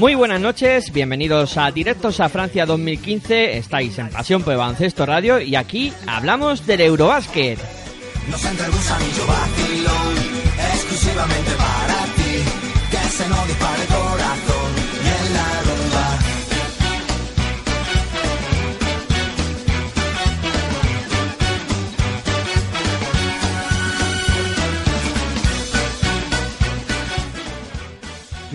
muy 0.00 0.14
buenas 0.14 0.40
noches, 0.40 0.92
bienvenidos 0.94 1.58
a 1.58 1.70
Directos 1.70 2.20
a 2.20 2.30
Francia 2.30 2.64
2015. 2.64 3.58
Estáis 3.58 3.98
en 3.98 4.08
Pasión 4.08 4.42
por 4.42 4.56
Baloncesto 4.56 5.04
Radio 5.04 5.38
y 5.40 5.56
aquí 5.56 5.92
hablamos 6.06 6.66
del 6.66 6.80
Eurobásquet. 6.80 7.58
Nos 8.30 8.42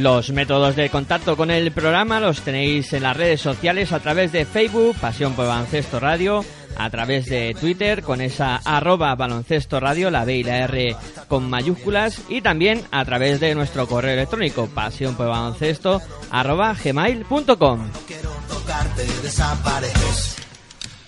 Los 0.06 0.30
métodos 0.30 0.76
de 0.76 0.92
contacto 0.92 1.36
con 1.36 1.50
el 1.50 1.72
programa 1.72 2.20
los 2.20 2.42
tenéis 2.42 2.94
en 2.94 3.02
las 3.02 3.18
redes 3.18 3.42
sociales 3.42 3.92
a 3.92 4.00
través 4.00 4.32
de 4.32 4.46
Facebook, 4.46 4.96
Pasión 5.02 5.34
por 5.34 5.48
Baloncesto 5.48 6.00
Radio, 6.00 6.46
a 6.78 6.92
través 6.92 7.26
de 7.26 7.56
Twitter 7.60 8.04
con 8.04 8.22
esa 8.22 8.58
arroba 8.58 9.16
baloncesto 9.16 9.80
radio, 9.80 10.12
la 10.12 10.24
B 10.24 10.36
y 10.36 10.44
la 10.44 10.60
R 10.60 10.96
con 11.28 11.50
mayúsculas, 11.50 12.22
y 12.30 12.42
también 12.42 12.84
a 12.92 13.04
través 13.04 13.40
de 13.40 13.56
nuestro 13.56 13.88
correo 13.88 14.14
electrónico, 14.14 14.68
pasión 14.68 15.16
por 15.16 15.28
baloncesto 15.28 16.00
arroba 16.30 16.76
gmail.com. 16.76 17.90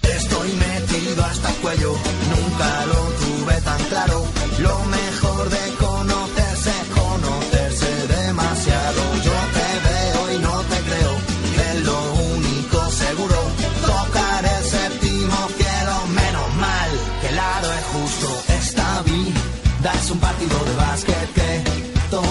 Estoy 0.01 0.51
metido 0.53 1.23
hasta 1.23 1.49
el 1.49 1.55
cuello, 1.57 1.93
nunca 1.93 2.85
lo 2.87 2.95
tuve 2.95 3.61
tan 3.61 3.83
claro. 3.83 4.25
Lo 4.57 4.79
mejor 4.85 5.49
de 5.49 5.66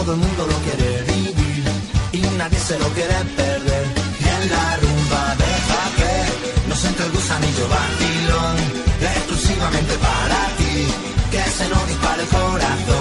todo 0.07 0.15
el 0.15 0.21
mundo 0.21 0.47
lo 0.47 0.57
quiere 0.61 1.03
vivir 1.03 1.65
y 2.13 2.21
nadie 2.39 2.59
se 2.61 2.79
lo 2.79 2.87
quiere 2.91 3.17
perder. 3.37 3.87
Y 4.21 4.29
en 4.37 4.51
la 4.51 4.77
rumba 4.77 5.35
deja 5.45 5.83
que 5.99 6.69
nos 6.69 6.85
entre 6.85 7.07
el 7.07 7.13
gusanillo 7.13 7.69
vacilón, 7.69 8.57
exclusivamente 9.01 9.95
para 9.99 10.41
ti, 10.59 10.87
que 11.33 11.43
se 11.51 11.69
nos 11.71 11.89
dispare 11.89 12.23
el 12.23 12.29
corazón. 12.29 12.96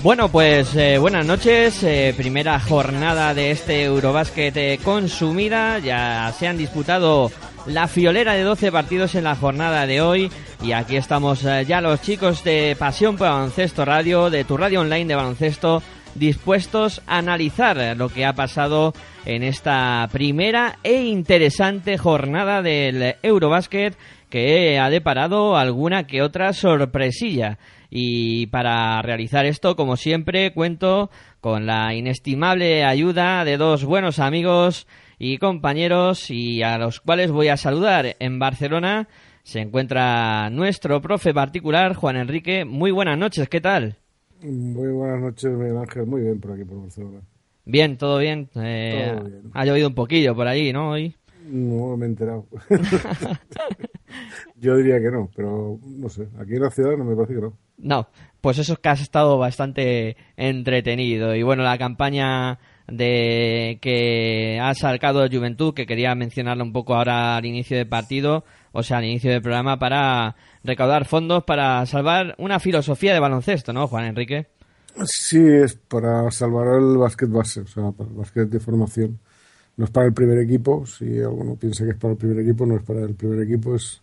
Bueno, 0.00 0.28
pues 0.28 0.76
eh, 0.76 0.96
buenas 0.98 1.26
noches. 1.26 1.82
eh, 1.82 2.14
primera 2.16 2.60
jornada 2.60 3.34
de 3.34 3.50
este 3.50 3.82
Eurobásquet 3.82 4.56
eh, 4.56 4.78
consumida. 4.84 5.80
Ya 5.80 6.32
se 6.38 6.46
han 6.46 6.56
disputado 6.56 7.32
la 7.66 7.88
fiolera 7.88 8.34
de 8.34 8.44
12 8.44 8.70
partidos 8.70 9.16
en 9.16 9.24
la 9.24 9.34
jornada 9.34 9.86
de 9.86 10.00
hoy. 10.00 10.30
Y 10.62 10.70
aquí 10.70 10.94
estamos 10.96 11.44
eh, 11.44 11.64
ya 11.66 11.80
los 11.80 12.00
chicos 12.00 12.44
de 12.44 12.76
Pasión 12.78 13.16
por 13.16 13.28
Baloncesto 13.28 13.84
Radio, 13.84 14.30
de 14.30 14.44
tu 14.44 14.56
radio 14.56 14.82
online 14.82 15.06
de 15.06 15.16
baloncesto, 15.16 15.82
dispuestos 16.14 17.02
a 17.08 17.18
analizar 17.18 17.96
lo 17.96 18.08
que 18.08 18.24
ha 18.24 18.34
pasado 18.34 18.94
en 19.24 19.42
esta 19.42 20.08
primera 20.12 20.78
e 20.84 21.02
interesante 21.02 21.98
jornada 21.98 22.62
del 22.62 23.16
Eurobásquet 23.22 23.96
que 24.30 24.78
ha 24.78 24.90
deparado 24.90 25.56
alguna 25.56 26.06
que 26.06 26.22
otra 26.22 26.52
sorpresilla. 26.52 27.58
Y 27.90 28.46
para 28.48 29.00
realizar 29.02 29.46
esto, 29.46 29.76
como 29.76 29.96
siempre, 29.96 30.52
cuento 30.52 31.10
con 31.40 31.66
la 31.66 31.94
inestimable 31.94 32.84
ayuda 32.84 33.44
de 33.44 33.56
dos 33.56 33.84
buenos 33.84 34.18
amigos 34.18 34.86
y 35.18 35.38
compañeros 35.38 36.30
y 36.30 36.62
a 36.62 36.78
los 36.78 37.00
cuales 37.00 37.30
voy 37.30 37.48
a 37.48 37.56
saludar 37.56 38.16
en 38.18 38.38
Barcelona. 38.38 39.08
Se 39.42 39.60
encuentra 39.60 40.50
nuestro 40.50 41.00
profe 41.00 41.32
particular, 41.32 41.94
Juan 41.94 42.16
Enrique. 42.16 42.64
Muy 42.66 42.90
buenas 42.90 43.16
noches, 43.16 43.48
¿qué 43.48 43.60
tal? 43.60 43.96
Muy 44.42 44.88
buenas 44.92 45.20
noches, 45.20 45.50
Miguel 45.50 45.78
Ángel. 45.78 46.06
Muy 46.06 46.20
bien 46.22 46.38
por 46.40 46.52
aquí, 46.52 46.64
por 46.64 46.82
Barcelona. 46.82 47.20
Bien, 47.64 47.96
todo 47.96 48.18
bien. 48.18 48.48
Eh, 48.56 49.12
Todo 49.14 49.24
bien. 49.24 49.42
Ha 49.54 49.64
llovido 49.64 49.88
un 49.88 49.94
poquillo 49.94 50.34
por 50.34 50.46
allí, 50.46 50.72
¿no? 50.72 50.90
Hoy. 50.90 51.16
No 51.48 51.96
me 51.96 52.06
he 52.06 52.08
enterado. 52.08 52.46
Yo 54.56 54.76
diría 54.76 55.00
que 55.00 55.10
no, 55.10 55.30
pero 55.34 55.78
no 55.82 56.08
sé. 56.08 56.28
Aquí 56.38 56.54
en 56.54 56.62
la 56.62 56.70
ciudad 56.70 56.96
no 56.96 57.04
me 57.04 57.14
parece 57.14 57.34
que 57.34 57.40
no. 57.40 57.54
No, 57.78 58.08
pues 58.40 58.58
eso 58.58 58.74
es 58.74 58.78
que 58.80 58.88
has 58.88 59.00
estado 59.00 59.38
bastante 59.38 60.16
entretenido. 60.36 61.34
Y 61.34 61.42
bueno, 61.42 61.62
la 61.62 61.78
campaña 61.78 62.58
de 62.88 63.78
que 63.80 64.58
ha 64.60 64.74
sacado 64.74 65.28
Juventud, 65.30 65.74
que 65.74 65.86
quería 65.86 66.14
mencionarla 66.14 66.64
un 66.64 66.72
poco 66.72 66.94
ahora 66.94 67.36
al 67.36 67.46
inicio 67.46 67.76
del 67.76 67.88
partido, 67.88 68.44
o 68.72 68.82
sea, 68.82 68.98
al 68.98 69.04
inicio 69.04 69.30
del 69.30 69.42
programa, 69.42 69.78
para 69.78 70.36
recaudar 70.64 71.04
fondos 71.04 71.44
para 71.44 71.84
salvar 71.86 72.34
una 72.38 72.58
filosofía 72.58 73.14
de 73.14 73.20
baloncesto, 73.20 73.72
¿no, 73.72 73.86
Juan 73.86 74.06
Enrique? 74.06 74.48
Sí, 75.04 75.38
es 75.38 75.76
para 75.76 76.30
salvar 76.30 76.78
el 76.78 76.96
básquet 76.96 77.30
base, 77.30 77.60
o 77.60 77.66
sea, 77.66 77.92
para 77.92 78.10
el 78.10 78.16
básquet 78.16 78.48
de 78.48 78.58
formación. 78.58 79.18
No 79.78 79.84
es 79.84 79.90
para 79.90 80.06
el 80.06 80.12
primer 80.12 80.38
equipo, 80.38 80.84
si 80.84 81.20
alguno 81.20 81.54
piensa 81.54 81.84
que 81.84 81.92
es 81.92 81.96
para 81.96 82.12
el 82.12 82.18
primer 82.18 82.40
equipo, 82.40 82.66
no 82.66 82.76
es 82.76 82.82
para 82.82 83.00
el 83.00 83.14
primer 83.14 83.40
equipo, 83.40 83.76
es 83.76 84.02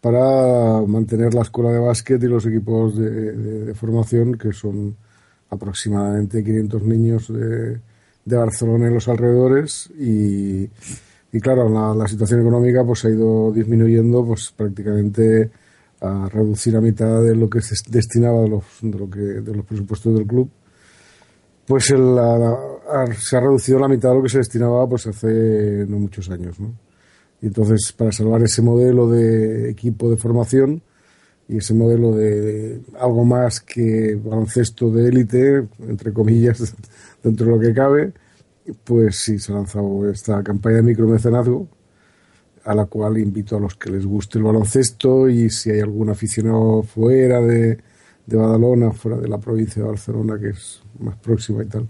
para 0.00 0.80
mantener 0.86 1.34
la 1.34 1.42
escuela 1.42 1.72
de 1.72 1.80
básquet 1.80 2.22
y 2.22 2.26
los 2.26 2.46
equipos 2.46 2.96
de, 2.96 3.74
formación, 3.74 4.38
que 4.38 4.52
son 4.52 4.96
aproximadamente 5.50 6.42
500 6.42 6.82
niños 6.84 7.28
de, 7.28 7.80
Barcelona 8.24 8.88
y 8.88 8.94
los 8.94 9.08
alrededores. 9.08 9.90
Y, 9.98 10.70
y 11.32 11.40
claro, 11.40 11.68
la, 11.68 11.92
la 11.92 12.06
situación 12.06 12.40
económica 12.40 12.84
pues 12.84 13.04
ha 13.04 13.10
ido 13.10 13.52
disminuyendo 13.52 14.24
pues 14.24 14.54
prácticamente 14.56 15.50
a 16.00 16.28
reducir 16.28 16.76
a 16.76 16.80
mitad 16.80 17.22
de 17.22 17.34
lo 17.34 17.50
que 17.50 17.60
se 17.60 17.74
destinaba 17.88 18.42
de 18.42 18.48
los, 18.48 18.64
de 18.80 18.98
lo 18.98 19.10
que, 19.10 19.20
de 19.20 19.54
los 19.54 19.66
presupuestos 19.66 20.14
del 20.14 20.26
club, 20.26 20.48
pues 21.70 21.84
se 21.84 23.36
ha 23.36 23.40
reducido 23.40 23.78
la 23.78 23.86
mitad 23.86 24.08
de 24.08 24.16
lo 24.16 24.22
que 24.24 24.28
se 24.28 24.38
destinaba 24.38 24.88
pues 24.88 25.06
hace 25.06 25.86
no 25.88 26.00
muchos 26.00 26.28
años, 26.28 26.58
¿no? 26.58 26.74
Y 27.40 27.46
entonces, 27.46 27.92
para 27.96 28.10
salvar 28.10 28.42
ese 28.42 28.60
modelo 28.60 29.08
de 29.08 29.70
equipo 29.70 30.10
de 30.10 30.16
formación 30.16 30.82
y 31.46 31.58
ese 31.58 31.72
modelo 31.72 32.10
de, 32.10 32.80
algo 32.98 33.24
más 33.24 33.60
que 33.60 34.16
baloncesto 34.16 34.90
de 34.90 35.10
élite, 35.10 35.68
entre 35.86 36.12
comillas, 36.12 36.74
dentro 37.22 37.46
de 37.46 37.52
lo 37.52 37.60
que 37.60 37.72
cabe, 37.72 38.14
pues 38.82 39.18
sí, 39.18 39.38
se 39.38 39.52
ha 39.52 39.54
lanzado 39.54 40.10
esta 40.10 40.42
campaña 40.42 40.78
de 40.78 40.82
micromecenazgo, 40.82 41.68
a 42.64 42.74
la 42.74 42.86
cual 42.86 43.16
invito 43.18 43.56
a 43.56 43.60
los 43.60 43.76
que 43.76 43.90
les 43.90 44.04
guste 44.04 44.38
el 44.38 44.44
baloncesto 44.44 45.28
y 45.28 45.48
si 45.50 45.70
hay 45.70 45.78
algún 45.78 46.10
aficionado 46.10 46.82
fuera 46.82 47.40
de, 47.40 47.78
de 48.26 48.36
Badalona, 48.36 48.90
fuera 48.90 49.18
de 49.18 49.28
la 49.28 49.38
provincia 49.38 49.84
de 49.84 49.88
Barcelona, 49.88 50.36
que 50.36 50.48
es 50.48 50.82
más 51.00 51.16
próxima 51.16 51.62
y 51.62 51.66
tal, 51.66 51.86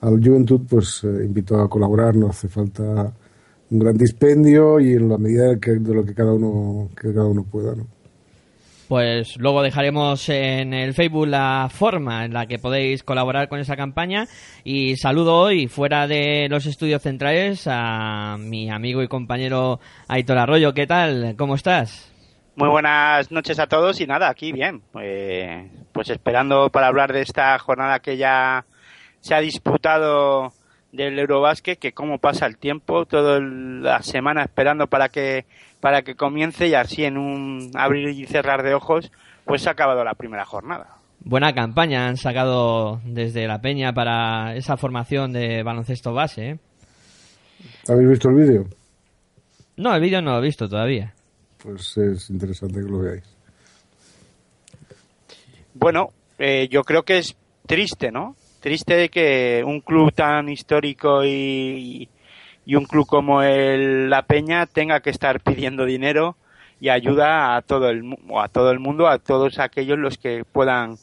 al 0.00 0.22
Juventud, 0.22 0.60
pues 0.68 1.02
eh, 1.04 1.24
invito 1.24 1.60
a 1.60 1.68
colaborar, 1.68 2.14
no 2.14 2.28
hace 2.28 2.48
falta 2.48 3.12
un 3.70 3.78
gran 3.78 3.96
dispendio 3.96 4.78
y 4.78 4.92
en 4.92 5.08
la 5.08 5.18
medida 5.18 5.54
de, 5.54 5.94
lo 5.94 6.04
que 6.04 6.14
cada 6.14 6.32
uno 6.32 6.90
que 7.00 7.12
cada 7.12 7.26
uno 7.26 7.44
pueda, 7.44 7.74
¿no? 7.74 7.86
Pues 8.88 9.38
luego 9.38 9.62
dejaremos 9.62 10.28
en 10.28 10.74
el 10.74 10.92
Facebook 10.92 11.26
la 11.26 11.68
forma 11.72 12.26
en 12.26 12.34
la 12.34 12.46
que 12.46 12.58
podéis 12.58 13.02
colaborar 13.02 13.48
con 13.48 13.58
esa 13.58 13.76
campaña 13.76 14.28
y 14.62 14.96
saludo 14.96 15.36
hoy 15.38 15.68
fuera 15.68 16.06
de 16.06 16.48
los 16.50 16.66
estudios 16.66 17.00
centrales 17.00 17.64
a 17.66 18.36
mi 18.38 18.70
amigo 18.70 19.02
y 19.02 19.08
compañero 19.08 19.80
Aitor 20.06 20.36
Arroyo. 20.36 20.74
¿Qué 20.74 20.86
tal? 20.86 21.34
¿Cómo 21.38 21.54
estás? 21.54 22.13
Muy 22.56 22.68
buenas 22.68 23.32
noches 23.32 23.58
a 23.58 23.66
todos 23.66 24.00
y 24.00 24.06
nada, 24.06 24.28
aquí 24.28 24.52
bien. 24.52 24.82
Eh, 25.00 25.68
pues 25.92 26.08
esperando 26.10 26.70
para 26.70 26.86
hablar 26.86 27.12
de 27.12 27.22
esta 27.22 27.58
jornada 27.58 27.98
que 27.98 28.16
ya 28.16 28.64
se 29.20 29.34
ha 29.34 29.40
disputado 29.40 30.52
del 30.92 31.18
Eurobásquet, 31.18 31.78
que 31.80 31.92
cómo 31.92 32.18
pasa 32.18 32.46
el 32.46 32.56
tiempo, 32.56 33.06
toda 33.06 33.40
la 33.40 34.02
semana 34.02 34.44
esperando 34.44 34.86
para 34.86 35.08
que 35.08 35.46
para 35.80 36.02
que 36.02 36.14
comience 36.14 36.68
y 36.68 36.74
así 36.74 37.04
en 37.04 37.18
un 37.18 37.70
abrir 37.74 38.08
y 38.08 38.24
cerrar 38.26 38.62
de 38.62 38.74
ojos, 38.74 39.10
pues 39.44 39.62
se 39.62 39.68
ha 39.68 39.72
acabado 39.72 40.04
la 40.04 40.14
primera 40.14 40.44
jornada. 40.44 40.96
Buena 41.20 41.52
campaña 41.54 42.06
han 42.06 42.16
sacado 42.16 43.00
desde 43.04 43.48
la 43.48 43.60
Peña 43.60 43.92
para 43.92 44.54
esa 44.54 44.76
formación 44.76 45.32
de 45.32 45.62
baloncesto 45.62 46.14
base. 46.14 46.50
¿eh? 46.50 46.58
¿Habéis 47.88 48.10
visto 48.10 48.28
el 48.28 48.36
vídeo? 48.36 48.64
No, 49.76 49.94
el 49.94 50.00
vídeo 50.00 50.22
no 50.22 50.32
lo 50.32 50.38
he 50.38 50.42
visto 50.42 50.68
todavía. 50.68 51.14
Pues 51.64 51.96
es 51.96 52.30
interesante 52.30 52.76
que 52.76 52.88
lo 52.88 53.00
veáis. 53.00 53.24
Bueno, 55.74 56.10
eh, 56.38 56.68
yo 56.70 56.84
creo 56.84 57.02
que 57.02 57.18
es 57.18 57.34
triste, 57.66 58.12
¿no? 58.12 58.36
triste 58.64 58.94
de 58.96 59.10
que 59.10 59.62
un 59.62 59.82
club 59.82 60.10
tan 60.14 60.48
histórico 60.48 61.22
y, 61.22 62.08
y 62.64 62.74
un 62.76 62.86
club 62.86 63.06
como 63.06 63.42
el 63.42 64.08
La 64.08 64.22
Peña 64.22 64.64
tenga 64.64 65.00
que 65.00 65.10
estar 65.10 65.40
pidiendo 65.40 65.84
dinero 65.84 66.38
y 66.80 66.88
ayuda 66.88 67.56
a 67.56 67.60
todo 67.60 67.90
el 67.90 68.16
a 68.34 68.48
todo 68.48 68.70
el 68.70 68.78
mundo, 68.78 69.06
a 69.06 69.18
todos 69.18 69.58
aquellos 69.58 69.98
los 69.98 70.16
que 70.16 70.46
puedan 70.50 70.96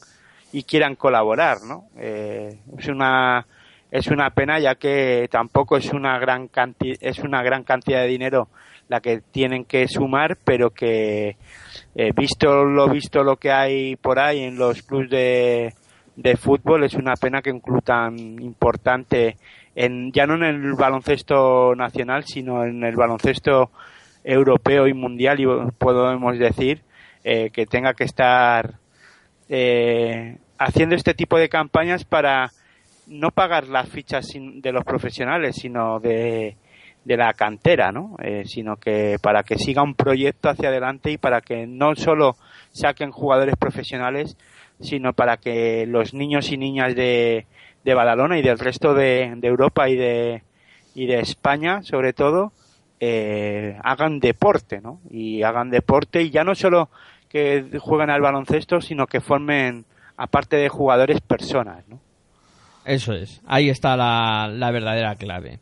y 0.52 0.64
quieran 0.64 0.96
colaborar, 0.96 1.58
¿no? 1.62 1.84
Eh, 1.98 2.58
es 2.76 2.88
una 2.88 3.46
es 3.92 4.08
una 4.08 4.30
pena 4.30 4.58
ya 4.58 4.74
que 4.74 5.28
tampoco 5.30 5.76
es 5.76 5.92
una 5.92 6.18
gran 6.18 6.48
cantidad 6.48 6.96
es 7.00 7.20
una 7.20 7.44
gran 7.44 7.62
cantidad 7.62 8.00
de 8.00 8.08
dinero 8.08 8.48
la 8.92 9.00
que 9.00 9.22
tienen 9.32 9.64
que 9.64 9.88
sumar, 9.88 10.36
pero 10.44 10.70
que 10.70 11.36
eh, 11.94 12.12
visto 12.14 12.64
lo 12.64 12.88
visto 12.88 13.24
lo 13.24 13.36
que 13.36 13.50
hay 13.50 13.96
por 13.96 14.18
ahí 14.18 14.40
en 14.40 14.56
los 14.56 14.82
clubes 14.82 15.10
de 15.10 15.74
de 16.16 16.36
fútbol 16.36 16.84
es 16.84 16.92
una 16.94 17.14
pena 17.14 17.40
que 17.40 17.50
un 17.50 17.60
club 17.60 17.82
tan 17.82 18.18
importante 18.42 19.36
en, 19.74 20.12
ya 20.12 20.26
no 20.26 20.34
en 20.34 20.42
el 20.42 20.74
baloncesto 20.74 21.74
nacional 21.74 22.24
sino 22.26 22.64
en 22.64 22.84
el 22.84 22.96
baloncesto 22.96 23.70
europeo 24.22 24.86
y 24.86 24.92
mundial 24.92 25.40
y 25.40 25.46
podemos 25.78 26.38
decir 26.38 26.82
eh, 27.24 27.48
que 27.50 27.64
tenga 27.64 27.94
que 27.94 28.04
estar 28.04 28.74
eh, 29.48 30.36
haciendo 30.58 30.94
este 30.94 31.14
tipo 31.14 31.38
de 31.38 31.48
campañas 31.48 32.04
para 32.04 32.50
no 33.06 33.30
pagar 33.30 33.68
las 33.68 33.88
fichas 33.88 34.26
de 34.34 34.70
los 34.70 34.84
profesionales 34.84 35.56
sino 35.56 35.98
de, 35.98 36.56
de 37.04 37.16
la 37.16 37.32
cantera, 37.34 37.90
¿no? 37.90 38.16
Eh, 38.22 38.44
sino 38.46 38.76
que 38.76 39.16
para 39.20 39.42
que 39.42 39.58
siga 39.58 39.82
un 39.82 39.94
proyecto 39.94 40.48
hacia 40.48 40.68
adelante 40.68 41.10
y 41.10 41.18
para 41.18 41.40
que 41.40 41.66
no 41.66 41.94
solo 41.96 42.36
saquen 42.70 43.10
jugadores 43.10 43.56
profesionales, 43.56 44.36
sino 44.80 45.12
para 45.12 45.36
que 45.36 45.86
los 45.86 46.14
niños 46.14 46.50
y 46.52 46.58
niñas 46.58 46.94
de, 46.94 47.46
de 47.84 47.94
Badalona 47.94 48.38
y 48.38 48.42
del 48.42 48.58
resto 48.58 48.94
de, 48.94 49.38
Europa 49.42 49.88
y 49.88 49.96
de, 49.96 50.42
y 50.94 51.06
de 51.06 51.20
España, 51.20 51.82
sobre 51.82 52.12
todo, 52.12 52.52
eh, 53.00 53.76
hagan 53.82 54.20
deporte, 54.20 54.80
¿no? 54.80 55.00
Y 55.10 55.42
hagan 55.42 55.70
deporte 55.70 56.22
y 56.22 56.30
ya 56.30 56.44
no 56.44 56.54
solo 56.54 56.88
que 57.28 57.64
jueguen 57.80 58.10
al 58.10 58.20
baloncesto, 58.20 58.80
sino 58.80 59.06
que 59.06 59.20
formen, 59.20 59.84
aparte 60.16 60.56
de 60.56 60.68
jugadores, 60.68 61.20
personas, 61.20 61.88
¿no? 61.88 62.00
Eso 62.84 63.12
es, 63.12 63.40
ahí 63.46 63.70
está 63.70 63.96
la, 63.96 64.48
la 64.48 64.70
verdadera 64.70 65.14
clave. 65.14 65.60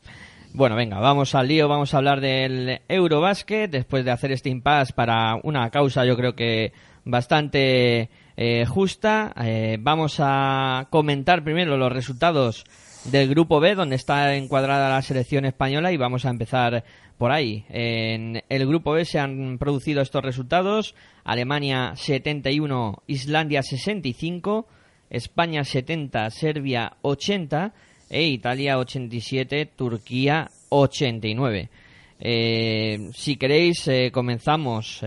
Bueno, 0.52 0.74
venga, 0.74 0.98
vamos 0.98 1.36
al 1.36 1.46
lío, 1.46 1.68
vamos 1.68 1.94
a 1.94 1.98
hablar 1.98 2.20
del 2.20 2.80
Eurobásquet, 2.88 3.70
después 3.70 4.04
de 4.04 4.10
hacer 4.10 4.32
este 4.32 4.48
impasse 4.48 4.92
para 4.92 5.36
una 5.44 5.70
causa 5.70 6.04
yo 6.04 6.16
creo 6.16 6.34
que 6.34 6.72
bastante 7.04 8.10
eh, 8.36 8.66
justa. 8.66 9.32
Eh, 9.44 9.78
vamos 9.80 10.16
a 10.18 10.88
comentar 10.90 11.44
primero 11.44 11.76
los 11.76 11.92
resultados 11.92 12.64
del 13.04 13.28
grupo 13.28 13.60
B, 13.60 13.76
donde 13.76 13.94
está 13.94 14.34
encuadrada 14.34 14.88
la 14.88 15.02
selección 15.02 15.44
española, 15.44 15.92
y 15.92 15.96
vamos 15.96 16.26
a 16.26 16.30
empezar 16.30 16.82
por 17.16 17.30
ahí. 17.30 17.64
En 17.68 18.42
el 18.48 18.66
grupo 18.66 18.90
B 18.90 19.04
se 19.04 19.20
han 19.20 19.56
producido 19.56 20.02
estos 20.02 20.24
resultados: 20.24 20.96
Alemania 21.22 21.92
71, 21.94 23.04
Islandia 23.06 23.62
65, 23.62 24.66
España 25.10 25.62
70, 25.62 26.28
Serbia 26.30 26.94
80 27.02 27.72
e 28.10 28.24
Italia 28.24 28.78
87, 28.78 29.70
Turquía 29.76 30.50
89. 30.68 31.70
Eh, 32.22 33.08
si 33.14 33.36
queréis, 33.36 33.88
comenzamos 34.12 35.00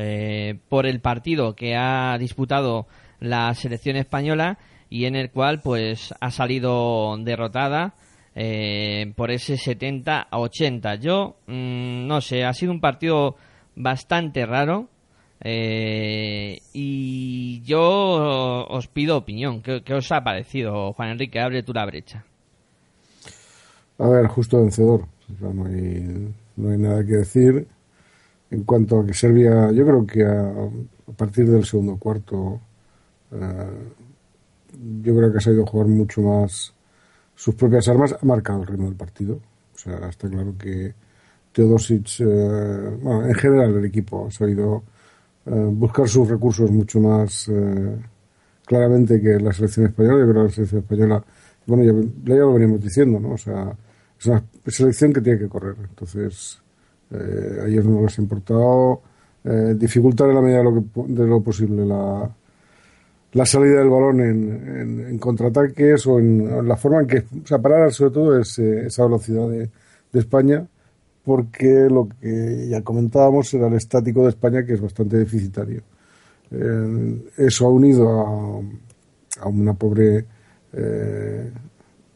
por 0.69 0.87
el 0.87 0.99
partido 0.99 1.55
que 1.55 1.75
ha 1.75 2.17
disputado 2.17 2.87
la 3.19 3.53
selección 3.53 3.97
española 3.97 4.57
y 4.89 5.05
en 5.05 5.15
el 5.15 5.31
cual 5.31 5.61
pues 5.61 6.13
ha 6.19 6.29
salido 6.31 7.15
derrotada 7.17 7.95
eh, 8.35 9.11
por 9.15 9.31
ese 9.31 9.57
70 9.57 10.27
a 10.29 10.39
80. 10.39 10.95
Yo 10.95 11.37
mm, 11.47 12.07
no 12.07 12.21
sé, 12.21 12.43
ha 12.43 12.53
sido 12.53 12.71
un 12.71 12.81
partido 12.81 13.35
bastante 13.75 14.45
raro 14.45 14.89
eh, 15.41 16.59
y 16.73 17.61
yo 17.63 18.67
os 18.67 18.87
pido 18.87 19.17
opinión. 19.17 19.61
¿Qué, 19.61 19.93
os 19.93 20.11
ha 20.11 20.23
parecido, 20.23 20.93
Juan 20.93 21.09
Enrique? 21.11 21.39
Abre 21.39 21.63
tú 21.63 21.73
la 21.73 21.85
brecha. 21.85 22.25
A 23.99 24.07
ver, 24.07 24.27
justo 24.27 24.61
vencedor. 24.61 25.05
no, 25.39 25.65
hay, 25.65 26.77
nada 26.77 27.05
que 27.05 27.17
decir. 27.17 27.67
En 28.51 28.63
cuanto 28.63 28.99
a 28.99 29.05
que 29.05 29.13
Serbia, 29.13 29.71
yo 29.71 29.85
creo 29.85 30.05
que 30.05 30.23
a 30.25 31.13
partir 31.17 31.49
del 31.49 31.65
segundo 31.65 31.97
cuarto 31.97 32.59
eh, 33.33 33.67
yo 35.01 35.15
creo 35.15 35.31
que 35.31 35.37
ha 35.37 35.41
sabido 35.41 35.65
jugar 35.65 35.87
mucho 35.87 36.21
más 36.21 36.73
sus 37.35 37.55
propias 37.55 37.87
armas, 37.87 38.15
ha 38.19 38.25
marcado 38.25 38.61
el 38.61 38.67
ritmo 38.67 38.85
del 38.85 38.95
partido. 38.95 39.39
O 39.73 39.77
sea, 39.77 40.09
está 40.09 40.29
claro 40.29 40.55
que 40.57 40.93
Teodosic, 41.51 42.19
eh, 42.19 42.97
bueno, 43.01 43.27
en 43.27 43.35
general 43.35 43.75
el 43.75 43.85
equipo 43.85 44.27
ha 44.27 44.31
sabido 44.31 44.83
eh, 45.45 45.51
buscar 45.51 46.07
sus 46.07 46.27
recursos 46.27 46.69
mucho 46.71 46.99
más 46.99 47.49
claramente 48.65 49.21
que 49.21 49.39
la 49.39 49.51
selección 49.51 49.87
española. 49.87 50.19
Yo 50.19 50.31
creo 50.31 50.43
que 50.43 50.47
la 50.49 50.55
selección 50.55 50.81
española, 50.81 51.23
bueno, 51.65 51.83
ya, 51.83 52.35
lo 52.35 52.53
veníamos 52.53 52.81
diciendo, 52.81 53.19
¿no? 53.19 53.31
O 53.31 53.37
sea, 53.37 53.75
es 54.19 54.25
una 54.27 54.43
selección 54.67 55.13
que 55.13 55.21
tiene 55.21 55.39
que 55.39 55.49
correr. 55.49 55.75
Entonces, 55.89 56.59
a 57.11 57.67
ellos 57.67 57.85
no 57.85 58.01
les 58.01 58.17
ha 58.17 58.21
importado 58.21 59.01
dificultar 59.75 60.29
en 60.29 60.35
la 60.35 60.41
medida 60.41 60.59
de 60.59 60.63
lo, 60.63 60.83
de 61.05 61.27
lo 61.27 61.41
posible 61.41 61.85
la, 61.85 62.29
la 63.33 63.45
salida 63.45 63.79
del 63.79 63.89
balón 63.89 64.21
en, 64.21 65.07
en, 65.09 65.17
contraataques 65.17 66.05
o 66.07 66.19
en, 66.19 66.67
la 66.67 66.77
forma 66.77 67.01
en 67.01 67.07
que, 67.07 67.17
o 67.17 67.45
sea, 67.45 67.59
sobre 67.91 68.11
todo 68.11 68.39
es, 68.39 68.59
eh, 68.59 68.85
esa 68.85 69.05
velocidad 69.05 69.49
de, 69.49 69.69
de, 70.11 70.19
España, 70.19 70.65
porque 71.23 71.87
lo 71.89 72.07
que 72.07 72.67
ya 72.69 72.81
comentábamos 72.81 73.51
era 73.53 73.67
el 73.67 73.73
estático 73.73 74.23
de 74.23 74.29
España, 74.29 74.63
que 74.65 74.73
es 74.73 74.81
bastante 74.81 75.17
deficitario. 75.17 75.81
Eh, 76.51 77.23
eso 77.37 77.65
ha 77.65 77.69
unido 77.69 78.07
a, 78.21 79.43
a 79.43 79.47
una 79.47 79.73
pobre 79.73 80.25
eh, 80.73 81.51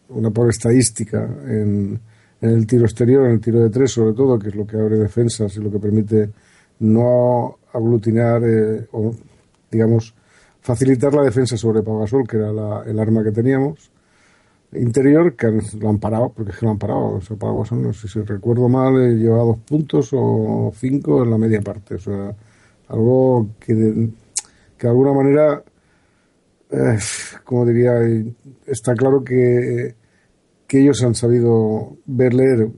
una 0.09 0.29
pobre 0.31 0.51
estadística 0.51 1.23
en, 1.47 1.99
en, 2.41 2.49
el 2.49 2.65
tiro 2.67 2.85
exterior, 2.85 3.25
en 3.25 3.33
el 3.33 3.41
tiro 3.41 3.59
de 3.59 3.69
tres 3.69 3.91
sobre 3.91 4.13
todo, 4.13 4.37
que 4.39 4.49
es 4.49 4.55
lo 4.55 4.65
que 4.65 4.77
abre 4.77 4.97
defensas 4.97 5.55
y 5.57 5.59
lo 5.61 5.71
que 5.71 5.79
permite 5.79 6.29
no 6.79 7.57
aglutinar 7.73 8.41
o 8.91 9.13
digamos, 9.69 10.13
facilitar 10.61 11.13
la 11.13 11.23
defensa 11.23 11.57
sobre 11.57 11.81
Pau 11.83 11.99
Gasol, 11.99 12.27
que 12.27 12.37
era 12.37 12.51
la- 12.53 12.83
el 12.85 12.99
arma 12.99 13.23
que 13.23 13.31
teníamos. 13.31 13.91
Interior, 14.73 15.33
que 15.35 15.47
han- 15.47 15.61
lo 15.79 15.89
han 15.89 15.97
parado, 15.99 16.29
porque 16.35 16.51
es 16.51 16.57
que 16.57 16.65
lo 16.65 16.71
han 16.71 16.77
parado. 16.77 17.15
O 17.15 17.21
sea, 17.21 17.37
Pau 17.37 17.63
no 17.71 17.93
sé 17.93 18.07
si 18.07 18.19
recuerdo 18.21 18.67
mal, 18.67 18.95
eh, 19.01 19.15
llevaba 19.15 19.43
dos 19.43 19.59
puntos 19.59 20.09
o 20.13 20.71
cinco 20.75 21.23
en 21.23 21.31
la 21.31 21.37
media 21.37 21.61
parte. 21.61 21.95
O 21.95 21.99
sea, 21.99 22.35
algo 22.89 23.47
que 23.59 23.73
de, 23.73 24.09
que 24.77 24.87
de 24.87 24.89
alguna 24.89 25.13
manera, 25.13 25.63
eh, 26.71 26.97
como 27.43 27.65
diría, 27.65 27.93
está 28.65 28.93
claro 28.95 29.23
que, 29.23 29.95
que 30.67 30.81
ellos 30.81 31.03
han 31.03 31.15
sabido 31.15 31.97
ver, 32.05 32.33
leer 32.33 32.69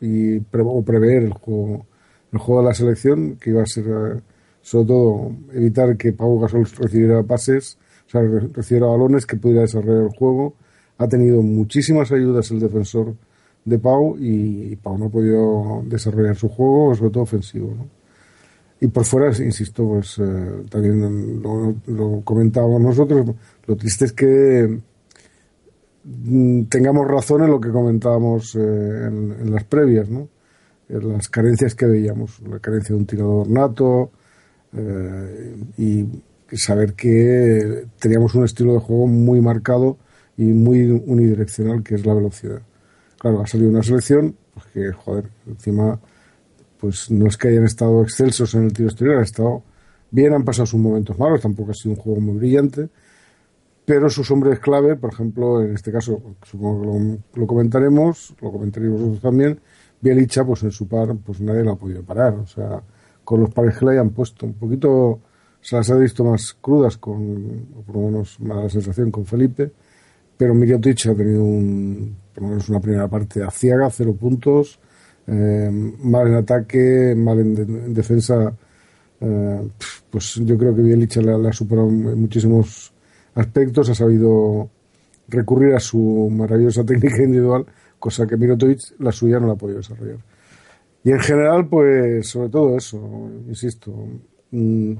y 0.00 0.40
pre- 0.40 0.62
o 0.64 0.82
prever 0.82 1.24
el 1.24 1.32
juego, 1.32 1.86
el 2.32 2.38
juego 2.38 2.62
de 2.62 2.68
la 2.68 2.74
selección, 2.74 3.36
que 3.36 3.50
iba 3.50 3.62
a 3.62 3.66
ser 3.66 3.84
eh, 3.86 4.20
sobre 4.62 4.86
todo 4.88 5.32
evitar 5.52 5.96
que 5.96 6.12
Pau 6.12 6.38
Gasol 6.40 6.66
recibiera 6.78 7.22
pases, 7.22 7.78
o 8.06 8.10
sea, 8.10 8.20
re- 8.22 8.48
recibiera 8.52 8.86
balones, 8.86 9.26
que 9.26 9.36
pudiera 9.36 9.62
desarrollar 9.62 10.04
el 10.04 10.16
juego. 10.18 10.54
Ha 10.98 11.08
tenido 11.08 11.42
muchísimas 11.42 12.10
ayudas 12.12 12.50
el 12.50 12.60
defensor 12.60 13.14
de 13.64 13.78
Pau 13.78 14.16
y, 14.18 14.72
y 14.72 14.76
Pau 14.76 14.96
no 14.98 15.06
ha 15.06 15.10
podido 15.10 15.82
desarrollar 15.86 16.36
su 16.36 16.48
juego, 16.48 16.94
sobre 16.94 17.10
todo 17.10 17.22
ofensivo. 17.24 17.74
¿no? 17.74 17.86
Y 18.80 18.88
por 18.88 19.04
fuera, 19.04 19.28
insisto, 19.42 19.88
pues 19.88 20.18
eh, 20.18 20.64
también 20.68 21.42
lo, 21.42 21.74
lo 21.86 22.20
comentábamos 22.22 22.80
nosotros, 22.80 23.26
lo 23.66 23.76
triste 23.76 24.04
es 24.04 24.12
que 24.12 24.80
mm, 26.04 26.64
tengamos 26.64 27.08
razón 27.08 27.44
en 27.44 27.50
lo 27.50 27.60
que 27.60 27.70
comentábamos 27.70 28.54
eh, 28.54 28.58
en, 28.58 29.50
las 29.50 29.64
previas, 29.64 30.10
¿no? 30.10 30.28
En 30.88 31.12
las 31.12 31.28
carencias 31.28 31.74
que 31.74 31.86
veíamos, 31.86 32.40
la 32.40 32.58
carencia 32.58 32.94
de 32.94 33.00
un 33.00 33.06
tirador 33.06 33.48
nato 33.48 34.10
eh, 34.76 35.56
y 35.78 36.06
saber 36.56 36.92
que 36.92 37.86
teníamos 37.98 38.34
un 38.34 38.44
estilo 38.44 38.74
de 38.74 38.80
juego 38.80 39.06
muy 39.06 39.40
marcado 39.40 39.96
y 40.36 40.44
muy 40.44 40.82
unidireccional, 40.82 41.82
que 41.82 41.94
es 41.94 42.04
la 42.04 42.14
velocidad. 42.14 42.60
Claro, 43.18 43.40
ha 43.40 43.46
salido 43.46 43.70
una 43.70 43.82
selección, 43.82 44.36
pues 44.52 44.66
que, 44.66 44.92
joder, 44.92 45.30
encima 45.46 45.98
pues 46.78 47.10
no 47.10 47.26
es 47.26 47.36
que 47.36 47.48
hayan 47.48 47.64
estado 47.64 48.02
excelsos 48.02 48.54
en 48.54 48.64
el 48.64 48.72
tiro 48.72 48.88
exterior, 48.88 49.16
han 49.16 49.24
estado 49.24 49.62
bien, 50.10 50.32
han 50.32 50.44
pasado 50.44 50.66
sus 50.66 50.80
momentos 50.80 51.18
malos, 51.18 51.40
tampoco 51.40 51.72
ha 51.72 51.74
sido 51.74 51.94
un 51.94 52.00
juego 52.00 52.20
muy 52.20 52.36
brillante, 52.36 52.88
pero 53.84 54.10
sus 54.10 54.30
hombres 54.30 54.58
clave, 54.58 54.96
por 54.96 55.12
ejemplo, 55.12 55.62
en 55.62 55.74
este 55.74 55.92
caso, 55.92 56.20
supongo 56.42 56.80
que 56.80 56.86
lo, 56.86 57.18
lo 57.34 57.46
comentaremos, 57.46 58.34
lo 58.40 58.52
comentaréis 58.52 58.92
vosotros 58.92 59.20
también, 59.20 59.60
Bielicha, 60.00 60.44
pues 60.44 60.62
en 60.62 60.70
su 60.70 60.86
par, 60.86 61.16
pues 61.24 61.40
nadie 61.40 61.62
lo 61.62 61.72
ha 61.72 61.78
podido 61.78 62.02
parar, 62.02 62.34
o 62.34 62.46
sea, 62.46 62.82
con 63.24 63.40
los 63.40 63.50
pares 63.50 63.78
que 63.78 63.84
le 63.84 63.92
hayan 63.92 64.10
puesto, 64.10 64.46
un 64.46 64.54
poquito 64.54 65.20
se 65.60 65.76
las 65.76 65.90
ha 65.90 65.96
visto 65.96 66.24
más 66.24 66.56
crudas, 66.60 66.96
con, 66.96 67.66
o 67.76 67.82
por 67.82 67.96
lo 67.96 68.02
menos 68.02 68.38
me 68.38 68.54
da 68.54 68.62
la 68.64 68.68
sensación, 68.68 69.10
con 69.10 69.26
Felipe, 69.26 69.72
pero 70.36 70.54
Miriotic 70.54 71.06
ha 71.06 71.14
tenido 71.14 71.42
un, 71.42 72.16
por 72.34 72.42
lo 72.42 72.48
menos 72.50 72.68
una 72.68 72.80
primera 72.80 73.08
parte 73.08 73.42
aciaga, 73.42 73.90
cero 73.90 74.14
puntos, 74.14 74.78
eh, 75.26 75.70
mal 76.02 76.28
en 76.28 76.34
ataque, 76.34 77.14
mal 77.16 77.38
en, 77.40 77.54
de- 77.54 77.62
en 77.62 77.94
defensa. 77.94 78.54
eh, 79.20 79.68
pues 80.10 80.34
yo 80.44 80.56
creo 80.58 80.74
que 80.74 80.82
Bielicha 80.82 81.20
le 81.22 81.48
ha 81.48 81.52
superado 81.52 81.88
en 81.88 82.20
muchísimos 82.20 82.92
aspectos, 83.34 83.88
ha 83.90 83.94
sabido 83.94 84.68
recurrir 85.28 85.74
a 85.74 85.80
su 85.80 86.28
maravillosa 86.30 86.84
técnica 86.84 87.22
individual, 87.22 87.66
cosa 87.98 88.26
que 88.26 88.36
Mirotovic 88.36 88.80
la 89.00 89.12
suya 89.12 89.40
no 89.40 89.46
la 89.48 89.54
ha 89.54 89.56
podido 89.56 89.78
desarrollar. 89.78 90.18
Y 91.04 91.10
en 91.12 91.20
general, 91.20 91.68
pues 91.68 92.28
sobre 92.28 92.48
todo 92.50 92.76
eso, 92.76 92.98
insisto, 93.48 93.92
mm, 94.50 94.92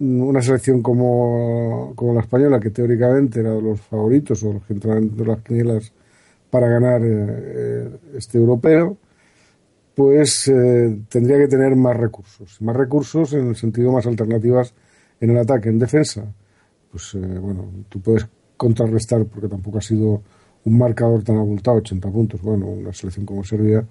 una 0.00 0.42
selección 0.42 0.82
como, 0.82 1.94
la 2.14 2.20
española, 2.20 2.58
que 2.60 2.70
teóricamente 2.70 3.40
era 3.40 3.52
de 3.52 3.62
los 3.62 3.80
favoritos 3.80 4.42
o 4.42 4.54
los 4.54 4.64
que 4.64 4.72
entraban 4.74 5.16
de 5.16 5.24
las 5.24 5.40
quinielas 5.42 5.92
para 6.50 6.68
ganar 6.68 7.02
eh, 7.04 7.08
eh, 7.08 7.88
este 8.16 8.38
europeo, 8.38 8.96
pues 9.94 10.48
eh, 10.48 10.98
tendría 11.08 11.38
que 11.38 11.48
tener 11.48 11.76
más 11.76 11.96
recursos. 11.96 12.60
Más 12.62 12.76
recursos 12.76 13.32
en 13.34 13.48
el 13.48 13.56
sentido 13.56 13.92
más 13.92 14.06
alternativas 14.06 14.74
en 15.20 15.30
el 15.30 15.38
ataque, 15.38 15.68
en 15.68 15.78
defensa. 15.78 16.24
Pues 16.90 17.14
eh, 17.14 17.18
bueno, 17.18 17.70
tú 17.88 18.00
puedes 18.00 18.26
contrarrestar 18.56 19.24
porque 19.26 19.48
tampoco 19.48 19.78
ha 19.78 19.82
sido 19.82 20.22
un 20.64 20.78
marcador 20.78 21.22
tan 21.22 21.36
abultado, 21.36 21.78
80 21.78 22.10
puntos. 22.10 22.42
Bueno, 22.42 22.66
una 22.66 22.92
selección 22.92 23.26
como 23.26 23.44
Serbia 23.44 23.84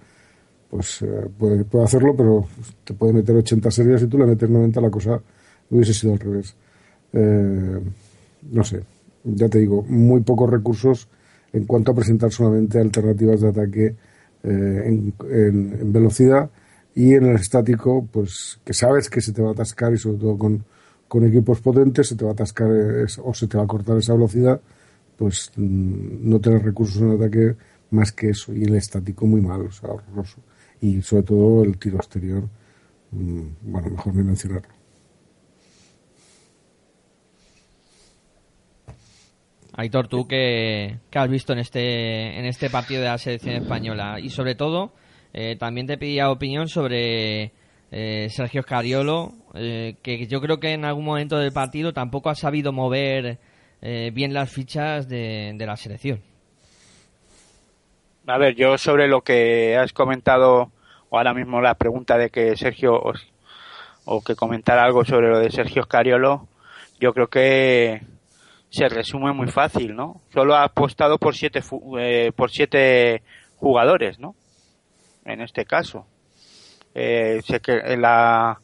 pues 0.71 1.01
eh, 1.01 1.27
puede, 1.37 1.65
puede 1.65 1.83
hacerlo, 1.83 2.15
pero 2.15 2.47
te 2.85 2.93
puede 2.93 3.11
meter 3.11 3.35
80 3.35 3.69
serbias 3.69 4.01
y 4.03 4.07
tú 4.07 4.17
le 4.17 4.25
metes 4.25 4.49
90, 4.49 4.79
la 4.79 4.89
cosa 4.89 5.21
hubiese 5.69 5.93
sido 5.93 6.13
al 6.13 6.19
revés. 6.19 6.55
Eh, 7.11 7.79
no 8.51 8.63
sé, 8.63 8.81
ya 9.25 9.49
te 9.49 9.59
digo, 9.59 9.83
muy 9.83 10.21
pocos 10.21 10.49
recursos 10.49 11.09
en 11.51 11.65
cuanto 11.65 11.91
a 11.91 11.95
presentar 11.95 12.31
solamente 12.31 12.79
alternativas 12.79 13.41
de 13.41 13.49
ataque 13.49 13.95
en, 14.43 15.13
en- 15.29 15.77
en 15.81 15.93
velocidad 15.93 16.49
y 16.95 17.13
en 17.13 17.25
el 17.25 17.35
estático, 17.35 18.07
pues 18.11 18.59
que 18.65 18.73
sabes 18.73 19.09
que 19.09 19.21
se 19.21 19.31
te 19.33 19.41
va 19.41 19.49
a 19.49 19.51
atascar 19.53 19.93
y 19.93 19.97
sobre 19.97 20.17
todo 20.17 20.37
con, 20.37 20.63
con 21.07 21.25
equipos 21.25 21.61
potentes 21.61 22.07
se 22.07 22.15
te 22.15 22.25
va 22.25 22.31
a 22.31 22.33
atascar 22.33 22.69
eh, 22.71 23.03
es- 23.05 23.19
o 23.23 23.33
se 23.33 23.47
te 23.47 23.57
va 23.57 23.63
a 23.63 23.67
cortar 23.67 23.97
esa 23.97 24.13
velocidad, 24.13 24.59
pues 25.17 25.51
mm, 25.55 26.29
no 26.29 26.39
tener 26.39 26.63
recursos 26.63 27.01
en 27.01 27.11
ataque 27.11 27.55
más 27.91 28.11
que 28.11 28.29
eso 28.29 28.53
y 28.53 28.63
el 28.63 28.75
estático 28.75 29.25
muy 29.27 29.41
mal, 29.41 29.61
o 29.61 29.71
sea, 29.71 29.89
horroroso. 29.91 30.41
Y 30.81 31.01
sobre 31.01 31.23
todo 31.23 31.63
el 31.63 31.77
tiro 31.77 31.97
exterior, 31.97 32.43
mm, 33.11 33.41
bueno, 33.63 33.89
mejor 33.91 34.15
ni 34.15 34.23
mencionarlo. 34.23 34.80
Aitor, 39.73 40.07
tú 40.07 40.27
qué 40.27 40.97
has 41.13 41.29
visto 41.29 41.53
en 41.53 41.59
este, 41.59 42.37
en 42.37 42.45
este 42.45 42.69
partido 42.69 43.01
de 43.01 43.07
la 43.07 43.17
selección 43.17 43.55
española 43.55 44.19
y 44.19 44.29
sobre 44.29 44.55
todo 44.55 44.93
eh, 45.33 45.55
también 45.57 45.87
te 45.87 45.97
pedía 45.97 46.29
opinión 46.29 46.67
sobre 46.67 47.51
eh, 47.91 48.27
Sergio 48.29 48.63
Scariolo, 48.63 49.31
eh, 49.53 49.95
que 50.01 50.27
yo 50.27 50.41
creo 50.41 50.59
que 50.59 50.73
en 50.73 50.83
algún 50.85 51.05
momento 51.05 51.37
del 51.37 51.53
partido 51.53 51.93
tampoco 51.93 52.29
ha 52.29 52.35
sabido 52.35 52.73
mover 52.73 53.37
eh, 53.81 54.11
bien 54.13 54.33
las 54.33 54.49
fichas 54.51 55.07
de, 55.07 55.53
de 55.55 55.65
la 55.65 55.77
selección. 55.77 56.21
A 58.27 58.37
ver, 58.37 58.55
yo 58.55 58.77
sobre 58.77 59.07
lo 59.07 59.21
que 59.21 59.77
has 59.77 59.93
comentado, 59.93 60.71
o 61.09 61.17
ahora 61.17 61.33
mismo 61.33 61.59
la 61.61 61.75
pregunta 61.75 62.17
de 62.17 62.29
que 62.29 62.55
Sergio, 62.55 62.99
os- 63.01 63.27
o 64.05 64.21
que 64.21 64.35
comentara 64.35 64.83
algo 64.83 65.03
sobre 65.05 65.29
lo 65.29 65.39
de 65.39 65.49
Sergio 65.51 65.83
Scariolo, 65.83 66.47
yo 66.99 67.13
creo 67.13 67.27
que 67.27 68.01
se 68.71 68.87
resume 68.87 69.33
muy 69.33 69.49
fácil, 69.49 69.95
¿no? 69.95 70.21
Solo 70.33 70.55
ha 70.55 70.63
apostado 70.63 71.17
por 71.17 71.35
siete, 71.35 71.61
eh, 71.99 72.31
por 72.33 72.51
siete 72.51 73.21
jugadores, 73.57 74.17
¿no? 74.17 74.33
En 75.25 75.41
este 75.41 75.65
caso. 75.65 76.07
Eh, 76.95 77.41
sé 77.45 77.59
que 77.59 77.73
en, 77.73 78.01
la, 78.01 78.59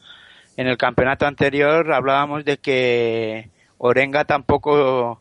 en 0.56 0.68
el 0.68 0.78
campeonato 0.78 1.28
anterior 1.28 1.92
hablábamos 1.92 2.46
de 2.46 2.58
que 2.58 3.50
Orenga 3.78 4.24
tampoco 4.24 5.20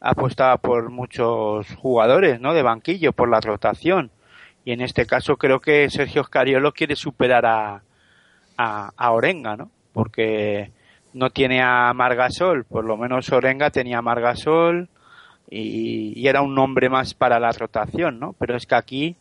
apostaba 0.00 0.58
por 0.58 0.90
muchos 0.90 1.66
jugadores, 1.74 2.40
¿no? 2.40 2.54
De 2.54 2.62
banquillo, 2.62 3.12
por 3.12 3.28
la 3.28 3.40
rotación. 3.40 4.12
Y 4.64 4.70
en 4.70 4.80
este 4.80 5.06
caso 5.06 5.38
creo 5.38 5.60
que 5.60 5.90
Sergio 5.90 6.22
Scariolo 6.22 6.72
quiere 6.72 6.94
superar 6.94 7.46
a, 7.46 7.82
a, 8.56 8.92
a 8.96 9.10
Orenga, 9.10 9.56
¿no? 9.56 9.72
Porque 9.92 10.70
no 11.12 11.30
tiene 11.30 11.62
a 11.62 11.92
Margasol, 11.92 12.64
por 12.64 12.84
lo 12.84 12.96
menos 12.96 13.30
Orenga 13.32 13.70
tenía 13.70 13.98
a 13.98 14.02
Margasol 14.02 14.88
y, 15.48 16.12
y 16.18 16.28
era 16.28 16.42
un 16.42 16.54
nombre 16.54 16.88
más 16.88 17.14
para 17.14 17.40
la 17.40 17.52
rotación, 17.52 18.20
¿no? 18.20 18.34
Pero 18.38 18.56
es 18.56 18.66
que 18.66 18.74
aquí, 18.74 19.16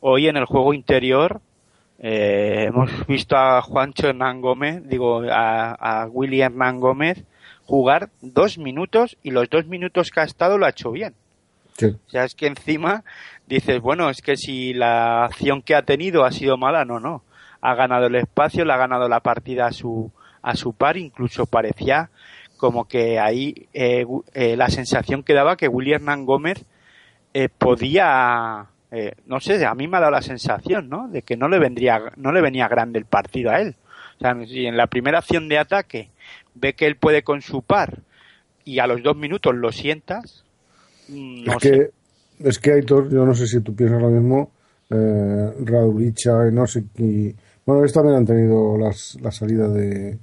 hoy 0.00 0.28
en 0.28 0.36
el 0.36 0.44
juego 0.44 0.74
interior, 0.74 1.40
eh, 1.98 2.64
hemos 2.68 3.06
visto 3.06 3.36
a 3.36 3.60
Juancho 3.62 4.08
Hernán 4.08 4.40
Gómez, 4.40 4.86
digo, 4.88 5.22
a, 5.30 5.72
a 5.72 6.06
Willy 6.06 6.42
Hernán 6.42 6.80
Gómez 6.80 7.24
jugar 7.64 8.10
dos 8.20 8.58
minutos 8.58 9.16
y 9.22 9.30
los 9.30 9.48
dos 9.48 9.66
minutos 9.66 10.10
que 10.10 10.20
ha 10.20 10.24
estado 10.24 10.58
lo 10.58 10.66
ha 10.66 10.70
hecho 10.70 10.90
bien. 10.90 11.14
Sí. 11.76 11.86
O 11.86 12.10
sea, 12.10 12.24
es 12.24 12.34
que 12.34 12.46
encima 12.46 13.04
dices, 13.46 13.80
bueno, 13.80 14.10
es 14.10 14.22
que 14.22 14.36
si 14.36 14.74
la 14.74 15.24
acción 15.24 15.62
que 15.62 15.74
ha 15.74 15.82
tenido 15.82 16.24
ha 16.24 16.32
sido 16.32 16.56
mala, 16.56 16.84
no, 16.84 17.00
no. 17.00 17.22
Ha 17.60 17.74
ganado 17.74 18.06
el 18.06 18.16
espacio, 18.16 18.64
le 18.64 18.72
ha 18.72 18.76
ganado 18.76 19.08
la 19.08 19.20
partida 19.20 19.66
a 19.66 19.72
su, 19.72 20.10
a 20.42 20.56
su 20.56 20.72
par, 20.72 20.96
incluso 20.96 21.46
parecía 21.46 22.10
como 22.56 22.86
que 22.86 23.18
ahí 23.18 23.68
eh, 23.72 24.04
eh, 24.34 24.56
la 24.56 24.68
sensación 24.68 25.22
que 25.22 25.32
daba 25.32 25.56
que 25.56 25.66
Willy 25.68 25.92
Hernán 25.94 26.26
Gómez 26.26 26.66
eh, 27.32 27.48
podía, 27.48 28.66
eh, 28.90 29.12
no 29.26 29.40
sé, 29.40 29.64
a 29.64 29.74
mí 29.74 29.86
me 29.86 29.96
ha 29.96 30.00
dado 30.00 30.12
la 30.12 30.22
sensación, 30.22 30.88
¿no? 30.88 31.08
De 31.08 31.22
que 31.22 31.36
no 31.36 31.48
le 31.48 31.58
vendría, 31.58 32.12
no 32.16 32.32
le 32.32 32.40
venía 32.40 32.68
grande 32.68 32.98
el 32.98 33.04
partido 33.04 33.50
a 33.50 33.60
él. 33.60 33.76
O 34.16 34.20
sea, 34.20 34.36
si 34.46 34.66
en 34.66 34.76
la 34.76 34.88
primera 34.88 35.18
acción 35.18 35.48
de 35.48 35.58
ataque 35.58 36.10
ve 36.54 36.74
que 36.74 36.86
él 36.86 36.96
puede 36.96 37.22
con 37.22 37.40
su 37.40 37.62
par 37.62 38.00
y 38.64 38.80
a 38.80 38.86
los 38.86 39.02
dos 39.02 39.16
minutos 39.16 39.54
lo 39.54 39.70
sientas, 39.72 40.44
mm, 41.08 41.44
no 41.44 41.52
es 41.52 41.62
sé. 41.62 41.70
que 41.70 42.48
es 42.48 42.58
que 42.58 42.72
Aitor, 42.72 43.10
yo 43.10 43.24
no 43.24 43.34
sé 43.34 43.46
si 43.46 43.60
tú 43.60 43.74
piensas 43.74 44.02
lo 44.02 44.10
mismo, 44.10 44.50
eh, 44.90 45.50
Radulicha 45.64 46.48
y 46.48 46.52
no 46.52 46.66
sé 46.66 46.84
y, 46.98 47.34
bueno, 47.64 47.82
ellos 47.82 47.92
también 47.92 48.16
han 48.16 48.26
tenido 48.26 48.76
las, 48.76 49.16
la 49.20 49.30
salida 49.30 49.68
de 49.68 50.18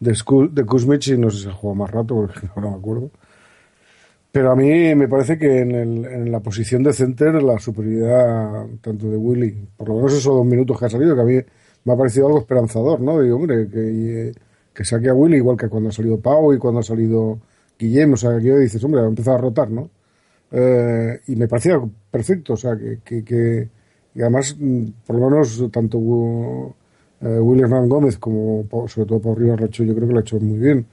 de, 0.00 0.12
de 0.52 0.64
Kuzmich 0.66 1.08
y 1.08 1.18
no 1.18 1.30
sé 1.30 1.38
si 1.44 1.48
ha 1.48 1.52
jugado 1.52 1.76
más 1.76 1.90
rato, 1.90 2.14
porque 2.16 2.48
no 2.60 2.70
me 2.70 2.76
acuerdo. 2.76 3.10
Pero 4.32 4.52
a 4.52 4.56
mí 4.56 4.94
me 4.94 5.08
parece 5.08 5.38
que 5.38 5.58
en, 5.60 5.72
el- 5.72 6.04
en 6.06 6.32
la 6.32 6.40
posición 6.40 6.82
de 6.84 6.92
center 6.92 7.42
la 7.42 7.58
superioridad 7.58 8.66
tanto 8.80 9.08
de 9.10 9.16
Willy, 9.16 9.68
por 9.76 9.88
lo 9.88 9.96
menos 9.96 10.12
esos 10.12 10.34
dos 10.34 10.46
minutos 10.46 10.78
que 10.78 10.84
ha 10.86 10.90
salido, 10.90 11.14
que 11.16 11.20
a 11.22 11.24
mí 11.24 11.34
me 11.84 11.92
ha 11.92 11.96
parecido 11.96 12.26
algo 12.26 12.38
esperanzador, 12.38 13.00
¿no? 13.00 13.20
Digo, 13.20 13.36
hombre, 13.36 13.68
que, 13.68 14.32
que 14.72 14.84
saque 14.84 15.08
a 15.08 15.14
Willy 15.14 15.36
igual 15.38 15.56
que 15.56 15.68
cuando 15.68 15.88
ha 15.88 15.92
salido 15.92 16.20
Pau 16.20 16.52
y 16.52 16.58
cuando 16.58 16.78
ha 16.80 16.82
salido 16.84 17.40
Guillem, 17.78 18.12
o 18.12 18.16
sea, 18.16 18.38
que 18.38 18.56
dices, 18.58 18.82
hombre, 18.84 19.00
ha 19.00 19.06
empezado 19.06 19.36
a 19.38 19.40
rotar, 19.40 19.68
¿no? 19.70 19.90
Eh, 20.52 21.20
y 21.28 21.36
me 21.36 21.48
parecía 21.48 21.80
perfecto, 22.10 22.54
o 22.54 22.56
sea, 22.56 22.76
que, 22.76 23.00
que, 23.04 23.24
que- 23.24 23.68
y 24.14 24.20
además, 24.22 24.56
mm, 24.58 24.86
por 25.06 25.16
lo 25.18 25.30
menos, 25.30 25.62
tanto 25.72 25.98
eh, 27.20 27.38
Willy 27.38 27.62
Hernán 27.62 27.88
Gómez 27.88 28.18
como 28.18 28.66
sobre 28.88 29.06
todo 29.06 29.20
Pau 29.20 29.34
Rivas 29.34 29.60
lo 29.60 29.66
yo 29.68 29.94
creo 29.94 30.06
que 30.08 30.12
lo 30.12 30.18
ha 30.18 30.22
hecho 30.22 30.40
muy 30.40 30.58
bien. 30.58 30.86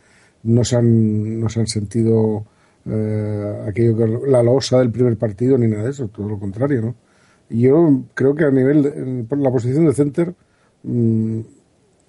No 0.43 0.63
se 0.63 0.75
han, 0.75 1.39
no 1.39 1.49
se 1.49 1.59
han 1.59 1.67
sentido 1.67 2.45
eh, 2.85 3.65
aquello 3.67 3.97
que 3.97 4.29
la 4.29 4.43
losa 4.43 4.79
del 4.79 4.91
primer 4.91 5.17
partido 5.17 5.57
ni 5.57 5.67
nada 5.67 5.83
de 5.83 5.91
eso, 5.91 6.07
todo 6.07 6.29
lo 6.29 6.39
contrario, 6.39 6.81
¿no? 6.81 6.95
Yo 7.49 8.03
creo 8.13 8.35
que 8.35 8.43
a 8.45 8.51
nivel, 8.51 8.83
de, 8.83 9.25
la 9.37 9.51
posición 9.51 9.85
de 9.85 9.93
center, 9.93 10.33
mm, 10.83 11.39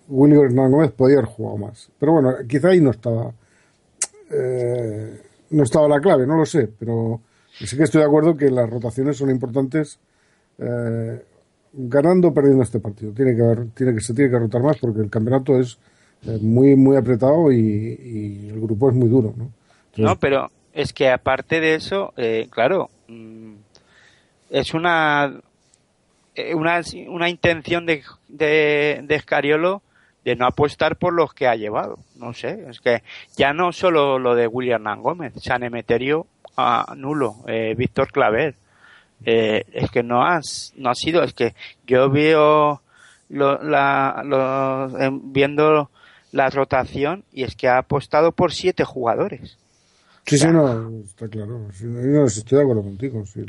Willy 0.09 0.37
Hernán 0.37 0.71
Gómez 0.71 0.93
podía 0.93 1.19
haber 1.19 1.31
jugado 1.31 1.59
más. 1.59 1.91
Pero 1.99 2.13
bueno, 2.13 2.35
quizá 2.49 2.69
ahí 2.69 2.81
no 2.81 2.91
estaba, 2.91 3.33
eh, 4.31 5.21
no 5.51 5.63
estaba 5.63 5.89
la 5.89 6.01
clave, 6.01 6.27
no 6.27 6.37
lo 6.37 6.47
sé, 6.47 6.69
pero 6.79 7.21
sí 7.53 7.77
que 7.77 7.85
estoy 7.85 8.01
de 8.01 8.07
acuerdo 8.07 8.37
que 8.37 8.51
las 8.51 8.69
rotaciones 8.69 9.17
son 9.17 9.31
importantes, 9.31 9.99
eh, 10.59 11.23
ganando 11.73 12.29
o 12.29 12.35
perdiendo 12.35 12.63
este 12.63 12.81
partido. 12.81 13.13
Tiene 13.13 13.35
que 13.35 13.43
haber, 13.43 13.67
tiene 13.71 13.95
que 13.95 14.01
se 14.01 14.15
tiene 14.15 14.31
que 14.31 14.39
rotar 14.39 14.63
más 14.63 14.79
porque 14.79 15.01
el 15.01 15.11
campeonato 15.11 15.59
es 15.59 15.79
eh, 16.27 16.39
muy 16.41 16.77
muy 16.77 16.97
apretado 16.97 17.53
y, 17.53 17.59
y 17.59 18.49
el 18.49 18.61
grupo 18.61 18.91
es 18.91 18.97
muy 18.97 19.09
duro, 19.09 19.35
¿no? 19.37 19.51
Entonces, 19.87 20.05
No, 20.05 20.17
pero 20.17 20.51
es 20.73 20.93
que 20.93 21.11
aparte 21.11 21.61
de 21.61 21.75
eso, 21.75 22.13
eh, 22.17 22.49
claro, 22.51 22.91
mm, 23.09 23.55
es 24.51 24.75
una, 24.75 25.41
eh, 26.35 26.55
una 26.55 26.81
una 27.09 27.29
intención 27.29 27.87
de, 27.87 28.03
de, 28.29 29.01
de 29.03 29.19
Scariolo 29.21 29.83
de 30.25 30.37
no 30.37 30.47
apostar 30.47 30.97
por 30.97 31.15
los 31.15 31.33
que 31.33 31.47
ha 31.47 31.57
llevado. 31.57 31.99
No 32.17 32.35
sé, 32.35 32.67
es 32.69 32.81
que 32.81 33.03
ya 33.37 33.53
no 33.53 33.73
solo 33.73 34.19
lo 34.19 34.35
de 34.35 34.47
William 34.47 34.85
Gómez, 35.01 35.33
San 35.43 35.63
Emeterio 35.63 36.27
ah, 36.57 36.95
nulo, 36.97 37.37
eh, 37.47 37.75
Víctor 37.77 38.13
Claver. 38.13 38.55
Eh, 39.25 39.65
es 39.73 39.91
que 39.91 40.03
no 40.03 40.25
has, 40.25 40.73
no 40.77 40.91
ha 40.91 40.95
sido, 40.95 41.23
es 41.23 41.35
que 41.35 41.55
yo 41.87 42.11
veo 42.11 42.83
lo, 43.29 43.63
la, 43.63 44.23
lo- 44.25 45.21
viendo 45.25 45.91
la 46.33 46.51
rotación 46.51 47.25
y 47.33 47.43
es 47.45 47.57
que 47.57 47.69
ha 47.69 47.79
apostado 47.79 48.33
por 48.33 48.53
siete 48.53 48.85
jugadores. 48.85 49.59
Sí, 50.27 50.37
sí, 50.39 50.47
no, 50.47 50.91
está 51.05 51.27
claro. 51.29 51.69
Sí, 51.73 51.85
no, 51.87 52.27
estoy 52.27 52.59
de 52.59 52.63
acuerdo 52.63 52.83
contigo. 52.83 53.25
Sí, 53.27 53.45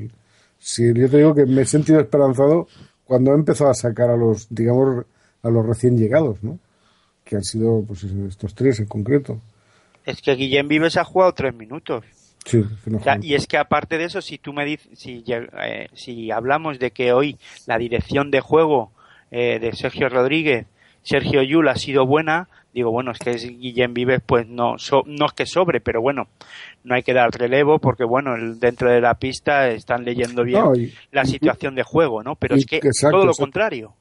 sí, 0.59 0.93
yo 0.93 1.09
te 1.09 1.17
digo 1.17 1.35
que 1.35 1.45
me 1.45 1.61
he 1.61 1.65
sentido 1.65 1.99
esperanzado 1.99 2.67
cuando 3.05 3.31
he 3.31 3.35
empezado 3.35 3.69
a 3.69 3.73
sacar 3.73 4.09
a 4.09 4.15
los, 4.17 4.47
digamos, 4.49 5.05
a 5.43 5.49
los 5.49 5.65
recién 5.65 5.97
llegados, 5.97 6.41
¿no? 6.43 6.57
Que 7.25 7.35
han 7.37 7.43
sido, 7.43 7.83
pues, 7.87 8.03
estos 8.03 8.55
tres 8.55 8.79
en 8.79 8.85
concreto. 8.85 9.39
Es 10.05 10.21
que 10.21 10.35
Guillem 10.35 10.67
Vives 10.67 10.97
ha 10.97 11.03
jugado 11.03 11.33
tres 11.33 11.53
minutos. 11.53 12.05
Sí, 12.45 12.63
O 12.95 12.99
sea, 13.03 13.19
y 13.21 13.35
es 13.35 13.45
que 13.47 13.57
aparte 13.57 13.97
de 13.97 14.05
eso, 14.05 14.21
si 14.21 14.37
tú 14.37 14.53
me 14.53 14.65
dices, 14.65 14.89
si, 14.97 15.23
eh, 15.27 15.87
si 15.93 16.31
hablamos 16.31 16.79
de 16.79 16.91
que 16.91 17.11
hoy 17.13 17.37
la 17.67 17.77
dirección 17.77 18.31
de 18.31 18.39
juego 18.39 18.91
eh, 19.29 19.59
de 19.59 19.73
Sergio 19.73 20.09
Rodríguez, 20.09 20.65
Sergio 21.03 21.43
Yul 21.43 21.67
ha 21.67 21.75
sido 21.75 22.05
buena, 22.07 22.49
digo, 22.73 22.91
bueno, 22.91 23.11
es 23.11 23.19
que 23.19 23.31
es 23.31 23.43
Guillem 23.47 23.93
Vives, 23.93 24.21
pues 24.25 24.47
no, 24.47 24.77
so- 24.77 25.03
no 25.05 25.25
es 25.27 25.33
que 25.33 25.45
sobre, 25.45 25.79
pero 25.81 26.01
bueno, 26.01 26.27
no 26.83 26.95
hay 26.95 27.03
que 27.03 27.13
dar 27.13 27.29
relevo 27.31 27.79
porque 27.79 28.03
bueno, 28.03 28.31
dentro 28.55 28.91
de 28.91 29.01
la 29.01 29.13
pista 29.15 29.69
están 29.69 30.03
leyendo 30.03 30.43
bien 30.43 30.61
No, 30.63 30.75
y- 30.75 30.93
la 31.11 31.25
situación 31.25 31.75
de 31.75 31.83
juego, 31.83 32.23
¿no? 32.23 32.35
Pero 32.35 32.55
es 32.55 32.65
que 32.65 32.77
exacto, 32.77 33.17
todo 33.17 33.25
lo 33.25 33.31
exacto. 33.31 33.43
contrario. 33.45 33.93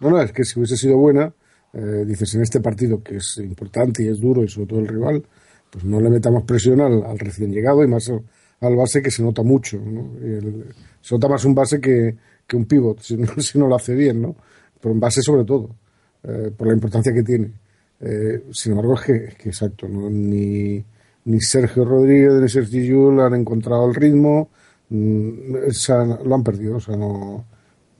No, 0.00 0.10
no, 0.10 0.20
es 0.22 0.32
que 0.32 0.44
si 0.44 0.58
hubiese 0.58 0.76
sido 0.76 0.96
buena, 0.96 1.32
eh, 1.74 2.04
dices, 2.06 2.34
en 2.34 2.42
este 2.42 2.60
partido 2.60 3.02
que 3.02 3.16
es 3.16 3.38
importante 3.38 4.02
y 4.04 4.08
es 4.08 4.20
duro 4.20 4.42
y 4.42 4.48
sobre 4.48 4.66
todo 4.66 4.80
el 4.80 4.88
rival, 4.88 5.22
pues 5.72 5.84
no 5.84 6.00
le 6.00 6.10
metamos 6.10 6.44
presión 6.44 6.80
al, 6.82 7.02
al 7.04 7.18
recién 7.18 7.50
llegado 7.50 7.82
y 7.82 7.88
más 7.88 8.12
al, 8.60 8.76
base 8.76 9.02
que 9.02 9.10
se 9.10 9.22
nota 9.22 9.42
mucho, 9.42 9.80
se 11.00 11.14
nota 11.14 11.28
más 11.28 11.44
un 11.46 11.54
base 11.54 11.80
que, 11.80 12.14
que 12.46 12.56
un 12.56 12.66
pivot, 12.66 13.00
si 13.00 13.16
no, 13.16 13.26
si 13.38 13.58
no 13.58 13.66
lo 13.66 13.74
hace 13.76 13.94
bien, 13.94 14.20
¿no? 14.22 14.36
Pero 14.80 14.92
un 14.92 15.00
base 15.00 15.22
sobre 15.22 15.44
todo, 15.44 15.70
eh, 16.24 16.50
por 16.56 16.68
la 16.68 16.74
importancia 16.74 17.12
que 17.12 17.22
tiene. 17.22 17.50
Eh, 18.00 18.44
sin 18.52 18.72
embargo, 18.72 18.94
es 18.94 19.00
que, 19.02 19.16
es 19.26 19.34
que 19.36 19.48
exacto, 19.48 19.88
¿no? 19.88 20.10
ni, 20.10 20.84
ni 21.24 21.40
Sergio 21.40 21.84
Rodríguez 21.84 22.32
ni 22.34 22.48
Sergio 22.48 22.82
Yul 22.84 23.20
han 23.20 23.34
encontrado 23.34 23.88
el 23.88 23.94
ritmo, 23.94 24.50
mm, 24.90 25.70
se 25.70 25.92
han- 25.92 26.18
lo 26.24 26.34
han 26.34 26.42
perdido, 26.44 26.76
o 26.76 26.80
sea, 26.80 26.96
no, 26.96 27.44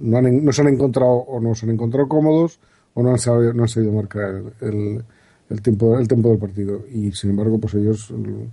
no, 0.01 0.17
han, 0.19 0.45
no 0.45 0.53
se 0.53 0.61
han 0.63 0.69
encontrado 0.69 1.13
o 1.13 1.41
no 1.41 1.55
se 1.55 1.67
han 1.67 1.73
encontrado 1.73 2.09
cómodos 2.09 2.59
o 2.95 3.03
no 3.03 3.11
han 3.13 3.19
sabido, 3.19 3.53
no 3.55 3.63
han 3.63 3.69
sabido 3.69 3.93
marcar 3.93 4.35
el, 4.35 4.69
el, 4.69 5.05
el 5.53 5.63
tiempo 5.63 5.99
el 5.99 6.09
tiempo 6.09 6.31
del 6.31 6.39
partido. 6.39 6.85
Y 6.93 7.13
sin 7.13 7.31
embargo 7.31 7.59
pues 7.61 7.75
ellos 7.75 8.11
el- 8.11 8.51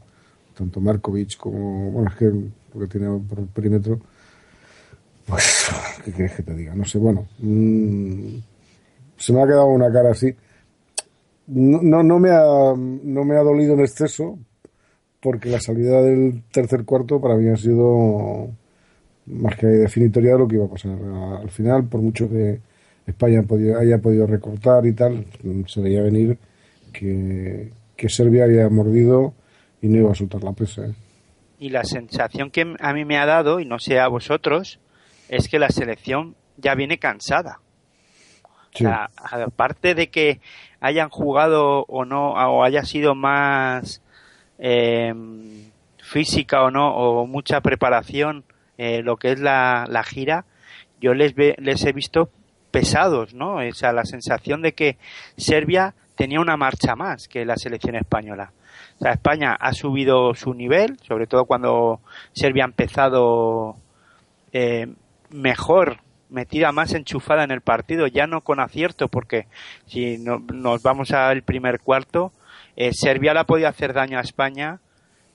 tanto 0.58 0.82
Markovic 0.82 1.38
como 1.38 1.92
bueno 1.92 2.10
es 2.10 2.16
que 2.18 2.26
lo 2.26 2.80
que 2.82 2.88
tiene 2.88 3.08
por 3.30 3.40
el 3.40 3.48
perímetro 3.48 4.00
pues 5.26 5.70
qué 6.04 6.12
quieres 6.12 6.36
que 6.36 6.44
te 6.44 6.56
diga 6.56 6.74
no 6.74 6.86
sé 6.86 6.98
bueno 6.98 7.28
mm, 7.40 8.38
se 9.18 9.34
me 9.34 9.44
ha 9.44 9.48
quedado 9.48 9.68
una 9.68 9.92
cara 9.92 10.12
así. 10.12 10.34
No, 11.48 11.82
no, 11.82 12.04
no 12.04 12.20
me 12.20 12.30
ha 12.30 12.44
no 12.76 13.24
me 13.26 13.36
ha 13.36 13.42
dolido 13.44 13.74
en 13.74 13.80
exceso 13.82 14.38
porque 15.22 15.50
la 15.50 15.60
salida 15.62 16.02
del 16.04 16.44
tercer 16.52 16.86
cuarto 16.86 17.22
para 17.22 17.36
mí 17.38 17.50
ha 17.50 17.58
sido 17.58 18.50
más 19.28 19.56
que 19.58 19.68
definitoria 19.68 20.34
de 20.34 20.40
lo 20.40 20.48
que 20.48 20.56
iba 20.58 20.66
a 20.66 20.70
pasar. 20.70 20.98
Al 21.42 21.50
final, 21.52 21.86
por 21.88 22.02
mucho 22.02 22.30
que 22.30 22.60
España 23.08 23.44
haya 23.80 24.00
podido 24.00 24.28
recortar 24.28 24.86
y 24.88 24.94
tal, 24.94 25.26
se 25.68 25.82
veía 25.82 26.04
venir 26.04 26.38
que, 26.92 27.72
que 27.96 28.10
Serbia 28.10 28.46
había 28.46 28.70
mordido 28.70 29.34
y 29.82 29.88
no 29.88 29.98
iba 29.98 30.12
a 30.12 30.16
soltar 30.16 30.44
la 30.44 30.54
presa. 30.54 30.86
¿eh? 30.86 30.94
Y 31.60 31.70
la 31.70 31.84
sensación 31.84 32.52
que 32.52 32.76
a 32.80 32.94
mí 32.94 33.06
me 33.06 33.18
ha 33.18 33.26
dado, 33.26 33.60
y 33.60 33.66
no 33.66 33.80
sé 33.80 34.00
a 34.00 34.08
vosotros, 34.08 34.80
es 35.28 35.48
que 35.50 35.60
la 35.60 35.70
selección 35.70 36.36
ya 36.58 36.76
viene 36.76 37.00
cansada. 37.00 37.60
Sí. 38.74 38.86
Sea, 38.86 39.10
aparte 39.16 39.96
de 39.96 40.10
que 40.10 40.40
hayan 40.80 41.10
jugado 41.10 41.86
o 41.88 42.06
no, 42.06 42.32
o 42.34 42.64
haya 42.64 42.84
sido 42.84 43.16
más 43.16 44.02
eh, 44.58 45.14
física 45.98 46.64
o 46.64 46.72
no, 46.72 46.96
o 46.96 47.26
mucha 47.26 47.62
preparación, 47.62 48.44
eh, 48.78 49.02
lo 49.04 49.18
que 49.18 49.32
es 49.32 49.40
la, 49.40 49.86
la 49.90 50.04
gira, 50.04 50.46
yo 51.02 51.14
les, 51.14 51.36
ve, 51.36 51.56
les 51.60 51.84
he 51.86 51.92
visto 51.92 52.30
pesados, 52.72 53.34
¿no? 53.34 53.56
O 53.56 53.74
sea, 53.74 53.94
la 53.94 54.06
sensación 54.06 54.62
de 54.62 54.74
que 54.74 54.98
Serbia 55.38 55.96
tenía 56.20 56.42
una 56.42 56.58
marcha 56.58 56.98
más 56.98 57.30
que 57.30 57.46
la 57.46 57.56
selección 57.56 57.96
española. 57.96 58.52
O 58.98 59.00
sea, 59.00 59.14
España 59.14 59.54
ha 59.58 59.72
subido 59.72 60.34
su 60.36 60.54
nivel, 60.54 60.98
sobre 61.08 61.28
todo 61.28 61.46
cuando 61.46 62.02
Serbia 62.34 62.66
ha 62.66 62.68
empezado 62.68 63.78
eh, 64.52 64.88
mejor, 65.30 66.00
metida 66.30 66.74
más 66.74 66.94
enchufada 66.94 67.46
en 67.46 67.52
el 67.52 67.62
partido, 67.62 68.06
ya 68.08 68.28
no 68.28 68.42
con 68.42 68.60
acierto, 68.60 69.08
porque 69.08 69.48
si 69.88 70.18
no- 70.18 70.40
nos 70.54 70.84
vamos 70.84 71.12
al 71.12 71.42
primer 71.44 71.80
cuarto, 71.80 72.34
eh, 72.76 72.92
Serbia 72.94 73.34
le 73.34 73.40
ha 73.40 73.44
podido 73.46 73.70
hacer 73.70 73.94
daño 73.94 74.18
a 74.18 74.22
España 74.22 74.80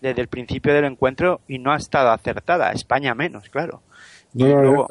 desde 0.03 0.21
el 0.21 0.29
principio 0.29 0.75
del 0.75 0.85
encuentro 0.85 1.41
y 1.49 1.59
no 1.61 1.73
ha 1.73 1.77
estado 1.77 2.11
acertada, 2.11 2.73
España 2.73 3.15
menos, 3.15 3.49
claro. 3.49 3.81
No, 4.35 4.49
no, 4.49 4.61
luego- 4.63 4.87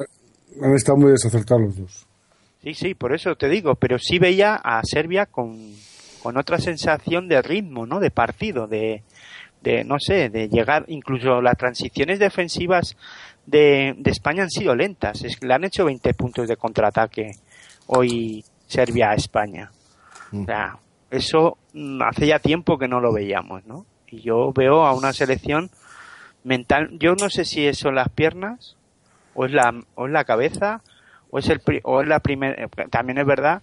han 0.60 0.74
estado 0.74 0.98
muy 0.98 1.12
desacertados 1.12 1.62
los 1.62 1.76
dos. 1.76 2.06
Sí, 2.64 2.72
sí, 2.72 2.94
por 2.94 3.14
eso 3.14 3.36
te 3.36 3.50
digo, 3.50 3.74
pero 3.74 3.98
sí 3.98 4.18
veía 4.18 4.54
a 4.54 4.82
Serbia 4.84 5.26
con, 5.26 5.74
con 6.22 6.38
otra 6.38 6.56
sensación 6.56 7.28
de 7.28 7.42
ritmo, 7.42 7.84
¿no? 7.84 8.00
De 8.00 8.10
partido, 8.10 8.66
de, 8.66 9.02
de, 9.60 9.84
no 9.84 9.96
sé, 9.98 10.30
de 10.30 10.48
llegar, 10.48 10.86
incluso 10.88 11.42
las 11.42 11.58
transiciones 11.58 12.18
defensivas 12.18 12.96
de, 13.44 13.94
de 13.98 14.10
España 14.10 14.44
han 14.44 14.50
sido 14.50 14.74
lentas, 14.74 15.22
es 15.24 15.36
que 15.36 15.46
le 15.46 15.52
han 15.52 15.64
hecho 15.64 15.84
20 15.84 16.14
puntos 16.14 16.48
de 16.48 16.56
contraataque 16.56 17.32
hoy 17.86 18.42
Serbia 18.66 19.10
a 19.10 19.14
España. 19.14 19.70
O 20.32 20.44
sea, 20.46 20.78
eso 21.10 21.58
mm, 21.74 22.00
hace 22.00 22.28
ya 22.28 22.38
tiempo 22.38 22.78
que 22.78 22.88
no 22.88 22.98
lo 22.98 23.12
veíamos, 23.12 23.66
¿no? 23.66 23.84
Y 24.08 24.22
yo 24.22 24.52
veo 24.54 24.86
a 24.86 24.94
una 24.94 25.12
selección 25.12 25.70
mental, 26.44 26.88
yo 26.98 27.14
no 27.14 27.28
sé 27.28 27.44
si 27.44 27.70
son 27.74 27.94
las 27.94 28.08
piernas, 28.08 28.76
o 29.34 29.44
es 29.44 29.52
la, 29.52 29.74
o 29.96 30.06
es 30.06 30.12
la 30.12 30.24
cabeza, 30.24 30.82
o 31.34 31.38
es 31.40 31.48
el 31.48 31.60
o 31.82 32.00
es 32.00 32.06
la 32.06 32.20
primer, 32.20 32.70
también 32.90 33.18
es 33.18 33.26
verdad 33.26 33.62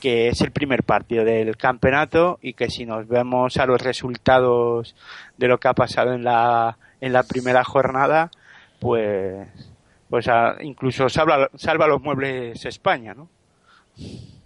que 0.00 0.28
es 0.28 0.40
el 0.42 0.52
primer 0.52 0.84
partido 0.84 1.24
del 1.24 1.56
campeonato 1.56 2.38
y 2.40 2.52
que 2.54 2.70
si 2.70 2.86
nos 2.86 3.08
vemos 3.08 3.56
a 3.56 3.66
los 3.66 3.82
resultados 3.82 4.94
de 5.36 5.48
lo 5.48 5.58
que 5.58 5.66
ha 5.66 5.74
pasado 5.74 6.12
en 6.12 6.22
la 6.22 6.78
en 7.00 7.12
la 7.12 7.24
primera 7.24 7.64
jornada 7.64 8.30
pues 8.78 9.48
pues 10.08 10.28
a- 10.28 10.56
incluso 10.62 11.08
salva 11.08 11.48
salva 11.56 11.88
los 11.88 12.00
muebles 12.00 12.64
España 12.64 13.12
no 13.12 13.28
Sí, 13.96 14.36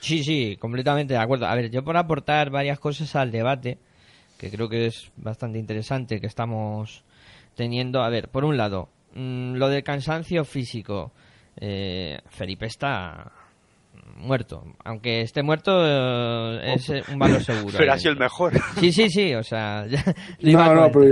Sí, 0.00 0.22
sí, 0.22 0.56
completamente 0.60 1.14
de 1.14 1.20
acuerdo. 1.20 1.46
A 1.46 1.54
ver, 1.56 1.70
yo 1.70 1.82
por 1.82 1.96
aportar 1.96 2.50
varias 2.50 2.78
cosas 2.78 3.16
al 3.16 3.32
debate, 3.32 3.78
que 4.38 4.50
creo 4.50 4.68
que 4.68 4.86
es 4.86 5.10
bastante 5.16 5.58
interesante 5.58 6.20
que 6.20 6.28
estamos 6.28 7.02
teniendo. 7.56 8.02
A 8.02 8.08
ver, 8.08 8.28
por 8.28 8.44
un 8.44 8.56
lado, 8.56 8.88
mm, 9.14 9.54
lo 9.54 9.68
del 9.68 9.82
cansancio 9.82 10.44
físico. 10.44 11.10
Eh, 11.58 12.18
Felipe 12.28 12.66
está 12.66 13.32
muerto. 14.18 14.64
Aunque 14.84 15.22
esté 15.22 15.42
muerto, 15.42 15.72
eh, 15.84 16.74
es 16.74 16.88
eh, 16.90 17.02
un 17.12 17.18
valor 17.18 17.42
seguro. 17.42 17.74
Pero 17.78 17.92
ha 17.92 17.98
sido 17.98 18.12
el 18.12 18.18
mejor. 18.18 18.52
Sí, 18.80 18.92
sí, 18.92 19.08
sí, 19.10 19.34
o 19.34 19.42
sea... 19.42 19.86
ya 19.88 20.02
lo 20.40 20.50
iba 20.50 20.64
a 20.66 20.68
No, 20.68 20.74
no, 20.74 20.92
comentar. 20.92 21.02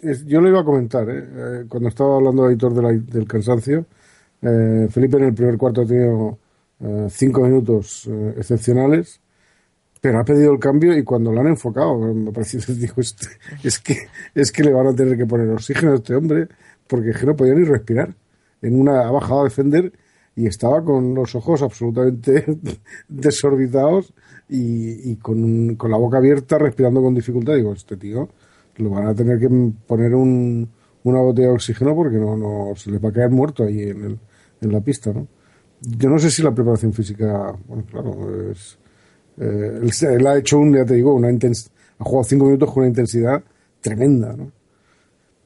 pero 0.00 0.10
es- 0.12 0.24
yo 0.26 0.40
lo 0.40 0.48
iba 0.48 0.60
a 0.60 0.64
comentar, 0.64 1.08
¿eh? 1.08 1.18
Eh, 1.18 1.64
cuando 1.68 1.88
estaba 1.88 2.16
hablando 2.16 2.48
editor 2.48 2.74
de 2.74 2.82
la- 2.82 2.92
del 2.92 3.26
cansancio, 3.26 3.86
eh, 4.42 4.86
Felipe 4.90 5.16
en 5.16 5.24
el 5.24 5.34
primer 5.34 5.56
cuarto 5.56 5.82
ha 5.82 5.86
tenido 5.86 6.38
eh, 6.80 7.06
cinco 7.10 7.40
minutos 7.42 8.06
eh, 8.10 8.34
excepcionales, 8.36 9.20
pero 10.00 10.18
ha 10.20 10.24
pedido 10.24 10.52
el 10.52 10.58
cambio 10.58 10.94
y 10.96 11.02
cuando 11.02 11.32
lo 11.32 11.40
han 11.40 11.46
enfocado, 11.46 11.96
me 11.98 12.30
pareció, 12.32 12.60
digo, 12.74 12.94
este- 12.98 13.28
es, 13.62 13.78
que, 13.78 13.96
es 14.34 14.52
que 14.52 14.62
le 14.64 14.72
van 14.72 14.88
a 14.88 14.94
tener 14.94 15.16
que 15.16 15.24
poner 15.26 15.48
oxígeno 15.50 15.92
a 15.92 15.94
este 15.96 16.14
hombre, 16.14 16.48
porque 16.86 17.10
es 17.10 17.16
que 17.16 17.26
no 17.26 17.34
podía 17.36 17.54
ni 17.54 17.64
respirar. 17.64 18.10
En 18.64 18.80
una 18.80 19.06
ha 19.06 19.10
bajado 19.10 19.42
a 19.42 19.44
defender 19.44 19.92
y 20.36 20.46
estaba 20.46 20.84
con 20.84 21.14
los 21.14 21.34
ojos 21.34 21.62
absolutamente 21.62 22.44
desorbitados 23.08 24.12
y, 24.48 25.10
y 25.12 25.16
con, 25.16 25.76
con 25.76 25.90
la 25.90 25.96
boca 25.96 26.18
abierta, 26.18 26.58
respirando 26.58 27.02
con 27.02 27.14
dificultad. 27.14 27.54
Digo, 27.54 27.72
este 27.72 27.96
tío 27.96 28.28
lo 28.76 28.90
van 28.90 29.06
a 29.06 29.14
tener 29.14 29.38
que 29.38 29.48
poner 29.86 30.14
un, 30.14 30.68
una 31.04 31.20
botella 31.20 31.48
de 31.48 31.54
oxígeno 31.54 31.94
porque 31.94 32.16
no, 32.16 32.72
se 32.76 32.90
les 32.90 33.02
va 33.02 33.10
a 33.10 33.12
caer 33.12 33.30
muerto 33.30 33.64
ahí 33.64 33.82
en, 33.82 34.04
el, 34.04 34.18
en 34.60 34.72
la 34.72 34.80
pista, 34.80 35.12
¿no? 35.12 35.28
Yo 35.80 36.08
no 36.08 36.18
sé 36.18 36.30
si 36.30 36.42
la 36.42 36.54
preparación 36.54 36.92
física, 36.92 37.54
bueno, 37.66 37.84
claro, 37.90 38.50
es, 38.50 38.78
eh, 39.38 39.80
él, 39.82 39.90
él 40.08 40.26
ha 40.26 40.38
hecho 40.38 40.58
un, 40.58 40.74
ya 40.74 40.84
te 40.84 40.94
digo, 40.94 41.14
una 41.14 41.30
intens 41.30 41.70
ha 41.98 42.04
jugado 42.04 42.24
cinco 42.24 42.46
minutos 42.46 42.70
con 42.70 42.80
una 42.80 42.88
intensidad 42.88 43.42
tremenda, 43.80 44.34
¿no? 44.34 44.50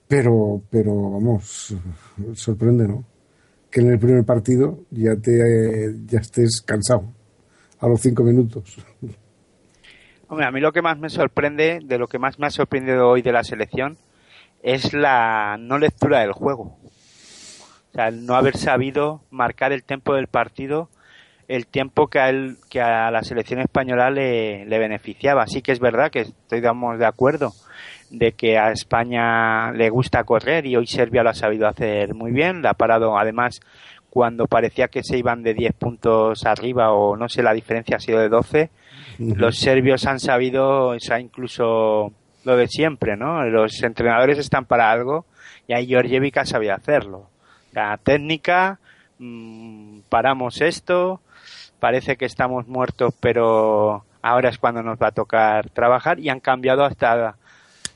Pero, 0.08 0.62
pero 0.70 1.10
vamos, 1.10 1.76
sorprende, 2.34 2.88
¿no? 2.88 3.04
Que 3.70 3.80
en 3.80 3.92
el 3.92 3.98
primer 3.98 4.24
partido 4.24 4.80
ya 4.90 5.14
te, 5.16 5.38
ya 6.06 6.18
estés 6.18 6.62
cansado 6.62 7.12
a 7.78 7.86
los 7.86 8.00
cinco 8.00 8.22
minutos. 8.22 8.78
Hombre, 10.28 10.46
a 10.46 10.50
mí 10.50 10.60
lo 10.60 10.72
que 10.72 10.82
más 10.82 10.98
me 10.98 11.08
sorprende, 11.08 11.80
de 11.82 11.98
lo 11.98 12.06
que 12.06 12.18
más 12.18 12.38
me 12.38 12.46
ha 12.46 12.50
sorprendido 12.50 13.08
hoy 13.08 13.22
de 13.22 13.32
la 13.32 13.44
selección, 13.44 13.96
es 14.62 14.92
la 14.92 15.56
no 15.58 15.78
lectura 15.78 16.20
del 16.20 16.32
juego. 16.32 16.76
O 17.90 17.94
sea, 17.94 18.08
el 18.08 18.26
no 18.26 18.34
haber 18.34 18.56
sabido 18.56 19.22
marcar 19.30 19.72
el 19.72 19.84
tiempo 19.84 20.14
del 20.14 20.26
partido, 20.26 20.90
el 21.48 21.66
tiempo 21.66 22.08
que 22.08 22.18
a, 22.18 22.28
él, 22.28 22.58
que 22.68 22.80
a 22.80 23.10
la 23.10 23.22
selección 23.22 23.60
española 23.60 24.10
le, 24.10 24.66
beneficiaba. 24.66 25.46
Sí 25.46 25.62
que 25.62 25.72
es 25.72 25.80
verdad 25.80 26.10
que 26.10 26.20
estoy 26.20 26.60
digamos, 26.60 26.98
de 26.98 27.06
acuerdo 27.06 27.52
de 28.10 28.32
que 28.32 28.58
a 28.58 28.72
España 28.72 29.72
le 29.72 29.90
gusta 29.90 30.24
correr 30.24 30.66
y 30.66 30.76
hoy 30.76 30.86
Serbia 30.86 31.22
lo 31.22 31.30
ha 31.30 31.34
sabido 31.34 31.68
hacer 31.68 32.14
muy 32.14 32.32
bien. 32.32 32.62
La 32.62 32.70
ha 32.70 32.74
parado, 32.74 33.18
además, 33.18 33.60
cuando 34.10 34.46
parecía 34.46 34.88
que 34.88 35.02
se 35.02 35.18
iban 35.18 35.42
de 35.42 35.54
10 35.54 35.74
puntos 35.74 36.44
arriba 36.46 36.92
o 36.92 37.16
no 37.16 37.28
sé, 37.28 37.42
la 37.42 37.52
diferencia 37.52 37.96
ha 37.96 38.00
sido 38.00 38.20
de 38.20 38.28
12. 38.28 38.70
Los 39.18 39.58
serbios 39.58 40.06
han 40.06 40.20
sabido, 40.20 40.88
o 40.88 41.00
sea, 41.00 41.20
incluso 41.20 42.12
lo 42.44 42.56
de 42.56 42.68
siempre, 42.68 43.16
¿no? 43.16 43.44
Los 43.44 43.82
entrenadores 43.82 44.38
están 44.38 44.64
para 44.64 44.90
algo 44.90 45.26
y 45.66 45.74
ahí 45.74 45.86
Georgievic 45.86 46.38
ha 46.38 46.44
sabido 46.44 46.74
hacerlo. 46.74 47.28
La 47.72 47.96
técnica, 47.98 48.78
mm, 49.18 50.00
paramos 50.08 50.60
esto, 50.60 51.20
parece 51.80 52.16
que 52.16 52.24
estamos 52.24 52.66
muertos, 52.68 53.14
pero 53.20 54.04
ahora 54.22 54.48
es 54.48 54.58
cuando 54.58 54.82
nos 54.82 54.98
va 54.98 55.08
a 55.08 55.12
tocar 55.12 55.68
trabajar 55.70 56.18
y 56.18 56.28
han 56.28 56.40
cambiado 56.40 56.84
hasta 56.84 57.36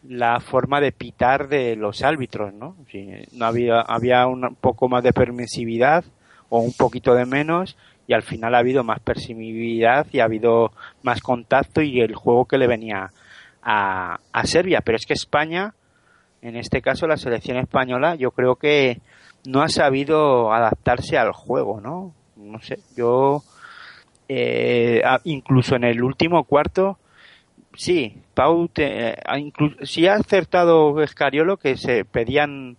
la 0.09 0.41
forma 0.41 0.81
de 0.81 0.93
pitar 0.93 1.49
de 1.49 1.77
los 1.77 2.03
árbitros, 2.03 2.53
¿no? 2.53 2.77
Sí, 2.91 3.09
no 3.33 3.47
había, 3.47 3.81
había 3.81 4.27
un 4.27 4.57
poco 4.61 4.89
más 4.89 5.03
de 5.03 5.13
permisividad 5.13 6.05
o 6.49 6.59
un 6.59 6.73
poquito 6.73 7.15
de 7.15 7.25
menos 7.25 7.77
y 8.07 8.15
al 8.15 8.23
final 8.23 8.55
ha 8.55 8.59
habido 8.59 8.83
más 8.83 9.01
permisividad 9.01 10.07
y 10.13 10.21
ha 10.21 10.25
habido 10.25 10.73
más 11.03 11.21
contacto 11.21 11.83
y 11.83 12.01
el 12.01 12.15
juego 12.15 12.47
que 12.47 12.59
le 12.59 12.67
venía 12.67 13.11
a, 13.63 14.19
a 14.33 14.47
Serbia. 14.47 14.81
Pero 14.85 14.97
es 14.97 15.07
que 15.07 15.15
España, 15.15 15.75
en 16.43 16.57
este 16.57 16.83
caso 16.83 17.07
la 17.07 17.17
selección 17.17 17.57
española, 17.59 18.17
yo 18.17 18.33
creo 18.33 18.57
que 18.57 19.01
no 19.47 19.63
ha 19.63 19.69
sabido 19.69 20.53
adaptarse 20.53 21.17
al 21.17 21.33
juego, 21.33 21.81
¿no? 21.81 22.13
No 22.37 22.61
sé, 22.61 22.79
yo 22.97 23.43
eh, 24.29 25.03
incluso 25.25 25.77
en 25.77 25.85
el 25.85 26.03
último 26.03 26.45
cuarto 26.45 26.99
sí, 27.75 28.22
Pau 28.35 28.69
te- 28.69 29.11
eh, 29.11 29.17
sí 29.83 30.07
ha 30.07 30.15
acertado 30.15 31.03
Escariolo 31.03 31.57
que 31.57 31.77
se 31.77 32.05
pedían 32.05 32.77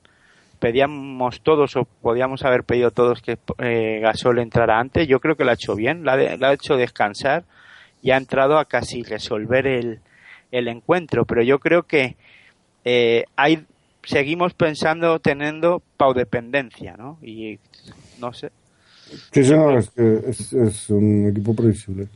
pedíamos 0.60 1.42
todos 1.42 1.76
o 1.76 1.84
podíamos 1.84 2.44
haber 2.46 2.64
pedido 2.64 2.90
todos 2.92 3.22
que 3.22 3.38
eh, 3.58 4.00
Gasol 4.02 4.40
entrara 4.40 4.80
antes. 4.80 5.08
Yo 5.10 5.20
creo 5.20 5.36
que 5.36 5.44
lo 5.44 5.52
ha 5.52 5.56
hecho 5.56 5.76
bien, 5.76 6.06
la, 6.06 6.16
de- 6.16 6.38
la 6.38 6.50
ha 6.50 6.54
hecho 6.54 6.78
descansar 6.78 7.44
y 8.02 8.12
ha 8.12 8.18
entrado 8.18 8.58
a 8.58 8.66
casi 8.66 9.04
resolver 9.04 9.68
el, 9.68 10.00
el 10.52 10.68
encuentro. 10.70 11.26
Pero 11.26 11.42
yo 11.44 11.60
creo 11.60 11.84
que 11.84 12.16
eh, 12.86 13.26
hay 13.36 13.66
seguimos 14.04 14.54
pensando 14.54 15.20
teniendo 15.20 15.82
paudependencia, 15.98 16.96
¿no? 16.98 17.18
Y 17.22 17.60
no 18.20 18.32
sé. 18.34 18.52
Sí, 19.32 19.42
no, 19.42 19.78
es, 19.78 19.90
que 19.92 20.22
es, 20.28 20.54
es 20.54 20.90
un 20.90 21.28
equipo 21.30 21.54
previsible. 21.56 22.08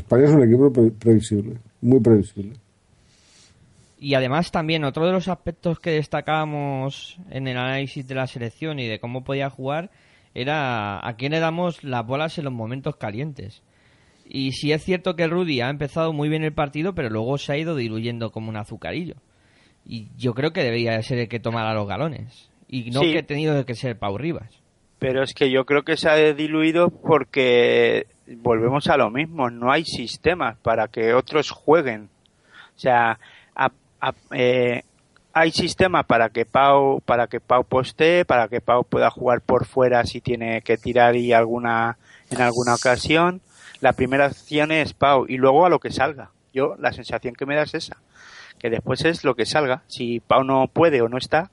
España 0.00 0.24
es 0.24 0.30
un 0.30 0.42
equipo 0.42 0.72
pre- 0.72 0.90
previsible, 0.90 1.56
muy 1.80 2.00
previsible. 2.00 2.52
Y 3.98 4.14
además 4.14 4.50
también 4.50 4.84
otro 4.84 5.06
de 5.06 5.12
los 5.12 5.28
aspectos 5.28 5.80
que 5.80 5.90
destacábamos 5.92 7.18
en 7.30 7.48
el 7.48 7.56
análisis 7.56 8.06
de 8.06 8.14
la 8.14 8.26
selección 8.26 8.78
y 8.78 8.86
de 8.86 8.98
cómo 9.00 9.24
podía 9.24 9.48
jugar 9.50 9.90
era 10.34 11.06
a 11.06 11.16
quién 11.16 11.32
le 11.32 11.40
damos 11.40 11.82
las 11.84 12.04
bolas 12.06 12.36
en 12.38 12.44
los 12.44 12.52
momentos 12.52 12.96
calientes. 12.96 13.62
Y 14.28 14.52
sí 14.52 14.72
es 14.72 14.82
cierto 14.82 15.16
que 15.16 15.26
Rudy 15.26 15.60
ha 15.60 15.70
empezado 15.70 16.12
muy 16.12 16.28
bien 16.28 16.44
el 16.44 16.52
partido, 16.52 16.94
pero 16.94 17.08
luego 17.08 17.38
se 17.38 17.52
ha 17.52 17.58
ido 17.58 17.76
diluyendo 17.76 18.30
como 18.32 18.48
un 18.50 18.56
azucarillo. 18.56 19.14
Y 19.86 20.08
yo 20.16 20.34
creo 20.34 20.52
que 20.52 20.62
debería 20.64 21.00
ser 21.02 21.18
el 21.18 21.28
que 21.28 21.40
tomara 21.40 21.74
los 21.74 21.86
galones. 21.86 22.50
Y 22.68 22.90
no 22.90 23.00
Sí. 23.02 23.12
que 23.12 23.18
ha 23.20 23.26
tenido 23.26 23.64
que 23.64 23.74
ser 23.74 23.98
Pau 23.98 24.16
Rivas. 24.18 24.50
Pero 24.98 25.22
es 25.22 25.34
que 25.34 25.50
yo 25.50 25.66
creo 25.66 25.82
que 25.82 25.96
se 25.96 26.08
ha 26.08 26.16
diluido 26.34 26.90
porque 26.90 28.06
volvemos 28.26 28.86
a 28.88 28.96
lo 28.96 29.10
mismo, 29.10 29.50
no 29.50 29.70
hay 29.70 29.84
sistemas 29.84 30.56
para 30.58 30.88
que 30.88 31.14
otros 31.14 31.50
jueguen. 31.50 32.08
O 32.76 32.78
sea, 32.78 33.18
eh, 34.32 34.82
hay 35.32 35.50
sistema 35.50 36.04
para 36.04 36.28
que 36.30 36.46
Pau 36.46 37.00
para 37.04 37.26
que 37.26 37.40
Pau 37.40 37.64
postee, 37.64 38.24
para 38.24 38.48
que 38.48 38.60
Pau 38.60 38.84
pueda 38.84 39.10
jugar 39.10 39.40
por 39.40 39.66
fuera 39.66 40.04
si 40.04 40.20
tiene 40.20 40.62
que 40.62 40.76
tirar 40.76 41.16
y 41.16 41.32
alguna 41.32 41.98
en 42.30 42.40
alguna 42.40 42.74
ocasión. 42.74 43.40
La 43.80 43.92
primera 43.92 44.28
opción 44.28 44.72
es 44.72 44.94
Pau 44.94 45.26
y 45.28 45.36
luego 45.36 45.66
a 45.66 45.68
lo 45.68 45.80
que 45.80 45.90
salga. 45.90 46.30
Yo 46.52 46.76
la 46.78 46.92
sensación 46.92 47.34
que 47.34 47.46
me 47.46 47.56
da 47.56 47.62
es 47.62 47.74
esa, 47.74 47.96
que 48.58 48.70
después 48.70 49.04
es 49.04 49.24
lo 49.24 49.34
que 49.34 49.44
salga. 49.44 49.82
Si 49.88 50.20
Pau 50.20 50.44
no 50.44 50.68
puede 50.68 51.02
o 51.02 51.08
no 51.08 51.18
está, 51.18 51.50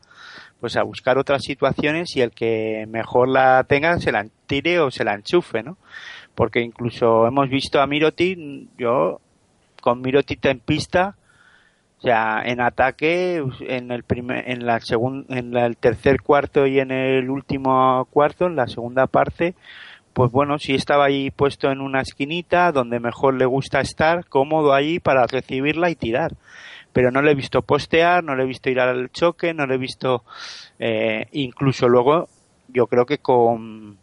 pues 0.62 0.78
a 0.78 0.84
buscar 0.84 1.18
otras 1.18 1.42
situaciones 1.42 2.16
y 2.16 2.22
el 2.22 2.32
que 2.32 2.86
mejor 2.88 3.28
la 3.28 3.66
tenga 3.66 4.00
se 4.00 4.12
la 4.12 4.28
tire 4.46 4.80
o 4.80 4.92
se 4.92 5.04
la 5.04 5.16
enchufe, 5.16 5.64
¿no? 5.64 5.78
Porque 6.36 6.62
incluso 6.62 7.28
hemos 7.28 7.50
visto 7.50 7.82
a 7.82 7.88
Miroti, 7.88 8.70
yo 8.78 9.20
con 9.82 10.02
Miroti 10.02 10.38
en 10.44 10.60
pista, 10.60 11.16
o 11.98 12.02
sea, 12.04 12.42
en 12.46 12.62
ataque, 12.62 13.44
en 13.62 13.92
el 13.92 14.04
primer, 14.04 14.50
en 14.50 14.66
la 14.66 14.80
segun- 14.80 15.26
en 15.30 15.58
el 15.58 15.78
tercer 15.78 16.22
cuarto 16.22 16.66
y 16.68 16.80
en 16.80 16.92
el 16.92 17.30
último 17.30 18.08
cuarto, 18.12 18.46
en 18.46 18.56
la 18.56 18.68
segunda 18.68 19.08
parte, 19.08 19.56
pues 20.14 20.32
bueno, 20.32 20.60
sí 20.60 20.74
estaba 20.76 21.06
ahí 21.06 21.32
puesto 21.32 21.72
en 21.72 21.82
una 21.82 22.02
esquinita 22.02 22.72
donde 22.72 23.00
mejor 23.00 23.34
le 23.36 23.46
gusta 23.46 23.82
estar, 23.82 24.26
cómodo 24.28 24.74
ahí 24.74 25.00
para 25.00 25.26
recibirla 25.26 25.90
y 25.90 25.96
tirar. 25.96 26.34
Pero 26.94 27.12
no 27.12 27.22
le 27.22 27.32
he 27.32 27.36
visto 27.36 27.62
postear, 27.62 28.24
no 28.24 28.36
le 28.36 28.44
he 28.44 28.46
visto 28.48 28.70
ir 28.70 28.80
al 28.80 29.12
choque, 29.12 29.54
no 29.54 29.66
le 29.66 29.76
he 29.76 29.78
visto, 29.78 30.24
eh, 30.80 31.28
incluso 31.32 31.88
luego, 31.88 32.28
yo 32.68 32.88
creo 32.88 33.06
que 33.06 33.20
con, 33.20 33.98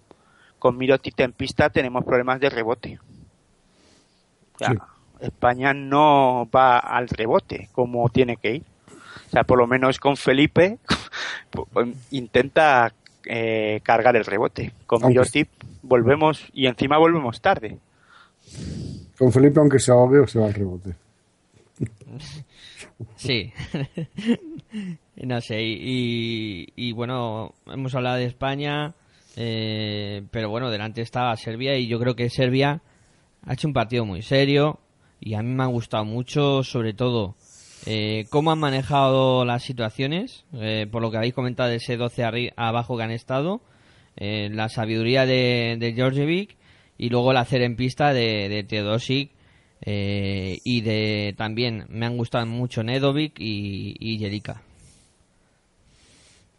con 0.59 0.77
Mirotic 0.79 1.19
en 1.21 1.33
pista 1.33 1.69
tenemos 1.71 2.05
problemas 2.05 2.41
de 2.41 2.51
rebote. 2.51 2.99
O 4.55 4.59
sea, 4.59 4.71
Sí. 4.71 4.77
España 5.21 5.75
no 5.75 6.49
va 6.55 6.79
al 6.79 7.09
rebote 7.09 7.69
como 7.73 8.09
tiene 8.09 8.37
que 8.37 8.55
ir. 8.57 8.63
O 9.27 9.31
sea, 9.31 9.43
por 9.45 9.59
lo 9.59 9.67
menos 9.67 9.99
con 9.99 10.17
Felipe 10.17 10.79
intenta 12.13 12.93
eh, 13.25 13.81
cargar 13.83 14.15
el 14.17 14.25
rebote. 14.25 14.73
Con 14.87 15.03
Aunque- 15.03 15.19
Mirotic 15.19 15.49
volvemos 15.83 16.47
y 16.53 16.67
encima 16.67 16.99
volvemos 16.99 17.41
tarde. 17.41 17.79
Con 19.19 19.33
Felipe, 19.33 19.59
aunque 19.61 19.79
se 19.81 19.91
ahogue, 19.91 20.27
se 20.29 20.39
va 20.39 20.47
al 20.47 20.55
rebote. 20.55 20.95
Sí. 23.17 23.53
no 25.17 25.41
sé, 25.41 25.63
y, 25.63 26.67
y 26.77 26.93
bueno, 26.93 27.55
hemos 27.67 27.95
hablado 27.95 28.17
de 28.17 28.25
España, 28.27 28.95
Eh, 29.41 30.23
pero 30.33 30.51
bueno, 30.51 30.69
delante 30.69 31.01
estaba 31.01 31.37
Serbia 31.37 31.77
y 31.79 31.87
yo 31.87 32.01
creo 32.01 32.17
que 32.17 32.29
Serbia 32.29 32.83
ha 33.47 33.53
hecho 33.53 33.69
un 33.69 33.73
partido 33.75 34.05
muy 34.05 34.21
serio 34.23 34.81
y 35.21 35.35
a 35.35 35.43
mí 35.43 35.55
me 35.55 35.63
ha 35.63 35.67
gustado 35.67 36.05
mucho, 36.05 36.65
sobre 36.65 36.93
todo, 36.93 37.37
eh, 37.87 38.27
cómo 38.31 38.51
han 38.51 38.59
manejado 38.59 39.45
las 39.45 39.63
situaciones, 39.63 40.45
eh, 40.55 40.89
por 40.91 41.03
lo 41.03 41.11
que 41.13 41.19
habéis 41.19 41.35
comentado 41.35 41.69
de 41.71 41.77
ese 41.77 41.97
12 41.97 42.53
abajo 42.57 42.97
que 42.97 43.05
han 43.05 43.13
estado, 43.13 43.61
eh, 44.17 44.51
la 44.53 44.69
sabiduría 44.69 45.25
de, 45.25 45.77
de 45.79 45.93
Georgievic 45.93 46.57
y 46.97 47.09
luego 47.11 47.31
el 47.31 47.37
hacer 47.37 47.63
en 47.63 47.77
pista 47.77 48.13
de, 48.13 48.49
de 48.49 48.65
Teodosic 48.65 49.31
y 49.85 50.81
de 50.81 51.35
también 51.37 51.85
me 51.89 52.07
han 52.07 52.17
gustado 52.17 52.47
mucho 52.47 52.83
Nedovic 52.83 53.39
y, 53.39 53.97
y. 53.99 54.19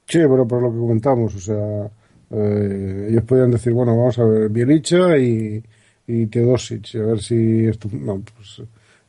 Sí, 0.07 0.17
pero 0.19 0.47
por 0.47 0.61
lo 0.61 0.71
que 0.71 0.77
comentamos, 0.77 1.35
o 1.35 1.39
sea, 1.39 1.91
ellos 2.31 3.23
podían 3.23 3.51
decir, 3.51 3.73
bueno, 3.73 3.95
vamos 3.95 4.17
a 4.17 4.23
ver, 4.23 4.49
Bielicha 4.49 5.17
y, 5.17 5.63
y 6.07 6.25
Teodosic, 6.25 6.95
a 6.95 7.05
ver 7.05 7.21
si 7.21 7.65
esto, 7.65 7.87
no, 7.91 8.21
pues 8.35 8.61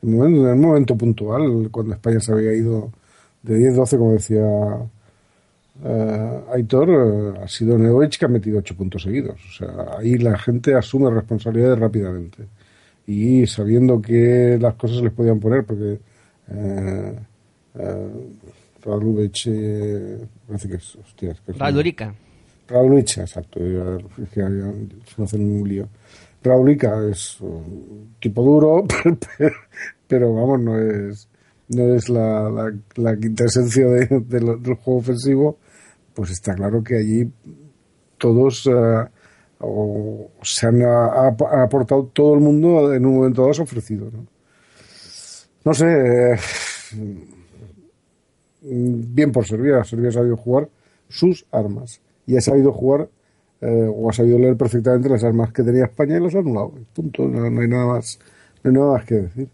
en 0.03 0.47
el 0.47 0.57
momento 0.57 0.97
puntual, 0.97 1.69
cuando 1.71 1.95
España 1.95 2.21
se 2.21 2.33
había 2.33 2.55
ido 2.55 2.91
de 3.43 3.59
10-12, 3.73 3.99
como 3.99 4.13
decía 4.13 4.45
eh, 5.85 6.41
Aitor, 6.53 6.89
eh, 6.91 7.41
ha 7.45 7.49
sido 7.49 7.77
Neovic 7.79 8.19
que 8.19 8.25
ha 8.25 8.29
metido 8.29 8.59
8 8.59 8.77
puntos 8.77 9.03
seguidos. 9.03 9.39
O 9.49 9.53
sea, 9.53 9.99
ahí 9.99 10.17
la 10.19 10.39
gente 10.39 10.75
asume 10.75 11.11
responsabilidades 11.11 11.79
rápidamente. 11.79 12.45
Y 13.11 13.45
sabiendo 13.49 14.01
que 14.01 14.57
las 14.61 14.77
cosas 14.77 14.99
se 14.99 15.03
les 15.03 15.13
podían 15.13 15.41
poner, 15.41 15.65
porque 15.65 15.99
eh, 16.49 17.19
eh, 17.75 18.13
eh 18.85 20.27
parece 20.47 20.69
que 20.69 20.77
es, 20.77 20.95
hostia, 20.95 21.33
es 21.33 21.41
que 21.41 21.51
es 21.51 21.59
exacto. 23.19 23.59
Es 23.61 24.29
que 24.29 24.41
se 24.41 25.23
hacen 25.25 25.41
un 25.41 25.69
lío. 25.69 25.89
Raulica 26.41 27.05
es 27.11 27.41
un 27.41 28.15
tipo 28.21 28.45
duro, 28.45 28.87
pero 30.07 30.33
vamos, 30.33 30.61
no 30.61 30.79
es 30.79 31.29
no 31.69 31.95
es 31.95 32.09
la, 32.09 32.49
la, 32.49 32.73
la 32.95 33.17
quinta 33.17 33.45
esencia 33.45 33.87
de, 33.87 34.21
del 34.21 34.75
juego 34.77 35.01
ofensivo, 35.01 35.59
pues 36.15 36.31
está 36.31 36.55
claro 36.55 36.81
que 36.83 36.97
allí 36.97 37.29
todos 38.19 38.67
uh, 38.67 39.09
o 39.61 40.31
se 40.43 40.67
han 40.67 40.83
ha, 40.83 41.29
ha 41.29 41.63
aportado 41.63 42.05
todo 42.13 42.35
el 42.35 42.41
mundo 42.41 42.93
en 42.95 43.05
un 43.07 43.17
momento 43.17 43.43
dado 43.43 43.55
se 43.55 43.61
ha 43.61 43.65
ofrecido. 43.65 44.11
¿no? 44.11 44.27
no 45.65 45.75
sé, 45.75 46.33
eh, 46.33 46.39
bien 48.63 49.33
por 49.33 49.47
Serbia, 49.47 49.85
Serbia 49.85 50.09
ha 50.09 50.13
sabido 50.13 50.37
jugar 50.37 50.69
sus 51.09 51.47
armas 51.51 52.01
y 52.27 52.37
ha 52.37 52.41
sabido 52.41 52.73
jugar 52.73 53.09
eh, 53.61 53.91
o 53.95 54.09
ha 54.09 54.13
sabido 54.13 54.39
leer 54.39 54.57
perfectamente 54.57 55.09
las 55.09 55.23
armas 55.23 55.53
que 55.53 55.63
tenía 55.63 55.85
España 55.85 56.17
y 56.17 56.21
las 56.21 56.35
ha 56.35 56.39
anulado. 56.39 56.73
Punto. 56.95 57.29
No, 57.29 57.45
hay 57.45 57.69
nada 57.69 57.87
más, 57.87 58.19
no 58.63 58.71
hay 58.71 58.77
nada 58.77 58.93
más 58.93 59.05
que 59.05 59.15
decir. 59.17 59.49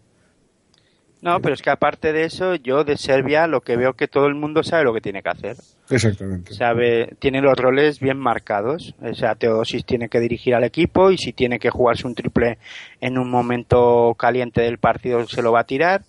No, 1.21 1.39
pero 1.41 1.55
es 1.55 1.61
que 1.61 1.71
aparte 1.71 2.13
de 2.13 2.25
eso, 2.25 2.55
yo 2.55 2.83
de 2.83 2.95
Serbia 2.95 3.47
lo 3.47 3.61
que 3.61 3.75
veo 3.75 3.93
que 3.93 4.07
todo 4.07 4.27
el 4.27 4.35
mundo 4.35 4.61
sabe 4.63 4.83
lo 4.83 4.93
que 4.93 5.01
tiene 5.01 5.23
que 5.23 5.29
hacer. 5.29 5.55
Exactamente. 5.89 6.53
Sabe, 6.53 7.15
tiene 7.19 7.41
los 7.41 7.57
roles 7.57 7.99
bien 7.99 8.17
marcados. 8.19 8.93
O 9.01 9.13
sea, 9.15 9.35
Teodosis 9.35 9.85
tiene 9.85 10.09
que 10.09 10.19
dirigir 10.19 10.53
al 10.53 10.63
equipo 10.63 11.09
y 11.09 11.17
si 11.17 11.33
tiene 11.33 11.57
que 11.57 11.71
jugarse 11.71 12.05
un 12.05 12.13
triple 12.13 12.59
en 13.01 13.17
un 13.17 13.31
momento 13.31 14.15
caliente 14.17 14.61
del 14.61 14.77
partido 14.77 15.27
se 15.27 15.41
lo 15.41 15.51
va 15.51 15.61
a 15.61 15.65
tirar. 15.65 16.03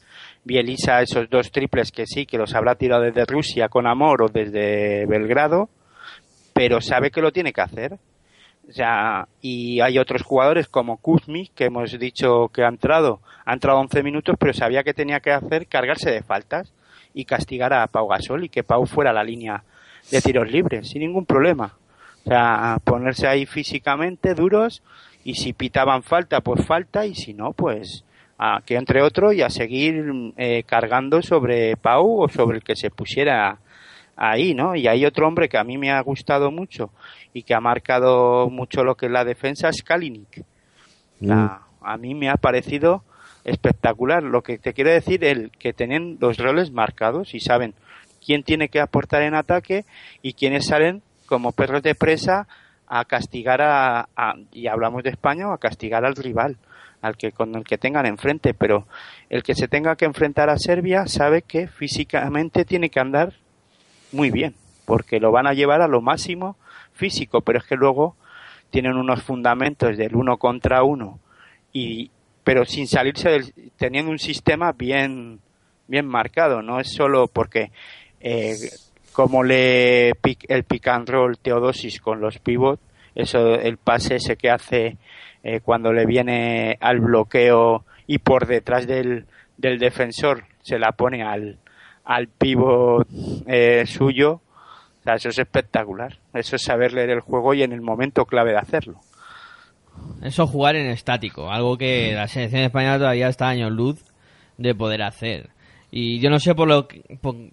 Bielisa 0.44 1.01
esos 1.01 1.29
dos 1.31 1.51
triples 1.51 1.90
que 1.90 2.07
sí, 2.07 2.27
que 2.27 2.38
los 2.38 2.55
habrá 2.55 2.75
tirado 2.75 3.03
desde 3.03 3.25
Rusia 3.25 3.68
con 3.68 3.87
amor 3.87 4.23
o 4.23 4.29
desde 4.29 5.07
Belgrado 5.07 5.68
pero 6.59 6.81
sabe 6.81 7.12
que 7.12 7.21
lo 7.21 7.31
tiene 7.31 7.53
que 7.53 7.61
hacer. 7.61 7.99
O 8.68 8.72
sea, 8.72 9.28
y 9.40 9.81
hay 9.81 9.98
otros 9.98 10.22
jugadores 10.22 10.68
como 10.68 10.98
Kuzmi, 10.98 11.48
que 11.54 11.66
hemos 11.66 11.98
dicho 11.98 12.48
que 12.48 12.64
ha 12.64 12.68
entrado, 12.68 13.20
ha 13.46 13.54
entrado 13.54 13.78
11 13.81 14.02
minutos, 14.02 14.37
pero 14.38 14.52
sabía 14.52 14.83
que 14.83 14.92
tenía 14.92 15.20
que 15.20 15.33
hacer 15.33 15.66
cargarse 15.66 16.11
de 16.11 16.22
faltas 16.22 16.72
y 17.14 17.24
castigar 17.24 17.72
a 17.72 17.87
Pau 17.87 18.09
Gasol 18.09 18.44
y 18.44 18.50
que 18.50 18.64
Pau 18.64 18.85
fuera 18.85 19.11
a 19.11 19.14
la 19.14 19.24
línea 19.24 19.64
de 20.11 20.20
tiros 20.20 20.50
libres, 20.50 20.90
sin 20.90 21.00
ningún 21.00 21.24
problema. 21.24 21.74
O 22.26 22.28
sea, 22.28 22.78
ponerse 22.85 23.26
ahí 23.26 23.46
físicamente 23.46 24.35
duros 24.35 24.83
y 25.24 25.35
si 25.35 25.54
pitaban 25.54 26.02
falta, 26.02 26.42
pues 26.42 26.64
falta 26.66 27.07
y 27.07 27.14
si 27.14 27.33
no, 27.33 27.52
pues 27.52 28.04
a 28.38 28.61
que 28.64 28.76
entre 28.76 29.02
otro 29.02 29.33
y 29.33 29.42
a 29.42 29.50
seguir 29.50 30.33
eh, 30.37 30.62
cargando 30.64 31.22
sobre 31.22 31.76
Pau 31.76 32.22
o 32.22 32.28
sobre 32.28 32.59
el 32.59 32.64
que 32.64 32.76
se 32.76 32.90
pusiera 32.90 33.59
ahí, 34.18 34.52
¿no? 34.52 34.74
Y 34.74 34.88
hay 34.88 35.07
otro 35.07 35.26
hombre 35.26 35.48
que 35.48 35.59
a 35.59 35.64
mí 35.64 35.78
me 35.78 35.90
ha 35.90 36.00
gustado 36.00 36.50
mucho 36.50 36.90
y 37.33 37.44
que 37.44 37.54
ha 37.54 37.61
marcado 37.61 38.50
mucho 38.50 38.85
lo 38.85 38.96
que 38.96 39.07
es 39.07 39.12
la 39.12 39.24
defensa, 39.24 39.68
es 39.68 39.83
Kalinic. 39.83 40.44
Mm. 41.20 41.33
a 41.33 41.96
mí 41.96 42.14
me 42.14 42.28
ha 42.28 42.37
parecido 42.37 43.02
espectacular. 43.44 44.22
Lo 44.22 44.42
que 44.42 44.59
te 44.59 44.72
quiero 44.72 44.90
decir 44.90 45.24
es 45.24 45.50
que 45.59 45.72
tienen 45.72 46.18
los 46.20 46.38
roles 46.38 46.70
marcados 46.70 47.35
y 47.35 47.40
saben 47.40 47.74
quién 48.24 48.42
tiene 48.42 48.68
que 48.68 48.81
aportar 48.81 49.22
en 49.22 49.35
ataque 49.35 49.85
y 50.22 50.35
quiénes 50.35 50.66
salen 50.66 51.02
como 51.26 51.52
perros 51.52 51.83
de 51.83 51.94
presa 51.94 52.46
a 52.87 53.04
castigar 53.04 53.61
a, 53.62 54.09
y 54.52 54.66
hablamos 54.66 55.02
de 55.02 55.11
España, 55.11 55.52
a 55.52 55.59
castigar 55.59 56.04
al 56.04 56.16
rival, 56.16 56.57
al 57.02 57.16
que 57.16 57.33
con 57.33 57.54
el 57.54 57.64
que 57.64 57.78
tengan 57.78 58.07
enfrente, 58.07 58.54
pero 58.54 58.87
el 59.28 59.42
que 59.42 59.54
se 59.54 59.68
tenga 59.68 59.96
que 59.96 60.07
enfrentar 60.07 60.48
a 60.48 60.57
Serbia 60.57 61.07
sabe 61.07 61.42
que 61.42 61.68
físicamente 61.68 62.64
tiene 62.64 62.88
que 62.88 63.00
andar 63.00 63.35
muy 64.12 64.31
bien, 64.31 64.55
porque 64.85 65.21
lo 65.21 65.31
van 65.31 65.47
a 65.47 65.53
llevar 65.53 65.83
a 65.83 65.88
lo 65.88 66.01
máximo 66.01 66.57
físico, 66.92 67.40
pero 67.42 67.59
es 67.59 67.64
que 67.64 67.77
luego 67.77 68.16
tienen 68.71 68.97
unos 68.97 69.23
fundamentos 69.23 69.97
del 69.97 70.14
uno 70.14 70.37
contra 70.37 70.83
uno 70.83 71.18
y 71.73 72.11
pero 72.44 72.64
sin 72.64 72.87
salirse 72.87 73.31
del 73.31 73.53
teniendo 73.77 74.11
un 74.11 74.18
sistema 74.18 74.73
bien 74.73 75.40
bien 75.87 76.07
marcado, 76.07 76.62
no 76.62 76.81
es 76.81 76.92
solo 76.92 77.29
porque 77.29 77.71
eh, 78.21 78.57
como 79.12 79.42
le 79.42 80.11
el 80.11 80.64
pick 80.64 80.88
and 80.88 81.09
roll 81.09 81.38
Teodosis 81.38 82.01
con 82.01 82.21
los 82.21 82.38
pivot, 82.38 82.81
eso 83.14 83.55
el 83.55 83.79
pase 83.79 84.16
ese 84.16 84.37
que 84.37 84.51
hace 84.51 84.97
eh, 85.42 85.61
cuando 85.61 85.92
le 85.92 86.07
viene 86.07 86.77
al 86.81 87.01
bloqueo 87.01 87.85
y 88.07 88.18
por 88.18 88.47
detrás 88.47 88.87
del, 88.87 89.27
del 89.57 89.79
defensor 89.79 90.44
se 90.62 90.79
la 90.79 90.92
pone 90.92 91.23
al, 91.23 91.59
al 92.09 92.29
pivot 92.29 93.07
eh, 93.47 93.85
suyo, 93.87 94.40
eso 95.14 95.29
es 95.29 95.38
espectacular. 95.38 96.18
Eso 96.35 96.57
es 96.57 96.62
saber 96.62 96.92
leer 96.92 97.11
el 97.11 97.21
juego 97.21 97.55
y 97.55 97.62
en 97.62 97.73
el 97.73 97.83
momento 97.83 98.25
clave 98.25 98.53
de 98.53 98.59
hacerlo. 98.59 99.01
Eso 100.23 100.47
jugar 100.47 100.77
en 100.77 100.87
estático, 100.87 101.51
algo 101.51 101.77
que 101.77 102.12
la 102.14 102.29
selección 102.29 102.62
española 102.62 102.99
todavía 102.99 103.29
está 103.29 103.49
años 103.49 103.73
luz 103.73 104.03
de 104.57 104.75
poder 104.75 105.03
hacer. 105.03 105.51
Y 105.90 106.21
yo 106.21 106.31
no 106.31 106.38
sé 106.38 106.55
por 106.55 106.68
lo 106.68 106.88
que, 106.88 107.03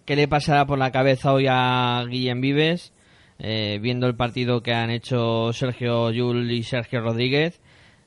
qué 0.06 0.16
le 0.16 0.28
pasará 0.28 0.66
por 0.66 0.78
la 0.78 0.92
cabeza 0.92 1.34
hoy 1.34 1.48
a 1.50 2.04
Guillem 2.08 2.42
Vives, 2.42 2.94
eh, 3.40 3.80
viendo 3.82 4.08
el 4.08 4.16
partido 4.16 4.62
que 4.62 4.74
han 4.74 4.90
hecho 4.90 5.52
Sergio 5.54 6.12
Yul 6.12 6.52
y 6.52 6.64
Sergio 6.64 7.02
Rodríguez, 7.02 7.62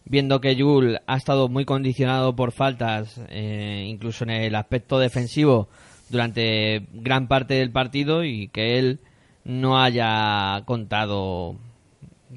viendo 0.04 0.40
que 0.40 0.56
Yul 0.56 1.00
ha 1.06 1.16
estado 1.16 1.48
muy 1.48 1.64
condicionado 1.64 2.34
por 2.36 2.52
faltas, 2.52 3.20
eh, 3.28 3.84
incluso 3.88 4.24
en 4.24 4.30
el 4.30 4.54
aspecto 4.54 4.98
defensivo, 4.98 5.68
durante 6.10 6.86
gran 6.92 7.28
parte 7.28 7.54
del 7.54 7.70
partido 7.70 8.24
y 8.24 8.48
que 8.48 8.78
él 8.78 9.00
no 9.44 9.80
haya 9.80 10.62
contado 10.66 11.56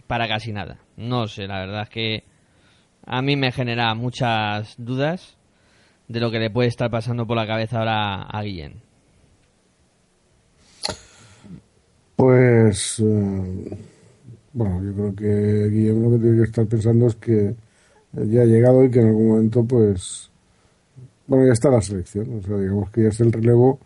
para 0.07 0.27
casi 0.27 0.51
nada. 0.51 0.79
No 0.97 1.27
sé, 1.27 1.47
la 1.47 1.59
verdad 1.59 1.83
es 1.83 1.89
que 1.89 2.23
a 3.05 3.21
mí 3.21 3.35
me 3.35 3.51
genera 3.51 3.93
muchas 3.95 4.75
dudas 4.77 5.37
de 6.07 6.19
lo 6.19 6.31
que 6.31 6.39
le 6.39 6.49
puede 6.49 6.69
estar 6.69 6.89
pasando 6.89 7.25
por 7.25 7.37
la 7.37 7.47
cabeza 7.47 7.79
ahora 7.79 8.23
a 8.23 8.41
Guillén. 8.41 8.81
Pues, 12.15 12.99
eh, 12.99 13.77
bueno, 14.53 14.83
yo 14.83 14.93
creo 14.93 15.15
que 15.15 15.69
Guillén 15.69 16.03
lo 16.03 16.11
que 16.11 16.17
tiene 16.17 16.37
que 16.37 16.43
estar 16.43 16.65
pensando 16.67 17.07
es 17.07 17.15
que 17.15 17.55
ya 18.13 18.41
ha 18.41 18.45
llegado 18.45 18.83
y 18.83 18.91
que 18.91 18.99
en 18.99 19.07
algún 19.07 19.27
momento, 19.29 19.63
pues, 19.63 20.30
bueno, 21.27 21.45
ya 21.45 21.53
está 21.53 21.69
la 21.69 21.81
selección, 21.81 22.39
o 22.39 22.41
sea, 22.41 22.57
digamos 22.57 22.89
que 22.91 23.03
ya 23.03 23.09
es 23.09 23.19
el 23.19 23.31
relevo, 23.31 23.79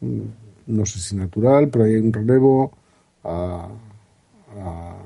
mm, 0.00 0.20
no 0.68 0.86
sé 0.86 1.00
si 1.00 1.16
natural, 1.16 1.68
pero 1.68 1.84
hay 1.84 1.96
un 1.96 2.12
relevo 2.12 2.72
a... 3.24 3.68
a 4.56 4.96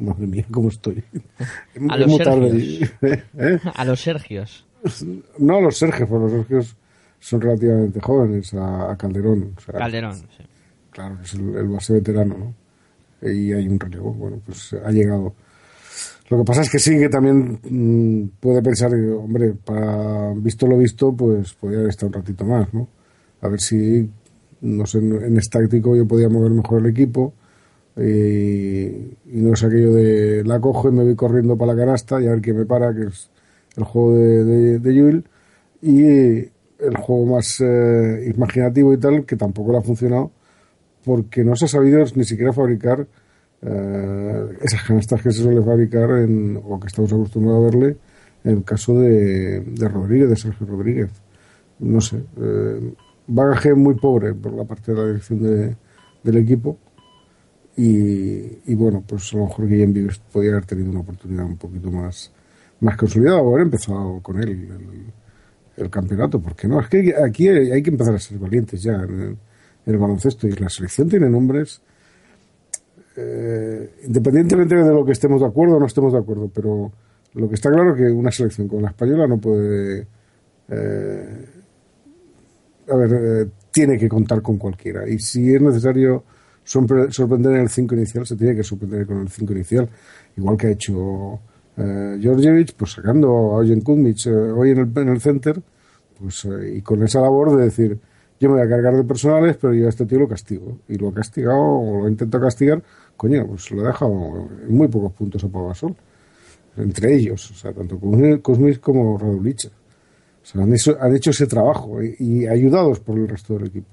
madre 0.00 0.26
mía, 0.26 0.44
cómo 0.50 0.68
estoy. 0.68 1.02
A 1.88 1.96
los, 1.96 2.16
Sergios. 2.16 2.92
¿Eh? 3.02 3.60
a 3.74 3.84
los 3.84 4.00
Sergios. 4.00 4.66
No 5.38 5.56
a 5.56 5.60
los 5.60 5.76
Sergios, 5.76 6.08
porque 6.08 6.24
los 6.24 6.32
Sergios 6.32 6.76
son 7.20 7.40
relativamente 7.40 8.00
jóvenes, 8.00 8.54
a, 8.54 8.96
Calderón. 8.98 9.54
Calderón, 9.66 10.14
sí. 10.14 10.44
Claro, 10.90 11.18
es 11.22 11.34
el, 11.34 11.56
el, 11.56 11.68
base 11.68 11.94
veterano, 11.94 12.36
¿no? 12.38 12.54
Y 13.28 13.52
hay 13.52 13.66
un 13.66 13.80
relevo, 13.80 14.12
bueno, 14.12 14.40
pues 14.44 14.74
ha 14.74 14.90
llegado. 14.90 15.34
Lo 16.30 16.38
que 16.38 16.44
pasa 16.44 16.62
es 16.62 16.70
que 16.70 16.78
sí 16.78 16.98
que 16.98 17.08
también 17.08 17.60
mmm, 17.62 18.28
puede 18.40 18.62
pensar, 18.62 18.92
hombre, 18.94 19.54
para 19.64 20.32
visto 20.34 20.66
lo 20.66 20.78
visto, 20.78 21.12
pues 21.12 21.52
podría 21.54 21.80
haber 21.80 21.90
estado 21.90 22.08
un 22.08 22.12
ratito 22.14 22.44
más, 22.44 22.72
¿no? 22.72 22.88
A 23.42 23.48
ver 23.48 23.60
si, 23.60 24.08
no 24.62 24.86
sé, 24.86 24.98
en 24.98 25.36
estático 25.36 25.94
yo 25.94 26.06
podía 26.06 26.28
mover 26.30 26.52
mejor 26.52 26.80
el 26.80 26.86
equipo 26.86 27.34
y, 27.96 29.16
no 29.26 29.52
es 29.52 29.62
aquello 29.62 29.92
de 29.92 30.44
la 30.44 30.60
cojo 30.60 30.88
y 30.88 30.92
me 30.92 31.04
voy 31.04 31.14
corriendo 31.14 31.56
para 31.56 31.74
la 31.74 31.84
canasta 31.84 32.20
y 32.20 32.26
a 32.26 32.30
ver 32.30 32.40
quién 32.40 32.56
me 32.56 32.64
para, 32.64 32.94
que 32.94 33.04
es 33.04 33.30
el 33.76 33.84
juego 33.84 34.14
de, 34.14 34.44
de, 34.44 34.78
de 34.78 35.22
y 35.82 36.02
el 36.78 36.96
juego 36.96 37.26
más 37.26 37.60
eh, 37.60 38.32
imaginativo 38.34 38.92
y 38.92 38.98
tal, 38.98 39.26
que 39.26 39.36
tampoco 39.36 39.72
le 39.72 39.78
ha 39.78 39.82
funcionado, 39.82 40.30
porque 41.04 41.44
no 41.44 41.54
se 41.56 41.66
ha 41.66 41.68
sabido 41.68 42.02
ni 42.14 42.24
siquiera 42.24 42.52
fabricar 42.52 43.06
eh, 43.64 44.58
esas 44.60 44.82
canastas 44.82 45.22
que 45.22 45.32
se 45.32 45.42
suele 45.42 45.62
fabricar 45.62 46.10
en, 46.18 46.60
o 46.62 46.78
que 46.78 46.86
estamos 46.86 47.12
acostumbrados 47.12 47.62
a 47.62 47.64
verle 47.64 47.96
en 48.44 48.58
el 48.58 48.64
caso 48.64 48.98
de, 48.98 49.60
de 49.60 49.88
Rodríguez, 49.88 50.28
de 50.28 50.36
Sergio 50.36 50.66
Rodríguez. 50.66 51.10
No 51.78 52.00
sé, 52.00 52.22
eh, 52.36 52.94
bagaje 53.26 53.74
muy 53.74 53.94
pobre 53.94 54.34
por 54.34 54.52
la 54.52 54.64
parte 54.64 54.92
de 54.92 54.98
la 54.98 55.06
dirección 55.06 55.42
de, 55.42 55.76
del 56.22 56.36
equipo 56.36 56.78
y, 57.76 58.74
bueno, 58.74 59.02
pues 59.06 59.32
a 59.34 59.36
lo 59.36 59.46
mejor 59.46 59.68
Guillem 59.68 59.92
Vives 59.92 60.18
podría 60.32 60.52
haber 60.52 60.66
tenido 60.66 60.90
una 60.90 61.00
oportunidad 61.00 61.44
un 61.44 61.56
poquito 61.56 61.90
más, 61.90 62.30
más 62.80 62.96
consolidada 62.96 63.38
o 63.38 63.50
haber 63.50 63.62
empezado 63.62 64.20
con 64.20 64.40
él 64.40 65.12
el, 65.76 65.90
campeonato, 65.90 66.40
porque 66.40 66.68
no, 66.68 66.80
es 66.80 66.88
que 66.88 67.14
aquí 67.16 67.48
hay, 67.48 67.82
que 67.82 67.90
empezar 67.90 68.14
a 68.14 68.18
ser 68.18 68.38
valientes 68.38 68.80
ya 68.80 68.94
en 68.94 69.36
el, 69.86 69.98
baloncesto 69.98 70.46
y 70.46 70.52
la 70.52 70.68
selección 70.68 71.08
tiene 71.08 71.28
nombres, 71.28 71.82
eh, 73.16 73.90
independientemente 74.06 74.74
de 74.76 74.92
lo 74.92 75.04
que 75.04 75.12
estemos 75.12 75.40
de 75.40 75.46
acuerdo 75.46 75.76
o 75.76 75.80
no 75.80 75.86
estemos 75.86 76.12
de 76.12 76.18
acuerdo, 76.18 76.50
pero 76.52 76.92
lo 77.34 77.48
que 77.48 77.54
está 77.54 77.70
claro 77.70 77.92
es 77.92 77.96
que 77.96 78.10
una 78.10 78.30
selección 78.30 78.68
con 78.68 78.82
la 78.82 78.88
española 78.88 79.26
no 79.26 79.38
puede... 79.38 80.06
Eh, 80.68 81.46
a 82.90 82.96
ver, 82.96 83.12
eh, 83.12 83.50
tiene 83.70 83.98
que 83.98 84.08
contar 84.08 84.42
con 84.42 84.58
cualquiera. 84.58 85.08
Y 85.08 85.18
si 85.18 85.54
es 85.54 85.60
necesario 85.60 86.24
sorprender 86.64 87.54
en 87.54 87.60
el 87.62 87.68
5 87.68 87.94
inicial, 87.94 88.26
se 88.26 88.36
tiene 88.36 88.54
que 88.54 88.62
sorprender 88.62 89.06
con 89.06 89.18
el 89.18 89.28
5 89.28 89.52
inicial, 89.52 89.88
igual 90.36 90.56
que 90.56 90.68
ha 90.68 90.70
hecho 90.70 91.40
eh, 91.76 92.18
Georgievich, 92.20 92.74
pues 92.74 92.92
sacando 92.92 93.28
a 93.28 93.58
Ojen 93.58 93.80
Kudmich 93.80 94.26
eh, 94.26 94.30
hoy 94.30 94.70
en 94.70 94.78
el, 94.78 94.92
en 94.96 95.08
el 95.08 95.20
center, 95.20 95.60
pues 96.18 96.46
y 96.72 96.80
con 96.82 97.02
esa 97.02 97.20
labor 97.20 97.56
de 97.56 97.64
decir, 97.64 97.98
yo 98.38 98.48
me 98.48 98.56
voy 98.56 98.66
a 98.66 98.68
cargar 98.68 98.96
de 98.96 99.04
personales, 99.04 99.56
pero 99.60 99.74
yo 99.74 99.86
a 99.86 99.88
este 99.88 100.06
tío 100.06 100.18
lo 100.18 100.28
castigo. 100.28 100.78
Y 100.88 100.96
lo 100.96 101.08
ha 101.08 101.14
castigado, 101.14 101.60
o 101.60 102.02
lo 102.02 102.08
intento 102.08 102.40
castigar, 102.40 102.82
coño, 103.16 103.46
pues 103.46 103.70
lo 103.70 103.84
ha 103.84 103.88
dejado 103.88 104.48
en 104.66 104.76
muy 104.76 104.88
pocos 104.88 105.12
puntos 105.12 105.44
a 105.44 105.48
Pavasol. 105.48 105.94
Entre 106.76 107.14
ellos, 107.14 107.50
o 107.50 107.54
sea, 107.54 107.72
tanto 107.72 107.98
Kuzmich 107.98 108.80
como 108.80 109.16
Radulicha. 109.16 109.68
O 109.68 110.46
sea, 110.46 110.62
han 110.62 110.72
hecho, 110.74 110.96
han 111.00 111.14
hecho 111.14 111.30
ese 111.30 111.46
trabajo 111.46 112.02
y, 112.02 112.46
ayudados 112.46 113.00
por 113.00 113.18
el 113.18 113.28
resto 113.28 113.54
del 113.54 113.68
equipo. 113.68 113.88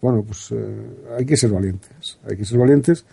Bueno, 0.00 0.22
pues 0.22 0.50
eh, 0.52 1.16
hay 1.18 1.26
que 1.26 1.36
ser 1.36 1.50
valientes. 1.50 2.18
Hay 2.28 2.36
que 2.36 2.44
ser 2.44 2.58
valientes 2.58 3.04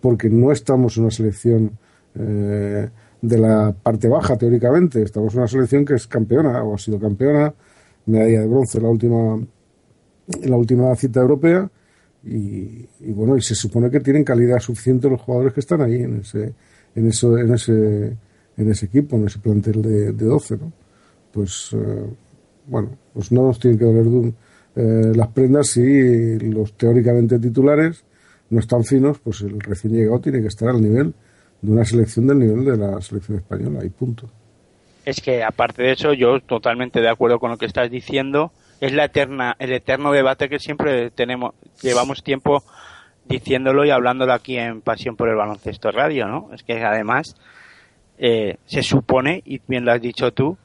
porque 0.00 0.28
no 0.30 0.52
estamos 0.52 0.96
en 0.96 1.04
una 1.04 1.10
selección 1.10 1.78
eh, 2.14 2.88
de 3.20 3.38
la 3.38 3.74
parte 3.82 4.08
baja, 4.08 4.36
teóricamente. 4.36 5.02
Estamos 5.02 5.34
en 5.34 5.40
una 5.40 5.48
selección 5.48 5.84
que 5.84 5.94
es 5.94 6.06
campeona 6.06 6.62
o 6.62 6.74
ha 6.74 6.78
sido 6.78 7.00
campeona, 7.00 7.52
medalla 8.06 8.40
de 8.40 8.46
bronce 8.46 8.78
en 8.78 8.84
la 8.84 8.90
última, 8.90 9.34
en 9.34 10.50
la 10.50 10.56
última 10.56 10.94
cita 10.94 11.20
europea. 11.20 11.68
Y, 12.24 12.86
bueno, 13.12 13.36
y 13.36 13.42
se 13.42 13.54
supone 13.54 13.90
que 13.90 14.00
tienen 14.00 14.24
calidad 14.24 14.58
suficiente 14.58 15.08
los 15.08 15.20
jugadores 15.20 15.54
que 15.54 15.60
están 15.60 15.80
ahí 15.82 16.02
en 16.02 16.20
ese, 16.20 16.52
en 16.94 17.08
eso, 17.08 17.38
en 17.38 17.54
ese, 17.54 18.16
en 18.56 18.70
ese 18.70 18.86
equipo, 18.86 19.16
en 19.16 19.26
ese 19.26 19.38
plantel 19.38 19.82
de, 19.82 20.12
de 20.12 20.24
12, 20.24 20.56
¿no? 20.56 20.72
Pues 21.32 21.70
eh, 21.72 22.06
bueno, 22.66 22.90
pues 23.14 23.32
no 23.32 23.42
nos 23.42 23.58
tienen 23.58 23.78
que 23.78 23.84
doler 23.84 24.32
eh, 24.76 25.12
las 25.14 25.28
prendas 25.28 25.68
si 25.68 26.38
los 26.38 26.72
teóricamente 26.74 27.38
titulares 27.38 28.04
no 28.50 28.60
están 28.60 28.84
finos, 28.84 29.18
pues 29.18 29.40
el 29.42 29.60
recién 29.60 29.92
llegado 29.92 30.20
tiene 30.20 30.40
que 30.40 30.48
estar 30.48 30.68
al 30.68 30.80
nivel 30.80 31.14
de 31.60 31.72
una 31.72 31.84
selección 31.84 32.26
del 32.26 32.38
nivel 32.38 32.64
de 32.64 32.76
la 32.76 33.00
selección 33.00 33.38
española 33.38 33.84
y 33.84 33.88
punto. 33.88 34.28
Es 35.04 35.20
que 35.20 35.42
aparte 35.42 35.82
de 35.82 35.92
eso, 35.92 36.12
yo 36.12 36.40
totalmente 36.40 37.00
de 37.00 37.08
acuerdo 37.08 37.40
con 37.40 37.50
lo 37.50 37.56
que 37.56 37.66
estás 37.66 37.90
diciendo, 37.90 38.52
es 38.80 38.92
la 38.92 39.04
eterna, 39.04 39.56
el 39.58 39.72
eterno 39.72 40.12
debate 40.12 40.48
que 40.48 40.58
siempre 40.58 41.10
tenemos, 41.10 41.54
llevamos 41.82 42.22
tiempo 42.22 42.62
diciéndolo 43.24 43.84
y 43.84 43.90
hablándolo 43.90 44.32
aquí 44.32 44.56
en 44.56 44.80
Pasión 44.80 45.16
por 45.16 45.28
el 45.28 45.36
Baloncesto 45.36 45.90
Radio, 45.90 46.26
¿no? 46.26 46.50
Es 46.54 46.62
que 46.62 46.82
además 46.82 47.36
eh, 48.18 48.56
se 48.66 48.82
supone, 48.82 49.42
y 49.44 49.60
bien 49.66 49.84
lo 49.84 49.92
has 49.92 50.00
dicho 50.00 50.32
tú, 50.32 50.56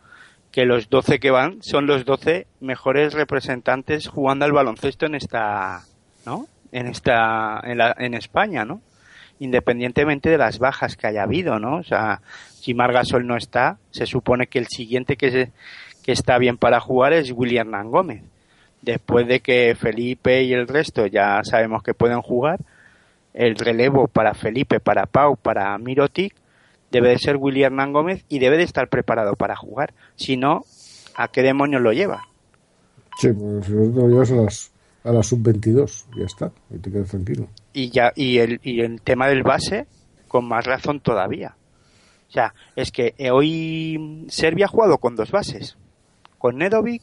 que 0.52 0.66
los 0.66 0.90
12 0.90 1.20
que 1.20 1.32
van 1.32 1.62
son 1.64 1.88
los 1.88 2.06
12 2.06 2.48
mejores 2.62 3.14
representantes 3.14 4.08
jugando 4.08 4.46
al 4.46 4.52
baloncesto 4.52 5.08
en 5.08 5.16
esta, 5.16 5.82
¿no? 6.26 6.48
En 6.72 6.88
esta, 6.88 7.60
en, 7.64 7.80
la, 7.80 7.96
en 7.98 8.14
España, 8.14 8.64
¿no? 8.64 8.82
Independientemente 9.40 10.30
de 10.30 10.38
las 10.38 10.60
bajas 10.60 10.96
que 10.96 11.08
haya 11.08 11.24
habido, 11.24 11.60
¿no? 11.60 11.78
O 11.78 11.84
sea, 11.84 12.22
si 12.50 12.76
Margasol 12.76 13.26
no 13.26 13.36
está, 13.36 13.78
se 13.90 14.06
supone 14.06 14.46
que 14.48 14.60
el 14.60 14.68
siguiente 14.68 15.18
que, 15.18 15.52
que 16.04 16.12
está 16.12 16.38
bien 16.38 16.58
para 16.58 16.80
jugar 16.80 17.14
es 17.14 17.32
William 17.32 17.68
Hernán 17.68 17.90
Gómez. 17.90 18.24
Después 18.82 19.28
de 19.28 19.40
que 19.40 19.76
Felipe 19.80 20.44
y 20.44 20.54
el 20.54 20.68
resto 20.68 21.08
ya 21.08 21.42
sabemos 21.44 21.82
que 21.84 21.94
pueden 21.94 22.22
jugar, 22.22 22.60
el 23.34 23.56
relevo 23.56 24.08
para 24.08 24.34
Felipe, 24.34 24.80
para 24.80 25.06
Pau, 25.06 25.38
para 25.38 25.78
Mirotic 25.78 26.36
debe 26.92 27.10
de 27.10 27.18
ser 27.18 27.38
William 27.38 27.74
Hernán 27.74 27.94
Gómez 27.94 28.24
y 28.30 28.40
debe 28.40 28.58
de 28.58 28.64
estar 28.64 28.88
preparado 28.88 29.36
para 29.36 29.56
jugar. 29.56 29.94
Si 30.16 30.38
no, 30.38 30.64
¿a 31.16 31.28
qué 31.28 31.42
demonios 31.42 31.82
lo 31.82 31.92
lleva? 31.92 32.28
Sí, 33.18 33.30
pues 33.32 33.70
lo 33.70 34.08
llevas 34.08 34.32
a 34.32 34.36
las, 34.36 34.72
a 35.04 35.12
las 35.12 35.28
sub-22, 35.28 36.06
ya 36.16 36.26
está, 36.26 36.52
y 36.70 36.78
te 36.78 36.92
quedas 36.92 37.10
tranquilo. 37.10 37.48
Y, 37.74 37.90
ya, 37.90 38.12
y, 38.16 38.38
el, 38.38 38.60
y 38.64 38.82
el 38.82 39.02
tema 39.02 39.28
del 39.28 39.44
base, 39.44 39.88
con 40.28 40.46
más 40.46 40.66
razón 40.66 41.00
todavía. 41.00 41.56
O 42.30 42.32
sea, 42.32 42.54
es 42.76 42.92
que 42.92 43.16
hoy 43.32 44.26
Serbia 44.30 44.66
ha 44.66 44.70
jugado 44.70 44.98
con 44.98 45.16
dos 45.16 45.32
bases, 45.32 45.78
con 46.44 46.58
Nedovic 46.58 47.02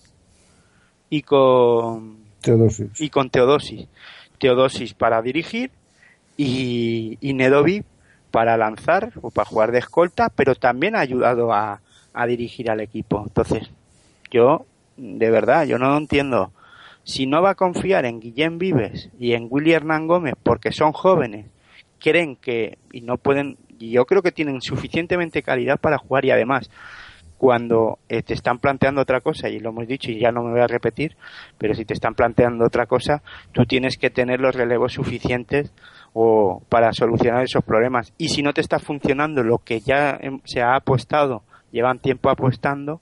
y 1.09 1.23
con 1.23 2.19
Teodosis. 2.43 3.01
Y 3.01 3.09
con 3.09 3.31
Teodosis. 3.31 3.89
Teodosis 4.37 4.93
para 4.93 5.23
dirigir 5.23 5.71
y, 6.37 7.17
y 7.23 7.33
Nedovic 7.33 7.87
para 8.31 8.59
lanzar 8.59 9.15
o 9.23 9.31
para 9.31 9.49
jugar 9.49 9.73
de 9.73 9.79
escolta, 9.79 10.29
pero 10.29 10.57
también 10.57 10.95
ha 10.95 11.01
ayudado 11.01 11.55
a, 11.55 11.81
dirigir 12.29 12.71
al 12.71 12.81
equipo. 12.81 13.25
Entonces, 13.27 13.71
yo, 14.31 14.67
de 14.99 15.31
verdad, 15.31 15.65
yo 15.65 15.79
no 15.79 15.89
lo 15.89 15.97
entiendo. 15.97 16.53
Si 17.05 17.27
no 17.27 17.41
va 17.41 17.53
a 17.53 17.55
confiar 17.55 18.05
en 18.05 18.21
Guillén 18.21 18.59
Vives 18.59 19.09
y 19.19 19.33
en 19.33 19.47
Willy 19.49 19.73
Hernán 19.73 20.07
Gómez 20.07 20.35
porque 20.43 20.71
son 20.71 20.93
jóvenes, 20.93 21.47
creen 21.99 22.37
que, 22.37 22.77
y 22.93 23.01
no 23.01 23.17
pueden, 23.17 23.57
y 23.79 23.93
yo 23.93 24.05
creo 24.05 24.21
que 24.21 24.33
tienen 24.33 24.61
suficientemente 24.61 25.43
calidad 25.43 25.81
para 25.81 25.97
jugar 25.97 26.27
y 26.27 26.31
además, 26.31 26.69
cuando 27.41 28.01
eh, 28.11 28.23
te 28.23 28.35
están 28.35 28.59
planteando 28.59 29.01
otra 29.01 29.23
cosa, 29.23 29.49
y 29.49 29.61
lo 29.61 29.71
hemos 29.71 29.89
dicho 29.89 30.11
y 30.11 30.21
ya 30.21 30.31
no 30.31 30.43
me 30.43 30.51
voy 30.51 30.61
a 30.61 30.67
repetir, 30.67 31.17
pero 31.57 31.73
si 31.73 31.87
te 31.87 31.95
están 31.95 32.15
planteando 32.15 32.67
otra 32.67 32.85
cosa, 32.85 33.23
tú 33.53 33.65
tienes 33.65 33.97
que 33.97 34.11
tener 34.11 34.41
los 34.41 34.55
relevos 34.55 34.93
suficientes 34.93 35.73
o 36.13 36.63
para 36.69 36.93
solucionar 36.93 37.43
esos 37.43 37.65
problemas. 37.65 38.13
Y 38.19 38.29
si 38.29 38.43
no 38.43 38.53
te 38.53 38.61
está 38.61 38.79
funcionando 38.79 39.43
lo 39.43 39.57
que 39.57 39.81
ya 39.81 40.19
em, 40.21 40.41
se 40.45 40.61
ha 40.61 40.75
apostado, 40.75 41.43
llevan 41.73 41.99
tiempo 41.99 42.29
apostando, 42.29 43.01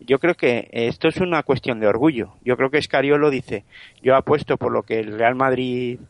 yo 0.00 0.18
creo 0.18 0.34
que 0.34 0.68
esto 0.72 1.06
es 1.06 1.18
una 1.18 1.44
cuestión 1.44 1.78
de 1.78 1.86
orgullo. 1.86 2.32
Yo 2.44 2.56
creo 2.56 2.70
que 2.70 2.78
Escariolo 2.78 3.30
dice, 3.30 3.64
yo 4.02 4.16
apuesto 4.16 4.56
por 4.56 4.72
lo 4.72 4.82
que 4.82 4.98
el 4.98 5.16
Real 5.16 5.36
Madrid 5.36 6.00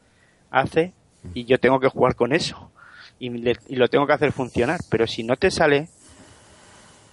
hace 0.50 0.94
y 1.35 1.44
yo 1.44 1.59
tengo 1.59 1.81
que 1.81 1.88
jugar 1.88 2.14
con 2.14 2.33
eso 2.33 2.70
y, 3.18 3.28
lo 3.76 3.88
tengo 3.88 4.07
que 4.07 4.12
hacer 4.12 4.33
funcionar. 4.33 4.81
Pero 4.90 5.07
si 5.07 5.22
no 5.22 5.37
te 5.37 5.50
sale, 5.50 5.88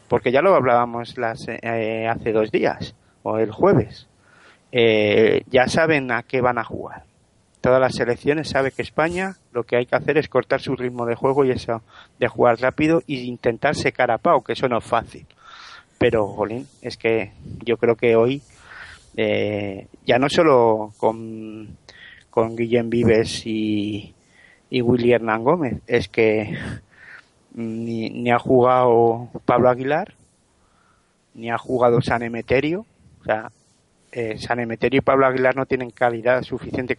porque 0.08 0.32
ya 0.32 0.42
lo 0.42 0.56
hablábamos 0.56 1.18
las, 1.18 1.48
eh, 1.48 2.08
hace 2.08 2.32
dos 2.32 2.52
días 2.52 2.96
o 3.24 3.38
el 3.38 3.52
jueves, 3.52 4.08
eh, 4.72 5.44
ya 5.48 5.68
saben 5.68 6.12
a 6.12 6.24
qué 6.24 6.42
van 6.42 6.58
a 6.58 6.64
jugar 6.64 7.04
todas 7.66 7.82
las 7.82 7.96
selecciones 7.96 8.50
sabe 8.50 8.72
que 8.72 8.84
España 8.84 9.38
lo 9.52 9.64
que 9.64 9.76
hay 9.76 9.88
que 9.88 9.96
hacer 9.96 10.20
es 10.20 10.30
cortar 10.30 10.62
su 10.62 10.76
ritmo 10.76 11.08
de 11.08 11.16
juego 11.16 11.44
y 11.44 11.50
eso 11.50 11.82
de 12.20 12.28
jugar 12.28 12.60
rápido 12.62 13.02
y 13.08 13.22
intentar 13.22 13.74
secar 13.74 14.12
a 14.12 14.20
Pau, 14.20 14.44
que 14.44 14.54
eso 14.54 14.68
no 14.68 14.78
es 14.78 14.84
fácil. 14.84 15.26
Pero, 15.98 16.28
jolín, 16.28 16.68
es 16.84 16.96
que 16.96 17.32
yo 17.66 17.78
creo 17.78 17.96
que 17.96 18.16
hoy, 18.16 18.44
eh, 19.18 19.88
ya 20.06 20.20
no 20.20 20.30
solo 20.30 20.94
con, 20.98 21.76
con 22.30 22.56
Guillem 22.56 22.92
Vives 22.92 23.48
y, 23.48 24.14
y 24.70 24.82
Willy 24.82 25.14
Hernán 25.14 25.44
Gómez, 25.44 25.82
es 25.88 26.08
que 26.08 26.56
ni, 27.56 28.10
ni 28.10 28.32
ha 28.32 28.40
jugado 28.40 29.30
Pablo 29.46 29.70
Aguilar, 29.70 30.14
ni 31.34 31.50
ha 31.50 31.58
jugado 31.58 32.02
San 32.02 32.22
Emeterio, 32.22 32.86
o 33.22 33.24
sea, 33.24 33.50
eh, 34.12 34.38
San 34.38 34.60
Emeterio 34.60 35.00
y 35.00 35.02
Pablo 35.02 35.26
Aguilar 35.26 35.56
no 35.56 35.66
tienen 35.66 35.90
calidad 35.90 36.42
suficiente 36.44 36.98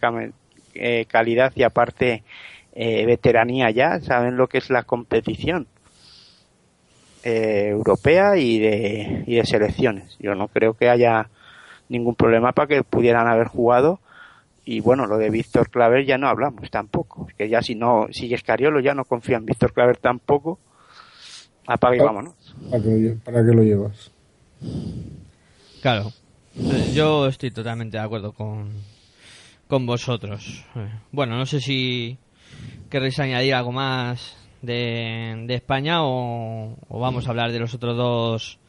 eh, 0.73 1.05
calidad 1.05 1.51
y 1.55 1.63
aparte 1.63 2.23
eh, 2.73 3.05
veteranía 3.05 3.71
ya, 3.71 3.99
saben 4.01 4.37
lo 4.37 4.47
que 4.47 4.59
es 4.59 4.69
la 4.69 4.83
competición 4.83 5.67
eh, 7.23 7.69
europea 7.69 8.37
y 8.37 8.59
de, 8.59 9.23
y 9.25 9.35
de 9.35 9.45
selecciones. 9.45 10.15
Yo 10.19 10.35
no 10.35 10.47
creo 10.47 10.73
que 10.73 10.89
haya 10.89 11.29
ningún 11.89 12.15
problema 12.15 12.51
para 12.51 12.67
que 12.67 12.83
pudieran 12.83 13.27
haber 13.27 13.47
jugado 13.47 13.99
y 14.67 14.81
bueno, 14.81 15.05
lo 15.05 15.17
de 15.17 15.29
Víctor 15.29 15.69
Claver 15.69 16.05
ya 16.05 16.17
no 16.17 16.27
hablamos 16.27 16.69
tampoco. 16.69 17.25
Que 17.37 17.47
ya 17.47 17.61
si 17.61 17.73
no 17.73 18.07
sigue 18.11 18.35
Escariolo 18.35 18.81
ya 18.81 18.93
no 18.93 19.05
confía 19.05 19.37
en 19.37 19.45
Víctor 19.45 19.71
Claver 19.71 19.95
tampoco. 19.95 20.59
Apaga 21.65 21.95
y 21.95 21.99
vámonos. 21.99 22.35
¿Para 22.69 22.83
qué, 22.83 23.17
¿Para 23.23 23.45
qué 23.45 23.53
lo 23.53 23.63
llevas? 23.63 24.11
Claro. 25.81 26.11
Yo 26.93 27.27
estoy 27.27 27.51
totalmente 27.51 27.95
de 27.95 28.03
acuerdo 28.03 28.33
con, 28.33 28.71
con 29.69 29.85
vosotros. 29.85 30.65
Bueno, 31.13 31.37
no 31.37 31.45
sé 31.45 31.61
si 31.61 32.17
queréis 32.89 33.17
añadir 33.19 33.53
algo 33.53 33.71
más 33.71 34.35
de, 34.61 35.45
de 35.47 35.53
España 35.55 36.03
o, 36.03 36.75
o, 36.89 36.99
vamos 36.99 37.25
a 37.25 37.29
hablar 37.29 37.53
de 37.53 37.59
los 37.59 37.73
otros 37.73 37.95
dos 37.95 38.59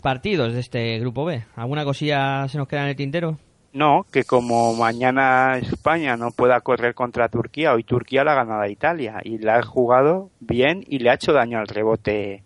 partidos 0.00 0.54
de 0.54 0.60
este 0.60 0.98
grupo 1.00 1.26
B. 1.26 1.44
¿Alguna 1.54 1.84
cosilla 1.84 2.48
se 2.48 2.56
nos 2.56 2.66
queda 2.66 2.84
en 2.84 2.88
el 2.88 2.96
tintero? 2.96 3.38
No, 3.74 4.06
que 4.12 4.22
como 4.22 4.72
mañana 4.76 5.58
España 5.58 6.16
no 6.16 6.30
pueda 6.30 6.60
correr 6.60 6.94
contra 6.94 7.28
Turquía, 7.28 7.72
hoy 7.72 7.82
Turquía 7.82 8.22
la 8.22 8.30
ha 8.30 8.36
ganado 8.36 8.60
a 8.60 8.68
Italia 8.68 9.20
y 9.24 9.38
la 9.38 9.56
ha 9.56 9.62
jugado 9.62 10.30
bien 10.38 10.84
y 10.86 11.00
le 11.00 11.10
ha 11.10 11.14
hecho 11.14 11.32
daño 11.32 11.58
al 11.58 11.66
rebote 11.66 12.44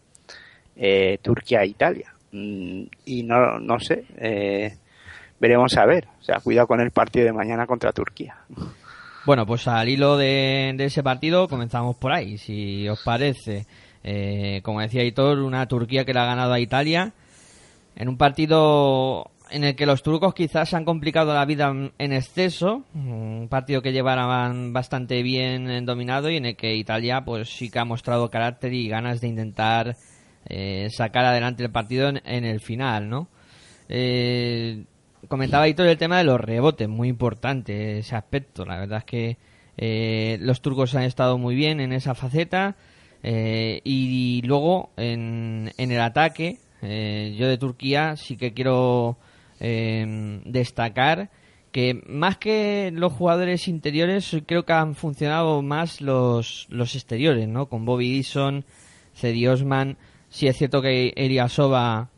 eh, 0.74 1.18
Turquía-Italia. 1.20 2.14
Mm, 2.32 2.84
y 3.04 3.22
no, 3.24 3.58
no 3.58 3.78
sé, 3.78 4.06
eh, 4.16 4.74
veremos 5.38 5.76
a 5.76 5.84
ver. 5.84 6.08
O 6.18 6.24
sea, 6.24 6.40
cuidado 6.40 6.66
con 6.66 6.80
el 6.80 6.92
partido 6.92 7.26
de 7.26 7.34
mañana 7.34 7.66
contra 7.66 7.92
Turquía. 7.92 8.36
Bueno, 9.26 9.44
pues 9.44 9.68
al 9.68 9.86
hilo 9.86 10.16
de, 10.16 10.74
ese 10.78 11.02
partido 11.02 11.46
comenzamos 11.46 11.94
por 11.96 12.12
ahí, 12.12 12.38
si 12.38 12.88
os 12.88 13.02
parece. 13.02 13.66
Eh, 14.02 14.62
como 14.62 14.80
decía 14.80 15.04
Hitor, 15.04 15.40
una 15.40 15.68
Turquía 15.68 16.06
que 16.06 16.14
la 16.14 16.22
ha 16.22 16.26
ganado 16.26 16.54
a 16.54 16.60
Italia 16.60 17.12
en 17.96 18.08
un 18.08 18.16
partido 18.16 19.30
en 19.50 19.64
el 19.64 19.76
que 19.76 19.86
los 19.86 20.02
turcos 20.02 20.34
quizás 20.34 20.74
han 20.74 20.84
complicado 20.84 21.34
la 21.34 21.44
vida 21.44 21.72
en 21.98 22.12
exceso, 22.12 22.84
un 22.94 23.48
partido 23.50 23.82
que 23.82 23.92
llevaban 23.92 24.72
bastante 24.72 25.22
bien 25.22 25.84
dominado 25.84 26.30
y 26.30 26.36
en 26.36 26.46
el 26.46 26.56
que 26.56 26.74
Italia 26.74 27.24
pues 27.24 27.48
sí 27.48 27.70
que 27.70 27.78
ha 27.78 27.84
mostrado 27.84 28.30
carácter 28.30 28.72
y 28.72 28.88
ganas 28.88 29.20
de 29.20 29.28
intentar 29.28 29.96
eh, 30.46 30.88
sacar 30.90 31.24
adelante 31.24 31.62
el 31.62 31.70
partido 31.70 32.08
en, 32.08 32.22
en 32.24 32.44
el 32.44 32.60
final, 32.60 33.08
¿no? 33.08 33.28
Eh, 33.88 34.84
comentaba 35.28 35.68
Hitor 35.68 35.86
el 35.86 35.98
tema 35.98 36.18
de 36.18 36.24
los 36.24 36.40
rebotes, 36.40 36.88
muy 36.88 37.08
importante 37.08 37.98
ese 37.98 38.16
aspecto, 38.16 38.64
la 38.64 38.78
verdad 38.78 38.98
es 38.98 39.04
que 39.04 39.36
eh, 39.76 40.38
los 40.40 40.60
turcos 40.60 40.94
han 40.94 41.04
estado 41.04 41.38
muy 41.38 41.54
bien 41.54 41.80
en 41.80 41.92
esa 41.92 42.14
faceta 42.14 42.76
y, 43.22 43.80
y, 43.84 44.42
luego 44.42 44.90
en, 44.96 45.72
en 45.76 45.90
el 45.90 46.00
ataque 46.00 46.58
yo 46.80 47.48
de 47.48 47.58
Turquía 47.58 48.16
sí 48.16 48.36
que 48.36 48.54
quiero 48.54 49.18
eh, 49.60 50.40
destacar 50.44 51.30
que 51.72 52.02
más 52.06 52.38
que 52.38 52.90
los 52.94 53.12
jugadores 53.12 53.68
interiores, 53.68 54.36
creo 54.46 54.64
que 54.64 54.72
han 54.72 54.94
funcionado 54.94 55.62
más 55.62 56.00
los, 56.00 56.66
los 56.70 56.94
exteriores, 56.94 57.48
¿no? 57.48 57.66
Con 57.66 57.84
Bobby 57.84 58.10
Dixon, 58.10 58.64
Cedi 59.14 59.46
Osman, 59.46 59.98
sí 60.28 60.46
es 60.46 60.56
cierto 60.56 60.80
que 60.82 61.12
Eliasova 61.16 62.10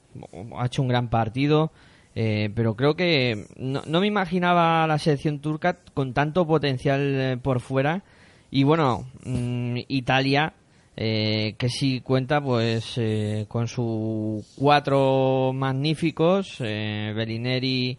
ha 0.56 0.66
hecho 0.66 0.82
un 0.82 0.88
gran 0.88 1.08
partido, 1.08 1.72
eh, 2.14 2.50
pero 2.54 2.74
creo 2.74 2.94
que 2.94 3.46
no, 3.56 3.82
no, 3.86 4.00
me 4.00 4.06
imaginaba 4.06 4.86
la 4.86 4.98
selección 4.98 5.40
turca 5.40 5.78
con 5.94 6.12
tanto 6.12 6.46
potencial 6.46 7.00
eh, 7.00 7.36
por 7.36 7.60
fuera. 7.60 8.02
Y 8.50 8.64
bueno, 8.64 9.06
mmm, 9.24 9.76
Italia, 9.88 10.54
eh, 11.02 11.54
que 11.56 11.70
sí 11.70 12.02
cuenta 12.02 12.42
pues 12.42 12.98
eh, 12.98 13.46
con 13.48 13.68
sus 13.68 14.44
cuatro 14.54 15.50
magníficos, 15.54 16.56
eh, 16.60 17.14
Bellineri, 17.16 17.96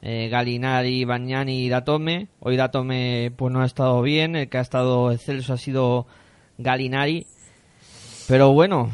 eh, 0.00 0.28
Galinari, 0.28 1.04
Bagnani 1.04 1.64
y 1.64 1.68
Datome. 1.68 2.28
Hoy 2.38 2.56
Datome 2.56 3.32
pues 3.36 3.52
no 3.52 3.60
ha 3.60 3.66
estado 3.66 4.00
bien, 4.02 4.36
el 4.36 4.48
que 4.48 4.58
ha 4.58 4.60
estado 4.60 5.10
excelso 5.10 5.54
ha 5.54 5.58
sido 5.58 6.06
Galinari. 6.56 7.26
Pero 8.28 8.52
bueno, 8.52 8.92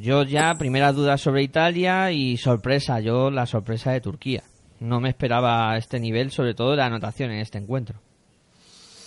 yo 0.00 0.22
ya 0.22 0.54
primera 0.54 0.90
duda 0.92 1.18
sobre 1.18 1.42
Italia 1.42 2.12
y 2.12 2.38
sorpresa, 2.38 3.00
yo 3.00 3.30
la 3.30 3.44
sorpresa 3.44 3.92
de 3.92 4.00
Turquía. 4.00 4.42
No 4.80 5.00
me 5.00 5.10
esperaba 5.10 5.76
este 5.76 6.00
nivel, 6.00 6.30
sobre 6.30 6.54
todo 6.54 6.74
de 6.74 6.82
anotación 6.82 7.30
en 7.30 7.40
este 7.40 7.58
encuentro. 7.58 8.00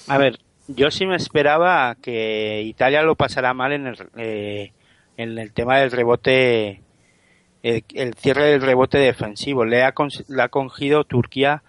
A 0.08 0.20
ver, 0.20 0.38
yo 0.76 0.92
sí 0.92 1.08
me 1.08 1.16
esperaba 1.16 1.96
que 1.96 2.62
Italia 2.62 3.02
lo 3.02 3.16
pasara 3.16 3.54
mal 3.54 3.74
en 3.74 3.88
el, 3.88 3.98
eh, 4.18 4.72
en 5.18 5.38
el 5.38 5.52
tema 5.52 5.80
del 5.80 5.92
rebote, 5.92 6.82
el, 7.64 7.84
el, 7.96 8.14
cierre 8.14 8.52
del 8.52 8.62
rebote 8.62 9.00
defensivo. 9.00 9.66
Le 9.66 9.84
ha, 9.84 9.94
le 10.28 10.42
ha 10.44 10.50
cogido 10.50 11.04
Turquía 11.06 11.64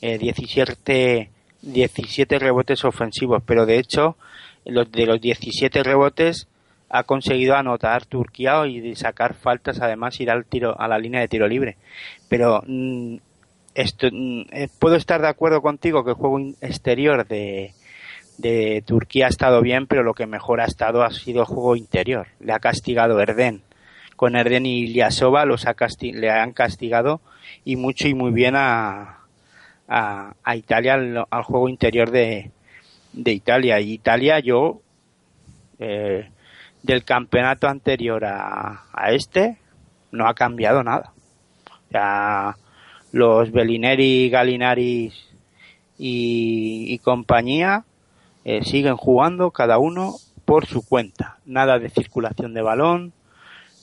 eh, 0.00 0.18
17, 0.18 1.30
17 1.62 2.38
rebotes 2.38 2.84
ofensivos, 2.84 3.42
pero 3.44 3.66
de 3.66 3.78
hecho, 3.78 4.16
los, 4.64 4.90
de 4.90 5.06
los 5.06 5.20
17 5.20 5.82
rebotes 5.82 6.46
ha 6.90 7.02
conseguido 7.02 7.56
anotar 7.56 8.06
Turquía 8.06 8.64
y 8.68 8.94
sacar 8.94 9.34
faltas, 9.34 9.80
además 9.80 10.20
ir 10.20 10.30
al 10.30 10.44
tiro, 10.44 10.80
a 10.80 10.86
la 10.86 10.98
línea 10.98 11.20
de 11.20 11.28
tiro 11.28 11.48
libre. 11.48 11.76
Pero 12.28 12.62
mm, 12.64 13.16
mm, 13.16 14.42
puedo 14.78 14.94
estar 14.94 15.20
de 15.20 15.28
acuerdo 15.28 15.60
contigo 15.60 16.04
que 16.04 16.10
el 16.10 16.16
juego 16.16 16.38
exterior 16.60 17.26
de, 17.26 17.74
de 18.38 18.82
Turquía 18.86 19.26
ha 19.26 19.28
estado 19.28 19.60
bien, 19.60 19.86
pero 19.86 20.02
lo 20.02 20.14
que 20.14 20.26
mejor 20.26 20.60
ha 20.60 20.64
estado 20.64 21.02
ha 21.02 21.10
sido 21.10 21.40
el 21.40 21.46
juego 21.46 21.76
interior. 21.76 22.28
Le 22.40 22.52
ha 22.52 22.58
castigado 22.58 23.20
Erden. 23.20 23.62
Con 24.16 24.36
Erden 24.36 24.66
y 24.66 24.84
Ilyasova 24.84 25.44
los 25.44 25.66
ha 25.66 25.74
le 26.00 26.30
han 26.30 26.52
castigado 26.52 27.20
y 27.64 27.76
mucho 27.76 28.08
y 28.08 28.14
muy 28.14 28.32
bien 28.32 28.54
a, 28.56 29.20
a, 29.88 30.56
Italia 30.56 30.94
al, 30.94 31.42
juego 31.42 31.68
interior 31.68 32.10
de, 32.10 32.50
de 33.12 33.32
Italia. 33.32 33.80
Y 33.80 33.92
Italia 33.92 34.38
yo 34.38 34.80
eh, 35.78 36.28
del 36.82 37.04
campeonato 37.04 37.68
anterior 37.68 38.24
a, 38.24 38.84
este 39.08 39.58
no 40.12 40.28
ha 40.28 40.34
cambiado 40.34 40.82
nada. 40.84 41.12
O 41.66 41.90
sea, 41.90 42.56
los 43.12 43.50
Bellineri, 43.50 44.30
Galinari 44.30 45.12
y 45.96 46.98
compañía 46.98 47.84
eh, 48.44 48.62
siguen 48.62 48.96
jugando 48.96 49.50
cada 49.50 49.78
uno 49.78 50.14
por 50.44 50.66
su 50.66 50.86
cuenta. 50.86 51.38
Nada 51.46 51.78
de 51.78 51.88
circulación 51.88 52.54
de 52.54 52.62
balón, 52.62 53.12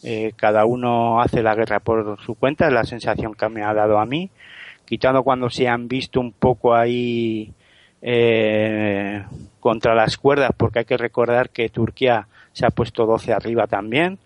eh, 0.03 0.33
cada 0.35 0.65
uno 0.65 1.21
hace 1.21 1.43
la 1.43 1.55
guerra 1.55 1.79
por 1.79 2.19
su 2.21 2.35
cuenta, 2.35 2.67
es 2.67 2.73
la 2.73 2.83
sensación 2.83 3.33
que 3.33 3.49
me 3.49 3.63
ha 3.63 3.73
dado 3.73 3.99
a 3.99 4.05
mí, 4.05 4.29
quitando 4.85 5.23
cuando 5.23 5.49
se 5.49 5.67
han 5.67 5.87
visto 5.87 6.19
un 6.19 6.31
poco 6.31 6.73
ahí 6.73 7.53
eh, 8.01 9.23
contra 9.59 9.93
las 9.93 10.17
cuerdas, 10.17 10.51
porque 10.57 10.79
hay 10.79 10.85
que 10.85 10.97
recordar 10.97 11.49
que 11.49 11.69
Turquía 11.69 12.27
se 12.51 12.65
ha 12.65 12.71
puesto 12.71 13.05
12 13.05 13.31
arriba 13.31 13.67
también 13.67 14.17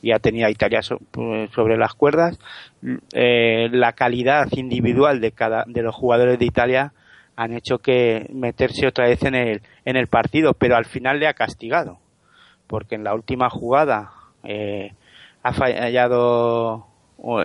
y 0.00 0.12
ha 0.12 0.18
tenido 0.18 0.46
a 0.46 0.50
Italia 0.50 0.82
so, 0.82 0.98
sobre 1.54 1.76
las 1.76 1.94
cuerdas. 1.94 2.38
Eh, 3.12 3.68
la 3.72 3.92
calidad 3.92 4.48
individual 4.52 5.20
de 5.20 5.32
cada 5.32 5.64
de 5.66 5.82
los 5.82 5.94
jugadores 5.94 6.38
de 6.38 6.46
Italia 6.46 6.92
han 7.38 7.52
hecho 7.52 7.78
que 7.78 8.26
meterse 8.32 8.88
otra 8.88 9.06
vez 9.06 9.22
en 9.22 9.36
el, 9.36 9.62
en 9.84 9.96
el 9.96 10.08
partido, 10.08 10.54
pero 10.54 10.74
al 10.74 10.86
final 10.86 11.20
le 11.20 11.28
ha 11.28 11.34
castigado, 11.34 12.00
porque 12.66 12.96
en 12.96 13.04
la 13.04 13.14
última 13.14 13.48
jugada 13.48 14.10
eh, 14.42 14.92
ha 15.44 15.52
fallado, 15.52 16.88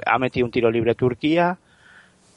ha 0.03 0.17
metido 0.17 0.47
un 0.47 0.51
tiro 0.51 0.71
libre 0.71 0.95
Turquía, 0.95 1.59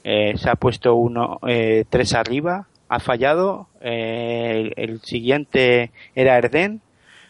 eh, 0.04 0.34
se 0.36 0.50
ha 0.50 0.56
puesto 0.56 0.96
uno, 0.96 1.40
eh, 1.48 1.86
tres 1.88 2.12
arriba, 2.12 2.66
ha 2.90 3.00
fallado, 3.00 3.68
eh, 3.80 4.72
el, 4.76 4.90
el, 4.90 5.00
siguiente 5.00 5.92
era 6.14 6.36
Erden, 6.36 6.82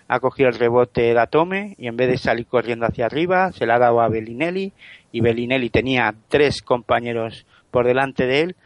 ha 0.08 0.18
cogido 0.18 0.48
el 0.48 0.58
rebote 0.58 1.14
la 1.14 1.28
tome 1.28 1.76
y 1.78 1.86
en 1.86 1.96
vez 1.96 2.08
de 2.08 2.18
salir 2.18 2.46
corriendo 2.46 2.84
hacia 2.84 3.06
arriba 3.06 3.52
se 3.52 3.64
la 3.64 3.76
ha 3.76 3.78
dado 3.78 4.00
a 4.00 4.08
Bellinelli 4.08 4.72
y 5.12 5.20
Bellinelli 5.20 5.70
tenía 5.70 6.14
tres 6.28 6.62
compañeros 6.62 7.46
por 7.70 7.86
delante 7.86 8.26
de 8.26 8.40
él 8.40 8.56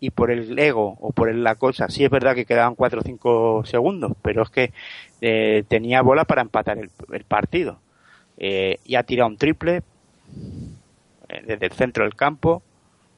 y 0.00 0.10
por 0.10 0.30
el 0.30 0.58
ego 0.58 0.96
o 1.00 1.12
por 1.12 1.32
la 1.34 1.54
cosa, 1.56 1.88
sí 1.88 2.04
es 2.04 2.10
verdad 2.10 2.34
que 2.34 2.46
quedaban 2.46 2.74
4 2.74 3.00
o 3.00 3.04
5 3.04 3.64
segundos, 3.66 4.12
pero 4.22 4.42
es 4.42 4.50
que 4.50 4.72
eh, 5.20 5.64
tenía 5.68 6.02
bola 6.02 6.24
para 6.24 6.42
empatar 6.42 6.78
el, 6.78 6.90
el 7.12 7.24
partido. 7.24 7.78
Eh, 8.42 8.78
y 8.86 8.94
ha 8.94 9.02
tirado 9.02 9.28
un 9.28 9.36
triple 9.36 9.82
eh, 11.28 11.42
desde 11.46 11.66
el 11.66 11.72
centro 11.72 12.04
del 12.04 12.16
campo. 12.16 12.62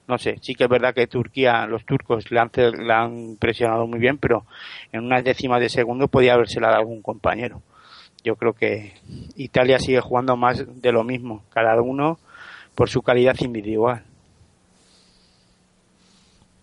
No 0.08 0.18
sé, 0.18 0.36
sí 0.42 0.56
que 0.56 0.64
es 0.64 0.70
verdad 0.70 0.92
que 0.92 1.06
Turquía, 1.06 1.64
los 1.66 1.86
turcos 1.86 2.30
le 2.32 2.40
han, 2.40 2.50
han 2.90 3.36
presionado 3.36 3.86
muy 3.86 4.00
bien, 4.00 4.18
pero 4.18 4.44
en 4.90 5.04
unas 5.04 5.22
décimas 5.22 5.60
de 5.60 5.68
segundo 5.68 6.08
podía 6.08 6.34
haberse 6.34 6.60
dado 6.60 6.74
algún 6.74 7.00
compañero. 7.00 7.62
Yo 8.24 8.34
creo 8.34 8.52
que 8.52 8.94
Italia 9.36 9.78
sigue 9.78 10.00
jugando 10.00 10.36
más 10.36 10.64
de 10.82 10.92
lo 10.92 11.04
mismo, 11.04 11.44
cada 11.50 11.80
uno 11.80 12.18
por 12.74 12.90
su 12.90 13.02
calidad 13.02 13.36
individual. 13.40 14.02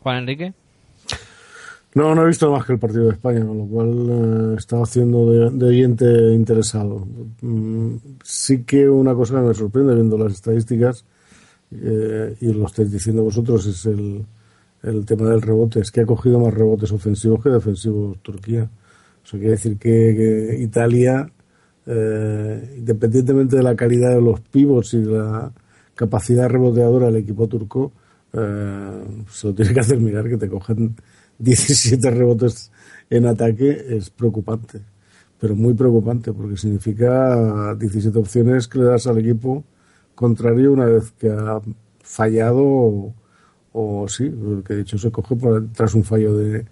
Juan 0.01 0.17
Enrique. 0.17 0.53
No, 1.95 2.13
no 2.13 2.23
he 2.23 2.27
visto 2.27 2.51
más 2.51 2.65
que 2.65 2.73
el 2.73 2.79
partido 2.79 3.05
de 3.05 3.13
España, 3.13 3.43
con 3.43 3.57
lo 3.57 3.65
cual 3.65 3.89
eh, 4.09 4.55
estaba 4.57 4.83
haciendo 4.83 5.31
de, 5.31 5.49
de, 5.49 5.65
oyente 5.65 6.05
interesado. 6.33 7.07
Mm, 7.41 7.95
sí 8.23 8.63
que 8.63 8.87
una 8.87 9.15
cosa 9.15 9.35
que 9.35 9.47
me 9.47 9.53
sorprende 9.55 9.95
viendo 9.95 10.17
las 10.17 10.33
estadísticas, 10.33 11.03
eh, 11.71 12.35
y 12.41 12.53
lo 12.53 12.67
estáis 12.67 12.91
diciendo 12.91 13.23
vosotros, 13.23 13.65
es 13.65 13.85
el, 13.87 14.23
el 14.83 15.05
tema 15.05 15.29
del 15.29 15.41
rebote, 15.41 15.79
es 15.79 15.91
que 15.91 16.01
ha 16.01 16.05
cogido 16.05 16.39
más 16.39 16.53
rebotes 16.53 16.91
ofensivos 16.91 17.43
que 17.43 17.49
defensivos 17.49 18.17
Turquía. 18.21 18.69
Eso 19.23 19.37
quiere 19.37 19.51
decir 19.51 19.77
que, 19.77 20.57
Italia, 20.59 21.29
eh, 21.85 22.75
independientemente 22.77 23.57
de 23.57 23.63
la 23.63 23.75
calidad 23.75 24.11
de 24.13 24.21
los 24.21 24.39
pivots 24.41 24.93
y 24.93 25.03
la 25.03 25.51
capacidad 25.95 26.49
reboteadora 26.49 27.07
del 27.07 27.17
equipo 27.17 27.47
turco, 27.47 27.91
eh, 28.33 29.03
se 29.29 29.47
lo 29.47 29.53
tiene 29.53 29.73
que 29.73 29.79
hacer 29.79 29.99
mirar 29.99 30.29
que 30.29 30.37
te 30.37 30.49
cogen 30.49 30.95
17 31.39 32.11
rebotes 32.11 32.71
en 33.09 33.25
ataque 33.25 33.85
es 33.89 34.09
preocupante, 34.09 34.81
pero 35.39 35.55
muy 35.55 35.73
preocupante 35.73 36.33
porque 36.33 36.57
significa 36.57 37.75
17 37.75 38.17
opciones 38.19 38.67
que 38.67 38.79
le 38.79 38.85
das 38.85 39.07
al 39.07 39.17
equipo 39.19 39.63
contrario 40.19 40.73
una 40.73 40.85
vez 40.85 41.11
que 41.17 41.29
ha 41.29 41.61
fallado 42.03 43.13
o, 43.71 44.05
sí, 44.09 44.29
que 44.65 44.73
de 44.73 44.81
hecho 44.81 44.97
se 44.97 45.11
coge 45.11 45.37
tras 45.73 45.93
un 45.93 46.03
fallo 46.03 46.35
de, 46.35 46.65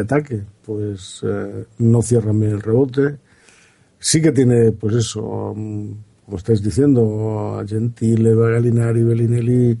ataque, 0.00 0.42
pues 0.64 1.20
eh, 1.22 1.66
no 1.78 2.02
cierran 2.02 2.40
bien 2.40 2.52
el 2.52 2.60
rebote. 2.60 3.18
Sí 3.98 4.20
que 4.20 4.32
tiene, 4.32 4.72
pues 4.72 4.96
eso, 4.96 5.54
mm, 5.54 5.90
como 6.24 6.36
estáis 6.36 6.62
diciendo, 6.62 7.62
Gentile, 7.66 8.34
Galinari, 8.34 9.04
Bellinelli, 9.04 9.78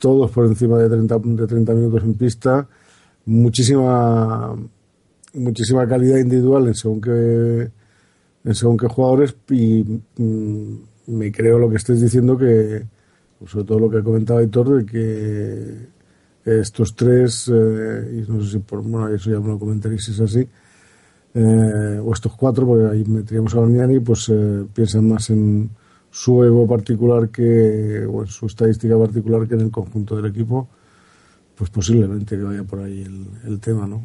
todos 0.00 0.30
por 0.32 0.46
encima 0.46 0.78
de 0.78 0.88
30, 0.88 1.18
de 1.22 1.46
30 1.46 1.74
minutos 1.74 2.02
en 2.02 2.14
pista, 2.14 2.68
muchísima 3.26 4.56
muchísima 5.34 5.86
calidad 5.86 6.18
individual 6.18 6.68
en 6.68 6.74
según 6.74 7.00
qué 7.00 7.70
en 8.44 8.54
según 8.54 8.76
qué 8.76 8.88
jugadores 8.88 9.36
y 9.50 9.84
mm, 10.16 10.74
me 11.06 11.30
creo 11.30 11.58
lo 11.58 11.70
que 11.70 11.76
estáis 11.76 12.00
diciendo 12.00 12.36
que 12.36 12.84
sobre 13.46 13.64
todo 13.64 13.78
lo 13.78 13.90
que 13.90 13.98
ha 13.98 14.02
comentado 14.02 14.40
Aitor 14.40 14.82
de 14.82 14.86
que 14.86 15.88
estos 16.44 16.94
tres 16.94 17.50
eh, 17.52 18.22
y 18.26 18.30
no 18.30 18.42
sé 18.42 18.52
si 18.52 18.58
por 18.58 18.82
bueno 18.82 19.08
eso 19.08 19.30
ya 19.30 19.40
me 19.40 19.48
lo 19.48 19.58
comentaréis 19.58 20.04
si 20.04 20.12
es 20.12 20.20
así 20.20 20.48
eh, 21.34 22.00
o 22.02 22.12
estos 22.12 22.34
cuatro 22.34 22.66
porque 22.66 22.86
ahí 22.86 23.04
meteríamos 23.04 23.54
a 23.54 23.60
Barniani 23.60 24.00
pues 24.00 24.28
eh, 24.30 24.64
piensan 24.74 25.08
más 25.08 25.30
en 25.30 25.70
su 26.10 26.42
ego 26.44 26.66
particular 26.66 27.28
que 27.28 28.06
o 28.06 28.26
su 28.26 28.46
estadística 28.46 28.98
particular 28.98 29.46
que 29.46 29.54
en 29.54 29.60
el 29.60 29.70
conjunto 29.70 30.16
del 30.16 30.26
equipo 30.26 30.68
pues 31.56 31.70
posiblemente 31.70 32.36
que 32.36 32.42
vaya 32.42 32.64
por 32.64 32.80
ahí 32.80 33.02
el, 33.46 33.60
tema 33.60 33.86
no 33.86 34.02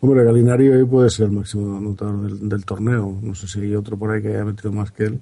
Hombre, 0.00 0.24
Galinari 0.24 0.68
hoy 0.68 0.84
puede 0.84 1.08
ser 1.10 1.26
el 1.26 1.32
máximo 1.32 1.76
anotador 1.76 2.28
del, 2.28 2.64
torneo. 2.64 3.20
No 3.22 3.36
sé 3.36 3.46
si 3.46 3.60
hay 3.60 3.76
otro 3.76 3.96
por 3.96 4.10
ahí 4.10 4.20
que 4.20 4.30
haya 4.30 4.44
metido 4.44 4.72
más 4.72 4.90
que 4.90 5.04
él, 5.04 5.20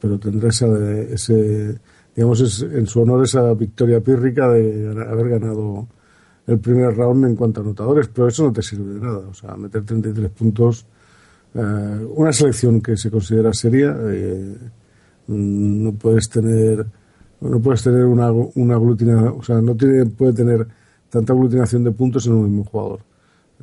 pero 0.00 0.18
tendrá 0.18 0.48
esa, 0.48 0.66
ese, 0.66 1.78
digamos, 2.16 2.40
es, 2.40 2.62
en 2.62 2.84
su 2.88 3.00
honor 3.00 3.22
esa 3.22 3.54
victoria 3.54 4.00
pírrica 4.00 4.48
de 4.48 4.90
haber 5.08 5.28
ganado 5.28 5.86
el 6.48 6.58
primer 6.58 6.96
round 6.96 7.26
en 7.26 7.36
cuanto 7.36 7.60
a 7.60 7.62
anotadores, 7.62 8.08
pero 8.08 8.26
eso 8.26 8.42
no 8.44 8.52
te 8.52 8.62
sirve 8.62 8.94
de 8.94 9.00
nada. 9.00 9.18
O 9.18 9.34
sea, 9.34 9.54
meter 9.54 9.84
33 9.84 10.30
puntos, 10.30 10.86
eh, 11.54 12.06
una 12.16 12.32
selección 12.32 12.80
que 12.80 12.96
se 12.96 13.10
considera 13.10 13.52
seria, 13.52 13.96
eh, 14.08 14.56
no 15.28 15.92
puedes 15.92 16.28
tener, 16.28 16.86
no 17.40 17.60
puedes 17.60 17.82
tener 17.82 18.04
una, 18.04 18.32
una 18.32 18.74
aglutinación, 18.74 19.34
o 19.38 19.42
sea, 19.42 19.60
no 19.60 19.76
tiene, 19.76 20.06
puede 20.06 20.32
tener 20.32 20.66
tanta 21.10 21.32
aglutinación 21.32 21.84
de 21.84 21.92
puntos 21.92 22.26
en 22.26 22.32
un 22.32 22.44
mismo 22.44 22.64
jugador. 22.64 23.00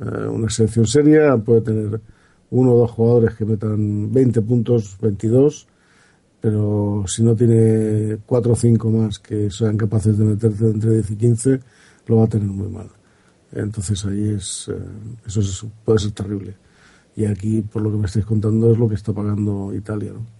Eh, 0.00 0.28
una 0.28 0.48
selección 0.48 0.86
seria 0.86 1.36
puede 1.36 1.60
tener 1.62 2.00
uno 2.50 2.72
o 2.72 2.78
dos 2.78 2.90
jugadores 2.92 3.34
que 3.34 3.44
metan 3.44 4.12
20 4.12 4.42
puntos, 4.42 4.96
22, 5.00 5.66
pero 6.40 7.04
si 7.06 7.22
no 7.22 7.34
tiene 7.34 8.18
cuatro 8.26 8.52
o 8.52 8.56
cinco 8.56 8.90
más 8.90 9.18
que 9.18 9.50
sean 9.50 9.76
capaces 9.76 10.16
de 10.16 10.24
meterse 10.24 10.66
entre 10.66 10.92
10 10.92 11.10
y 11.10 11.16
15, 11.16 11.60
lo 12.06 12.16
va 12.18 12.24
a 12.24 12.28
tener 12.28 12.48
muy 12.48 12.68
mal. 12.68 12.88
Entonces 13.52 14.04
ahí 14.04 14.30
es, 14.30 14.68
eh, 14.68 14.76
eso 15.26 15.70
puede 15.84 15.98
ser 15.98 16.12
terrible. 16.12 16.56
Y 17.16 17.24
aquí, 17.24 17.62
por 17.62 17.82
lo 17.82 17.90
que 17.90 17.96
me 17.96 18.06
estáis 18.06 18.26
contando, 18.26 18.70
es 18.70 18.78
lo 18.78 18.88
que 18.88 18.94
está 18.94 19.12
pagando 19.12 19.74
Italia. 19.74 20.12
¿no? 20.12 20.35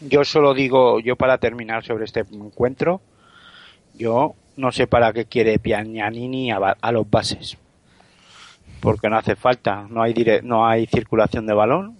Yo 0.00 0.24
solo 0.24 0.54
digo, 0.54 1.00
yo 1.00 1.16
para 1.16 1.38
terminar 1.38 1.84
sobre 1.84 2.04
este 2.04 2.20
encuentro, 2.20 3.00
yo 3.94 4.34
no 4.56 4.72
sé 4.72 4.86
para 4.86 5.12
qué 5.12 5.24
quiere 5.24 5.58
Piagnanini 5.58 6.50
a 6.52 6.92
los 6.92 7.10
bases 7.10 7.58
porque 8.80 9.08
no 9.08 9.16
hace 9.16 9.36
falta, 9.36 9.86
no 9.88 10.02
hay 10.02 10.14
no 10.42 10.66
hay 10.66 10.86
circulación 10.86 11.46
de 11.46 11.54
balón, 11.54 11.96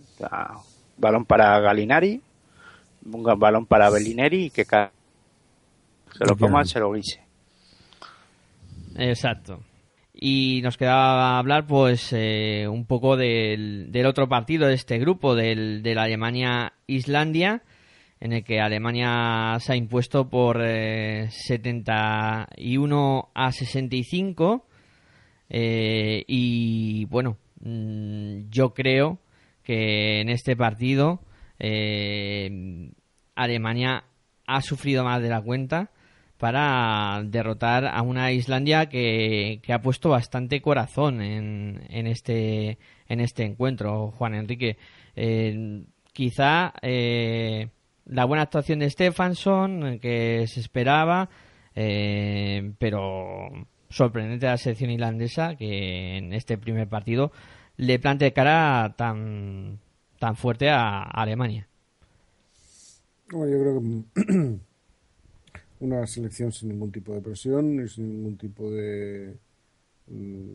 balón 0.97 1.25
para 1.25 1.59
Galinari, 1.61 2.21
un 3.05 3.23
balón 3.39 3.67
para 3.67 3.91
Bellineri 3.91 4.47
y 4.47 4.51
que 4.51 4.65
se 4.65 6.25
lo 6.25 6.37
coma, 6.37 6.65
se 6.65 6.81
lo 6.81 6.93
guise. 6.93 7.21
Exacto. 8.97 9.61
Y 10.21 10.61
nos 10.63 10.77
quedaba 10.77 11.39
hablar 11.39 11.67
pues 11.67 12.13
eh, 12.13 12.67
un 12.69 12.87
poco 12.87 13.17
del, 13.17 13.93
del, 13.93 14.07
otro 14.07 14.29
partido 14.29 14.67
de 14.67 14.75
este 14.75 14.99
grupo, 14.99 15.37
del, 15.37 15.83
de 15.83 15.95
la 15.95 16.05
Alemania-Islandia, 16.05 17.63
en 18.21 18.33
el 18.33 18.45
que 18.45 18.61
Alemania 18.61 19.57
se 19.61 19.73
ha 19.73 19.77
impuesto 19.77 20.29
por 20.29 20.59
71 20.59 21.29
eh, 22.57 23.31
a 23.35 23.53
65 23.53 24.67
eh, 25.51 26.25
y 26.27 27.05
bueno, 27.07 27.39
mm, 27.61 28.51
yo 28.51 28.75
creo 28.75 29.19
que 29.63 30.21
en 30.21 30.29
este 30.29 30.57
partido 30.57 31.21
eh, 31.59 32.91
Alemania 33.35 34.05
ha 34.47 34.63
sufrido 34.63 35.05
más 35.05 35.23
de 35.23 35.29
la 35.29 35.41
cuenta 35.41 35.91
para 36.39 37.23
derrotar 37.25 37.87
a 37.87 38.03
una 38.03 38.31
Islandia 38.33 38.89
que, 38.89 39.61
ha 39.69 39.83
puesto 39.83 40.11
bastante 40.11 40.61
corazón 40.61 41.21
en, 41.21 41.83
en, 41.89 42.07
este, 42.07 42.79
en 43.09 43.21
este 43.21 43.45
encuentro, 43.45 44.13
Juan 44.13 44.35
Enrique. 44.35 44.77
Eh, 45.17 45.85
quizá 46.13 46.73
la 48.09 48.25
buena 48.25 48.43
actuación 48.43 48.81
de 48.81 48.91
Stefansson, 48.91 49.99
que 50.01 50.47
se 50.49 50.61
esperaba, 50.61 51.29
pero 51.75 53.51
sorprendente 53.91 54.47
la 54.47 54.57
selección 54.57 54.91
irlandesa 54.91 55.57
que 55.57 56.19
en 56.19 56.33
este 56.33 56.59
primer 56.59 56.89
partido 56.89 57.33
le 57.77 57.99
plante 57.99 58.33
cara 58.33 58.95
tan, 58.97 59.79
tan 60.19 60.37
fuerte 60.37 60.69
a, 60.69 61.03
Alemania. 61.03 61.69
yo 63.31 63.39
creo 63.39 63.81
que 63.81 64.59
una 65.81 66.07
selección 66.07 66.53
sin 66.53 66.71
ningún 66.71 66.91
tipo 66.91 67.15
de 67.15 67.21
presión 67.21 67.85
y 67.85 67.89
sin 67.89 68.09
ningún 68.09 68.37
tipo 68.37 68.71
de 68.71 69.37
mm, 70.09 70.55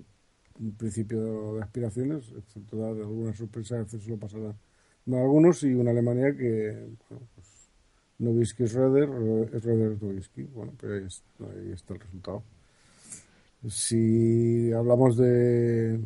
principio 0.78 1.56
de 1.56 1.64
aspiraciones, 1.64 2.32
excepto 2.38 2.78
dar 2.78 2.92
alguna 2.92 3.34
sorpresa, 3.34 3.76
a 3.76 3.84
veces 3.84 4.06
lo 4.08 4.18
pasará 4.18 4.50
a 4.50 5.22
algunos, 5.22 5.64
y 5.64 5.74
una 5.74 5.92
Alemania 5.92 6.36
que, 6.36 6.88
bueno, 7.10 7.26
Novisky 8.20 8.64
es 8.64 8.74
Röder, 8.74 9.10
es 9.54 9.64
Röder 9.64 10.02
Novisky, 10.02 10.44
bueno, 10.44 10.74
pero 10.80 10.96
ahí 10.96 11.72
está 11.72 11.94
el 11.94 12.00
resultado. 12.00 12.44
Si 13.70 14.72
hablamos 14.74 15.18
de 15.18 16.00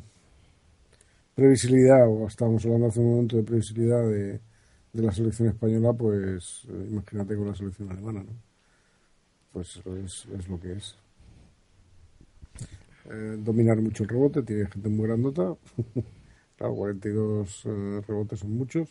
previsibilidad, 1.36 2.08
o 2.08 2.28
estábamos 2.28 2.66
hablando 2.66 2.88
hace 2.88 3.00
un 3.00 3.12
momento 3.12 3.38
de 3.38 3.44
previsibilidad 3.44 4.08
de, 4.08 4.40
la 4.94 5.12
selección 5.12 5.50
española, 5.50 5.94
pues 5.94 6.66
eh, 6.70 6.88
imagínate 6.90 7.36
con 7.36 7.48
la 7.48 7.56
selección 7.56 7.92
alemana, 7.92 8.24
¿no? 8.24 8.32
Pues 9.54 9.82
es, 10.04 10.26
es 10.38 10.50
lo 10.50 10.60
que 10.60 10.74
es. 10.74 10.96
Eh, 13.10 13.38
dominar 13.40 13.80
mucho 13.82 14.04
el 14.04 14.10
rebote, 14.10 14.44
tiene 14.44 14.68
gente 14.68 14.90
muy 14.90 15.08
grandota. 15.08 15.56
claro, 16.58 16.76
42 16.76 17.66
eh, 17.66 18.02
rebotes 18.08 18.40
son 18.40 18.52
muchos. 18.58 18.90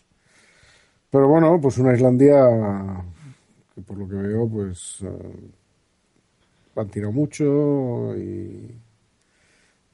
Pero 1.11 1.29
bueno, 1.29 1.59
pues 1.61 1.79
una 1.79 1.95
Islandia 1.95 3.05
que 3.75 3.81
por 3.83 3.99
lo 3.99 4.09
que 4.09 4.17
veo, 4.17 4.49
pues 4.49 5.05
han 6.77 6.89
tirado 6.89 7.13
mucho 7.13 8.17
y, 8.17 8.71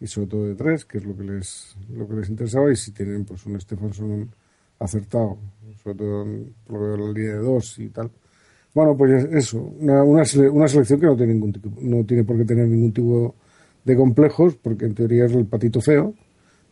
sobre 0.06 0.26
todo 0.26 0.46
de 0.46 0.54
tres, 0.54 0.84
que 0.84 0.98
es 0.98 1.04
lo 1.04 1.16
que 1.16 1.22
les 1.22 1.76
lo 1.90 2.08
que 2.08 2.14
les 2.14 2.28
interesaba, 2.28 2.72
y 2.72 2.76
si 2.76 2.92
tienen 2.92 3.24
pues 3.24 3.46
un 3.46 3.60
Stefansson 3.60 4.28
acertado, 4.78 5.38
sobre 5.82 5.96
todo 5.96 6.26
por 6.66 6.80
lo 6.80 6.96
la 6.96 7.12
línea 7.12 7.34
de 7.34 7.38
dos 7.38 7.78
y 7.78 7.88
tal. 7.88 8.10
Bueno, 8.74 8.96
pues 8.96 9.24
eso, 9.32 9.60
una, 9.60 10.02
una, 10.02 10.24
selección 10.24 10.98
que 10.98 11.06
no 11.06 11.16
tiene 11.16 11.34
ningún 11.34 11.52
no 11.82 12.04
tiene 12.04 12.24
por 12.24 12.38
qué 12.38 12.44
tener 12.44 12.66
ningún 12.66 12.92
tipo 12.92 13.34
de 13.84 13.96
complejos, 13.96 14.56
porque 14.56 14.86
en 14.86 14.94
teoría 14.94 15.26
es 15.26 15.32
el 15.32 15.46
patito 15.46 15.80
feo, 15.80 16.14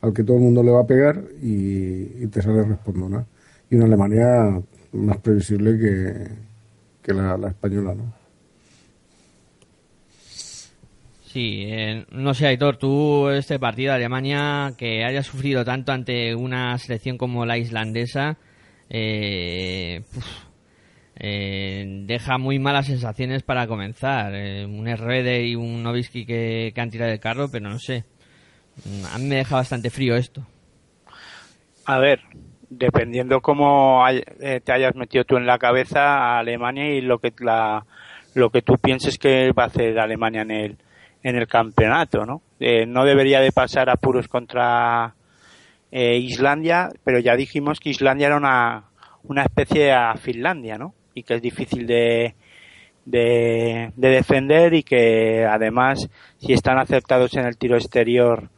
al 0.01 0.13
que 0.13 0.25
todo 0.25 0.39
el 0.39 0.43
mundo 0.43 0.63
le 0.63 0.71
va 0.71 0.81
a 0.81 0.87
pegar 0.87 1.23
y, 1.43 2.27
te 2.29 2.41
sale 2.43 2.63
respondona. 2.63 3.27
Y 3.71 3.77
una 3.77 3.87
Alemania 3.87 4.61
más 4.93 5.19
previsible 5.19 5.79
que, 5.79 6.29
que 7.03 7.15
la, 7.15 7.37
la 7.37 7.49
española, 7.49 7.95
¿no? 7.95 8.13
Sí, 11.33 11.63
eh, 11.69 12.05
no 12.11 12.35
sé, 12.35 12.49
Aitor, 12.49 12.77
tú 12.77 13.29
este 13.29 13.61
partido 13.61 13.91
de 13.91 13.97
Alemania 13.99 14.75
que 14.77 15.05
haya 15.05 15.23
sufrido 15.23 15.65
tanto 15.65 15.93
ante 15.93 16.35
una 16.35 16.77
selección 16.79 17.17
como 17.17 17.47
la 17.47 17.57
islandesa, 17.57 18.37
eh, 18.89 20.03
eh, 21.15 22.03
deja 22.07 22.39
muy 22.39 22.59
malas 22.59 22.87
sensaciones 22.87 23.45
para 23.45 23.69
comenzar. 23.69 24.35
Eh, 24.35 24.67
un 24.67 24.89
Herrede 24.89 25.47
y 25.47 25.55
un 25.55 25.85
Novisky 25.85 26.27
que, 26.27 26.73
que 26.75 26.81
han 26.81 26.91
tirado 26.91 27.13
el 27.13 27.21
carro, 27.21 27.49
pero 27.49 27.69
no 27.69 27.79
sé. 27.79 28.05
A 29.13 29.19
mí 29.19 29.27
me 29.27 29.37
deja 29.37 29.55
bastante 29.55 29.91
frío 29.91 30.17
esto. 30.17 30.45
A 31.85 31.99
ver, 31.99 32.21
dependiendo 32.71 33.41
cómo 33.41 34.05
hay- 34.05 34.23
eh, 34.41 34.61
te 34.65 34.73
hayas 34.73 34.95
metido 34.95 35.25
tú 35.25 35.37
en 35.37 35.47
la 35.47 35.59
cabeza 35.59 36.01
a 36.01 36.39
Alemania 36.39 36.89
y 36.95 37.01
lo 37.03 37.19
que 37.19 37.33
la 37.41 37.85
lo 38.35 38.51
que 38.51 38.63
tú 38.63 38.75
pienses 38.79 39.19
que 39.19 39.51
va 39.53 39.65
a 39.65 39.67
hacer 39.67 39.99
Alemania 39.99 40.43
en 40.43 40.51
el 40.53 40.77
en 41.23 41.37
el 41.37 41.47
campeonato, 41.49 42.25
¿no? 42.25 42.41
Eh, 42.61 42.87
no 42.87 43.05
debería 43.05 43.41
de 43.41 43.53
pasar 43.53 43.91
apuros 43.91 44.29
contra 44.29 45.15
eh, 45.93 46.17
Islandia, 46.17 46.89
pero 47.05 47.19
ya 47.19 47.35
dijimos 47.35 47.81
que 47.81 47.91
Islandia 47.91 48.29
era 48.29 48.37
una 48.37 48.85
una 49.25 49.43
especie 49.43 49.93
a 49.93 50.15
Finlandia, 50.15 50.79
¿no? 50.79 50.95
Y 51.15 51.25
que 51.25 51.35
es 51.35 51.43
difícil 51.43 51.87
de 51.87 52.35
de, 53.05 53.91
de 53.97 54.09
defender 54.09 54.75
y 54.75 54.83
que 54.85 55.45
además 55.45 56.09
si 56.39 56.53
están 56.53 56.79
aceptados 56.79 57.35
en 57.35 57.47
el 57.47 57.57
tiro 57.59 57.77
exterior 57.77 58.49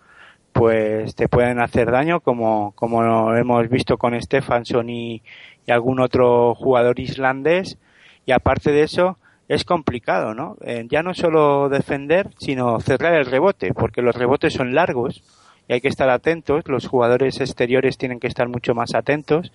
pues 0.53 1.15
te 1.15 1.29
pueden 1.29 1.61
hacer 1.61 1.91
daño 1.91 2.21
como, 2.21 2.73
como 2.73 3.35
hemos 3.35 3.69
visto 3.69 3.97
con 3.97 4.21
Stefansson 4.21 4.89
y, 4.91 5.23
y 5.67 5.73
algún 5.73 6.01
otro 6.01 6.55
jugador 6.55 7.01
islandés 7.01 7.79
y 8.27 8.33
aparte 8.33 8.73
de 8.73 8.83
eso 8.83 9.19
es 9.49 9.65
complicado, 9.65 10.35
¿no? 10.35 10.57
Eh, 10.63 10.87
ya 10.89 11.03
no 11.03 11.15
solo 11.15 11.69
defender, 11.69 12.31
sino 12.39 12.81
cerrar 12.81 13.15
el 13.15 13.27
rebote, 13.27 13.75
porque 13.75 14.03
los 14.03 14.15
rebotes 14.15 14.55
son 14.55 14.75
largos 14.75 15.23
y 15.69 15.75
hay 15.75 15.81
que 15.81 15.89
estar 15.89 16.09
atentos, 16.09 16.65
los 16.69 16.87
jugadores 16.87 17.41
exteriores 17.41 17.99
tienen 17.99 18.21
que 18.21 18.29
estar 18.29 18.49
mucho 18.49 18.75
más 18.75 18.95
atentos, 18.95 19.53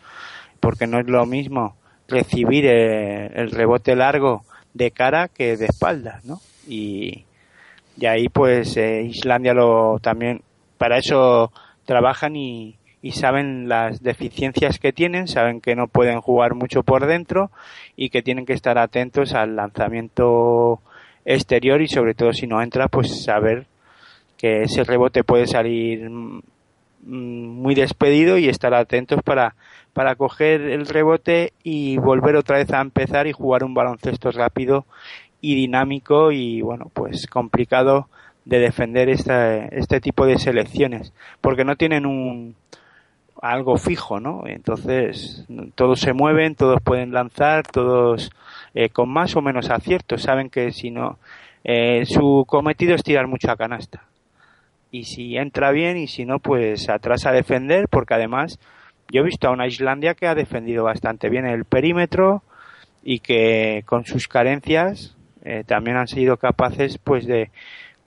porque 0.59 0.87
no 0.87 0.99
es 0.99 1.07
lo 1.07 1.25
mismo 1.25 1.75
recibir 2.07 2.65
eh, 2.65 3.27
el 3.35 3.51
rebote 3.51 3.95
largo 3.95 4.43
de 4.73 4.91
cara 4.91 5.29
que 5.29 5.57
de 5.57 5.65
espaldas, 5.65 6.23
¿no? 6.25 6.39
Y, 6.67 7.25
y 7.99 8.05
ahí 8.05 8.29
pues 8.29 8.77
eh, 8.77 9.01
Islandia 9.03 9.53
lo 9.53 9.99
también 9.99 10.41
para 10.77 10.97
eso 10.97 11.51
trabajan 11.85 12.35
y, 12.35 12.77
saben 13.13 13.69
las 13.69 14.03
deficiencias 14.03 14.79
que 14.79 14.91
tienen, 14.91 15.29
saben 15.29 15.61
que 15.61 15.77
no 15.77 15.87
pueden 15.87 16.19
jugar 16.19 16.55
mucho 16.55 16.83
por 16.83 17.07
dentro 17.07 17.51
y 17.95 18.09
que 18.09 18.21
tienen 18.21 18.45
que 18.45 18.51
estar 18.51 18.77
atentos 18.77 19.33
al 19.33 19.55
lanzamiento 19.55 20.81
exterior 21.23 21.81
y 21.81 21.87
sobre 21.87 22.15
todo 22.15 22.33
si 22.33 22.47
no 22.47 22.61
entra 22.61 22.89
pues 22.89 23.23
saber 23.23 23.65
que 24.37 24.63
ese 24.63 24.83
rebote 24.83 25.23
puede 25.23 25.47
salir 25.47 26.09
mm, 26.09 26.41
mm, 27.03 27.61
muy 27.61 27.75
despedido 27.75 28.37
y 28.37 28.49
estar 28.49 28.73
atentos 28.73 29.21
para 29.23 29.55
para 29.93 30.15
coger 30.15 30.61
el 30.61 30.85
rebote 30.85 31.53
y 31.63 31.97
volver 31.97 32.35
otra 32.35 32.57
vez 32.57 32.71
a 32.71 32.81
empezar 32.81 33.25
y 33.25 33.31
jugar 33.31 33.63
un 33.63 33.73
baloncesto 33.73 34.31
rápido 34.31 34.85
y 35.39 35.55
dinámico 35.55 36.31
y 36.31 36.61
bueno 36.61 36.91
pues 36.93 37.25
complicado 37.27 38.09
de 38.47 38.59
defender 38.59 39.09
esta, 39.09 39.65
este 39.65 39.99
tipo 39.99 40.25
de 40.25 40.37
selecciones 40.37 41.13
porque 41.41 41.65
no 41.65 41.75
tienen 41.75 42.05
un 42.05 42.55
algo 43.41 43.77
fijo 43.77 44.19
no 44.19 44.43
entonces 44.47 45.45
todos 45.75 45.99
se 45.99 46.13
mueven 46.13 46.55
todos 46.55 46.81
pueden 46.81 47.11
lanzar 47.11 47.67
todos 47.67 48.31
eh, 48.79 48.89
con 48.89 49.09
más 49.09 49.35
o 49.35 49.41
menos 49.41 49.71
acierto. 49.71 50.19
Saben 50.19 50.51
que 50.51 50.71
si 50.71 50.91
no 50.91 51.17
eh, 51.63 52.05
su 52.05 52.45
cometido 52.47 52.93
es 52.93 53.01
tirar 53.01 53.25
mucha 53.25 53.55
canasta. 53.55 54.03
Y 54.91 55.05
si 55.05 55.35
entra 55.35 55.71
bien 55.71 55.97
y 55.97 56.05
si 56.05 56.25
no 56.25 56.37
pues 56.37 56.87
atrás 56.87 57.25
a 57.25 57.31
defender 57.31 57.87
porque 57.89 58.13
además 58.13 58.59
yo 59.11 59.21
he 59.21 59.25
visto 59.25 59.47
a 59.47 59.51
una 59.51 59.65
Islandia 59.65 60.13
que 60.13 60.27
ha 60.27 60.35
defendido 60.35 60.83
bastante 60.83 61.27
bien 61.29 61.47
el 61.47 61.65
perímetro 61.65 62.43
y 63.03 63.19
que 63.19 63.81
con 63.87 64.05
sus 64.05 64.27
carencias 64.27 65.15
eh, 65.43 65.63
también 65.65 65.97
han 65.97 66.07
sido 66.07 66.37
capaces 66.37 66.99
pues 66.99 67.25
de, 67.25 67.49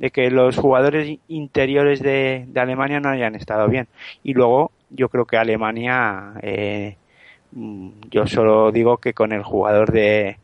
de 0.01 0.11
que 0.11 0.31
los 0.31 0.57
jugadores 0.57 1.19
interiores 1.29 2.01
de, 2.01 2.47
de, 2.49 2.61
Alemania 2.61 2.99
no 3.01 3.11
hayan 3.11 3.37
estado 3.37 3.69
bien 3.69 3.87
y 4.25 4.33
luego 4.33 4.73
yo 4.89 5.09
creo 5.11 5.27
que 5.27 5.37
Alemania 5.37 6.33
eh, 6.43 6.97
yo 8.11 8.27
solo 8.27 8.73
digo 8.73 8.97
que 8.97 9.13
con 9.13 9.33
el 9.33 9.43
jugador 9.43 9.93
de 9.93 10.39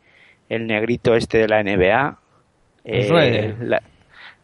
el 0.49 0.67
negrito 0.67 1.15
este 1.15 1.39
de 1.39 1.49
la 1.49 1.63
NBA 1.63 2.19
eh, 2.85 3.55
la, 3.61 3.83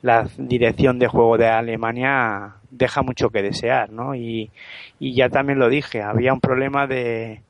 la, 0.00 0.28
dirección 0.38 0.98
de 0.98 1.06
juego 1.06 1.36
de 1.36 1.46
Alemania 1.46 2.54
deja 2.70 3.02
mucho 3.02 3.28
que 3.28 3.40
desear, 3.42 3.90
¿no? 3.90 4.16
Y, 4.16 4.50
y 4.98 5.14
ya 5.14 5.28
también 5.28 5.60
lo 5.60 5.68
dije, 5.68 6.02
había 6.02 6.32
un 6.32 6.40
problema 6.40 6.88
de, 6.88 7.42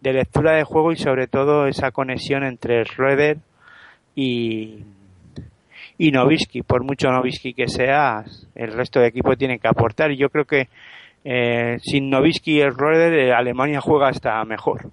de, 0.00 0.12
lectura 0.12 0.52
de 0.52 0.62
juego 0.62 0.92
y 0.92 0.96
sobre 0.96 1.26
todo 1.26 1.66
esa 1.66 1.90
conexión 1.90 2.44
entre 2.44 2.84
Schroeder 2.84 3.38
y, 4.14 4.84
y 5.98 6.10
Novisky. 6.10 6.62
Por 6.62 6.84
mucho 6.84 7.10
Novisky 7.10 7.54
que 7.54 7.68
sea, 7.68 8.24
el 8.54 8.72
resto 8.72 9.00
de 9.00 9.08
equipo 9.08 9.36
tiene 9.36 9.58
que 9.58 9.68
aportar. 9.68 10.10
Y 10.10 10.16
yo 10.16 10.30
creo 10.30 10.44
que 10.44 10.68
eh, 11.24 11.78
sin 11.82 12.10
Novisky 12.10 12.62
y 12.62 12.70
Schroeder, 12.70 13.32
Alemania 13.32 13.80
juega 13.80 14.08
hasta 14.08 14.44
mejor. 14.44 14.90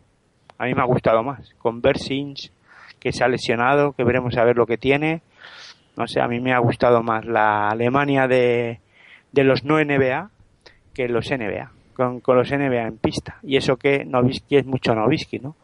A 0.58 0.66
mí 0.66 0.74
me 0.74 0.82
ha 0.82 0.86
gustado 0.86 1.24
más. 1.24 1.54
Con 1.58 1.82
Bersins, 1.82 2.51
que 2.99 3.12
se 3.12 3.24
ha 3.24 3.28
lesionado, 3.28 3.93
que 3.93 4.04
veremos 4.04 4.38
a 4.38 4.43
ver 4.43 4.56
lo 4.56 4.66
que 4.66 4.78
tiene 4.78 5.22
no 5.95 6.08
sé, 6.08 6.22
a 6.22 6.28
mí 6.28 6.39
me 6.39 6.54
ha 6.54 6.60
gustado 6.60 7.04
más 7.04 7.26
la 7.26 7.70
Alemania 7.70 8.28
de, 8.28 8.80
de 9.32 9.43
los 9.43 9.64
no 9.64 9.84
NBA 9.84 10.30
que 10.93 11.08
los 11.08 11.30
NBA, 11.30 11.72
con, 11.95 12.20
con, 12.20 12.38
los 12.38 12.51
NBA 12.51 12.88
en 12.88 12.97
pista. 12.97 13.38
Y 13.43 13.58
eso 13.58 13.78
que 13.78 14.06
Novisky 14.06 14.58
es 14.58 14.66
mucho 14.66 14.93
Novisky, 14.93 15.39
¿no? 15.39 15.56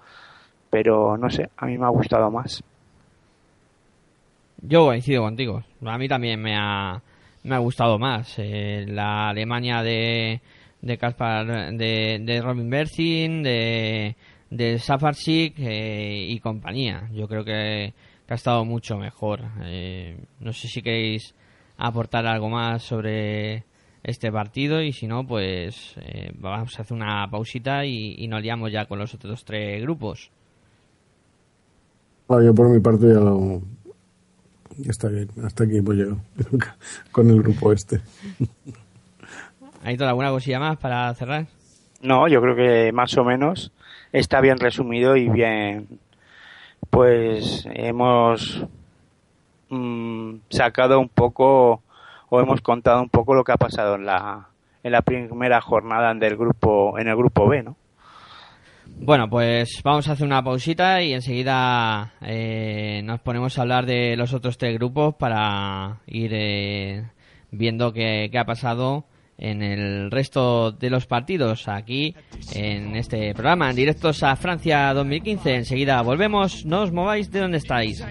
Pero 0.70 1.18
no 1.18 1.30
sé, 1.30 1.50
a 1.58 1.66
mí 1.66 1.78
me 1.78 1.86
ha 1.86 1.90
gustado 1.90 2.30
más. 2.32 2.64
Yo 4.62 4.86
coincido 4.86 5.24
contigo. 5.24 5.64
A 5.86 5.98
mí 5.98 6.08
también 6.08 6.42
me 6.42 6.56
ha, 6.56 7.02
me 7.44 7.56
ha 7.56 7.60
gustado 7.60 7.98
más. 7.98 8.36
Eh, 8.38 8.86
la 8.88 9.30
Alemania 9.30 9.82
de, 9.84 10.42
de 10.82 10.98
Kaspar, 10.98 11.74
de, 11.76 12.20
de 12.22 12.42
Robin 12.42 12.70
Berzin, 12.70 13.44
de, 13.44 14.16
de 14.50 14.82
eh, 15.58 16.28
y 16.30 16.40
compañía. 16.40 17.10
Yo 17.14 17.28
creo 17.28 17.44
que 17.44 17.94
ha 18.28 18.34
estado 18.34 18.66
mucho 18.66 18.98
mejor. 18.98 19.42
Eh, 19.64 20.18
no 20.40 20.54
sé 20.54 20.68
si 20.68 20.82
queréis 20.82 21.34
aportar 21.78 22.28
algo 22.28 22.50
más 22.50 22.84
sobre 22.84 23.64
este 24.04 24.32
partido 24.32 24.82
y 24.82 24.94
si 24.94 25.08
no, 25.08 25.26
pues 25.26 25.96
eh, 26.02 26.32
vamos 26.36 26.78
a 26.78 26.82
hacer 26.82 26.96
una 26.96 27.30
pausita 27.30 27.86
y, 27.86 28.28
nos 28.28 28.42
liamos 28.42 28.72
ya 28.72 28.86
con 28.86 29.00
los 29.00 29.14
otros 29.14 29.44
tres 29.44 29.82
grupos. 29.82 30.32
Yo 32.30 32.54
por 32.54 32.70
mi 32.70 32.80
parte 32.80 33.08
ya 33.08 33.20
lo... 33.20 33.62
Ya 34.82 34.92
está 34.92 35.10
bien, 35.10 35.28
hasta 35.44 35.66
aquí 35.66 35.78
hemos 35.78 35.96
llegado 35.96 36.18
con 37.12 37.30
el 37.30 37.42
grupo 37.42 37.74
este. 37.74 38.00
¿Hay 39.84 39.98
toda 39.98 40.10
alguna 40.10 40.30
cosilla 40.30 40.60
más 40.60 40.78
para 40.78 41.14
cerrar? 41.16 41.48
No, 42.02 42.28
yo 42.28 42.42
creo 42.42 42.56
que 42.56 42.92
más 42.94 43.18
o 43.18 43.26
menos 43.26 43.72
está 44.14 44.40
bien 44.40 44.58
resumido 44.58 45.18
y 45.18 45.28
bien 45.30 45.88
pues 46.90 47.68
hemos 47.74 48.66
mmm, 49.70 50.36
sacado 50.50 51.00
un 51.00 51.10
poco 51.10 51.82
o 52.30 52.40
hemos 52.40 52.62
contado 52.62 53.02
un 53.02 53.10
poco 53.10 53.34
lo 53.34 53.44
que 53.44 53.52
ha 53.52 53.58
pasado 53.58 53.96
en 53.96 54.06
la 54.06 54.48
en 54.82 54.94
la 54.94 55.02
primera 55.02 55.60
jornada 55.60 56.14
del 56.14 56.38
grupo 56.38 56.98
en 56.98 57.10
el 57.10 57.18
grupo 57.18 57.48
B, 57.48 57.64
¿no? 57.64 57.76
Bueno, 59.02 59.30
pues 59.30 59.82
vamos 59.84 60.08
a 60.08 60.12
hacer 60.12 60.26
una 60.26 60.44
pausita 60.44 61.02
y 61.02 61.14
enseguida 61.14 62.14
eh, 62.22 63.02
nos 63.04 63.22
ponemos 63.22 63.58
a 63.58 63.62
hablar 63.62 63.86
de 63.86 64.16
los 64.18 64.34
otros 64.34 64.58
tres 64.58 64.76
grupos 64.76 65.16
para 65.16 66.02
ir 66.06 66.32
eh, 66.34 67.10
viendo 67.50 67.94
qué, 67.94 68.30
qué 68.32 68.38
ha 68.38 68.46
pasado 68.46 69.06
en 69.38 69.64
el 69.64 70.12
resto 70.12 70.74
de 70.74 70.90
los 70.90 71.08
partidos 71.08 71.70
aquí 71.70 72.14
en 72.54 72.98
este 72.98 73.34
programa 73.34 73.70
en 73.70 73.76
directos 73.78 74.22
a 74.22 74.36
Francia 74.36 74.94
2015 74.94 75.56
enseguida 75.56 76.02
volvemos. 76.02 76.66
No 76.66 76.82
os 76.82 76.92
mováis 76.92 77.32
de 77.32 77.40
donde 77.40 77.58
estáis 77.58 78.04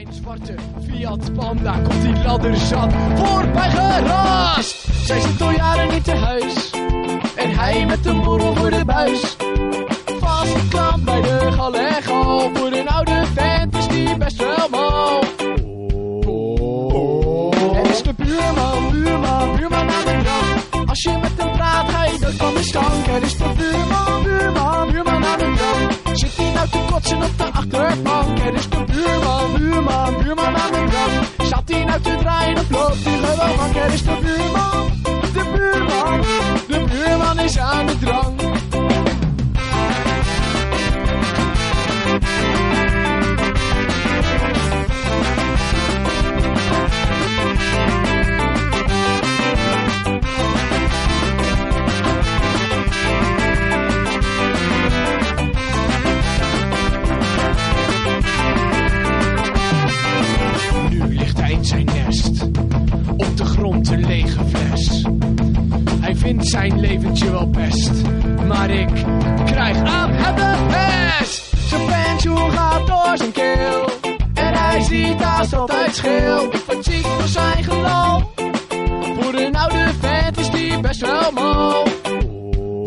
Zij 10.38 10.46
zit 10.46 10.54
al 10.54 10.58
jaren 10.58 10.62
niet 10.62 10.70
te 10.70 10.78
huis 10.78 11.02
En 11.02 11.02
hij 11.02 11.02
met 11.02 11.02
een 11.02 11.02
klant 11.02 11.04
bij 11.04 11.20
de 11.20 11.52
Gallego. 11.52 12.50
Voor 12.54 12.72
een 12.72 12.88
oude 12.88 13.24
vent 13.34 13.76
is 13.76 13.86
die 13.88 14.16
best 14.16 14.36
wel 14.36 14.68
mal. 14.70 15.22
Er 17.74 17.90
is 17.90 18.02
de 18.02 18.14
buurman, 18.16 18.90
buurman, 18.90 19.56
buurman 19.56 19.90
aan 19.90 20.04
de 20.04 20.20
drank 20.22 20.88
Als 20.88 21.02
je 21.02 21.18
met 21.20 21.30
hem 21.36 21.52
praat 21.52 21.90
ga 21.90 22.04
je 22.04 22.18
dood 22.18 22.34
van 22.34 22.54
de 22.54 22.62
stank. 22.62 23.06
Er 23.06 23.22
is 23.22 23.36
de 23.36 23.50
buurman, 23.56 24.22
buurman, 24.22 24.90
buurman 24.90 25.24
aan 25.24 25.38
de 25.38 25.52
drank 25.56 26.16
Zit 26.16 26.36
hij 26.36 26.52
nou 26.52 26.68
te 26.68 26.78
kotsen 26.90 27.22
op 27.22 27.38
de 27.38 27.44
achterbank? 27.44 28.38
Er 28.38 28.54
is 28.54 28.68
de 28.68 28.84
buurman, 28.84 29.52
buurman, 29.58 30.22
buurman 30.22 30.56
aan 30.56 30.72
de 30.72 30.86
drank 30.90 31.48
Zat 31.48 31.62
hij 31.66 31.84
nou 31.84 32.00
te 32.00 32.16
draaien 32.18 32.58
of 32.58 32.70
loopt 32.70 33.04
hij 33.04 33.18
gewoon 33.18 33.56
mank 33.56 33.76
Er 33.76 33.92
is 33.92 34.02
de 34.02 34.18
buurman, 34.22 34.90
de 35.32 35.44
buurman, 35.54 36.20
de 36.68 36.84
buurman 36.90 37.38
is 37.38 37.58
aan 37.58 37.86
de 37.86 37.98
drank 37.98 38.67
zijn 61.66 61.84
nest. 61.84 62.42
Op 63.16 63.36
de 63.36 63.44
grond 63.44 63.88
een 63.90 64.06
lege 64.06 64.44
fles. 64.44 65.04
Hij 66.00 66.16
vindt 66.16 66.46
zijn 66.46 66.80
leventje 66.80 67.30
wel 67.30 67.50
best. 67.50 67.90
Maar 68.46 68.70
ik 68.70 68.88
krijg 69.44 69.82
aan 69.82 70.10
het 70.12 70.66
best. 70.66 71.52
Zijn 71.68 71.86
pensioen 71.86 72.50
gaat 72.50 72.86
door 72.86 73.16
zijn 73.16 73.32
keel. 73.32 73.90
En 74.34 74.54
hij 74.54 74.82
ziet 74.82 75.24
als 75.38 75.54
altijd 75.54 75.94
schil. 75.94 76.50
ziek 76.80 77.06
voor 77.06 77.28
zijn 77.28 77.64
geloof. 77.64 78.22
Voor 79.20 79.34
een 79.34 79.56
oude 79.56 79.90
vent 80.00 80.38
is 80.38 80.50
die 80.50 80.80
best 80.80 81.00
wel 81.00 81.32
mal. 81.32 81.86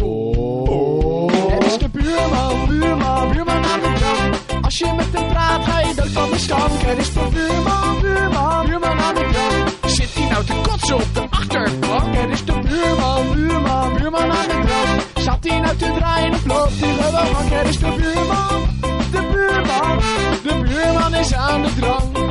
Oh, 0.01 0.03
oh, 0.03 0.69
oh. 0.69 1.31
Het 1.51 1.65
is 1.65 1.77
de 1.77 1.89
buurman 1.89 2.70
als 4.71 4.79
je 4.79 4.93
met 4.95 5.07
hem 5.11 5.27
praat, 5.27 5.65
ga 5.65 5.79
je 5.79 5.95
dood 5.95 6.09
van 6.09 6.29
de 6.29 6.37
stank. 6.37 6.81
Het 6.81 6.97
is 6.97 7.13
de 7.13 7.27
buurman, 7.33 8.01
buurman, 8.01 8.65
buurman 8.65 8.99
aan 8.99 9.15
de 9.15 9.29
drank. 9.31 9.91
Zit 9.91 10.13
hij 10.13 10.29
nou 10.29 10.45
te 10.45 10.53
kotsen 10.61 10.95
op 10.95 11.13
de 11.13 11.27
achterbank? 11.29 12.15
Het 12.15 12.29
is 12.29 12.45
de 12.45 12.59
buurman, 12.59 13.33
buurman, 13.33 13.93
buurman 13.97 14.31
aan 14.31 14.47
de 14.47 14.61
drank. 14.65 15.01
Zat 15.15 15.37
hij 15.41 15.59
nou 15.59 15.75
te 15.75 15.93
draaien 15.97 16.33
of 16.33 16.45
loopt 16.45 16.79
hij? 16.79 17.57
Het 17.57 17.67
is 17.67 17.79
de 17.79 17.93
buurman, 17.97 18.67
de 19.11 19.21
buurman, 19.31 19.99
de 20.43 20.61
buurman 20.67 21.15
is 21.15 21.33
aan 21.33 21.61
de 21.61 21.75
drank. 21.79 22.30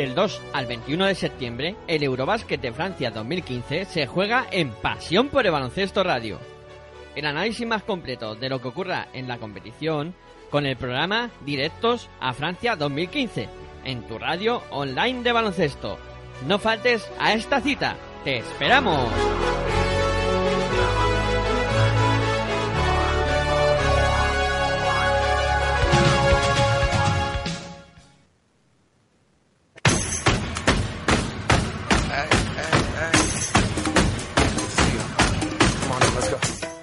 Del 0.00 0.14
2 0.14 0.40
al 0.54 0.64
21 0.64 1.04
de 1.04 1.14
septiembre, 1.14 1.76
el 1.86 2.02
Eurobásquet 2.02 2.58
de 2.58 2.72
Francia 2.72 3.10
2015 3.10 3.84
se 3.84 4.06
juega 4.06 4.46
en 4.50 4.70
Pasión 4.70 5.28
por 5.28 5.44
el 5.44 5.52
Baloncesto 5.52 6.02
Radio. 6.02 6.38
El 7.14 7.26
análisis 7.26 7.66
más 7.66 7.82
completo 7.82 8.34
de 8.34 8.48
lo 8.48 8.62
que 8.62 8.68
ocurra 8.68 9.08
en 9.12 9.28
la 9.28 9.36
competición 9.36 10.14
con 10.48 10.64
el 10.64 10.78
programa 10.78 11.28
Directos 11.44 12.08
a 12.18 12.32
Francia 12.32 12.76
2015 12.76 13.50
en 13.84 14.06
tu 14.06 14.18
radio 14.18 14.62
online 14.70 15.22
de 15.22 15.32
baloncesto. 15.32 15.98
No 16.48 16.58
faltes 16.58 17.06
a 17.18 17.34
esta 17.34 17.60
cita. 17.60 17.94
¡Te 18.24 18.38
esperamos! 18.38 19.10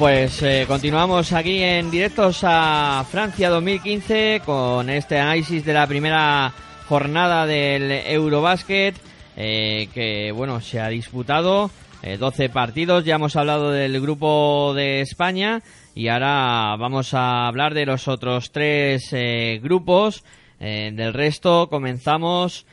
Pues 0.00 0.42
eh, 0.42 0.64
continuamos 0.66 1.30
aquí 1.34 1.62
en 1.62 1.90
directos 1.90 2.40
a 2.42 3.04
Francia 3.10 3.50
2015 3.50 4.40
con 4.46 4.88
este 4.88 5.18
análisis 5.18 5.62
de 5.62 5.74
la 5.74 5.86
primera 5.86 6.54
jornada 6.88 7.44
del 7.44 7.92
Eurobásquet. 7.92 8.94
eh, 9.36 9.90
que 9.92 10.32
bueno 10.32 10.62
se 10.62 10.80
ha 10.80 10.88
disputado 10.88 11.70
eh, 12.02 12.16
12 12.16 12.48
partidos. 12.48 13.04
Ya 13.04 13.16
hemos 13.16 13.36
hablado 13.36 13.72
del 13.72 14.00
grupo 14.00 14.72
de 14.74 15.02
España 15.02 15.62
y 15.94 16.08
ahora 16.08 16.76
vamos 16.78 17.12
a 17.12 17.46
hablar 17.46 17.74
de 17.74 17.84
los 17.84 18.08
otros 18.08 18.52
tres 18.52 19.12
eh, 19.12 19.60
grupos. 19.62 20.24
Eh, 20.60 20.92
del 20.94 21.12
resto 21.12 21.68
comenzamos 21.68 22.64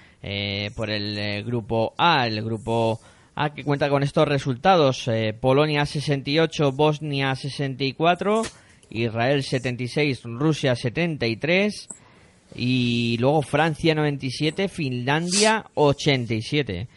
por 0.75 0.89
el 0.89 1.43
grupo 1.43 1.93
A, 1.97 2.25
el 2.25 2.41
grupo 2.41 2.99
A 3.03 3.16
que 3.53 3.63
cuenta 3.63 3.89
con 3.89 4.03
estos 4.03 4.27
resultados: 4.27 5.07
eh, 5.07 5.33
Polonia 5.39 5.85
68, 5.85 6.71
Bosnia 6.71 7.35
64, 7.35 8.43
Israel 8.89 9.43
76, 9.43 10.23
Rusia 10.23 10.75
73 10.75 11.88
y 12.55 13.17
luego 13.19 13.41
Francia 13.41 13.93
97, 13.95 14.67
Finlandia 14.67 15.65
87. 15.75 16.88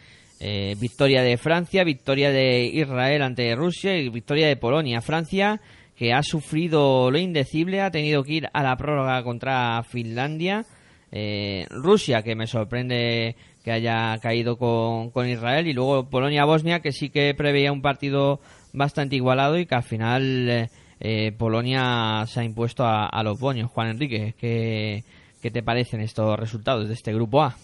Eh, 0.43 0.75
victoria 0.79 1.21
de 1.21 1.37
Francia, 1.37 1.83
victoria 1.83 2.31
de 2.31 2.65
Israel 2.65 3.21
ante 3.21 3.55
Rusia 3.55 3.95
y 3.97 4.09
victoria 4.09 4.47
de 4.47 4.55
Polonia. 4.55 5.01
Francia 5.01 5.61
que 5.95 6.13
ha 6.13 6.23
sufrido 6.23 7.11
lo 7.11 7.19
indecible, 7.19 7.81
ha 7.81 7.91
tenido 7.91 8.23
que 8.23 8.33
ir 8.33 8.49
a 8.51 8.63
la 8.63 8.75
prórroga 8.75 9.21
contra 9.23 9.83
Finlandia. 9.83 10.65
Eh, 11.11 11.67
Rusia 11.69 12.23
que 12.23 12.35
me 12.35 12.47
sorprende 12.47 13.35
que 13.63 13.71
haya 13.71 14.17
caído 14.19 14.57
con, 14.57 15.11
con 15.11 15.27
Israel 15.27 15.67
y 15.67 15.73
luego 15.73 16.09
Polonia-Bosnia 16.09 16.79
que 16.79 16.91
sí 16.91 17.09
que 17.09 17.33
preveía 17.35 17.71
un 17.71 17.81
partido 17.81 18.39
bastante 18.73 19.15
igualado 19.15 19.57
y 19.57 19.65
que 19.65 19.75
al 19.75 19.83
final 19.83 20.49
eh, 20.49 20.69
eh, 20.99 21.31
Polonia 21.37 22.25
se 22.27 22.39
ha 22.39 22.43
impuesto 22.43 22.83
a, 22.83 23.07
a 23.07 23.23
los 23.23 23.39
boños. 23.39 23.69
Juan 23.71 23.89
Enrique, 23.89 24.35
¿qué, 24.37 25.03
¿qué 25.41 25.51
te 25.51 25.63
parecen 25.63 26.01
estos 26.01 26.39
resultados 26.39 26.87
de 26.87 26.93
este 26.93 27.13
grupo 27.13 27.41
A? 27.41 27.55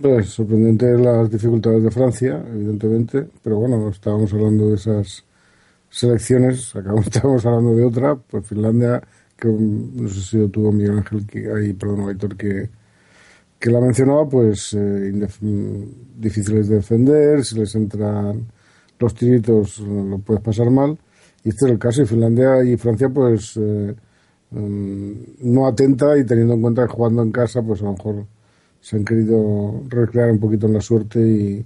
Pues 0.00 0.30
sorprendente 0.30 0.98
las 0.98 1.30
dificultades 1.30 1.84
de 1.84 1.90
Francia, 1.90 2.42
evidentemente, 2.52 3.28
pero 3.42 3.58
bueno, 3.58 3.88
estábamos 3.90 4.32
hablando 4.32 4.68
de 4.68 4.74
esas 4.74 5.24
selecciones, 5.88 6.74
acabamos, 6.74 7.06
hablando 7.46 7.76
de 7.76 7.84
otra, 7.84 8.16
pues 8.16 8.44
Finlandia, 8.44 9.00
que 9.36 9.46
um, 9.46 9.90
no 9.94 10.08
sé 10.08 10.20
si 10.20 10.38
lo 10.38 10.48
tuvo 10.48 10.72
Miguel 10.72 10.98
Ángel, 10.98 11.24
que 11.26 11.48
ahí, 11.48 11.72
perdón, 11.74 12.08
Aitor, 12.08 12.36
que, 12.36 12.70
que 13.64 13.70
la 13.70 13.80
mencionaba, 13.80 14.28
pues 14.28 14.74
eh, 14.74 15.10
difíciles 16.18 16.68
de 16.68 16.76
defender, 16.76 17.42
si 17.42 17.58
les 17.58 17.74
entran 17.74 18.44
los 18.98 19.14
tiritos 19.14 19.80
lo 19.80 20.18
puedes 20.18 20.42
pasar 20.42 20.70
mal, 20.70 20.98
y 21.42 21.48
este 21.48 21.64
es 21.64 21.72
el 21.72 21.78
caso, 21.78 22.02
y 22.02 22.06
Finlandia 22.06 22.62
y 22.62 22.76
Francia, 22.76 23.08
pues 23.08 23.56
eh, 23.56 23.94
mm, 24.50 25.12
no 25.44 25.66
atenta 25.66 26.18
y 26.18 26.26
teniendo 26.26 26.52
en 26.52 26.60
cuenta 26.60 26.86
que 26.86 26.92
jugando 26.92 27.22
en 27.22 27.32
casa, 27.32 27.62
pues 27.62 27.80
a 27.80 27.86
lo 27.86 27.92
mejor 27.92 28.26
se 28.82 28.96
han 28.96 29.04
querido 29.06 29.80
recrear 29.88 30.30
un 30.30 30.40
poquito 30.40 30.66
en 30.66 30.74
la 30.74 30.82
suerte 30.82 31.26
y, 31.26 31.64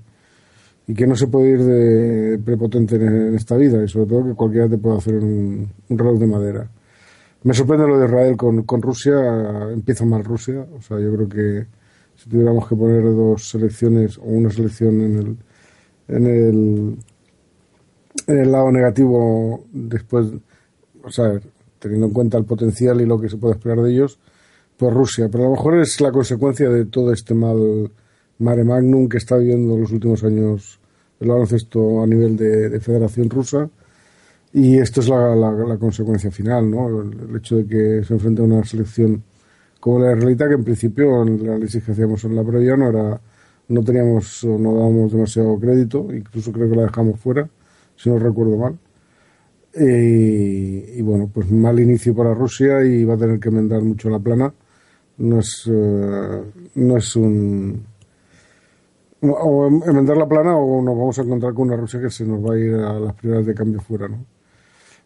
y 0.87 0.95
que 0.95 1.05
no 1.05 1.17
se 1.17 1.27
puede 1.27 1.49
ir 1.49 1.65
de 1.65 2.39
prepotente 2.39 2.95
en, 2.95 3.09
en 3.09 3.35
esta 3.35 3.57
vida 3.57 3.83
y 3.83 3.89
sobre 3.89 4.07
todo 4.07 4.25
que 4.25 4.35
cualquiera 4.35 4.69
te 4.69 4.79
puede 4.79 4.99
hacer 4.99 5.17
un, 5.17 5.69
un 5.89 5.99
reloj 5.99 6.21
de 6.21 6.27
madera. 6.29 6.71
Me 7.43 7.55
sorprende 7.55 7.89
lo 7.89 7.99
de 7.99 8.07
Israel 8.07 8.37
con, 8.37 8.63
con 8.63 8.83
Rusia, 8.83 9.17
empieza 9.73 10.05
mal 10.05 10.23
Rusia, 10.23 10.65
o 10.77 10.81
sea, 10.81 11.01
yo 11.01 11.13
creo 11.13 11.29
que 11.29 11.78
si 12.19 12.29
tuviéramos 12.31 12.69
que 12.69 12.77
poner 12.77 13.05
dos 13.05 13.51
selecciones 13.51 14.19
o 14.19 14.25
una 14.25 14.51
selección 14.51 14.95
en 15.03 15.15
el, 15.19 15.37
en 16.17 16.27
el, 16.27 16.99
en 18.27 18.39
el 18.39 18.53
lado 18.53 18.71
negativo 18.73 19.65
después, 19.73 20.27
o 21.03 21.11
sea, 21.11 21.41
teniendo 21.79 22.07
en 22.09 22.13
cuenta 22.13 22.39
el 22.39 22.45
potencial 22.45 23.01
y 23.01 23.07
lo 23.07 23.21
que 23.21 23.29
se 23.29 23.37
puede 23.37 23.55
esperar 23.55 23.81
de 23.83 23.93
ellos, 23.93 24.19
pues 24.79 24.95
Rusia, 24.95 25.29
pero 25.31 25.45
a 25.45 25.49
lo 25.49 25.53
mejor 25.57 25.79
es 25.81 26.01
la 26.01 26.13
consecuencia 26.13 26.71
de 26.71 26.87
todo 26.87 27.13
este 27.13 27.35
mal 27.35 27.91
mare 28.39 28.65
magnum 28.65 29.09
que 29.09 29.19
está 29.19 29.37
viviendo 29.39 29.77
los 29.79 29.93
últimos 29.93 30.25
años 30.25 30.81
el 31.21 31.29
baloncesto 31.29 32.03
a 32.03 32.07
nivel 32.09 32.37
de, 32.37 32.71
de 32.71 32.81
Federación 32.81 33.31
Rusa 33.31 33.71
y 34.53 34.79
esto 34.79 35.01
es 35.01 35.09
la, 35.09 35.35
la- 35.37 35.79
consecuencia 35.79 36.31
final, 36.31 36.71
¿no? 36.71 37.03
El, 37.03 37.21
el 37.31 37.37
hecho 37.37 37.57
de 37.57 37.67
que 37.67 38.05
se 38.05 38.15
enfrente 38.15 38.43
a 38.43 38.47
una 38.47 38.65
selección 38.65 39.23
como 39.81 40.01
la 40.01 40.13
israelita 40.13 40.49
que 40.49 40.55
en 40.55 40.65
principio 40.65 41.23
en 41.23 41.41
el 41.41 41.49
análisis 41.49 41.83
que 41.85 41.93
hacíamos 41.93 42.25
en 42.25 42.37
la 42.37 42.45
previa 42.45 42.77
no 42.77 42.89
era 42.89 43.21
no 43.69 43.85
teníamos 43.85 44.45
no 44.45 44.75
dábamos 44.75 45.13
demasiado 45.13 45.59
crédito, 45.59 46.09
incluso 46.13 46.53
creo 46.53 46.71
que 46.71 46.77
la 46.77 46.83
dejamos 46.83 47.21
fuera, 47.21 47.49
si 47.97 48.09
no 48.11 48.19
recuerdo 48.19 48.57
mal. 48.57 48.79
Y, 49.75 50.99
y 50.99 51.03
bueno, 51.03 51.31
pues 51.33 51.51
mal 51.51 51.79
inicio 51.79 52.15
para 52.15 52.35
Rusia 52.35 52.83
y 52.85 53.05
va 53.05 53.15
a 53.15 53.19
tener 53.19 53.39
que 53.39 53.49
enmendar 53.51 53.83
mucho 53.83 54.09
la 54.11 54.19
plana. 54.19 54.53
No 55.19 55.41
es, 55.41 55.69
eh, 55.71 56.43
no 56.77 56.97
es 56.97 57.17
un. 57.17 57.85
O 59.21 59.67
enmendar 59.67 60.17
la 60.17 60.29
plana 60.29 60.57
o 60.57 60.81
nos 60.81 60.97
vamos 60.97 61.19
a 61.19 61.23
encontrar 61.23 61.53
con 61.53 61.69
una 61.69 61.77
Rusia 61.77 62.01
que 62.01 62.11
se 62.11 62.25
nos 62.25 62.41
va 62.45 62.55
a 62.55 62.59
ir 62.59 62.75
a 62.75 63.01
las 63.01 63.15
primeras 63.15 63.45
de 63.47 63.55
cambio 63.55 63.81
fuera, 63.81 64.09
¿no? 64.09 64.25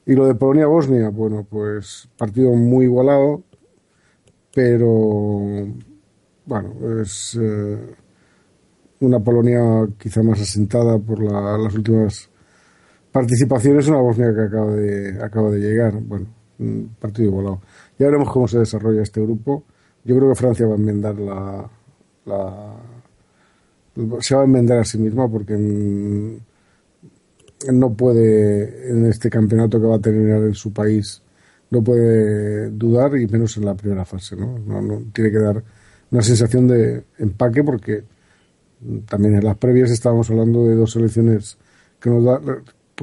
Y 0.04 0.14
lo 0.14 0.26
de 0.26 0.34
Polonia-Bosnia, 0.34 1.08
bueno, 1.08 1.46
pues 1.48 2.08
partido 2.18 2.52
muy 2.52 2.86
igualado, 2.86 3.42
pero 4.54 5.66
bueno, 6.46 6.74
es 7.02 7.38
eh, 7.40 7.78
una 9.00 9.18
Polonia 9.20 9.60
quizá 9.98 10.22
más 10.22 10.40
asentada 10.40 10.98
por 10.98 11.22
la- 11.22 11.58
las 11.58 11.74
últimas 11.74 12.28
participaciones, 13.12 13.88
una 13.88 13.98
Bosnia 14.00 14.34
que 14.34 14.42
acaba 14.42 14.72
de, 14.74 15.22
acaba 15.22 15.50
de 15.50 15.60
llegar. 15.60 15.94
Bueno, 16.02 16.26
un 16.60 16.96
partido 17.00 17.30
igualado. 17.30 17.62
Ya 17.98 18.06
veremos 18.06 18.30
cómo 18.32 18.48
se 18.48 18.58
desarrolla 18.60 19.02
este 19.02 19.20
grupo. 19.22 19.64
Yo 20.04 20.16
creo 20.16 20.30
que 20.30 20.36
Francia 20.36 20.66
va 20.66 20.74
a 20.74 20.78
enmendar 20.78 21.16
la, 21.18 21.70
la 22.26 22.76
se 24.20 24.34
va 24.34 24.42
a 24.42 24.44
enmendar 24.44 24.78
a 24.78 24.84
sí 24.84 24.98
misma 24.98 25.28
porque 25.30 25.56
mm, 25.56 26.36
no 27.72 27.92
puede 27.94 28.90
en 28.90 29.06
este 29.06 29.30
campeonato 29.30 29.80
que 29.80 29.86
va 29.86 29.96
a 29.96 30.00
terminar 30.00 30.42
en 30.42 30.54
su 30.54 30.72
país 30.72 31.22
no 31.72 31.82
puede 31.82 32.70
dudar 32.70 33.16
y 33.16 33.26
menos 33.26 33.56
en 33.56 33.64
la 33.64 33.74
primera 33.74 34.04
fase 34.04 34.36
¿no? 34.36 34.58
No, 34.58 34.80
no- 34.82 35.02
tiene 35.12 35.30
que 35.30 35.38
dar 35.38 35.64
una 36.10 36.22
sensación 36.22 36.68
de 36.68 37.04
empaque 37.18 37.64
porque 37.64 38.04
también 39.08 39.36
en 39.36 39.44
las 39.44 39.56
previas 39.56 39.90
estábamos 39.90 40.28
hablando 40.30 40.66
de 40.66 40.74
dos 40.74 40.92
selecciones 40.92 41.56
que 42.00 42.10
nos 42.10 42.24
da, 42.24 42.40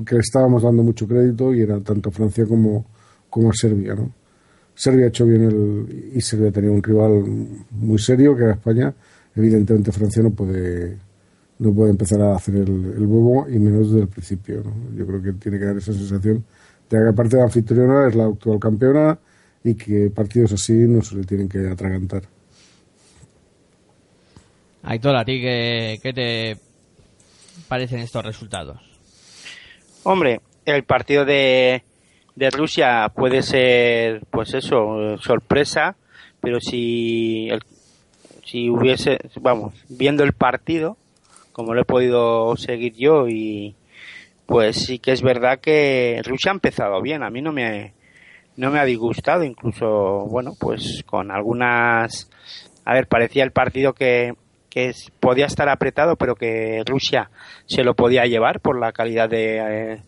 que 0.05 0.17
estábamos 0.17 0.63
dando 0.63 0.84
mucho 0.84 1.07
crédito 1.07 1.53
y 1.53 1.61
era 1.61 1.80
tanto 1.80 2.11
Francia 2.11 2.45
como, 2.45 2.86
como 3.30 3.51
Serbia 3.53 3.95
¿no? 3.95 4.11
Serbia 4.76 5.05
ha 5.05 5.09
hecho 5.09 5.26
bien 5.26 5.43
el, 5.43 6.11
y 6.15 6.22
Serbia 6.22 6.51
tenía 6.51 6.72
un 6.72 6.84
rival 6.84 7.24
muy 7.72 7.97
serio 7.99 8.36
que 8.36 8.43
era 8.43 8.53
España 8.53 8.93
evidentemente 9.36 9.91
Francia 9.91 10.22
no 10.22 10.32
puede 10.32 10.97
no 11.59 11.74
puede 11.74 11.91
empezar 11.91 12.22
a 12.22 12.36
hacer 12.36 12.55
el, 12.55 12.93
el 12.97 13.07
bobo 13.07 13.47
y 13.49 13.59
menos 13.59 13.89
desde 13.89 14.03
el 14.03 14.07
principio. 14.07 14.63
¿no? 14.63 14.95
Yo 14.97 15.05
creo 15.05 15.22
que 15.22 15.34
tiene 15.34 15.59
que 15.59 15.65
dar 15.65 15.76
esa 15.78 15.91
sensación 15.91 16.45
de 16.90 16.98
que 17.04 17.10
aparte 17.10 17.38
de 17.38 17.44
anfitriona 17.44 18.08
es 18.08 18.16
la 18.16 18.26
actual 18.26 18.60
campeona 18.60 19.18
y 19.64 19.76
que 19.76 20.10
partidos 20.10 20.54
así 20.54 20.74
no 20.74 21.02
se 21.02 21.16
le 21.16 21.24
tienen 21.24 21.48
que 21.50 21.68
atragantar. 21.68 22.24
Aitor, 24.84 25.16
¿a 25.16 25.26
ti 25.26 25.42
qué, 25.42 26.00
qué 26.02 26.14
te 26.14 26.58
parecen 27.68 28.00
estos 28.00 28.24
resultados? 28.26 28.80
Hombre, 30.04 30.42
el 30.66 30.84
partido 30.84 31.26
de, 31.26 31.84
de 32.36 32.50
Rusia 32.50 33.12
puede 33.14 33.42
ser, 33.44 34.22
pues 34.32 34.54
eso, 34.54 35.18
sorpresa, 35.22 35.96
pero 36.40 36.62
si, 36.62 37.50
el- 37.50 37.62
si 38.46 38.70
hubiese, 38.70 39.20
vamos, 39.42 39.74
viendo 39.90 40.24
el 40.24 40.32
partido, 40.34 40.98
como 41.52 41.74
lo 41.74 41.82
he 41.82 41.86
podido 41.86 42.56
seguir 42.56 42.94
yo, 42.96 43.28
y 43.28 43.76
pues 44.50 44.78
sí 44.78 44.97
que 44.97 45.12
es 45.12 45.22
verdad 45.22 45.60
que 45.60 46.24
Rusia 46.26 46.52
ha 46.52 46.56
empezado 46.56 47.00
bien, 47.04 47.22
a 47.22 47.30
mí 47.30 47.39
no 47.39 47.52
me, 47.52 47.93
no 48.58 48.72
me 48.72 48.80
ha 48.80 48.84
disgustado, 48.84 49.43
incluso, 49.43 50.26
bueno, 50.26 50.54
pues 50.60 51.04
con 51.06 51.30
algunas, 51.30 52.32
a 52.84 52.95
ver, 52.95 53.08
parecía 53.08 53.43
el 53.43 53.52
partido 53.52 53.93
que, 53.93 54.34
que 54.72 54.91
podía 55.20 55.45
estar 55.45 55.70
apretado, 55.70 56.16
pero 56.16 56.34
que 56.34 56.82
Rusia 56.84 57.30
se 57.68 57.84
lo 57.84 57.93
podía 57.93 58.26
llevar 58.26 58.60
por 58.60 58.80
la 58.80 58.91
calidad 58.91 59.30
de, 59.30 59.60
eh, 59.60 60.02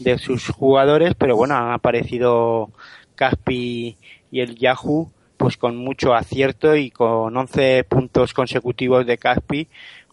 de 0.00 0.18
sus 0.18 0.50
jugadores, 0.50 1.14
pero 1.14 1.34
bueno, 1.34 1.56
han 1.56 1.72
aparecido 1.72 2.72
Caspi 3.14 3.96
y 4.30 4.40
el 4.40 4.56
Yahoo 4.56 5.10
pues 5.38 5.56
con 5.56 5.78
mucho 5.78 6.12
acierto 6.12 6.76
y 6.76 6.90
con 6.90 7.34
11 7.34 7.84
puntos 7.84 8.34
consecutivos 8.34 9.06
de 9.06 9.16
Caspi, 9.16 9.68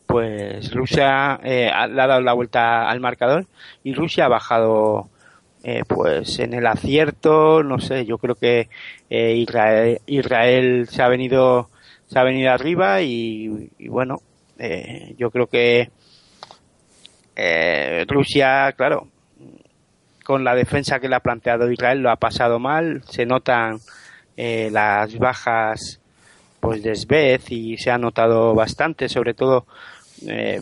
pues 0.05 0.73
Rusia 0.73 1.39
eh, 1.43 1.71
le 1.89 2.01
ha 2.01 2.07
dado 2.07 2.21
la 2.21 2.33
vuelta 2.33 2.89
al 2.89 2.99
marcador 2.99 3.47
y 3.83 3.93
Rusia 3.93 4.25
ha 4.25 4.29
bajado 4.29 5.09
eh, 5.63 5.83
pues 5.87 6.39
en 6.39 6.53
el 6.53 6.67
acierto, 6.67 7.63
no 7.63 7.79
sé, 7.79 8.05
yo 8.05 8.17
creo 8.17 8.35
que 8.35 8.69
eh, 9.09 9.35
Israel, 9.35 9.99
Israel 10.05 10.87
se 10.89 11.01
ha 11.01 11.07
venido 11.07 11.69
se 12.07 12.19
ha 12.19 12.23
venido 12.23 12.51
arriba 12.51 13.01
y, 13.01 13.71
y 13.79 13.87
bueno, 13.87 14.21
eh, 14.59 15.15
yo 15.17 15.31
creo 15.31 15.47
que 15.47 15.89
eh, 17.35 18.05
Rusia, 18.07 18.71
claro, 18.77 19.07
con 20.23 20.43
la 20.43 20.55
defensa 20.55 20.99
que 20.99 21.09
le 21.09 21.15
ha 21.15 21.19
planteado 21.21 21.71
Israel 21.71 21.99
lo 21.99 22.11
ha 22.11 22.17
pasado 22.17 22.59
mal, 22.59 23.03
se 23.05 23.25
notan 23.25 23.79
eh, 24.37 24.69
las 24.71 25.17
bajas 25.17 25.99
pues 26.59 26.81
de 26.81 26.95
Svez 26.95 27.51
y 27.51 27.77
se 27.77 27.91
ha 27.91 27.97
notado 27.97 28.53
bastante, 28.55 29.09
sobre 29.09 29.33
todo 29.33 29.65
eh, 30.28 30.61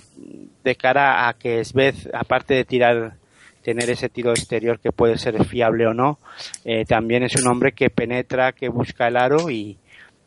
de 0.63 0.75
cara 0.75 1.27
a 1.27 1.33
que 1.33 1.63
Svez, 1.63 2.09
aparte 2.13 2.53
de 2.53 2.65
tirar, 2.65 3.17
tener 3.63 3.89
ese 3.89 4.09
tiro 4.09 4.31
exterior 4.31 4.79
que 4.79 4.91
puede 4.91 5.17
ser 5.17 5.43
fiable 5.45 5.87
o 5.87 5.93
no, 5.93 6.19
eh, 6.65 6.85
también 6.85 7.23
es 7.23 7.35
un 7.35 7.47
hombre 7.47 7.71
que 7.71 7.89
penetra, 7.89 8.51
que 8.51 8.69
busca 8.69 9.07
el 9.07 9.17
aro 9.17 9.49
y, 9.49 9.77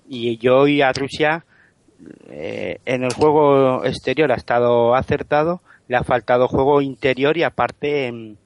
y 0.08 0.36
yo 0.38 0.66
y 0.66 0.82
a 0.82 0.92
Rusia 0.92 1.44
eh, 2.28 2.78
en 2.84 3.04
el 3.04 3.12
juego 3.12 3.84
exterior 3.84 4.32
ha 4.32 4.36
estado 4.36 4.94
acertado, 4.94 5.60
le 5.88 5.96
ha 5.96 6.04
faltado 6.04 6.48
juego 6.48 6.80
interior 6.80 7.36
y 7.36 7.42
aparte 7.42 8.06
em, 8.06 8.36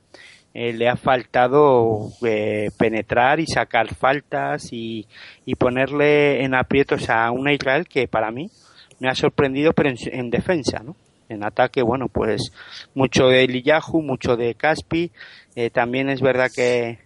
eh, 0.55 0.73
le 0.73 0.89
ha 0.89 0.97
faltado 0.97 2.11
eh, 2.27 2.71
penetrar 2.79 3.41
y 3.41 3.47
sacar 3.47 3.95
faltas 3.95 4.73
y, 4.73 5.07
y 5.45 5.55
ponerle 5.55 6.45
en 6.45 6.55
aprietos 6.55 7.11
a 7.11 7.31
una 7.31 7.53
Israel 7.53 7.87
que 7.89 8.09
para 8.09 8.31
mí 8.31 8.51
me 9.01 9.09
ha 9.09 9.15
sorprendido 9.15 9.73
pero 9.73 9.91
en, 9.91 9.97
en 10.13 10.31
defensa, 10.31 10.81
¿no? 10.85 10.97
En 11.29 11.45
ataque, 11.45 11.83
bueno, 11.83 12.09
pues 12.09 12.53
mucho 12.95 13.29
de 13.29 13.47
Liyahu, 13.47 14.03
mucho 14.03 14.37
de 14.37 14.55
Caspi. 14.55 15.11
Eh, 15.57 15.71
también 15.71 16.09
es 16.09 16.23
verdad 16.23 16.51
que 16.55 16.99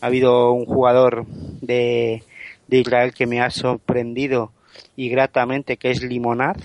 ha 0.00 0.06
habido 0.06 0.52
un 0.52 0.66
jugador 0.66 1.26
de, 1.62 2.22
de 2.68 2.78
Israel 2.78 3.14
que 3.14 3.26
me 3.26 3.40
ha 3.40 3.50
sorprendido 3.50 4.52
y 4.96 5.08
gratamente, 5.08 5.76
que 5.76 5.90
es 5.90 6.02
Limonad, 6.02 6.56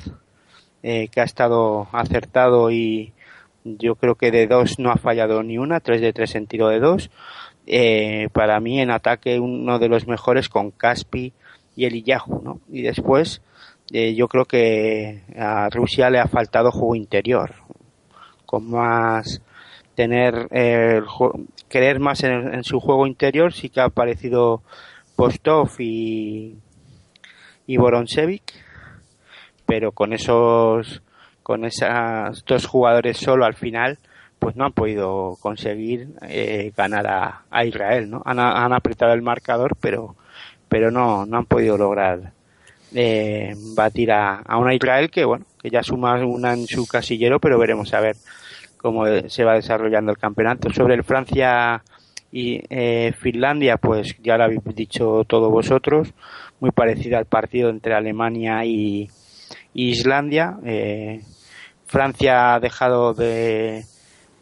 eh, 0.84 1.08
que 1.08 1.22
ha 1.22 1.24
estado 1.24 1.88
acertado 1.92 2.70
y 2.70 3.14
yo 3.64 3.96
creo 3.96 4.16
que 4.16 4.30
de 4.32 4.46
dos 4.46 4.78
no 4.78 4.92
ha 4.92 4.98
fallado 4.98 5.42
ni 5.42 5.58
una, 5.58 5.80
tres 5.80 6.02
de 6.02 6.14
tres 6.14 6.36
en 6.36 6.48
tiro 6.48 6.68
de 6.68 6.80
dos. 6.80 7.10
Eh, 7.66 8.28
para 8.32 8.60
mí 8.60 8.80
en 8.80 8.92
ataque 8.92 9.40
uno 9.40 9.80
de 9.80 9.90
los 9.90 10.06
mejores 10.06 10.50
con 10.50 10.70
Caspi 10.70 11.34
y 11.76 11.86
el 11.86 11.96
Iyahu, 11.96 12.42
¿no? 12.44 12.60
Y 12.72 12.84
después 12.84 13.42
eh, 13.92 14.16
yo 14.16 14.28
creo 14.28 14.46
que 14.46 15.22
a 15.38 15.70
Rusia 15.70 16.10
le 16.10 16.20
ha 16.20 16.28
faltado 16.28 16.72
juego 16.72 16.96
interior, 16.96 17.54
con 18.46 18.70
más 18.70 19.42
tener 19.96 20.48
eh, 20.52 20.98
el 20.98 21.06
creer 21.70 22.00
más 22.00 22.24
en, 22.24 22.54
en 22.54 22.64
su 22.64 22.80
juego 22.80 23.08
interior 23.08 23.54
sí 23.54 23.70
que 23.70 23.80
ha 23.80 23.86
aparecido 23.86 24.62
Postov 25.16 25.70
y 25.80 26.58
y 27.66 27.78
Boronsevic 27.78 28.44
pero 29.66 29.92
con 29.94 30.14
esos 30.14 31.02
con 31.42 31.66
esas 31.66 32.44
dos 32.46 32.68
jugadores 32.68 33.18
solo 33.18 33.46
al 33.46 33.56
final 33.56 33.98
pues 34.38 34.56
no 34.56 34.66
han 34.66 34.74
podido 34.74 35.38
conseguir 35.40 36.10
eh, 36.28 36.72
ganar 36.76 37.08
a, 37.08 37.44
a 37.50 37.66
Israel 37.66 38.10
no 38.10 38.22
han, 38.26 38.40
han 38.40 38.74
apretado 38.74 39.14
el 39.14 39.22
marcador 39.22 39.76
pero 39.80 40.16
pero 40.68 40.92
no 40.92 41.26
no 41.26 41.38
han 41.38 41.46
podido 41.46 41.78
lograr 41.78 42.34
eh, 42.94 43.56
batir 43.76 44.12
a, 44.12 44.38
a 44.38 44.58
una 44.58 44.74
Israel 44.74 45.10
que 45.10 45.26
bueno 45.26 45.46
que 45.62 45.70
ya 45.70 45.84
suma 45.84 46.24
una 46.26 46.54
en 46.54 46.68
su 46.68 46.88
casillero 46.88 47.40
pero 47.40 47.58
veremos 47.58 47.94
a 47.94 48.00
ver 48.00 48.16
cómo 48.86 49.04
se 49.28 49.44
va 49.44 49.56
desarrollando 49.56 50.12
el 50.12 50.20
campeonato. 50.20 50.72
Sobre 50.72 50.94
el 50.94 51.04
Francia 51.04 51.84
y 52.32 52.62
eh, 52.70 53.14
Finlandia 53.18 53.78
pues 53.78 54.16
ya 54.22 54.38
lo 54.38 54.44
habéis 54.44 54.64
dicho 54.76 55.24
todos 55.26 55.52
vosotros 55.52 56.14
muy 56.60 56.70
parecido 56.70 57.18
al 57.18 57.26
partido 57.26 57.70
entre 57.72 57.96
Alemania 57.96 58.64
y, 58.64 59.10
Islandia. 59.74 60.58
Eh, 60.64 61.22
Francia 61.88 62.54
ha 62.54 62.60
dejado 62.60 63.16
de 63.16 63.86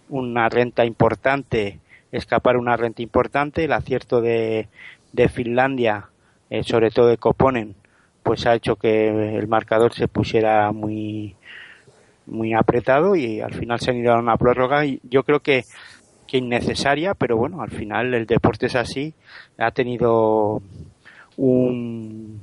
una 0.09 0.49
renta 0.49 0.83
importante 0.83 1.79
escapar 2.11 2.57
una 2.57 2.75
renta 2.75 3.01
importante. 3.01 3.63
El 3.63 3.71
acierto 3.71 4.19
de, 4.19 4.67
de 5.13 5.29
Finlandia 5.29 6.09
eh, 6.49 6.63
sobre 6.63 6.91
todo 6.91 7.07
de 7.07 7.17
Koponen 7.17 7.75
pues 8.23 8.45
ha 8.47 8.55
hecho 8.55 8.75
que 8.75 9.37
el 9.37 9.47
marcador 9.47 9.93
se 9.93 10.07
pusiera 10.07 10.71
muy 10.71 11.35
muy 12.25 12.53
apretado 12.53 13.15
y 13.15 13.41
al 13.41 13.53
final 13.53 13.79
se 13.79 13.91
han 13.91 13.97
ido 13.97 14.13
a 14.13 14.19
una 14.19 14.37
prórroga 14.37 14.85
y 14.85 15.01
yo 15.03 15.23
creo 15.23 15.41
que, 15.41 15.65
que 16.27 16.37
innecesaria, 16.37 17.13
pero 17.13 17.37
bueno, 17.37 17.61
al 17.61 17.71
final 17.71 18.13
el 18.13 18.25
deporte 18.25 18.67
es 18.67 18.75
así. 18.75 19.13
Ha 19.57 19.71
tenido 19.71 20.61
un, 21.37 22.41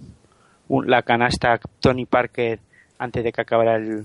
la 0.69 1.03
canasta 1.03 1.59
Tony 1.81 2.07
Parker 2.07 2.61
antes 2.99 3.25
de 3.25 3.33
que 3.33 3.41
acabara 3.41 3.77
el, 3.77 4.05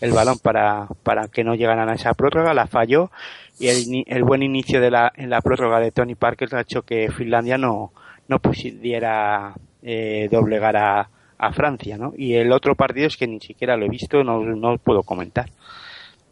el 0.00 0.12
balón 0.12 0.38
para, 0.38 0.88
para 1.02 1.28
que 1.28 1.44
no 1.44 1.54
llegaran 1.54 1.88
a 1.88 1.94
esa 1.94 2.14
prórroga, 2.14 2.54
la 2.54 2.66
falló 2.66 3.10
y 3.58 3.68
el, 3.68 4.04
el 4.06 4.24
buen 4.24 4.42
inicio 4.42 4.80
de 4.80 4.90
la, 4.90 5.12
en 5.14 5.30
la 5.30 5.40
prórroga 5.40 5.78
de 5.78 5.92
Tony 5.92 6.16
Parker 6.16 6.54
ha 6.56 6.62
hecho 6.62 6.82
que 6.82 7.10
Finlandia 7.12 7.58
no, 7.58 7.92
no 8.26 8.40
pudiera 8.40 9.54
eh, 9.82 10.28
doblegar 10.30 11.08
a 11.42 11.52
Francia, 11.52 11.98
¿no? 11.98 12.12
Y 12.16 12.34
el 12.34 12.52
otro 12.52 12.76
partido 12.76 13.08
es 13.08 13.16
que 13.16 13.26
ni 13.26 13.40
siquiera 13.40 13.76
lo 13.76 13.84
he 13.84 13.88
visto, 13.88 14.22
no, 14.22 14.40
no 14.40 14.78
puedo 14.78 15.02
comentar. 15.02 15.50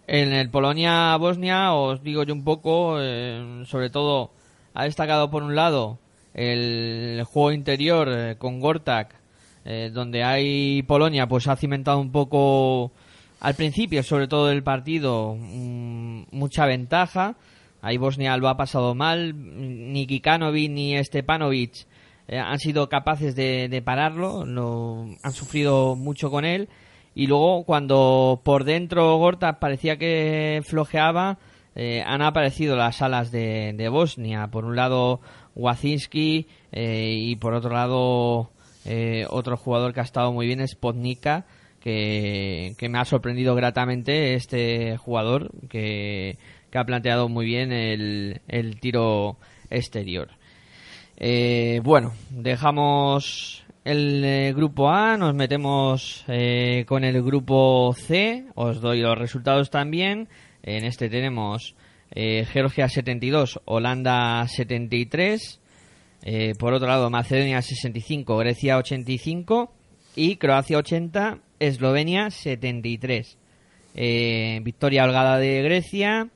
En 0.07 0.33
el 0.33 0.51
Polonia-Bosnia 0.51 1.73
os 1.73 2.01
digo 2.05 2.23
yo 2.23 2.33
un 2.33 2.45
poco, 2.45 2.99
eh, 3.01 3.65
sobre 3.67 3.91
todo 3.91 4.31
ha 4.73 4.85
destacado 4.85 5.29
por 5.29 5.43
un 5.43 5.57
lado 5.57 5.99
el 6.33 7.21
juego 7.25 7.51
interior 7.51 8.09
eh, 8.09 8.37
con 8.39 8.61
Gortak, 8.61 9.17
eh, 9.65 9.91
donde 9.93 10.23
hay 10.23 10.85
Polonia 10.85 11.27
pues 11.27 11.49
ha 11.49 11.57
cimentado 11.57 11.99
un 11.99 12.13
poco 12.13 12.93
al 13.41 13.55
principio, 13.55 14.05
sobre 14.05 14.29
todo 14.29 14.47
del 14.47 14.63
partido, 14.63 15.35
mm, 15.37 16.23
mucha 16.31 16.67
ventaja. 16.67 17.35
Ahí 17.83 17.97
Bosnia 17.97 18.37
lo 18.37 18.49
ha 18.49 18.57
pasado 18.57 18.95
mal, 18.95 19.35
ni 19.35 20.07
Kikanovic 20.07 20.71
ni 20.71 21.03
Stepanovic 21.03 21.87
eh, 22.31 22.39
han 22.39 22.61
sido 22.61 22.89
capaces 22.89 23.35
de, 23.35 23.69
de 23.69 23.83
pararlo, 23.83 24.47
lo, 24.47 25.07
han 25.23 25.33
sufrido 25.33 25.97
mucho 25.97 26.31
con 26.31 26.45
él. 26.45 26.69
Y 27.13 27.27
luego, 27.27 27.65
cuando 27.65 28.41
por 28.45 28.63
dentro 28.63 29.17
Gorta 29.17 29.59
parecía 29.59 29.97
que 29.97 30.63
flojeaba, 30.65 31.39
eh, 31.75 32.03
han 32.07 32.23
aparecido 32.23 32.77
las 32.77 33.03
alas 33.03 33.33
de, 33.33 33.73
de 33.75 33.89
Bosnia. 33.89 34.47
Por 34.47 34.65
un 34.65 34.77
lado, 34.77 35.21
Wacinski 35.57 36.47
eh, 36.71 37.15
y 37.19 37.35
por 37.35 37.53
otro 37.55 37.71
lado, 37.71 38.51
eh, 38.85 39.27
otro 39.29 39.57
jugador 39.57 39.93
que 39.93 40.01
ha 40.01 40.05
estado 40.05 40.33
muy 40.33 40.47
bien 40.47 40.61
es 40.61 40.77
Podnica, 40.77 41.47
que, 41.81 42.75
que 42.79 42.89
me 42.89 42.99
ha 42.99 43.05
sorprendido 43.05 43.57
gratamente 43.57 44.35
este 44.35 44.97
jugador 44.99 45.51
que, 45.69 46.39
que 46.71 46.79
ha 46.79 46.85
planteado 46.85 47.29
muy 47.29 47.45
bien 47.45 47.73
el, 47.73 48.41
el 48.47 48.79
tiro 48.79 49.37
exterior. 49.69 50.29
Eh, 51.23 51.83
bueno, 51.85 52.15
dejamos 52.31 53.63
el 53.85 54.25
eh, 54.25 54.55
grupo 54.55 54.89
A, 54.89 55.19
nos 55.19 55.35
metemos 55.35 56.25
eh, 56.29 56.87
con 56.89 57.05
el 57.05 57.23
grupo 57.23 57.93
C, 57.95 58.47
os 58.55 58.81
doy 58.81 59.03
los 59.03 59.19
resultados 59.19 59.69
también. 59.69 60.29
En 60.63 60.85
este 60.85 61.11
tenemos 61.11 61.75
Georgia 62.13 62.89
72, 62.89 63.61
Holanda 63.67 64.47
73, 64.49 65.61
eh, 66.23 66.55
por 66.59 66.73
otro 66.73 66.89
lado 66.89 67.09
Macedonia 67.11 67.63
65, 67.63 68.37
Grecia 68.39 68.79
85 68.79 69.73
y 70.17 70.37
Croacia 70.37 70.79
80, 70.79 71.39
Eslovenia 71.59 72.31
73. 72.31 73.39
Eh, 73.95 74.61
victoria 74.63 75.05
holgada 75.05 75.39
de 75.39 75.63
Grecia, 75.63 76.29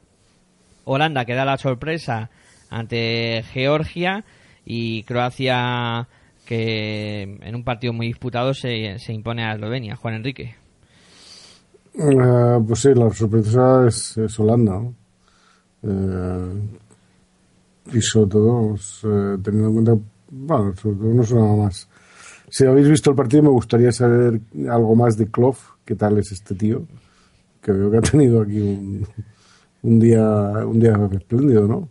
Holanda 0.85 1.25
que 1.25 1.35
da 1.35 1.45
la 1.45 1.57
sorpresa 1.57 2.31
ante 2.71 3.43
Georgia 3.53 4.25
y 4.65 5.03
Croacia 5.05 6.09
que 6.45 7.23
en 7.23 7.55
un 7.55 7.65
partido 7.65 7.93
muy 7.93 8.07
disputado 8.07 8.55
se, 8.55 8.99
se 8.99 9.13
impone 9.13 9.45
a 9.45 9.55
Eslovenia. 9.55 9.97
Juan 9.97 10.15
Enrique. 10.15 10.55
Eh, 11.95 12.61
pues 12.67 12.81
sí, 12.81 12.95
la 12.95 13.11
sorpresa 13.11 13.87
es, 13.87 14.39
Holanda. 14.39 14.83
Eh, 15.83 16.53
y 17.93 18.01
sobre 18.01 18.31
todo, 18.31 18.71
pues, 18.71 19.01
eh, 19.05 19.39
teniendo 19.43 19.69
en 19.69 19.75
cuenta, 19.75 19.97
bueno, 20.31 20.75
sobre 20.77 20.97
todo 20.97 21.15
no 21.15 21.23
es 21.23 21.33
nada 21.33 21.57
más. 21.57 21.89
Si 22.49 22.65
habéis 22.67 22.89
visto 22.89 23.11
el 23.11 23.17
partido, 23.17 23.45
me 23.45 23.49
gustaría 23.51 23.93
saber 23.93 24.41
algo 24.71 24.95
más 24.95 25.17
de 25.17 25.29
Klopp, 25.29 25.57
qué 25.85 25.95
tal 25.95 26.19
es 26.19 26.33
este 26.33 26.55
tío, 26.55 26.87
que 27.63 27.73
veo 27.73 27.91
que 27.91 27.99
ha 27.99 28.03
tenido 28.03 28.43
aquí 28.43 28.61
un, 28.61 29.07
un 29.83 30.01
día 30.01 30.27
un 30.67 30.79
día 30.79 30.99
espléndido, 31.13 31.67
¿no? 31.67 31.89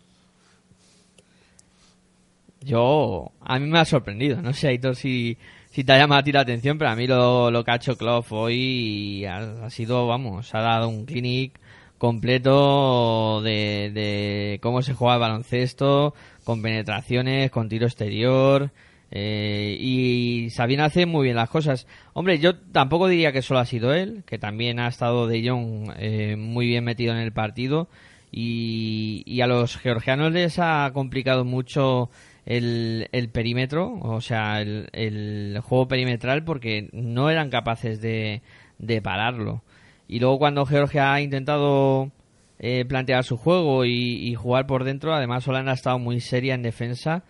Yo, 2.64 3.32
a 3.42 3.60
mí 3.60 3.68
me 3.68 3.80
ha 3.80 3.86
sorprendido. 3.86 4.42
No 4.42 4.54
sé, 4.54 4.70
Aitor, 4.70 4.96
si, 4.96 5.38
si 5.70 5.84
te 5.84 5.92
ha 5.92 5.98
llamado 5.98 6.20
a 6.20 6.24
ti 6.24 6.32
la 6.32 6.42
atención, 6.42 6.78
pero 6.78 6.92
a 6.92 6.96
mí 6.96 7.08
lo, 7.08 7.52
lo 7.52 7.64
que 7.64 7.72
ha 7.72 7.76
hecho 7.76 7.98
Klopp 7.98 8.32
hoy 8.32 9.26
ha, 9.26 9.70
sido, 9.70 10.08
vamos, 10.08 10.54
ha 10.56 10.62
dado 10.62 10.88
un 10.88 11.06
clinic 11.06 11.60
completo 11.98 13.42
de, 13.42 13.92
de 13.94 14.60
cómo 14.62 14.82
se 14.82 14.94
juega 14.94 15.16
el 15.16 15.22
baloncesto, 15.22 16.14
con 16.44 16.62
penetraciones, 16.62 17.50
con 17.50 17.70
tiro 17.70 17.86
exterior, 17.86 18.72
eh, 19.12 19.78
y 19.80 20.50
Sabina 20.50 20.86
hace 20.86 21.06
muy 21.06 21.26
bien 21.26 21.36
las 21.36 21.50
cosas. 21.50 21.88
Hombre, 22.14 22.40
yo 22.40 22.58
tampoco 22.58 23.08
diría 23.08 23.32
que 23.32 23.42
solo 23.42 23.60
ha 23.60 23.66
sido 23.66 23.94
él, 23.94 24.24
que 24.26 24.40
también 24.40 24.80
ha 24.80 24.88
estado 24.88 25.28
De 25.28 25.48
Jong 25.48 25.94
eh, 25.98 26.36
muy 26.36 26.68
bien 26.68 26.84
metido 26.84 27.14
en 27.14 27.20
el 27.20 27.32
partido, 27.32 27.88
y, 28.32 29.24
y 29.26 29.42
a 29.42 29.48
los 29.48 29.78
georgianos 29.78 30.34
les 30.34 30.58
ha 30.60 30.90
complicado 30.94 31.46
mucho 31.46 32.10
el, 32.46 33.08
el 33.12 33.30
perímetro, 33.30 33.94
o 34.02 34.22
sea, 34.22 34.62
el, 34.62 34.90
el 34.94 35.60
juego 35.62 35.88
perimetral, 35.88 36.44
porque 36.44 36.90
no 36.92 37.30
eran 37.30 37.50
capaces 37.50 38.02
de, 38.02 38.42
de 38.80 39.02
pararlo. 39.02 39.64
Y 40.08 40.20
luego 40.20 40.40
cuando 40.40 40.66
Georgia 40.66 41.14
ha 41.14 41.22
intentado 41.22 42.12
eh, 42.60 42.86
plantear 42.86 43.24
su 43.24 43.38
juego 43.38 43.86
y, 43.86 44.34
jugar 44.36 44.68
por 44.68 44.84
dentro, 44.84 45.14
además 45.14 45.48
Holanda 45.48 45.72
ha 45.72 45.76
estado 45.76 46.00
muy 46.00 46.20
seria 46.20 46.56
en 46.56 46.62
defensa 46.62 47.24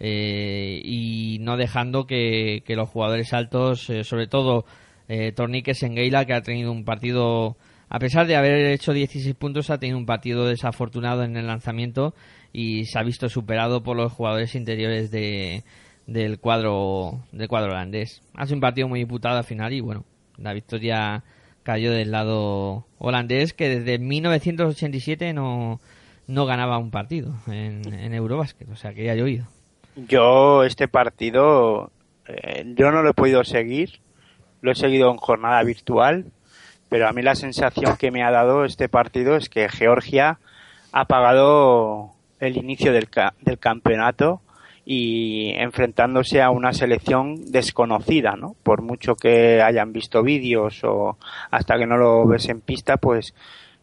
eh, 0.00 0.80
y 0.84 1.38
no 1.40 1.56
dejando 1.56 2.06
que, 2.06 2.62
que 2.64 2.76
los 2.76 2.88
jugadores 2.88 3.32
altos, 3.32 3.88
eh, 3.90 4.04
sobre 4.04 4.26
todo 4.26 4.64
eh, 5.08 5.32
Torniques 5.32 5.82
en 5.82 5.94
Geila, 5.94 6.26
que 6.26 6.34
ha 6.34 6.42
tenido 6.42 6.70
un 6.70 6.84
partido, 6.84 7.56
a 7.88 7.98
pesar 7.98 8.26
de 8.26 8.36
haber 8.36 8.66
hecho 8.66 8.92
16 8.92 9.34
puntos, 9.34 9.70
ha 9.70 9.78
tenido 9.78 9.98
un 9.98 10.06
partido 10.06 10.46
desafortunado 10.46 11.24
en 11.24 11.36
el 11.36 11.46
lanzamiento 11.46 12.14
y 12.52 12.86
se 12.86 12.98
ha 12.98 13.02
visto 13.02 13.28
superado 13.28 13.82
por 13.82 13.96
los 13.96 14.12
jugadores 14.12 14.54
interiores 14.54 15.10
de, 15.10 15.64
del 16.06 16.38
cuadro 16.38 17.20
del 17.32 17.48
cuadro 17.48 17.72
holandés. 17.72 18.22
Ha 18.34 18.46
sido 18.46 18.56
un 18.56 18.60
partido 18.60 18.88
muy 18.88 19.00
disputado 19.00 19.38
al 19.38 19.44
final 19.44 19.72
y 19.72 19.80
bueno, 19.80 20.04
la 20.36 20.52
victoria 20.52 21.22
cayó 21.62 21.92
del 21.92 22.10
lado 22.10 22.86
holandés 22.98 23.52
que 23.52 23.68
desde 23.68 23.98
1987 23.98 25.34
no, 25.34 25.80
no 26.26 26.46
ganaba 26.46 26.78
un 26.78 26.90
partido 26.90 27.34
en, 27.46 27.92
en 27.92 28.14
Eurobasket, 28.14 28.68
o 28.70 28.76
sea 28.76 28.94
que 28.94 29.04
ya 29.04 29.12
ha 29.12 29.16
llovido. 29.16 29.46
Yo 29.96 30.64
este 30.64 30.88
partido, 30.88 31.90
eh, 32.26 32.64
yo 32.76 32.90
no 32.90 33.02
lo 33.02 33.10
he 33.10 33.14
podido 33.14 33.44
seguir, 33.44 34.00
lo 34.60 34.72
he 34.72 34.74
seguido 34.74 35.10
en 35.10 35.16
jornada 35.16 35.62
virtual, 35.62 36.26
pero 36.88 37.08
a 37.08 37.12
mí 37.12 37.22
la 37.22 37.34
sensación 37.34 37.96
que 37.96 38.10
me 38.10 38.22
ha 38.22 38.30
dado 38.30 38.64
este 38.64 38.88
partido 38.88 39.36
es 39.36 39.48
que 39.48 39.68
Georgia 39.68 40.38
ha 40.92 41.04
pagado 41.06 42.12
el 42.40 42.56
inicio 42.56 42.92
del, 42.92 43.08
ca- 43.08 43.34
del 43.40 43.58
campeonato 43.58 44.40
y 44.84 45.50
enfrentándose 45.56 46.40
a 46.40 46.50
una 46.50 46.72
selección 46.72 47.50
desconocida, 47.52 48.36
¿no? 48.36 48.54
Por 48.62 48.80
mucho 48.82 49.14
que 49.16 49.60
hayan 49.60 49.92
visto 49.92 50.22
vídeos 50.22 50.82
o 50.84 51.18
hasta 51.50 51.76
que 51.76 51.86
no 51.86 51.96
lo 51.98 52.26
ves 52.26 52.48
en 52.48 52.60
pista, 52.60 52.96
pues 52.96 53.34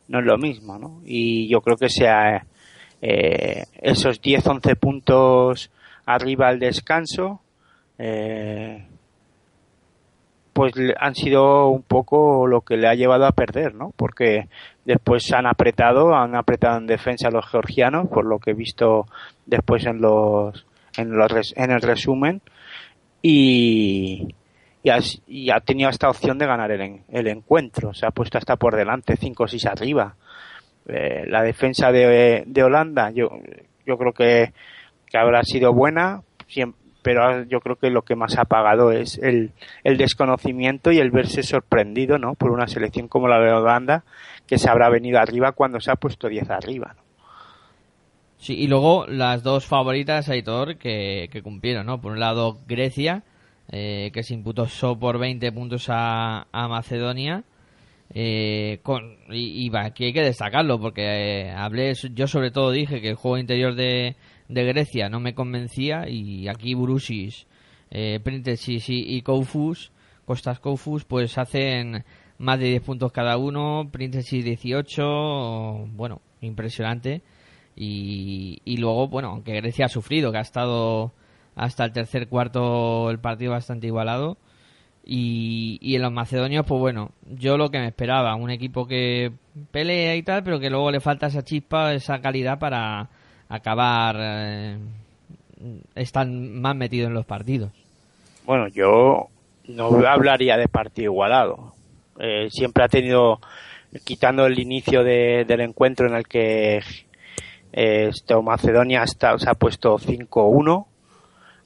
no 0.07 0.19
es 0.19 0.25
lo 0.25 0.37
mismo, 0.37 0.79
¿no? 0.79 1.01
Y 1.05 1.47
yo 1.47 1.61
creo 1.61 1.77
que 1.77 1.89
sea 1.89 2.45
eh, 3.01 3.65
esos 3.81 4.21
10-11 4.21 4.75
puntos 4.77 5.69
arriba 6.07 6.47
al 6.47 6.59
descanso, 6.59 7.41
eh, 7.99 8.85
pues 10.55 10.71
han 10.97 11.15
sido 11.15 11.67
un 11.67 11.81
poco 11.83 12.47
lo 12.47 12.61
que 12.61 12.77
le 12.77 12.87
ha 12.87 12.95
llevado 12.95 13.25
a 13.25 13.33
perder, 13.33 13.75
¿no? 13.75 13.91
Porque 13.97 14.47
después 14.85 15.29
han 15.33 15.45
apretado, 15.47 16.15
han 16.15 16.33
apretado 16.33 16.77
en 16.77 16.87
defensa 16.87 17.29
los 17.29 17.45
georgianos, 17.45 18.07
por 18.07 18.23
lo 18.25 18.39
que 18.39 18.51
he 18.51 18.53
visto 18.53 19.05
después 19.45 19.85
en 19.85 19.99
los 19.99 20.65
en 20.97 21.11
los 21.17 21.53
en 21.57 21.71
el 21.71 21.81
resumen 21.81 22.41
y 23.21 24.33
y, 24.83 24.89
has- 24.91 25.19
y 25.27 25.49
ha 25.49 25.59
tenido 25.59 25.89
esta 25.89 26.09
opción 26.09 26.37
de 26.37 26.45
ganar 26.45 26.71
el, 26.71 27.01
el 27.09 27.27
encuentro, 27.27 27.93
se 27.93 28.05
ha 28.05 28.11
puesto 28.11 28.37
hasta 28.37 28.55
por 28.55 28.75
delante 28.75 29.17
5 29.17 29.43
o 29.43 29.47
6 29.47 29.65
arriba. 29.65 30.15
Eh, 30.87 31.25
la 31.27 31.41
defensa 31.41 31.91
de, 31.91 32.43
de 32.45 32.63
Holanda, 32.63 33.09
yo 33.11 33.29
yo 33.85 33.97
creo 33.97 34.13
que, 34.13 34.53
que 35.07 35.17
habrá 35.17 35.43
sido 35.43 35.73
buena, 35.73 36.21
siem- 36.47 36.75
pero 37.05 37.43
yo 37.43 37.59
creo 37.59 37.75
que 37.75 37.91
lo 37.91 38.01
que 38.01 38.15
más 38.15 38.35
ha 38.39 38.45
pagado 38.45 38.91
es 38.91 39.19
el, 39.19 39.51
el 39.83 39.95
desconocimiento 39.95 40.91
y 40.91 40.97
el 40.97 41.11
verse 41.11 41.43
sorprendido 41.43 42.17
¿no? 42.17 42.33
por 42.33 42.49
una 42.49 42.65
selección 42.65 43.07
como 43.07 43.27
la 43.27 43.39
de 43.39 43.51
Holanda 43.51 44.03
que 44.47 44.57
se 44.57 44.71
habrá 44.71 44.89
venido 44.89 45.19
arriba 45.19 45.51
cuando 45.51 45.79
se 45.79 45.91
ha 45.91 45.97
puesto 45.97 46.27
10 46.27 46.49
arriba. 46.49 46.95
¿no? 46.97 47.03
Sí, 48.39 48.55
y 48.55 48.65
luego 48.65 49.05
las 49.05 49.43
dos 49.43 49.67
favoritas, 49.67 50.29
Aitor, 50.29 50.77
que, 50.77 51.29
que 51.31 51.43
cumplieron, 51.43 51.85
¿no? 51.85 52.01
Por 52.01 52.13
un 52.13 52.19
lado, 52.19 52.57
Grecia, 52.67 53.21
eh, 53.71 54.09
que 54.11 54.23
se 54.23 54.33
imputó 54.33 54.67
solo 54.67 54.97
por 54.97 55.19
20 55.19 55.51
puntos 55.51 55.85
a, 55.89 56.47
Macedonia. 56.51 57.43
Eh, 58.15 58.79
con, 58.81 59.17
y, 59.29 59.69
aquí 59.77 60.05
hay 60.05 60.13
que 60.13 60.23
destacarlo, 60.23 60.79
porque 60.79 61.03
eh, 61.03 61.51
hablé, 61.51 61.93
yo 62.15 62.25
sobre 62.25 62.49
todo 62.49 62.71
dije 62.71 62.99
que 62.99 63.09
el 63.09 63.15
juego 63.15 63.37
interior 63.37 63.75
de, 63.75 64.15
de 64.47 64.63
Grecia 64.63 65.09
no 65.09 65.19
me 65.19 65.33
convencía, 65.33 66.07
y 66.09 66.47
aquí 66.47 66.75
Brusis, 66.75 67.47
eh, 67.91 68.19
y, 68.23 69.15
y 69.17 69.21
Koufus, 69.21 69.91
Costas 70.25 70.59
Koufus, 70.59 71.05
pues 71.05 71.37
hacen 71.37 72.03
más 72.37 72.59
de 72.59 72.65
10 72.67 72.81
puntos 72.83 73.11
cada 73.11 73.37
uno, 73.37 73.89
Printesis 73.91 74.43
18, 74.43 75.87
bueno, 75.93 76.21
impresionante. 76.41 77.21
Y, 77.75 78.59
y 78.65 78.77
luego, 78.77 79.07
bueno, 79.07 79.29
aunque 79.29 79.53
Grecia 79.53 79.85
ha 79.85 79.89
sufrido, 79.89 80.31
que 80.31 80.37
ha 80.37 80.41
estado 80.41 81.13
hasta 81.55 81.85
el 81.85 81.91
tercer 81.93 82.27
cuarto 82.27 83.09
el 83.09 83.19
partido 83.19 83.51
bastante 83.51 83.87
igualado. 83.87 84.37
Y, 85.05 85.77
y 85.81 85.95
en 85.95 86.01
los 86.01 86.11
macedonios, 86.11 86.65
pues 86.65 86.79
bueno, 86.79 87.11
yo 87.29 87.57
lo 87.57 87.69
que 87.69 87.79
me 87.79 87.87
esperaba, 87.87 88.35
un 88.35 88.49
equipo 88.49 88.87
que 88.87 89.31
pelea 89.71 90.15
y 90.15 90.23
tal, 90.23 90.43
pero 90.43 90.59
que 90.59 90.71
luego 90.71 90.89
le 90.89 90.99
falta 90.99 91.27
esa 91.27 91.43
chispa, 91.43 91.93
esa 91.93 92.19
calidad 92.21 92.57
para 92.57 93.09
acabar, 93.49 94.15
eh, 94.19 94.77
están 95.95 96.59
más 96.61 96.75
metidos 96.75 97.07
en 97.07 97.13
los 97.13 97.25
partidos. 97.25 97.71
Bueno, 98.45 98.67
yo 98.67 99.27
no 99.67 99.87
hablaría 100.07 100.57
de 100.57 100.67
partido 100.67 101.11
igualado. 101.11 101.73
Eh, 102.19 102.47
siempre 102.51 102.83
ha 102.83 102.87
tenido, 102.87 103.39
quitando 104.03 104.45
el 104.45 104.59
inicio 104.59 105.03
de- 105.03 105.45
del 105.47 105.61
encuentro 105.61 106.07
en 106.07 106.15
el 106.15 106.27
que 106.27 106.81
eh, 107.77 108.09
Macedonia 108.41 109.03
estado- 109.03 109.37
se 109.37 109.49
ha 109.49 109.53
puesto 109.53 109.97
5-1, 109.97 110.87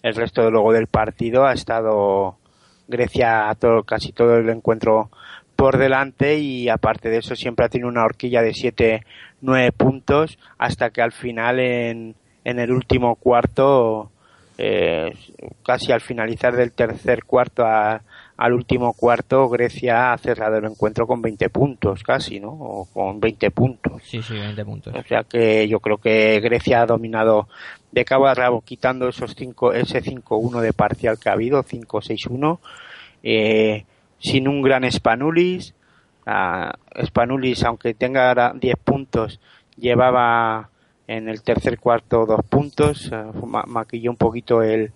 el 0.01 0.15
resto 0.15 0.41
de 0.43 0.49
luego 0.49 0.73
del 0.73 0.88
partido 0.88 1.45
ha 1.45 1.53
estado 1.53 2.38
Grecia 2.88 3.53
todo, 3.59 3.84
casi 3.84 4.11
todo 4.11 4.38
el 4.38 4.49
encuentro 4.49 5.11
por 5.55 5.77
delante 5.77 6.39
y 6.39 6.67
aparte 6.69 7.09
de 7.09 7.17
eso 7.17 7.36
siempre 7.36 7.65
ha 7.65 7.69
tenido 7.69 7.89
una 7.89 8.05
horquilla 8.05 8.41
de 8.41 8.53
7-9 9.42 9.72
puntos 9.72 10.38
hasta 10.58 10.90
que 10.90 11.02
al 11.02 11.12
final 11.12 11.60
en, 11.60 12.16
en 12.44 12.60
el 12.60 12.72
último 12.72 13.16
cuarto 13.16 14.12
eh, 14.58 15.14
casi 15.66 15.92
al 15.94 16.02
finalizar 16.02 16.56
del 16.56 16.74
tercer 16.74 17.24
cuarto 17.24 17.66
a- 17.66 18.02
al 18.36 18.54
último 18.54 18.94
cuarto, 18.94 19.50
Grecia 19.50 20.14
ha 20.14 20.18
cerrado 20.18 20.58
el 20.58 20.64
encuentro 20.66 21.06
con 21.06 21.22
20 21.22 21.50
puntos, 21.50 22.04
casi, 22.04 22.40
¿no? 22.40 22.52
O 22.52 22.86
con 22.94 23.20
20 23.20 23.52
puntos. 23.52 24.02
Sí, 24.06 24.22
sí, 24.22 24.34
20 24.34 24.64
puntos. 24.64 24.95
O 24.95 25.03
sea 25.03 25.24
que 25.26 25.68
yo 25.68 25.82
creo 25.82 25.98
que 25.98 26.40
Grecia 26.40 26.82
ha 26.82 26.86
dominado 26.86 27.49
de 27.91 28.06
cabo 28.06 28.28
a 28.28 28.34
rabo, 28.34 28.61
quitando 28.61 29.10
esos 29.10 29.36
cinco, 29.36 29.74
ese 29.74 30.02
5-1 30.02 30.61
de 30.61 30.72
parcial 30.72 31.18
que 31.20 31.28
ha 31.28 31.34
habido, 31.34 31.64
5-6-1, 31.64 32.60
eh, 33.24 33.84
sin 34.20 34.48
un 34.48 34.61
gran 34.61 34.90
Spanulis. 34.90 35.74
Ah, 36.31 36.73
Spanulis, 37.06 37.64
aunque 37.64 37.95
tenga 37.95 38.27
ahora 38.27 38.53
10 38.56 38.76
puntos, 38.84 39.39
llevaba 39.76 40.69
en 41.07 41.27
el 41.27 41.41
tercer 41.41 41.80
cuarto 41.80 42.27
dos 42.27 42.41
puntos, 42.47 43.10
eh, 43.11 43.23
ma- 43.47 43.64
maquilló 43.65 44.11
un 44.11 44.18
poquito 44.18 44.61
el, 44.61 44.91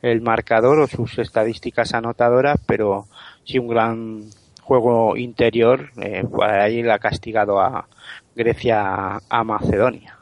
el 0.00 0.20
marcador 0.20 0.78
o 0.78 0.86
sus 0.86 1.18
estadísticas 1.18 1.92
anotadoras, 1.92 2.60
pero 2.66 3.06
sí 3.44 3.58
un 3.58 3.66
gran 3.66 4.20
juego 4.62 5.16
interior, 5.16 5.90
eh, 6.00 6.22
ahí 6.42 6.84
le 6.84 6.92
ha 6.92 7.00
castigado 7.00 7.60
a 7.60 7.88
Grecia 8.36 8.80
a, 9.16 9.20
a 9.28 9.42
Macedonia. 9.42 10.18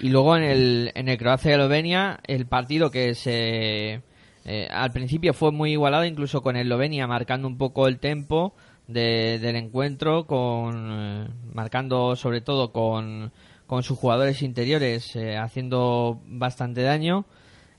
Y 0.00 0.08
luego 0.08 0.36
en 0.36 0.42
el, 0.42 0.92
en 0.96 1.08
el 1.08 1.18
Croacia-Eslovenia, 1.18 2.18
el 2.26 2.46
partido 2.46 2.90
que 2.90 3.14
se 3.14 4.02
eh, 4.44 4.68
al 4.72 4.90
principio 4.90 5.32
fue 5.34 5.52
muy 5.52 5.70
igualado, 5.70 6.04
incluso 6.04 6.42
con 6.42 6.56
Eslovenia 6.56 7.06
marcando 7.06 7.46
un 7.46 7.56
poco 7.58 7.86
el 7.86 8.00
tempo 8.00 8.54
de- 8.86 9.38
del 9.40 9.56
encuentro, 9.56 10.26
con 10.26 11.28
marcando 11.54 12.16
sobre 12.16 12.40
todo 12.40 12.72
con, 12.72 13.32
con 13.66 13.82
sus 13.82 13.98
jugadores 13.98 14.42
interiores, 14.42 15.14
eh, 15.16 15.36
haciendo 15.36 16.20
bastante 16.26 16.82
daño 16.82 17.24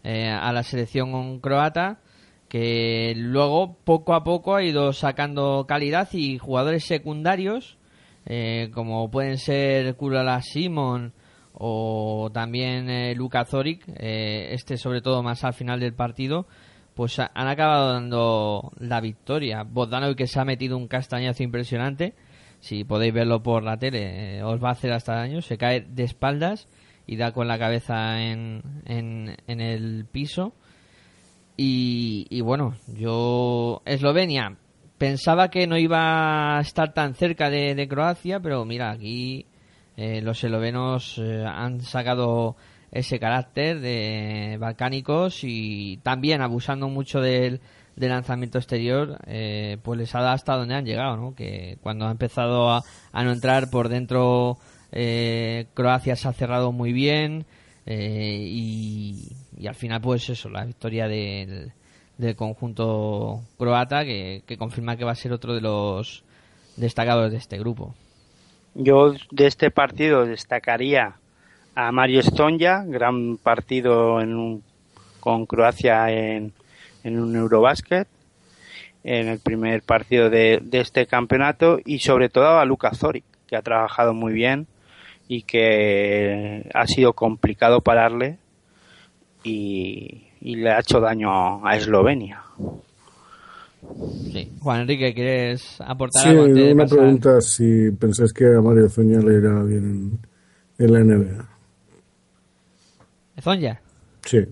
eh, 0.03 0.29
a 0.29 0.51
la 0.51 0.63
selección 0.63 1.39
croata 1.39 1.99
que 2.47 3.13
luego 3.17 3.75
poco 3.83 4.13
a 4.13 4.23
poco 4.23 4.55
ha 4.55 4.63
ido 4.63 4.93
sacando 4.93 5.65
calidad 5.67 6.09
y 6.13 6.37
jugadores 6.37 6.85
secundarios 6.85 7.77
eh, 8.27 8.69
como 8.73 9.09
pueden 9.11 9.37
ser 9.37 9.95
Kulala 9.95 10.41
Simon 10.41 11.13
o 11.53 12.29
también 12.33 13.15
Luka 13.17 13.45
Zoric, 13.45 13.83
este 13.97 14.77
sobre 14.77 15.01
todo 15.01 15.23
más 15.23 15.43
al 15.43 15.53
final 15.53 15.79
del 15.79 15.93
partido, 15.93 16.47
pues 16.95 17.19
ha- 17.19 17.31
han 17.35 17.47
acabado 17.47 17.93
dando 17.93 18.71
la 18.79 19.01
victoria. 19.01 19.63
Bogdanovic 19.63 20.17
que 20.17 20.27
se 20.27 20.39
ha 20.39 20.45
metido 20.45 20.77
un 20.77 20.87
castañazo 20.87 21.43
impresionante, 21.43 22.15
si 22.59 22.83
podéis 22.83 23.13
verlo 23.13 23.43
por 23.43 23.63
la 23.63 23.77
tele, 23.77 24.37
eh, 24.37 24.43
os 24.43 24.63
va 24.63 24.69
a 24.69 24.71
hacer 24.71 24.91
hasta 24.91 25.15
daño, 25.15 25.41
se 25.41 25.57
cae 25.57 25.81
de 25.81 26.03
espaldas 26.03 26.67
y 27.05 27.17
da 27.17 27.31
con 27.31 27.47
la 27.47 27.59
cabeza 27.59 28.21
en, 28.23 28.63
en, 28.85 29.35
el 29.61 30.05
piso. 30.11 30.53
Y, 31.57 32.41
bueno, 32.41 32.75
yo, 32.97 33.81
Eslovenia, 33.85 34.57
pensaba 34.97 35.49
que 35.49 35.67
no 35.67 35.77
iba 35.77 36.57
a 36.57 36.61
estar 36.61 36.93
tan 36.93 37.13
cerca 37.13 37.49
de, 37.49 37.75
de 37.75 37.87
Croacia, 37.87 38.39
pero 38.41 38.65
mira, 38.65 38.91
aquí 38.91 39.45
eh, 39.95 40.21
los 40.21 40.43
eslovenos 40.43 41.17
eh, 41.17 41.45
han 41.45 41.79
sacado 41.81 42.57
ese 42.95 43.19
carácter 43.19 43.81
de 43.81 44.55
balcánicos 44.57 45.43
y 45.43 45.97
también 45.97 46.41
abusando 46.41 46.87
mucho 46.87 47.19
del, 47.19 47.59
de 47.97 48.07
lanzamiento 48.07 48.57
exterior, 48.57 49.19
eh, 49.27 49.77
pues 49.83 49.99
les 49.99 50.15
ha 50.15 50.21
dado 50.21 50.33
hasta 50.33 50.55
donde 50.55 50.75
han 50.75 50.85
llegado, 50.85 51.17
¿no? 51.17 51.35
Que 51.35 51.77
cuando 51.81 52.07
ha 52.07 52.11
empezado 52.11 52.69
a, 52.69 52.83
a 53.11 53.23
no 53.25 53.33
entrar 53.33 53.69
por 53.69 53.89
dentro, 53.89 54.57
eh, 54.93 55.65
Croacia 55.73 56.15
se 56.15 56.29
ha 56.29 56.31
cerrado 56.31 56.71
muy 56.71 56.93
bien 56.93 57.45
eh, 57.85 58.39
y, 58.41 59.27
y 59.57 59.67
al 59.67 59.75
final, 59.75 59.99
pues 59.99 60.29
eso, 60.29 60.49
la 60.49 60.63
victoria 60.63 61.09
del, 61.09 61.73
del 62.17 62.35
conjunto 62.37 63.41
croata 63.57 64.05
que, 64.05 64.43
que 64.47 64.57
confirma 64.57 64.95
que 64.95 65.03
va 65.03 65.11
a 65.11 65.15
ser 65.15 65.33
otro 65.33 65.53
de 65.53 65.59
los 65.59 66.23
destacados 66.77 67.29
de 67.29 67.37
este 67.37 67.59
grupo. 67.59 67.93
Yo 68.73 69.13
de 69.31 69.47
este 69.47 69.69
partido 69.69 70.25
destacaría 70.25 71.15
a 71.75 71.91
Mario 71.91 72.21
Estonja, 72.21 72.83
gran 72.87 73.37
partido 73.37 74.21
en 74.21 74.35
un- 74.35 74.63
con 75.19 75.45
Croacia 75.45 76.11
en, 76.11 76.53
en 77.03 77.19
un 77.19 77.35
Eurobasket, 77.35 78.07
en 79.03 79.27
el 79.27 79.39
primer 79.39 79.81
partido 79.83 80.29
de, 80.29 80.59
de 80.63 80.79
este 80.79 81.05
campeonato, 81.07 81.79
y 81.85 81.99
sobre 81.99 82.29
todo 82.29 82.59
a 82.59 82.65
Luka 82.65 82.91
Zoric, 82.93 83.23
que 83.47 83.55
ha 83.55 83.61
trabajado 83.61 84.13
muy 84.13 84.33
bien 84.33 84.67
y 85.27 85.43
que 85.43 86.69
ha 86.73 86.87
sido 86.87 87.13
complicado 87.13 87.81
pararle 87.81 88.37
y, 89.43 90.23
y 90.41 90.55
le 90.55 90.71
ha 90.71 90.79
hecho 90.79 90.99
daño 90.99 91.65
a 91.65 91.75
Eslovenia. 91.75 92.41
Sí. 94.33 94.51
Juan 94.61 94.81
Enrique, 94.81 95.13
¿quieres 95.13 95.79
aportar 95.81 96.23
Sí, 96.23 96.29
algo 96.29 96.47
de 96.47 96.73
una 96.73 96.83
pasar? 96.83 96.97
pregunta 96.97 97.41
si 97.41 97.91
pensáis 97.91 98.33
que 98.33 98.45
a 98.45 98.61
Mario 98.61 98.89
Zoña 98.89 99.19
le 99.19 99.37
irá 99.37 99.61
bien 99.63 100.19
en, 100.79 100.85
en 100.85 100.93
la 100.93 100.99
NBA. 100.99 101.49
Zonja. 103.41 103.81
Sí. 104.23 104.45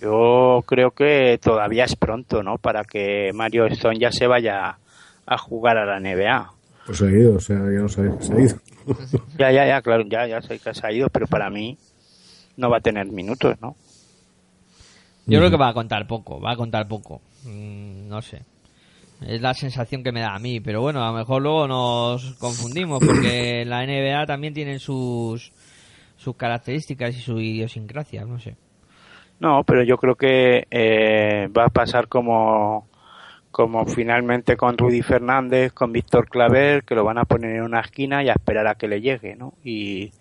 Yo 0.00 0.64
creo 0.66 0.90
que 0.90 1.38
todavía 1.40 1.84
es 1.84 1.94
pronto, 1.94 2.42
¿no? 2.42 2.58
Para 2.58 2.84
que 2.84 3.30
Mario 3.32 3.68
ya 3.68 4.10
se 4.10 4.26
vaya 4.26 4.78
a 5.26 5.38
jugar 5.38 5.78
a 5.78 5.86
la 5.86 6.00
NBA. 6.00 6.52
Pues 6.86 6.98
se 6.98 7.06
ha 7.06 7.10
ido, 7.10 7.36
o 7.36 7.40
sea, 7.40 7.56
ya 7.56 7.80
no 7.80 7.88
sabéis 7.88 8.14
que 8.16 8.24
se 8.24 8.32
ha 8.32 8.40
ido. 8.40 8.56
Ya, 9.38 9.52
ya, 9.52 9.64
ya, 9.64 9.80
claro, 9.80 10.02
ya, 10.08 10.26
ya 10.26 10.42
sé 10.42 10.58
que 10.58 10.74
se 10.74 10.84
ha 10.84 10.92
ido, 10.92 11.08
pero 11.08 11.28
para 11.28 11.48
mí 11.50 11.78
no 12.56 12.68
va 12.68 12.78
a 12.78 12.80
tener 12.80 13.06
minutos, 13.06 13.56
¿no? 13.60 13.76
Yo 15.26 15.38
creo 15.38 15.50
que 15.50 15.56
va 15.56 15.68
a 15.68 15.74
contar 15.74 16.08
poco, 16.08 16.40
va 16.40 16.52
a 16.52 16.56
contar 16.56 16.88
poco. 16.88 17.20
Mm, 17.44 18.08
no 18.08 18.20
sé. 18.22 18.42
Es 19.24 19.40
la 19.40 19.54
sensación 19.54 20.02
que 20.02 20.10
me 20.10 20.20
da 20.20 20.34
a 20.34 20.38
mí, 20.40 20.58
pero 20.58 20.80
bueno, 20.80 21.04
a 21.04 21.12
lo 21.12 21.18
mejor 21.18 21.42
luego 21.42 21.68
nos 21.68 22.34
confundimos 22.34 22.98
porque 23.04 23.64
la 23.64 23.86
NBA 23.86 24.26
también 24.26 24.52
tienen 24.52 24.80
sus 24.80 25.52
sus 26.22 26.36
características 26.36 27.16
y 27.16 27.20
sus 27.20 27.40
idiosincrasias, 27.40 28.26
no 28.26 28.38
sé. 28.38 28.56
No, 29.40 29.64
pero 29.64 29.82
yo 29.82 29.96
creo 29.96 30.14
que 30.14 30.66
eh, 30.70 31.48
va 31.48 31.64
a 31.64 31.70
pasar 31.70 32.06
como, 32.06 32.86
como 33.50 33.84
finalmente 33.86 34.56
con 34.56 34.78
Rudy 34.78 35.02
Fernández, 35.02 35.72
con 35.72 35.92
Víctor 35.92 36.28
Claver, 36.28 36.84
que 36.84 36.94
lo 36.94 37.04
van 37.04 37.18
a 37.18 37.24
poner 37.24 37.56
en 37.56 37.62
una 37.62 37.80
esquina 37.80 38.22
y 38.22 38.28
a 38.28 38.34
esperar 38.34 38.68
a 38.68 38.76
que 38.76 38.86
le 38.86 39.00
llegue, 39.00 39.34
¿no? 39.34 39.54
Y, 39.64 40.12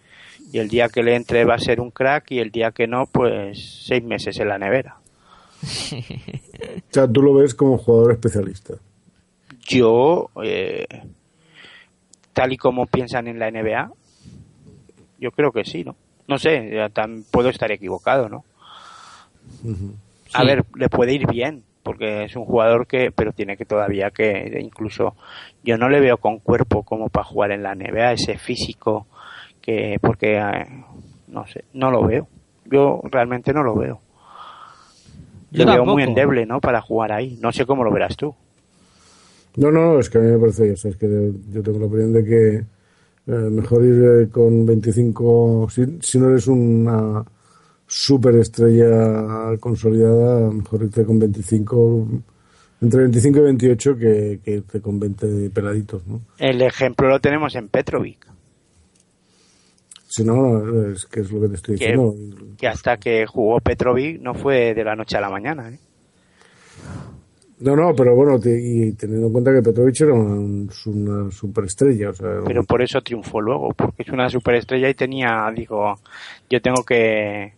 y 0.51 0.57
el 0.57 0.69
día 0.69 0.89
que 0.89 1.03
le 1.03 1.15
entre 1.15 1.45
va 1.45 1.55
a 1.55 1.59
ser 1.59 1.79
un 1.79 1.91
crack 1.91 2.31
y 2.31 2.39
el 2.39 2.49
día 2.49 2.71
que 2.71 2.87
no, 2.87 3.05
pues 3.05 3.83
seis 3.85 4.03
meses 4.03 4.39
en 4.39 4.47
la 4.47 4.57
nevera. 4.57 4.97
O 6.61 6.93
sea, 6.93 7.07
tú 7.07 7.23
lo 7.23 7.33
ves 7.33 7.55
como 7.55 7.77
jugador 7.77 8.11
especialista. 8.11 8.75
Yo, 9.65 10.29
eh, 10.43 10.85
tal 12.33 12.53
y 12.53 12.57
como 12.57 12.85
piensan 12.85 13.27
en 13.27 13.39
la 13.39 13.49
NBA, 13.49 13.91
yo 15.21 15.31
creo 15.31 15.53
que 15.53 15.63
sí, 15.63 15.83
¿no? 15.85 15.95
No 16.27 16.37
sé, 16.37 16.69
ya 16.73 16.89
puedo 17.31 17.47
estar 17.49 17.71
equivocado, 17.71 18.27
¿no? 18.27 18.43
A 20.33 20.41
Sí. 20.41 20.47
ver, 20.47 20.65
le 20.75 20.89
puede 20.89 21.13
ir 21.13 21.27
bien, 21.27 21.63
porque 21.83 22.25
es 22.25 22.35
un 22.35 22.45
jugador 22.45 22.87
que, 22.87 23.11
pero 23.11 23.31
tiene 23.31 23.55
que 23.57 23.65
todavía 23.65 24.11
que, 24.11 24.59
incluso, 24.61 25.15
yo 25.63 25.77
no 25.77 25.87
le 25.89 25.99
veo 25.99 26.17
con 26.17 26.39
cuerpo 26.39 26.83
como 26.83 27.09
para 27.09 27.25
jugar 27.25 27.51
en 27.51 27.63
la 27.63 27.75
NBA, 27.75 28.13
ese 28.13 28.37
físico, 28.37 29.07
que, 29.61 29.97
porque, 30.01 30.37
eh, 30.37 30.65
no 31.27 31.45
sé, 31.47 31.65
no 31.73 31.91
lo 31.91 32.03
veo. 32.05 32.27
Yo 32.65 33.01
realmente 33.03 33.53
no 33.53 33.63
lo 33.63 33.75
veo. 33.75 33.99
Yo 35.51 35.65
lo 35.65 35.73
veo 35.73 35.85
muy 35.85 36.03
endeble, 36.03 36.45
¿no? 36.45 36.61
Para 36.61 36.81
jugar 36.81 37.11
ahí. 37.11 37.37
No 37.41 37.51
sé 37.51 37.65
cómo 37.65 37.83
lo 37.83 37.91
verás 37.91 38.15
tú. 38.15 38.33
No, 39.57 39.69
no, 39.69 39.99
es 39.99 40.09
que 40.09 40.17
a 40.17 40.21
mí 40.21 40.31
me 40.31 40.39
parece, 40.39 40.71
o 40.71 40.77
sea, 40.77 40.91
es 40.91 40.97
que 40.97 41.31
yo 41.51 41.61
tengo 41.61 41.79
la 41.79 41.85
opinión 41.87 42.13
de 42.13 42.23
que 42.23 42.63
eh, 43.27 43.31
mejor 43.31 43.85
ir 43.85 44.03
eh, 44.03 44.29
con 44.29 44.65
25, 44.65 45.67
si, 45.69 45.97
si 46.01 46.19
no 46.19 46.29
eres 46.29 46.47
una 46.47 47.23
superestrella 47.87 49.57
consolidada, 49.59 50.49
mejor 50.49 50.83
irte 50.83 51.05
con 51.05 51.19
25, 51.19 52.07
entre 52.81 53.01
25 53.01 53.39
y 53.39 53.41
28 53.41 53.97
que, 53.97 54.39
que 54.43 54.51
irte 54.51 54.81
con 54.81 54.99
20 54.99 55.49
peladitos, 55.49 56.05
¿no? 56.07 56.21
El 56.37 56.61
ejemplo 56.61 57.09
lo 57.09 57.19
tenemos 57.19 57.53
en 57.55 57.67
Petrovic. 57.67 58.31
Si 60.07 60.25
no, 60.25 60.91
es 60.91 61.05
que 61.05 61.21
es 61.21 61.31
lo 61.31 61.39
que 61.39 61.47
te 61.47 61.55
estoy 61.55 61.77
que, 61.77 61.85
diciendo. 61.85 62.13
que 62.57 62.67
hasta 62.67 62.97
que 62.97 63.25
jugó 63.25 63.61
Petrovic 63.61 64.19
no 64.19 64.33
fue 64.33 64.73
de 64.73 64.83
la 64.83 64.93
noche 64.93 65.15
a 65.15 65.21
la 65.21 65.29
mañana. 65.29 65.69
¿eh? 65.69 65.79
No, 67.61 67.75
no, 67.75 67.95
pero 67.95 68.15
bueno, 68.15 68.39
te- 68.39 68.59
y 68.59 68.91
teniendo 68.93 69.27
en 69.27 69.33
cuenta 69.33 69.53
que 69.53 69.61
Petrovic 69.61 70.01
era 70.01 70.13
un- 70.13 70.69
una 70.87 71.31
superestrella, 71.31 72.09
o 72.09 72.13
sea, 72.13 72.39
Pero 72.45 72.63
por 72.63 72.81
eso 72.81 73.01
triunfó 73.01 73.39
luego, 73.39 73.73
porque 73.73 74.01
es 74.03 74.09
una 74.09 74.29
superestrella 74.29 74.89
y 74.89 74.95
tenía, 74.95 75.51
digo, 75.55 75.99
yo 76.49 76.61
tengo 76.61 76.83
que, 76.83 77.53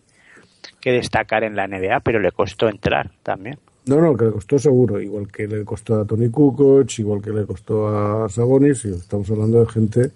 que 0.82 0.92
destacar 0.92 1.44
en 1.46 1.56
la 1.56 1.66
NBA, 1.68 2.02
pero 2.02 2.20
le 2.20 2.32
costó 2.34 2.68
entrar 2.68 3.12
también. 3.24 3.58
No, 3.86 4.00
no, 4.02 4.16
que 4.16 4.26
le 4.26 4.32
costó 4.32 4.60
seguro, 4.60 5.00
igual 5.02 5.28
que 5.30 5.48
le 5.48 5.64
costó 5.66 5.96
a 6.02 6.06
Tony 6.06 6.30
Kukoc, 6.30 7.00
igual 7.00 7.22
que 7.22 7.32
le 7.32 7.46
costó 7.46 7.88
a 7.88 8.30
Sabonis, 8.30 8.86
y 8.86 8.90
estamos 8.90 9.30
hablando 9.32 9.60
de 9.62 9.70
gente 9.72 10.12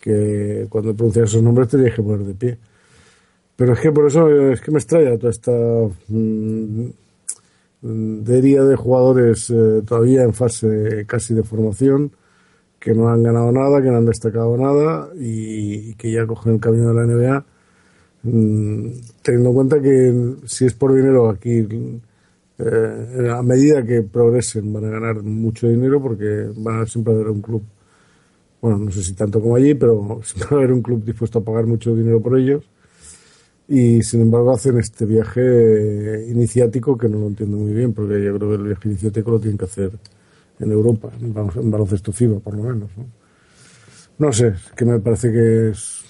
que 0.00 0.66
cuando 0.68 0.94
pronuncias 0.94 1.30
esos 1.30 1.42
nombres 1.42 1.68
te 1.68 1.78
que 1.78 2.02
poner 2.02 2.26
de 2.26 2.34
pie. 2.34 2.58
Pero 3.54 3.74
es 3.74 3.80
que 3.80 3.92
por 3.92 4.06
eso 4.06 4.28
es 4.50 4.60
que 4.60 4.70
me 4.72 4.78
extraña 4.78 5.16
toda 5.16 5.30
esta 5.30 5.52
mm, 6.08 6.86
deriva 7.82 8.64
de 8.64 8.76
jugadores 8.76 9.50
eh, 9.50 9.82
todavía 9.84 10.22
en 10.22 10.32
fase 10.32 11.04
casi 11.06 11.34
de 11.34 11.42
formación, 11.42 12.12
que 12.78 12.94
no 12.94 13.08
han 13.08 13.22
ganado 13.22 13.52
nada, 13.52 13.82
que 13.82 13.90
no 13.90 13.98
han 13.98 14.06
destacado 14.06 14.56
nada 14.56 15.08
y, 15.16 15.94
que 15.94 16.12
ya 16.12 16.26
cogen 16.26 16.54
el 16.54 16.60
camino 16.60 16.88
de 16.88 16.94
la 16.94 17.06
NBA. 17.06 17.44
Mm, 18.24 18.86
teniendo 19.22 19.48
en 19.50 19.54
cuenta 19.54 19.80
que 19.82 20.34
si 20.46 20.66
es 20.66 20.74
por 20.74 20.94
dinero 20.94 21.28
aquí 21.28 21.66
eh, 22.58 23.30
a 23.36 23.42
medida 23.42 23.84
que 23.84 24.02
progresen 24.02 24.72
van 24.72 24.84
a 24.84 24.90
ganar 24.90 25.22
mucho 25.22 25.66
dinero 25.68 26.00
porque 26.00 26.48
van 26.56 26.82
a 26.82 26.86
siempre 26.86 27.14
haber 27.14 27.28
un 27.28 27.42
club 27.42 27.62
bueno 28.60 28.78
no 28.78 28.90
sé 28.92 29.02
si 29.02 29.14
tanto 29.14 29.40
como 29.40 29.56
allí 29.56 29.74
pero 29.74 30.20
siempre 30.24 30.48
va 30.52 30.56
a 30.56 30.58
haber 30.60 30.72
un 30.72 30.82
club 30.82 31.04
dispuesto 31.04 31.40
a 31.40 31.44
pagar 31.44 31.66
mucho 31.66 31.96
dinero 31.96 32.22
por 32.22 32.38
ellos 32.38 32.62
y 33.74 34.02
sin 34.02 34.20
embargo 34.20 34.52
hacen 34.52 34.76
este 34.78 35.06
viaje 35.06 36.26
iniciático 36.28 36.98
que 36.98 37.08
no 37.08 37.18
lo 37.20 37.26
entiendo 37.28 37.56
muy 37.56 37.72
bien 37.72 37.94
porque 37.94 38.22
yo 38.22 38.36
creo 38.36 38.50
que 38.50 38.56
el 38.56 38.64
viaje 38.64 38.88
iniciático 38.90 39.30
lo 39.30 39.40
tienen 39.40 39.56
que 39.56 39.64
hacer 39.64 39.92
en 40.60 40.70
Europa 40.72 41.10
en 41.22 41.34
balon- 41.34 41.56
en 41.56 41.70
baloncesto 41.70 42.12
FIBA 42.12 42.38
por 42.40 42.54
lo 42.54 42.64
menos 42.64 42.90
¿no? 42.98 43.06
no 44.18 44.30
sé 44.30 44.52
que 44.76 44.84
me 44.84 45.00
parece 45.00 45.32
que 45.32 45.70
es, 45.70 46.04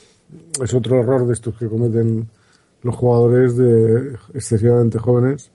es 0.61 0.75
otro 0.75 0.99
error 0.99 1.25
de 1.25 1.35
estos 1.35 1.57
que 1.57 1.69
cometen 1.69 2.29
los 2.83 2.97
jugadores 2.97 3.57
de 3.57 4.17
excesivamente 4.35 4.99
jóvenes 4.99 5.53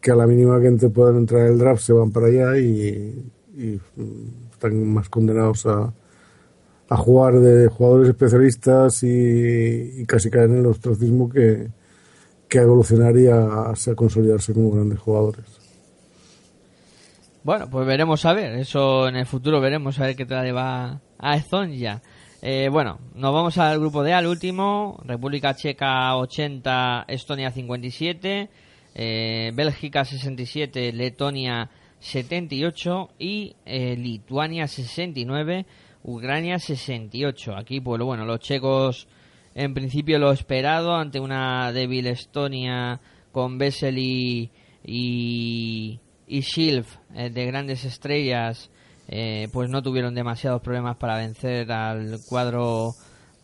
que 0.00 0.12
a 0.12 0.16
la 0.16 0.26
mínima 0.26 0.58
que 0.62 0.88
puedan 0.88 1.16
entrar 1.16 1.42
en 1.42 1.52
el 1.52 1.58
draft 1.58 1.82
se 1.82 1.92
van 1.92 2.10
para 2.10 2.28
allá 2.28 2.56
y, 2.58 3.22
y, 3.54 3.80
están 4.50 4.86
más 4.94 5.10
condenados 5.10 5.66
a, 5.66 5.92
a 6.88 6.96
jugar 6.96 7.40
de 7.40 7.68
jugadores 7.68 8.08
especialistas 8.08 9.02
y, 9.02 10.04
casi 10.06 10.30
caer 10.30 10.50
en 10.50 10.58
el 10.58 10.66
ostracismo 10.66 11.28
que, 11.28 11.68
que 12.48 12.58
evolucionar 12.58 13.16
y 13.16 13.26
a, 13.26 13.72
consolidarse 13.96 14.52
como 14.52 14.70
grandes 14.70 14.98
jugadores. 14.98 15.44
Bueno, 17.42 17.68
pues 17.70 17.86
veremos 17.86 18.24
a 18.24 18.32
ver, 18.32 18.54
eso 18.54 19.06
en 19.08 19.16
el 19.16 19.26
futuro 19.26 19.60
veremos 19.60 19.98
a 19.98 20.06
ver 20.06 20.16
qué 20.16 20.24
tal 20.24 20.44
le 20.44 20.52
va 20.52 21.00
a 21.18 21.40
Zonja. 21.40 22.00
Eh, 22.40 22.68
bueno, 22.70 22.98
nos 23.14 23.32
vamos 23.32 23.56
al 23.58 23.78
grupo 23.78 24.02
D, 24.02 24.12
al 24.12 24.26
último, 24.26 25.00
República 25.04 25.54
Checa 25.54 26.16
80, 26.16 27.06
Estonia 27.08 27.50
57, 27.50 28.50
eh, 28.94 29.52
Bélgica 29.54 30.04
67, 30.04 30.92
Letonia 30.92 31.70
78 32.00 33.10
y 33.18 33.56
eh, 33.64 33.96
Lituania 33.96 34.68
69, 34.68 35.64
Ucrania 36.04 36.58
68. 36.58 37.56
Aquí, 37.56 37.80
pues 37.80 38.00
bueno, 38.02 38.24
los 38.24 38.38
checos 38.40 39.08
en 39.54 39.74
principio 39.74 40.18
lo 40.18 40.30
esperado 40.30 40.94
ante 40.94 41.18
una 41.18 41.72
débil 41.72 42.06
Estonia 42.06 43.00
con 43.32 43.58
Vesely 43.58 44.50
y, 44.84 46.00
y 46.26 46.44
eh, 46.58 47.30
de 47.30 47.46
grandes 47.46 47.84
estrellas, 47.84 48.70
eh, 49.08 49.48
pues 49.52 49.70
no 49.70 49.82
tuvieron 49.82 50.14
demasiados 50.14 50.62
problemas 50.62 50.96
para 50.96 51.16
vencer 51.16 51.70
al 51.72 52.20
cuadro 52.28 52.94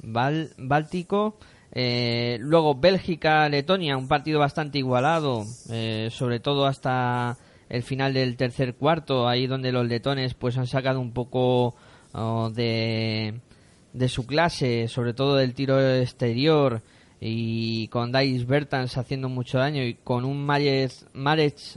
báltico. 0.02 1.38
Eh, 1.72 2.38
luego 2.40 2.74
Bélgica-Letonia, 2.74 3.96
un 3.96 4.08
partido 4.08 4.40
bastante 4.40 4.78
igualado, 4.78 5.44
eh, 5.70 6.08
sobre 6.10 6.40
todo 6.40 6.66
hasta 6.66 7.38
el 7.68 7.82
final 7.82 8.12
del 8.12 8.36
tercer 8.36 8.74
cuarto, 8.74 9.28
ahí 9.28 9.46
donde 9.46 9.70
los 9.70 9.86
letones 9.86 10.34
pues 10.34 10.58
han 10.58 10.66
sacado 10.66 11.00
un 11.00 11.12
poco 11.12 11.76
oh, 12.12 12.50
de, 12.50 13.40
de 13.92 14.08
su 14.08 14.26
clase, 14.26 14.88
sobre 14.88 15.14
todo 15.14 15.36
del 15.36 15.54
tiro 15.54 15.80
exterior 15.80 16.82
y 17.20 17.88
con 17.88 18.12
Dais 18.12 18.46
Bertans 18.46 18.96
haciendo 18.96 19.28
mucho 19.28 19.58
daño 19.58 19.82
y 19.82 19.94
con 19.94 20.24
un 20.24 20.44
Marech 20.44 20.92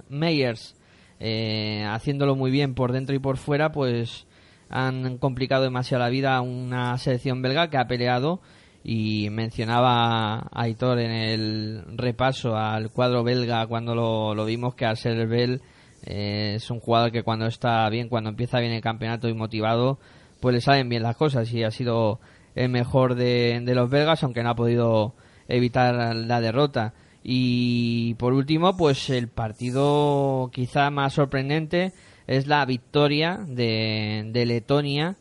Meyers 0.10 0.76
eh, 1.20 1.86
haciéndolo 1.90 2.36
muy 2.36 2.52
bien 2.52 2.76
por 2.76 2.92
dentro 2.92 3.16
y 3.16 3.20
por 3.20 3.38
fuera, 3.38 3.72
pues 3.72 4.26
han 4.70 5.18
complicado 5.20 5.64
demasiado 5.64 6.04
la 6.04 6.10
vida 6.10 6.36
a 6.36 6.42
una 6.42 6.98
selección 6.98 7.42
belga 7.42 7.70
que 7.70 7.78
ha 7.78 7.88
peleado 7.88 8.42
y 8.84 9.30
mencionaba 9.30 10.50
Aitor 10.52 11.00
en 11.00 11.12
el 11.12 11.84
repaso 11.96 12.58
al 12.58 12.90
cuadro 12.92 13.24
belga 13.24 13.66
cuando 13.68 13.96
lo, 13.96 14.46
vimos 14.46 14.76
que 14.76 14.86
al 14.86 14.98
ser 14.98 15.28
Bel 15.28 15.62
eh, 16.06 16.56
es 16.56 16.70
un 16.70 16.80
jugador 16.80 17.12
que 17.12 17.24
cuando 17.24 17.46
está 17.46 17.88
bien, 17.90 18.10
cuando 18.10 18.30
empieza 18.30 18.60
bien 18.60 18.74
el 18.74 18.82
campeonato 18.82 19.30
y 19.30 19.34
motivado, 19.34 20.00
pues 20.44 20.56
le 20.56 20.60
salen 20.60 20.90
bien 20.90 21.04
las 21.04 21.16
cosas 21.16 21.50
y 21.54 21.64
ha 21.64 21.72
sido 21.72 22.20
el 22.54 22.68
mejor 22.68 23.16
de, 23.16 23.64
los 23.66 23.90
belgas, 23.90 24.24
aunque 24.24 24.44
no 24.44 24.50
ha 24.50 24.56
podido 24.58 25.16
evitar 25.48 26.14
la 26.14 26.42
derrota. 26.42 26.94
Y 27.24 28.16
por 28.16 28.34
último, 28.34 28.76
pues 28.76 29.10
el 29.10 29.30
partido 29.30 30.52
quizá 30.52 30.90
más 30.90 31.14
sorprendente 31.14 31.94
es 32.28 32.48
la 32.48 32.66
victoria 32.66 33.40
de, 33.48 34.32
de 34.34 34.46
Letonia, 34.46 35.16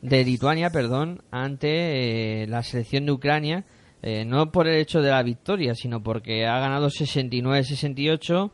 de 0.00 0.22
Lituania, 0.22 0.70
perdón, 0.70 1.22
ante 1.32 2.44
eh, 2.44 2.46
la 2.46 2.62
selección 2.62 3.04
de 3.04 3.10
Ucrania, 3.10 3.64
eh, 4.02 4.24
no 4.24 4.52
por 4.52 4.68
el 4.68 4.76
hecho 4.76 5.02
de 5.02 5.10
la 5.10 5.24
victoria, 5.24 5.74
sino 5.74 6.04
porque 6.04 6.46
ha 6.46 6.60
ganado 6.60 6.86
69-68 6.86 8.52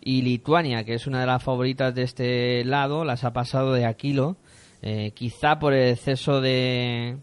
y 0.00 0.22
Lituania, 0.22 0.82
que 0.82 0.94
es 0.94 1.06
una 1.06 1.20
de 1.20 1.26
las 1.26 1.40
favoritas 1.40 1.94
de 1.94 2.02
este 2.02 2.64
lado, 2.64 3.04
las 3.04 3.22
ha 3.22 3.32
pasado 3.32 3.74
de 3.74 3.86
Aquilo, 3.86 4.38
eh, 4.82 5.12
quizá 5.12 5.58
por 5.58 5.72
el 5.72 5.90
exceso 5.90 6.40
de, 6.40 7.16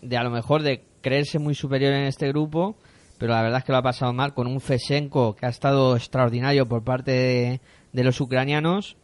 de 0.00 0.16
a 0.16 0.22
lo 0.22 0.30
mejor 0.30 0.62
de 0.62 0.84
creerse 1.00 1.38
muy 1.38 1.54
superior 1.54 1.92
en 1.92 2.04
este 2.04 2.28
grupo, 2.28 2.76
pero 3.18 3.32
la 3.32 3.42
verdad 3.42 3.58
es 3.58 3.64
que 3.64 3.72
lo 3.72 3.78
ha 3.78 3.82
pasado 3.82 4.12
mal 4.12 4.34
con 4.34 4.46
un 4.46 4.60
Fesenko 4.60 5.34
que 5.34 5.46
ha 5.46 5.48
estado 5.48 5.96
extraordinario 5.96 6.66
por 6.66 6.84
parte 6.84 7.60
de, 7.92 8.04
los 8.04 8.20
ucranianos 8.20 8.96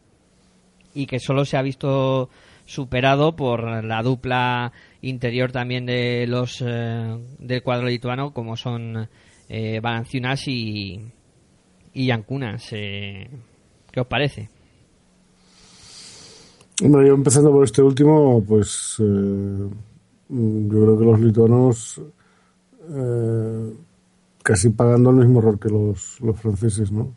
y 0.93 1.05
que 1.05 1.19
solo 1.19 1.43
se 1.43 1.57
ha 1.57 1.61
visto 1.61 2.29
superado 2.65 3.35
por 3.35 3.83
la 3.83 4.01
dupla 4.01 4.71
interior 5.01 5.51
también 5.51 5.85
de 5.85 6.25
los 6.27 6.63
eh, 6.65 7.17
del 7.37 7.61
cuadro 7.61 7.87
lituano 7.87 8.33
como 8.33 8.55
son 8.55 9.09
eh, 9.49 9.79
Balanciunas 9.81 10.47
y 10.47 11.11
y 11.93 12.07
Yankunas 12.07 12.69
eh, 12.71 13.29
¿qué 13.91 13.99
os 13.99 14.07
parece? 14.07 14.49
Bueno, 16.81 17.03
yo 17.03 17.13
empezando 17.13 17.51
por 17.51 17.63
este 17.63 17.81
último 17.81 18.43
pues 18.45 18.95
eh, 18.99 19.69
yo 20.29 20.81
creo 20.81 20.99
que 20.99 21.05
los 21.05 21.19
lituanos 21.19 22.01
eh, 22.89 23.73
casi 24.43 24.69
pagando 24.69 25.09
el 25.11 25.15
mismo 25.17 25.39
error 25.39 25.57
que 25.59 25.69
los, 25.69 26.19
los 26.21 26.39
franceses, 26.39 26.91
¿no? 26.91 27.15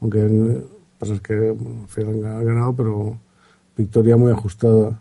Aunque 0.00 0.20
eh, 0.20 0.64
pasa 0.98 1.14
es 1.14 1.20
que 1.20 1.50
bueno, 1.50 1.86
ha 2.28 2.42
ganado, 2.42 2.74
pero 2.74 3.18
victoria 3.76 4.16
muy 4.16 4.32
ajustada. 4.32 5.00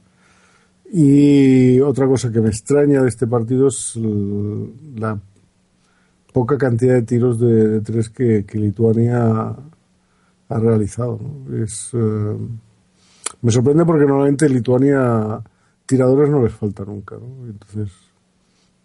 Y 0.91 1.80
otra 1.81 2.07
cosa 2.07 2.31
que 2.31 2.41
me 2.41 2.49
extraña 2.49 3.03
de 3.03 3.10
este 3.10 3.27
partido 3.27 3.68
es 3.68 3.95
la 3.95 5.19
poca 6.34 6.57
cantidad 6.57 6.95
de 6.95 7.03
tiros 7.03 7.40
de, 7.40 7.81
tres 7.81 8.10
que, 8.10 8.44
Lituania 8.53 9.56
ha, 10.49 10.60
realizado. 10.60 11.19
Es, 11.64 11.91
eh, 11.94 12.38
me 13.41 13.52
sorprende 13.52 13.86
porque 13.86 14.06
normalmente 14.06 14.49
Lituania 14.49 15.41
tiradores 15.86 16.30
no 16.30 16.44
les 16.44 16.53
falta 16.53 16.84
nunca, 16.84 17.16
¿no? 17.16 17.48
Entonces, 17.48 17.91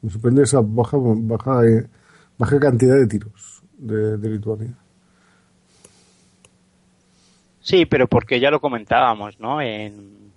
me 0.00 0.10
sorprende 0.10 0.42
esa 0.42 0.60
baja, 0.62 0.96
baja, 1.00 1.66
eh, 1.66 1.86
baja 2.38 2.58
cantidad 2.58 2.96
de 2.96 3.06
tiros 3.06 3.62
de, 3.76 4.28
Lituania. 4.28 4.74
Sí, 7.60 7.86
pero 7.86 8.06
porque 8.06 8.40
ya 8.40 8.50
lo 8.50 8.60
comentábamos, 8.60 9.38
¿no? 9.40 9.60
En, 9.60 10.32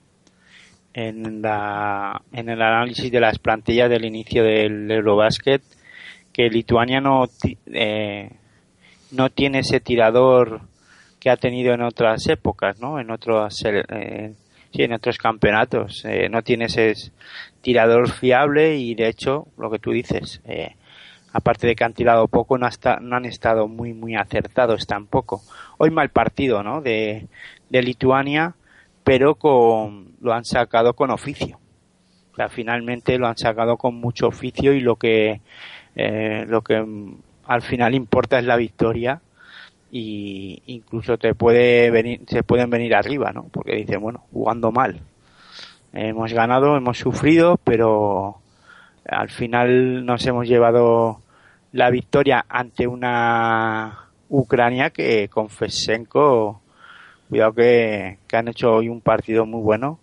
en, 0.94 1.41
la, 1.41 2.22
en 2.31 2.49
el 2.49 2.61
análisis 2.61 3.11
de 3.11 3.19
las 3.19 3.39
plantillas 3.39 3.89
del 3.89 4.06
inicio 4.06 4.44
del 4.44 4.89
Eurobasket, 4.89 5.61
que 6.34 6.49
Lituania 6.49 7.02
no, 7.02 7.26
eh, 7.68 8.30
no 9.11 9.30
tiene 9.30 9.60
ese 9.60 9.80
tirador 9.80 10.61
que 11.19 11.30
ha 11.30 11.38
tenido 11.38 11.73
en 11.73 11.81
otras 11.81 12.27
épocas, 12.27 12.80
¿no? 12.80 12.99
En 12.99 13.11
otras 13.11 13.64
eh, 13.65 14.34
en 14.84 14.94
otros 14.94 15.18
campeonatos. 15.18 16.03
Eh, 16.06 16.30
no 16.30 16.41
tiene 16.41 16.65
ese 16.65 16.94
tirador 17.61 18.11
fiable 18.11 18.77
y 18.77 18.95
de 18.95 19.07
hecho, 19.07 19.48
lo 19.57 19.69
que 19.69 19.80
tú 19.80 19.91
dices, 19.91 20.41
eh, 20.45 20.76
aparte 21.34 21.68
de 21.68 21.76
que 21.76 21.84
han 21.84 21.94
tirado 21.94 22.27
poco, 22.27 22.57
no, 22.57 22.65
hasta, 22.65 22.98
no 22.99 23.15
han 23.15 23.26
estado 23.26 23.68
muy, 23.68 23.94
muy 23.94 24.15
acertados 24.15 24.85
tampoco. 24.88 25.41
Hoy 25.77 25.91
mal 25.91 26.10
partido, 26.10 26.64
¿no? 26.64 26.81
De, 26.81 27.27
de 27.69 27.81
Lituania, 27.81 28.56
pero 29.03 29.35
con, 29.35 30.15
lo 30.22 30.34
han 30.34 30.45
sacado 30.45 30.94
con 30.94 31.11
oficio. 31.11 31.60
Finalmente 32.49 33.18
lo 33.18 33.27
han 33.27 33.38
sacado 33.38 33.77
con 33.77 33.95
mucho 33.95 34.27
oficio 34.27 34.72
y 34.73 34.80
lo 34.80 34.95
que, 34.98 35.41
eh, 35.95 36.45
lo 36.48 36.61
que 36.61 36.80
mm, 36.80 37.18
al 37.48 37.64
final 37.64 37.95
importa 37.95 38.38
es 38.38 38.45
la 38.45 38.57
victoria 38.57 39.22
y 39.91 40.61
incluso 40.68 41.18
te 41.18 41.34
puede 41.34 41.91
venir, 41.91 42.22
se 42.27 42.43
pueden 42.43 42.69
venir 42.69 42.95
arriba, 42.95 43.31
¿no? 43.31 43.43
Porque 43.51 43.76
dicen, 43.76 44.01
bueno, 44.01 44.26
jugando 44.31 44.72
mal. 44.72 44.99
Hemos 45.93 46.34
ganado, 46.34 46.76
hemos 46.76 46.97
sufrido, 46.97 47.57
pero 47.64 48.41
al 49.07 49.30
final 49.30 50.05
nos 50.05 50.26
hemos 50.26 50.47
llevado 50.47 51.22
la 51.72 51.89
victoria 51.89 52.45
ante 52.49 52.88
una 52.88 54.07
Ucrania 54.30 54.89
que 54.89 55.30
con 55.30 55.49
Fesenko, 55.49 56.61
cuidado 57.30 57.53
que, 57.53 58.19
que 58.27 58.38
han 58.38 58.49
hecho 58.49 58.73
hoy 58.73 58.89
un 58.89 59.01
partido 59.01 59.45
muy 59.45 59.61
bueno, 59.61 59.99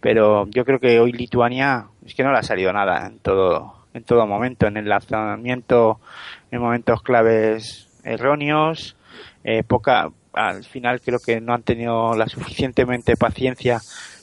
pero 0.00 0.46
yo 0.48 0.64
creo 0.64 0.78
que 0.78 1.00
hoy 1.00 1.12
Lituania 1.12 1.86
es 2.04 2.14
que 2.14 2.22
no 2.22 2.30
le 2.30 2.38
ha 2.38 2.42
salido 2.42 2.72
nada 2.72 3.06
en 3.06 3.18
todo, 3.20 3.86
en 3.94 4.04
todo 4.04 4.26
momento, 4.26 4.66
en 4.66 4.76
el 4.76 4.88
lanzamiento, 4.88 5.98
en 6.50 6.60
momentos 6.60 7.02
claves 7.02 7.88
erróneos, 8.04 8.96
eh, 9.44 9.62
poca, 9.62 10.10
al 10.32 10.64
final 10.64 11.00
creo 11.00 11.18
que 11.18 11.40
no 11.40 11.54
han 11.54 11.62
tenido 11.62 12.14
la 12.16 12.28
suficientemente 12.28 13.16
paciencia 13.16 13.80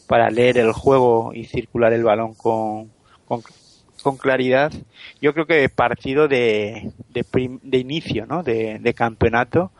para 0.07 0.29
leer 0.29 0.57
el 0.57 0.73
juego 0.73 1.31
y 1.33 1.45
circular 1.45 1.93
el 1.93 2.03
balón 2.03 2.33
con, 2.33 2.91
con, 3.27 4.17
claridad. 4.17 4.73
Yo 5.21 5.33
creo 5.33 5.45
que 5.45 5.69
partido 5.69 6.27
de, 6.27 6.91
de, 7.09 7.77
inicio, 7.77 8.25
¿no? 8.25 8.41
De, 8.43 8.93
campeonato 8.95 9.71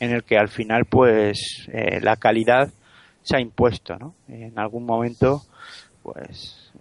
en 0.00 0.10
el 0.10 0.24
que 0.24 0.36
al 0.36 0.48
final 0.48 0.86
pues 0.86 1.68
eh, 1.72 2.00
la 2.02 2.16
calidad 2.16 2.70
se 3.22 3.36
ha 3.36 3.40
impuesto, 3.40 3.96
¿no? 3.96 4.14
En 4.28 4.58
algún 4.58 4.84
momento 4.84 5.42
pues 6.02 6.72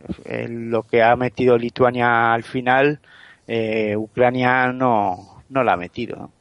lo 0.50 0.84
que 0.84 1.04
ha 1.04 1.16
metido 1.16 1.58
Lituania 1.58 2.34
al 2.34 2.44
final 2.44 3.00
eh, 3.48 3.96
Ucrania 3.96 4.72
no, 4.72 5.44
no 5.50 5.64
la 5.64 5.74
ha 5.74 5.78
metido. 5.78 6.16
¿no? 6.16 6.39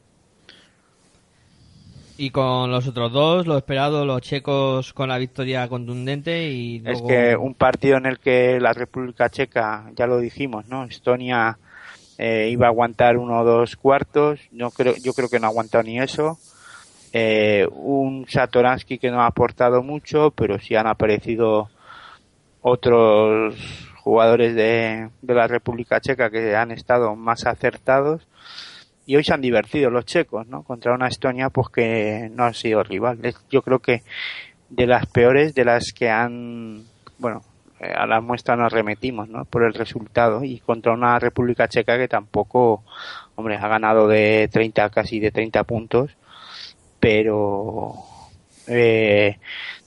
Y 2.21 2.31
con 2.31 2.69
los 2.69 2.85
otros 2.85 3.13
dos, 3.13 3.47
lo 3.47 3.57
esperado, 3.57 4.03
los 4.03 4.21
checos 4.21 4.91
con 4.91 5.07
la 5.07 5.17
victoria 5.17 5.69
contundente 5.69 6.49
y 6.49 6.83
Es 6.85 7.01
que 7.01 7.37
un 7.37 7.53
partido 7.53 7.95
en 7.95 8.05
el 8.07 8.19
que 8.19 8.59
la 8.59 8.73
República 8.73 9.29
Checa, 9.29 9.89
ya 9.95 10.05
lo 10.05 10.19
dijimos, 10.19 10.67
¿no? 10.67 10.83
Estonia 10.83 11.57
eh, 12.17 12.49
iba 12.51 12.65
a 12.65 12.71
aguantar 12.71 13.15
uno 13.15 13.39
o 13.39 13.45
dos 13.45 13.77
cuartos, 13.77 14.41
yo 14.51 14.69
creo, 14.69 14.95
yo 15.01 15.13
creo 15.13 15.29
que 15.29 15.39
no 15.39 15.47
ha 15.47 15.49
aguantado 15.51 15.85
ni 15.85 15.97
eso. 15.97 16.37
Eh, 17.13 17.65
un 17.71 18.25
Satoransky 18.27 18.97
que 18.97 19.11
no 19.11 19.21
ha 19.21 19.27
aportado 19.27 19.81
mucho, 19.81 20.31
pero 20.31 20.59
sí 20.59 20.75
han 20.75 20.87
aparecido 20.87 21.69
otros 22.61 23.55
jugadores 24.03 24.55
de, 24.55 25.07
de 25.21 25.33
la 25.33 25.47
República 25.47 26.01
Checa 26.01 26.29
que 26.29 26.53
han 26.53 26.71
estado 26.71 27.15
más 27.15 27.45
acertados 27.45 28.27
y 29.09 29.15
hoy 29.15 29.23
se 29.23 29.33
han 29.33 29.41
divertido 29.41 29.89
los 29.89 30.05
checos, 30.05 30.45
¿no? 30.45 30.61
Contra 30.61 30.93
una 30.93 31.07
Estonia, 31.07 31.49
pues 31.49 31.69
que 31.69 32.29
no 32.31 32.43
ha 32.43 32.53
sido 32.53 32.83
rival. 32.83 33.17
Yo 33.49 33.63
creo 33.63 33.79
que 33.79 34.03
de 34.69 34.85
las 34.85 35.07
peores, 35.07 35.55
de 35.55 35.65
las 35.65 35.93
que 35.97 36.11
han, 36.11 36.83
bueno, 37.17 37.41
eh, 37.79 37.91
a 37.91 38.05
la 38.05 38.21
muestra 38.21 38.55
nos 38.55 38.71
remetimos, 38.71 39.27
¿no? 39.27 39.45
Por 39.45 39.63
el 39.63 39.73
resultado 39.73 40.43
y 40.43 40.59
contra 40.59 40.93
una 40.93 41.17
República 41.17 41.67
Checa 41.67 41.97
que 41.97 42.07
tampoco, 42.07 42.83
hombre, 43.33 43.55
ha 43.55 43.67
ganado 43.67 44.07
de 44.07 44.47
30, 44.47 44.91
casi 44.91 45.19
de 45.19 45.31
30 45.31 45.63
puntos, 45.63 46.15
pero 46.99 47.95
eh, 48.67 49.39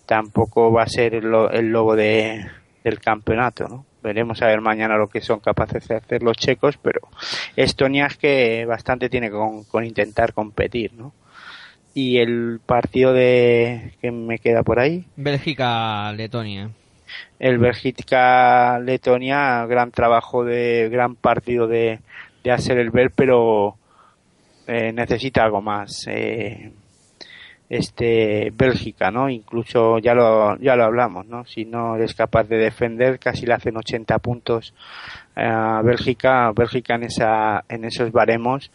tampoco 0.04 0.72
va 0.72 0.82
a 0.82 0.88
ser 0.88 1.14
el, 1.14 1.30
lobo 1.70 1.94
de, 1.94 2.44
del 2.82 2.98
campeonato, 2.98 3.68
¿no? 3.68 3.86
Veremos 4.02 4.42
a 4.42 4.46
ver 4.46 4.60
mañana 4.60 4.96
lo 4.96 5.08
que 5.08 5.20
son 5.20 5.40
capaces 5.40 5.86
de 5.88 5.96
hacer 5.96 6.22
los 6.22 6.36
checos, 6.36 6.78
pero 6.80 7.00
Estonia 7.56 8.06
es 8.06 8.16
que 8.16 8.64
bastante 8.66 9.08
tiene 9.08 9.30
con, 9.30 9.64
con 9.64 9.84
intentar 9.84 10.32
competir, 10.32 10.92
¿no? 10.94 11.12
Y 11.94 12.18
el 12.18 12.60
partido 12.64 13.12
de 13.12 13.94
que 14.00 14.10
me 14.10 14.38
queda 14.38 14.62
por 14.62 14.80
ahí, 14.80 15.04
Bélgica-Letonia. 15.16 16.70
el 17.38 17.58
Bélgica-Letonia, 17.58 19.66
gran 19.66 19.90
trabajo 19.90 20.44
de, 20.44 20.88
gran 20.90 21.16
partido 21.16 21.66
de, 21.66 22.00
de 22.42 22.50
hacer 22.50 22.78
el 22.78 22.90
ver, 22.90 23.10
pero 23.14 23.76
eh, 24.66 24.92
necesita 24.92 25.44
algo 25.44 25.60
más. 25.60 26.06
Eh, 26.08 26.72
este 27.72 28.52
Bélgica, 28.54 29.10
¿no? 29.10 29.30
Incluso 29.30 29.98
ya 29.98 30.12
lo 30.12 30.58
ya 30.58 30.76
lo 30.76 30.84
hablamos, 30.84 31.26
¿no? 31.26 31.46
Si 31.46 31.64
no 31.64 31.96
eres 31.96 32.14
capaz 32.14 32.44
de 32.44 32.58
defender, 32.58 33.18
casi 33.18 33.46
le 33.46 33.54
hacen 33.54 33.78
80 33.78 34.18
puntos 34.18 34.74
a 35.34 35.80
Bélgica, 35.82 36.52
Bélgica 36.54 36.96
en 36.96 37.04
esa 37.04 37.64
en 37.70 37.86
esos 37.86 38.12
baremos 38.12 38.70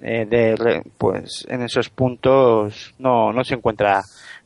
eh, 0.00 0.24
de 0.24 0.82
pues 0.96 1.46
en 1.50 1.62
esos 1.62 1.90
puntos 1.90 2.94
no 2.98 3.34
no 3.34 3.44
se 3.44 3.56
encuentra 3.56 4.00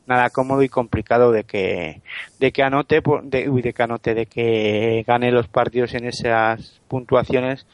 nada 0.07 0.29
cómodo 0.29 0.61
y 0.61 0.67
complicado 0.67 1.31
de 1.31 1.45
que 1.45 2.01
de 2.37 2.51
que 2.51 2.63
anote 2.63 3.01
de, 3.23 3.49
uy, 3.49 3.61
de 3.61 3.71
que 3.71 3.83
anote 3.83 4.13
de 4.13 4.25
que 4.25 5.05
gane 5.07 5.31
los 5.31 5.47
partidos 5.47 5.93
en 5.93 6.05
esas 6.05 6.81
puntuaciones 6.89 7.65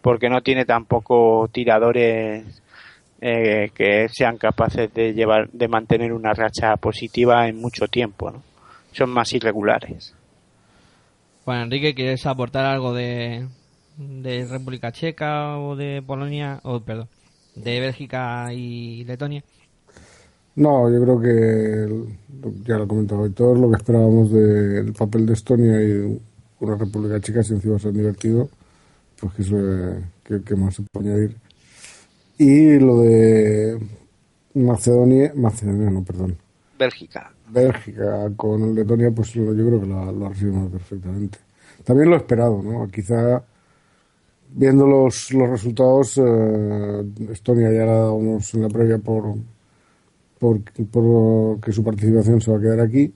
porque 0.00 0.30
no 0.30 0.42
tiene 0.42 0.64
tampoco 0.64 1.50
tiradores 1.52 2.61
eh, 3.22 3.70
que 3.74 4.08
sean 4.10 4.36
capaces 4.36 4.92
de 4.92 5.14
llevar 5.14 5.48
de 5.50 5.68
mantener 5.68 6.12
una 6.12 6.34
racha 6.34 6.76
positiva 6.76 7.48
en 7.48 7.56
mucho 7.56 7.86
tiempo 7.86 8.30
¿no? 8.30 8.42
son 8.92 9.10
más 9.10 9.32
irregulares 9.32 10.14
Juan 11.44 11.62
Enrique, 11.62 11.94
¿quieres 11.94 12.24
aportar 12.26 12.64
algo 12.66 12.94
de, 12.94 13.48
de 13.98 14.46
República 14.46 14.92
Checa 14.92 15.58
o 15.58 15.74
de 15.74 16.00
Polonia, 16.06 16.60
o 16.62 16.80
perdón, 16.80 17.08
de 17.56 17.80
Bélgica 17.80 18.52
y 18.52 19.04
Letonia? 19.04 19.42
No, 20.54 20.88
yo 20.88 21.02
creo 21.02 21.20
que, 21.20 22.62
ya 22.64 22.78
lo 22.78 22.86
comentaba 22.86 23.28
todo 23.30 23.54
lo 23.54 23.70
que 23.70 23.76
esperábamos 23.76 24.30
del 24.30 24.92
papel 24.92 25.26
de 25.26 25.32
Estonia 25.32 25.82
y 25.82 26.20
una 26.60 26.76
República 26.76 27.20
Checa, 27.20 27.42
si 27.42 27.54
encima 27.54 27.78
se 27.78 27.88
han 27.88 27.94
divertido, 27.94 28.48
pues 29.18 29.34
que 29.34 29.42
es 29.42 29.50
lo 29.50 29.58
que, 30.22 30.42
que 30.44 30.54
más 30.54 30.76
se 30.76 30.82
puede 30.92 31.10
añadir. 31.10 31.36
Y 32.42 32.80
lo 32.80 33.02
de 33.02 33.78
Macedonia, 34.54 35.32
Macedonia, 35.36 35.90
no, 35.90 36.02
perdón, 36.02 36.36
Bélgica 36.76 37.32
Bélgica 37.48 38.32
con 38.36 38.74
Letonia, 38.74 39.12
pues 39.12 39.32
yo 39.32 39.44
creo 39.44 39.80
que 39.80 39.86
lo, 39.86 40.10
lo 40.10 40.26
ha 40.26 40.28
recibido 40.30 40.68
perfectamente. 40.68 41.38
También 41.84 42.10
lo 42.10 42.16
esperado, 42.16 42.60
¿no? 42.60 42.88
Quizá 42.88 43.44
viendo 44.50 44.88
los, 44.88 45.32
los 45.32 45.50
resultados, 45.50 46.18
eh, 46.18 47.04
Estonia 47.30 47.70
ya 47.70 47.84
dado 47.86 48.14
unos 48.14 48.52
en 48.54 48.62
la 48.62 48.68
previa 48.68 48.98
por, 48.98 49.36
por, 50.40 50.60
por 50.90 51.60
que 51.60 51.70
su 51.70 51.84
participación 51.84 52.40
se 52.40 52.50
va 52.50 52.58
a 52.58 52.60
quedar 52.60 52.80
aquí. 52.80 53.14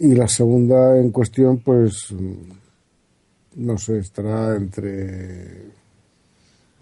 Y 0.00 0.14
la 0.16 0.26
segunda 0.26 0.98
en 0.98 1.12
cuestión, 1.12 1.58
pues, 1.58 2.12
no 3.54 3.78
sé, 3.78 3.98
estará 3.98 4.56
entre. 4.56 5.78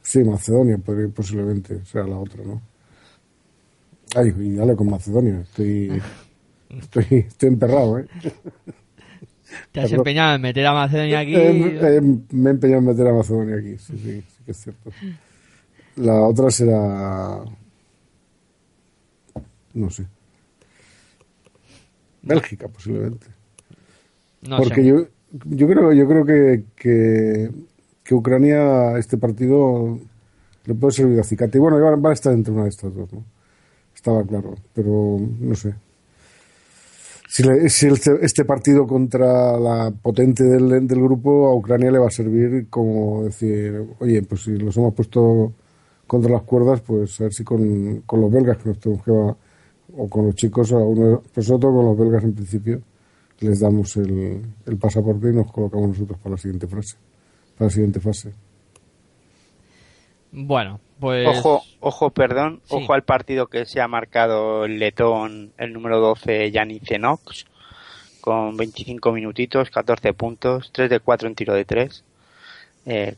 Sí, 0.08 0.24
Macedonia, 0.24 0.78
posiblemente 1.14 1.84
sea 1.84 2.04
la 2.04 2.16
otra, 2.16 2.42
¿no? 2.42 2.62
Ay, 4.16 4.32
y 4.38 4.54
dale 4.54 4.74
con 4.74 4.88
Macedonia, 4.88 5.40
estoy. 5.40 6.00
Estoy, 6.70 7.06
estoy 7.10 7.48
emperrado, 7.48 7.98
¿eh? 7.98 8.06
Te 9.72 9.80
has 9.80 9.90
Perdón. 9.90 9.98
empeñado 10.00 10.34
en 10.36 10.40
meter 10.42 10.66
a 10.66 10.72
Macedonia 10.72 11.20
aquí. 11.20 11.34
Eh, 11.34 11.96
eh, 11.96 12.00
me 12.30 12.50
he 12.50 12.52
empeñado 12.52 12.80
en 12.80 12.86
meter 12.86 13.06
a 13.06 13.12
Macedonia 13.12 13.56
aquí, 13.56 13.76
sí, 13.78 13.98
sí, 13.98 14.22
sí 14.22 14.42
que 14.44 14.52
es 14.52 14.56
cierto. 14.56 14.90
La 15.96 16.22
otra 16.22 16.50
será. 16.50 17.44
No 19.74 19.90
sé. 19.90 20.06
Bélgica, 22.22 22.68
posiblemente. 22.68 23.26
no 24.42 24.56
Porque 24.56 24.76
sé. 24.76 24.86
yo, 24.86 25.06
yo 25.44 25.68
creo, 25.68 25.92
yo 25.92 26.08
creo 26.08 26.24
que, 26.24 26.64
que, 26.76 27.50
que 28.08 28.14
Ucrania, 28.14 28.96
este 28.96 29.18
partido, 29.18 29.98
le 30.64 30.74
puede 30.74 30.92
servir 30.94 31.16
de 31.16 31.20
acicate. 31.20 31.58
Bueno, 31.58 31.78
va, 32.00 32.08
a 32.10 32.14
estar 32.14 32.32
entre 32.32 32.54
una 32.54 32.62
de 32.62 32.70
estas 32.70 32.94
dos. 32.94 33.10
Estaba 33.94 34.24
claro, 34.24 34.54
pero 34.72 35.18
no 35.40 35.54
sé. 35.54 35.74
Si, 37.28 37.42
le- 37.42 37.68
si 37.68 37.86
el- 37.86 38.00
este 38.22 38.46
partido 38.46 38.86
contra 38.86 39.58
la 39.58 39.90
potente 39.90 40.42
del, 40.44 40.86
del 40.88 41.02
grupo 41.02 41.48
a 41.48 41.54
Ucrania 41.54 41.90
le 41.90 41.98
va 41.98 42.06
a 42.06 42.10
servir 42.10 42.68
como 42.70 43.24
decir, 43.24 43.84
oye, 44.00 44.22
pues 44.22 44.44
si 44.44 44.56
los 44.56 44.74
hemos 44.78 44.94
puesto 44.94 45.52
contra 46.06 46.32
las 46.32 46.42
cuerdas, 46.44 46.80
pues 46.80 47.20
a 47.20 47.24
ver 47.24 47.34
si 47.34 47.44
con, 47.44 48.02
con 48.06 48.22
los 48.22 48.32
belgas 48.32 48.56
que 48.56 48.70
nos 48.70 48.78
tenemos 48.80 49.04
que 49.04 49.10
o 49.10 50.08
con 50.08 50.24
los 50.26 50.34
chicos, 50.34 50.72
a 50.72 50.78
uno, 50.78 51.22
pues 51.34 51.50
otro 51.50 51.74
con 51.74 51.84
los 51.84 51.98
belgas 51.98 52.24
en 52.24 52.32
principio, 52.34 52.80
les 53.40 53.60
damos 53.60 53.94
el, 53.98 54.40
el 54.64 54.76
pasaporte 54.78 55.28
y 55.28 55.34
nos 55.34 55.52
colocamos 55.52 55.90
nosotros 55.90 56.18
para 56.20 56.36
la 56.36 56.38
siguiente 56.38 56.66
fase. 56.66 56.96
Para 57.58 57.66
la 57.66 57.70
siguiente 57.70 58.00
fase. 58.00 58.32
Bueno, 60.30 60.80
pues. 61.00 61.26
Ojo, 61.26 61.62
ojo, 61.80 62.10
perdón, 62.10 62.60
Sí. 62.64 62.76
ojo 62.76 62.92
al 62.92 63.02
partido 63.02 63.46
que 63.48 63.64
se 63.66 63.80
ha 63.80 63.88
marcado 63.88 64.64
el 64.64 64.78
letón, 64.78 65.52
el 65.58 65.72
número 65.72 66.00
12, 66.00 66.50
Yannick 66.50 66.86
Zenox, 66.86 67.46
con 68.20 68.56
25 68.56 69.12
minutitos, 69.12 69.70
14 69.70 70.12
puntos, 70.12 70.70
3 70.72 70.90
de 70.90 71.00
4 71.00 71.28
en 71.28 71.34
tiro 71.34 71.54
de 71.54 71.64
3, 71.64 72.04
eh, 72.86 73.14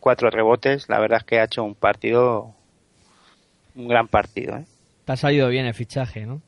4 0.00 0.30
rebotes. 0.30 0.88
La 0.88 0.98
verdad 0.98 1.18
es 1.18 1.24
que 1.24 1.38
ha 1.38 1.44
hecho 1.44 1.62
un 1.62 1.74
partido, 1.74 2.54
un 3.74 3.86
gran 3.86 4.08
partido. 4.08 4.56
¿eh? 4.56 4.64
Te 5.04 5.12
ha 5.12 5.16
salido 5.16 5.48
bien 5.48 5.66
el 5.66 5.74
fichaje, 5.74 6.26
¿no? 6.26 6.40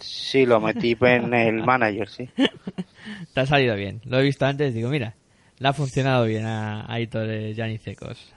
Sí, 0.00 0.44
lo 0.46 0.60
metí 0.60 0.96
en 1.00 1.32
el 1.34 1.62
manager, 1.62 2.08
sí. 2.08 2.28
Te 3.34 3.40
ha 3.40 3.46
salido 3.46 3.76
bien. 3.76 4.00
Lo 4.04 4.18
he 4.18 4.22
visto 4.22 4.44
antes, 4.44 4.74
digo, 4.74 4.88
mira, 4.88 5.14
le 5.62 5.68
ha 5.68 5.72
funcionado 5.72 6.24
bien 6.24 6.44
a, 6.44 6.92
a 6.92 6.98
Hitor 6.98 7.54
Janicekos. 7.54 8.34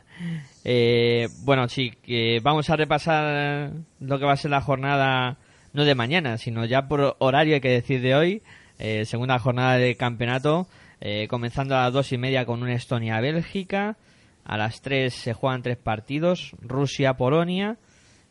Eh, 0.63 1.27
bueno, 1.43 1.67
sí, 1.67 1.89
que 2.03 2.39
vamos 2.39 2.69
a 2.69 2.75
repasar 2.75 3.71
lo 3.99 4.19
que 4.19 4.25
va 4.25 4.33
a 4.33 4.37
ser 4.37 4.51
la 4.51 4.61
jornada, 4.61 5.37
no 5.73 5.85
de 5.85 5.95
mañana, 5.95 6.37
sino 6.37 6.65
ya 6.65 6.87
por 6.87 7.15
horario, 7.17 7.55
hay 7.55 7.61
que 7.61 7.69
decir, 7.69 8.01
de 8.01 8.13
hoy. 8.13 8.43
Eh, 8.77 9.05
segunda 9.05 9.39
jornada 9.39 9.77
de 9.77 9.95
campeonato, 9.95 10.67
eh, 11.01 11.27
comenzando 11.27 11.75
a 11.75 11.85
las 11.85 11.93
dos 11.93 12.11
y 12.11 12.19
media 12.19 12.45
con 12.45 12.61
un 12.61 12.69
Estonia-Bélgica. 12.69 13.97
A 14.43 14.57
las 14.57 14.81
tres 14.81 15.15
se 15.15 15.33
juegan 15.33 15.63
tres 15.63 15.77
partidos, 15.77 16.51
Rusia-Polonia, 16.61 17.77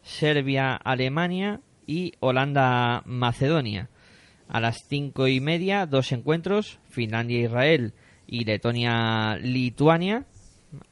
Serbia-Alemania 0.04 1.58
y 1.84 2.12
Holanda-Macedonia. 2.20 3.88
A 4.48 4.60
las 4.60 4.84
cinco 4.88 5.26
y 5.26 5.40
media, 5.40 5.86
dos 5.86 6.12
encuentros, 6.12 6.78
Finlandia-Israel 6.90 7.92
y 8.26 8.44
Letonia-Lituania. 8.44 10.24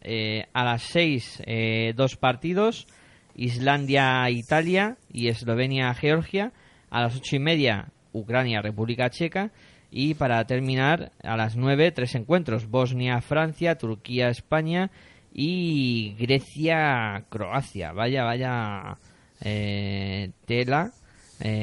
Eh, 0.01 0.47
a 0.53 0.65
las 0.65 0.83
seis, 0.83 1.43
eh, 1.45 1.93
dos 1.97 2.17
partidos, 2.17 2.87
Islandia-Italia 3.35 4.97
y 5.13 5.29
Eslovenia-Georgia. 5.29 6.53
A 6.91 7.03
las 7.03 7.17
ocho 7.17 7.37
y 7.37 7.39
media, 7.39 7.89
Ucrania-República 8.13 9.11
Checa. 9.11 9.51
Y 9.91 10.15
para 10.15 10.45
terminar, 10.47 11.13
a 11.23 11.37
las 11.37 11.57
nueve, 11.57 11.91
tres 11.91 12.15
encuentros, 12.15 12.69
Bosnia-Francia, 12.69 13.77
Turquía-España 13.77 14.91
y 15.33 16.15
Grecia-Croacia. 16.15 17.93
Vaya, 17.93 18.25
vaya 18.25 18.99
eh, 19.41 20.31
tela 20.47 20.93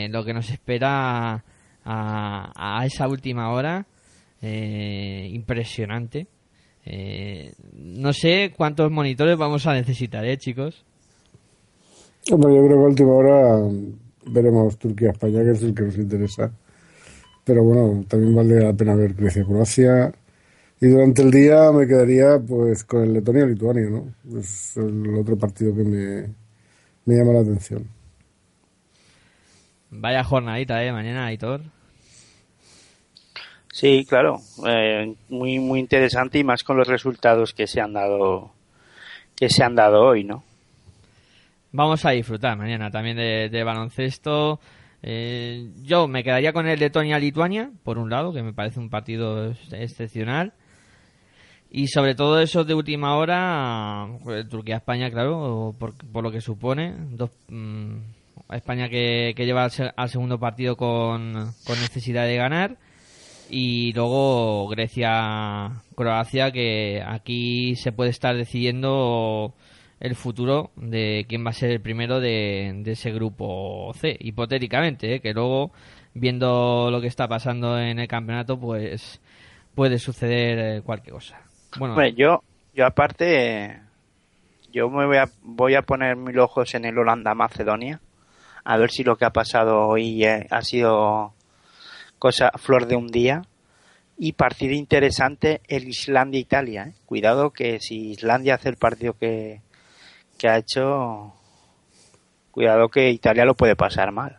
lo 0.09 0.25
que 0.25 0.33
nos 0.33 0.49
espera 0.49 1.43
a, 1.85 2.79
a 2.79 2.85
esa 2.85 3.07
última 3.07 3.49
hora. 3.51 3.85
Eh, 4.41 5.29
impresionante. 5.31 6.27
Eh, 6.85 7.53
no 7.73 8.13
sé 8.13 8.53
cuántos 8.55 8.89
monitores 8.89 9.37
vamos 9.37 9.67
a 9.67 9.73
necesitar, 9.73 10.25
¿eh, 10.25 10.37
chicos? 10.37 10.85
Hombre, 12.31 12.55
yo 12.55 12.65
creo 12.65 12.77
que 12.77 12.83
a 12.83 12.87
última 12.87 13.11
hora 13.13 13.69
veremos 14.25 14.77
Turquía-España, 14.77 15.43
que 15.43 15.51
es 15.51 15.63
el 15.63 15.73
que 15.73 15.83
nos 15.83 15.97
interesa. 15.97 16.51
Pero 17.43 17.63
bueno, 17.63 18.03
también 18.07 18.35
vale 18.35 18.59
la 18.61 18.73
pena 18.73 18.95
ver 18.95 19.13
Grecia-Croacia. 19.13 20.13
Y 20.81 20.87
durante 20.87 21.21
el 21.21 21.31
día 21.31 21.71
me 21.71 21.85
quedaría 21.85 22.39
pues 22.39 22.83
con 22.85 23.03
el 23.03 23.13
Letonia-Lituania, 23.13 23.89
¿no? 23.89 24.39
Es 24.39 24.77
el 24.77 25.15
otro 25.15 25.37
partido 25.37 25.75
que 25.75 25.83
me, 25.83 26.33
me 27.05 27.15
llama 27.15 27.33
la 27.33 27.41
atención. 27.41 27.85
Vaya 29.91 30.23
jornadita, 30.23 30.83
¿eh? 30.83 30.91
Mañana, 30.91 31.25
Aitor. 31.25 31.61
Sí, 33.79 34.05
claro, 34.07 34.39
eh, 34.67 35.15
muy 35.29 35.57
muy 35.59 35.79
interesante 35.79 36.37
y 36.37 36.43
más 36.43 36.63
con 36.63 36.75
los 36.75 36.87
resultados 36.89 37.53
que 37.53 37.65
se 37.65 37.79
han 37.79 37.93
dado 37.93 38.51
que 39.37 39.47
se 39.47 39.63
han 39.63 39.73
dado 39.75 40.01
hoy, 40.05 40.25
¿no? 40.25 40.43
Vamos 41.71 42.03
a 42.03 42.09
disfrutar 42.09 42.57
mañana 42.57 42.91
también 42.91 43.15
de, 43.15 43.47
de 43.49 43.63
baloncesto. 43.63 44.59
Eh, 45.01 45.69
yo 45.83 46.09
me 46.09 46.25
quedaría 46.25 46.51
con 46.51 46.67
el 46.67 46.77
Letonia-Lituania, 46.77 47.71
por 47.83 47.97
un 47.99 48.09
lado, 48.09 48.33
que 48.33 48.43
me 48.43 48.51
parece 48.51 48.81
un 48.81 48.89
partido 48.89 49.51
ex- 49.51 49.71
excepcional. 49.71 50.51
Y 51.71 51.87
sobre 51.87 52.15
todo 52.15 52.41
eso 52.41 52.65
de 52.65 52.73
última 52.73 53.15
hora, 53.15 54.07
pues, 54.25 54.49
Turquía-España, 54.49 55.09
claro, 55.09 55.73
por, 55.79 55.93
por 56.11 56.21
lo 56.23 56.31
que 56.31 56.41
supone. 56.41 56.95
Dos, 57.11 57.29
mm, 57.47 57.95
España 58.51 58.89
que, 58.89 59.31
que 59.37 59.45
lleva 59.45 59.63
al, 59.63 59.71
se- 59.71 59.93
al 59.95 60.09
segundo 60.09 60.37
partido 60.37 60.75
con 60.75 61.31
necesidad 61.79 62.25
de 62.25 62.35
ganar. 62.35 62.75
Y 63.49 63.93
luego 63.93 64.67
Grecia-Croacia, 64.67 66.51
que 66.51 67.03
aquí 67.05 67.75
se 67.75 67.91
puede 67.91 68.11
estar 68.11 68.35
decidiendo 68.35 69.53
el 69.99 70.15
futuro 70.15 70.71
de 70.75 71.25
quién 71.27 71.45
va 71.45 71.49
a 71.49 71.53
ser 71.53 71.71
el 71.71 71.81
primero 71.81 72.19
de, 72.19 72.83
ese 72.85 73.11
grupo 73.11 73.91
C, 73.95 74.15
hipotéticamente, 74.19 75.15
¿eh? 75.15 75.19
que 75.19 75.33
luego, 75.33 75.71
viendo 76.13 76.89
lo 76.91 77.01
que 77.01 77.07
está 77.07 77.27
pasando 77.27 77.77
en 77.77 77.99
el 77.99 78.07
campeonato, 78.07 78.57
pues 78.59 79.19
puede 79.75 79.97
suceder 79.99 80.59
eh, 80.59 80.81
cualquier 80.81 81.15
cosa. 81.15 81.41
Bueno, 81.77 81.95
yo, 82.09 82.43
yo 82.73 82.85
aparte, 82.85 83.81
yo 84.71 84.89
me 84.89 85.05
voy 85.05 85.17
a, 85.17 85.29
voy 85.41 85.75
a 85.75 85.81
poner 85.81 86.15
mis 86.15 86.37
ojos 86.37 86.73
en 86.75 86.85
el 86.85 86.97
Holanda-Macedonia, 86.97 87.99
a 88.63 88.77
ver 88.77 88.91
si 88.91 89.03
lo 89.03 89.17
que 89.17 89.25
ha 89.25 89.31
pasado 89.31 89.87
hoy 89.87 90.23
eh, 90.23 90.47
ha 90.49 90.61
sido 90.61 91.33
cosa 92.19 92.51
flor 92.57 92.85
de 92.85 92.95
un 92.95 93.07
día. 93.07 93.41
Y 94.17 94.33
partido 94.33 94.73
interesante 94.73 95.61
el 95.67 95.87
Islandia-Italia. 95.87 96.87
¿eh? 96.89 96.93
Cuidado 97.05 97.51
que 97.51 97.79
si 97.79 98.11
Islandia 98.11 98.55
hace 98.55 98.69
el 98.69 98.75
partido 98.75 99.13
que, 99.13 99.61
que 100.37 100.49
ha 100.49 100.57
hecho, 100.57 101.33
cuidado 102.51 102.89
que 102.89 103.09
Italia 103.09 103.45
lo 103.45 103.55
puede 103.55 103.77
pasar 103.77 104.11
mal. 104.11 104.37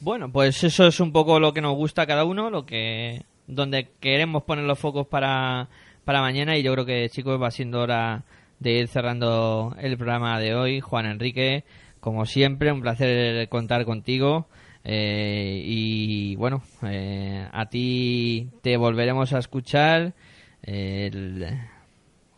Bueno, 0.00 0.32
pues 0.32 0.64
eso 0.64 0.88
es 0.88 0.98
un 0.98 1.12
poco 1.12 1.38
lo 1.38 1.54
que 1.54 1.60
nos 1.60 1.76
gusta 1.76 2.06
cada 2.06 2.24
uno, 2.24 2.50
lo 2.50 2.66
que 2.66 3.22
donde 3.46 3.88
queremos 4.00 4.42
poner 4.42 4.64
los 4.64 4.78
focos 4.78 5.06
para, 5.06 5.68
para 6.04 6.20
mañana 6.20 6.56
y 6.56 6.64
yo 6.64 6.72
creo 6.72 6.84
que 6.84 7.08
chicos 7.08 7.40
va 7.40 7.52
siendo 7.52 7.80
hora 7.80 8.24
de 8.58 8.72
ir 8.72 8.88
cerrando 8.88 9.76
el 9.78 9.96
programa 9.96 10.40
de 10.40 10.54
hoy. 10.54 10.80
Juan 10.80 11.06
Enrique, 11.06 11.64
como 12.00 12.26
siempre, 12.26 12.72
un 12.72 12.80
placer 12.80 13.48
contar 13.48 13.84
contigo. 13.84 14.46
Eh, 14.84 15.62
y 15.64 16.36
bueno, 16.36 16.62
eh, 16.82 17.46
a 17.50 17.66
ti 17.66 18.50
te 18.62 18.76
volveremos 18.76 19.32
a 19.32 19.38
escuchar 19.38 20.14
el 20.62 21.46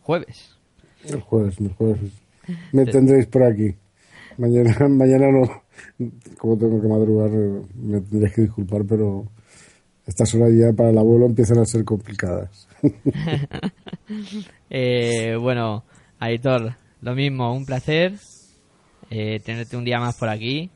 jueves. 0.01 0.57
El 1.07 1.21
jueves, 1.21 1.59
el 1.59 1.73
jueves. 1.73 2.11
Me 2.71 2.85
tendréis 2.85 3.27
por 3.27 3.43
aquí. 3.43 3.75
Mañana, 4.37 4.75
mañana 4.89 5.27
no, 5.31 5.63
como 6.37 6.57
tengo 6.57 6.81
que 6.81 6.87
madrugar, 6.87 7.29
me 7.29 8.01
tendréis 8.01 8.33
que 8.33 8.41
disculpar, 8.43 8.81
pero 8.87 9.25
estas 10.05 10.33
horas 10.35 10.51
ya 10.53 10.71
para 10.75 10.89
el 10.89 10.97
abuelo 10.97 11.25
empiezan 11.25 11.59
a 11.59 11.65
ser 11.65 11.83
complicadas. 11.83 12.67
Eh, 14.69 15.35
bueno, 15.39 15.83
Aitor, 16.19 16.75
lo 17.01 17.15
mismo, 17.15 17.55
un 17.55 17.65
placer 17.65 18.13
eh, 19.09 19.39
tenerte 19.39 19.77
un 19.77 19.85
día 19.85 19.99
más 19.99 20.17
por 20.17 20.29
aquí. 20.29 20.69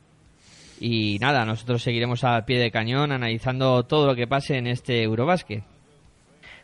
Y 0.82 1.18
nada, 1.20 1.44
nosotros 1.44 1.82
seguiremos 1.82 2.24
al 2.24 2.44
pie 2.46 2.58
de 2.58 2.70
cañón 2.70 3.12
analizando 3.12 3.82
todo 3.84 4.06
lo 4.06 4.14
que 4.16 4.26
pase 4.26 4.56
en 4.56 4.66
este 4.66 5.02
Eurobásquet. 5.02 5.62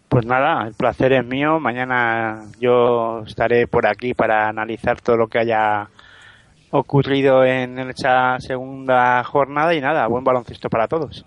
Pues 0.09 0.25
nada, 0.25 0.67
el 0.67 0.75
placer 0.75 1.13
es 1.13 1.25
mío. 1.25 1.61
Mañana 1.61 2.45
yo 2.59 3.23
estaré 3.27 3.67
por 3.67 3.87
aquí 3.87 4.15
para 4.15 4.49
analizar 4.49 5.01
todo 5.01 5.17
lo 5.17 5.27
que 5.29 5.41
haya 5.41 5.89
ocurrido 6.71 7.45
en 7.45 7.79
esa 7.91 8.39
segunda 8.41 9.23
jornada 9.25 9.75
y 9.75 9.81
nada, 9.81 10.07
buen 10.07 10.25
baloncesto 10.25 10.69
para 10.71 10.89
todos. 10.89 11.25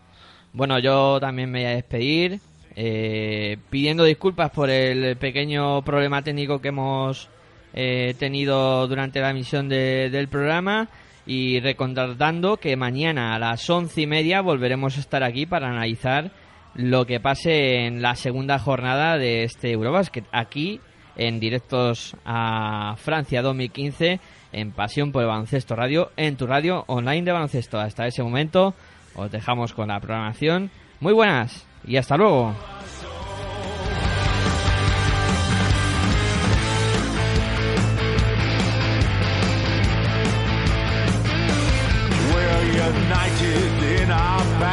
Bueno, 0.53 0.79
yo 0.79 1.19
también 1.19 1.51
me 1.51 1.59
voy 1.59 1.67
a 1.67 1.75
despedir 1.75 2.39
eh, 2.75 3.57
pidiendo 3.69 4.03
disculpas 4.03 4.49
por 4.51 4.69
el 4.69 5.15
pequeño 5.17 5.81
problema 5.83 6.21
técnico 6.23 6.59
que 6.59 6.69
hemos 6.69 7.29
eh, 7.73 8.15
tenido 8.17 8.87
durante 8.87 9.19
la 9.21 9.29
emisión 9.29 9.69
de- 9.69 10.09
del 10.09 10.27
programa 10.27 10.87
y 11.29 11.59
recordando 11.59 12.57
que 12.57 12.75
mañana 12.75 13.35
a 13.35 13.39
las 13.39 13.69
once 13.69 14.01
y 14.01 14.07
media 14.07 14.41
volveremos 14.41 14.97
a 14.97 14.99
estar 14.99 15.23
aquí 15.23 15.45
para 15.45 15.69
analizar 15.69 16.31
lo 16.73 17.05
que 17.05 17.19
pase 17.19 17.85
en 17.85 18.01
la 18.01 18.15
segunda 18.15 18.57
jornada 18.57 19.19
de 19.19 19.43
este 19.43 19.71
Eurobasket 19.71 20.25
aquí 20.31 20.81
en 21.15 21.39
directos 21.39 22.17
a 22.25 22.95
Francia 22.97 23.43
2015 23.43 24.19
en 24.53 24.71
Pasión 24.71 25.11
por 25.11 25.21
el 25.21 25.27
Baloncesto 25.27 25.75
Radio 25.75 26.09
en 26.17 26.35
tu 26.35 26.47
radio 26.47 26.83
online 26.87 27.21
de 27.21 27.31
baloncesto. 27.31 27.77
Hasta 27.79 28.07
ese 28.07 28.23
momento 28.23 28.73
os 29.13 29.29
dejamos 29.29 29.73
con 29.73 29.89
la 29.89 29.99
programación. 29.99 30.71
Muy 30.99 31.13
buenas 31.13 31.63
y 31.85 31.97
hasta 31.97 32.17
luego. 32.17 32.55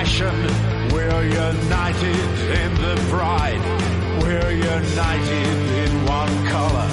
Passion. 0.07 0.93
We're 0.93 1.25
united 1.25 2.27
in 2.63 2.75
the 2.75 2.95
pride. 3.11 3.63
We're 4.23 4.53
united 4.53 5.57
in 5.85 5.93
one 6.07 6.47
color. 6.47 6.89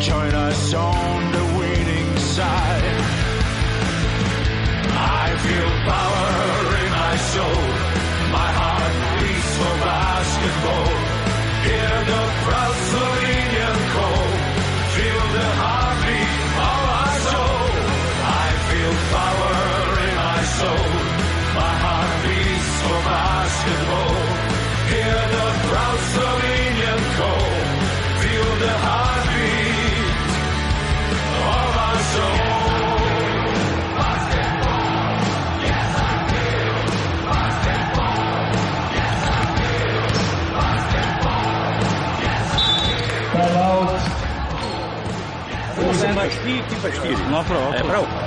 Join 0.00 0.34
us 0.34 0.74
on 0.74 1.32
the 1.32 1.44
winning 1.58 2.16
side. 2.18 2.84
I 4.96 5.36
feel 5.44 5.70
power 5.92 6.32
in 6.84 6.90
my 7.04 7.16
soul. 7.32 7.64
My 8.38 8.50
heart 8.60 8.94
beats 9.20 9.52
for 9.58 9.74
basketball. 9.84 10.90
Hear 11.68 11.96
the 12.12 12.22
proud 12.44 12.74
Chi, 46.44 46.62
que? 46.68 46.90
chi, 46.90 47.24
é 47.74 47.82
para 47.82 48.00
pro, 48.00 48.23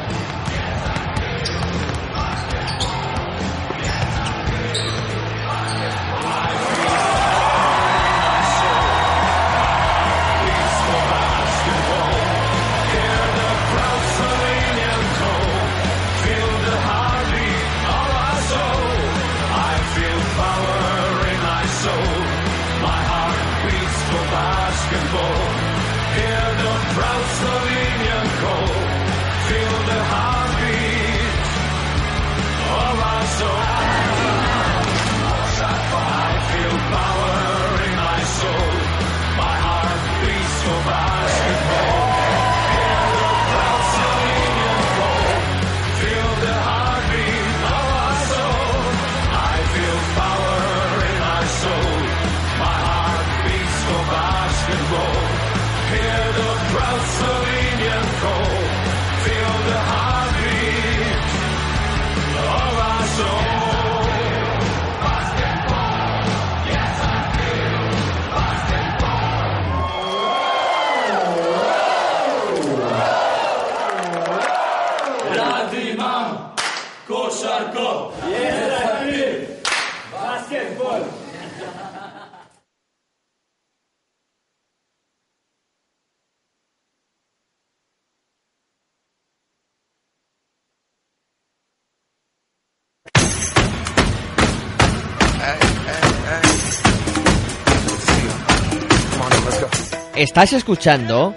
Estás 100.38 100.54
escuchando 100.54 101.34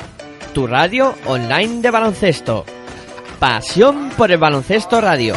tu 0.53 0.67
radio 0.67 1.15
online 1.25 1.81
de 1.81 1.91
baloncesto. 1.91 2.67
Pasión 3.39 4.11
por 4.11 4.31
el 4.31 4.37
baloncesto 4.37 5.01
radio. 5.01 5.35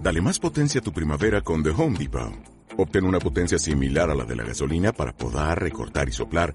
Dale 0.00 0.20
más 0.20 0.38
potencia 0.38 0.80
a 0.80 0.84
tu 0.84 0.92
primavera 0.92 1.40
con 1.40 1.64
The 1.64 1.70
Home 1.70 1.98
Depot. 1.98 2.32
Obtén 2.76 3.04
una 3.06 3.18
potencia 3.18 3.58
similar 3.58 4.10
a 4.10 4.14
la 4.14 4.24
de 4.24 4.36
la 4.36 4.44
gasolina 4.44 4.92
para 4.92 5.12
podar, 5.12 5.60
recortar 5.60 6.08
y 6.08 6.12
soplar 6.12 6.54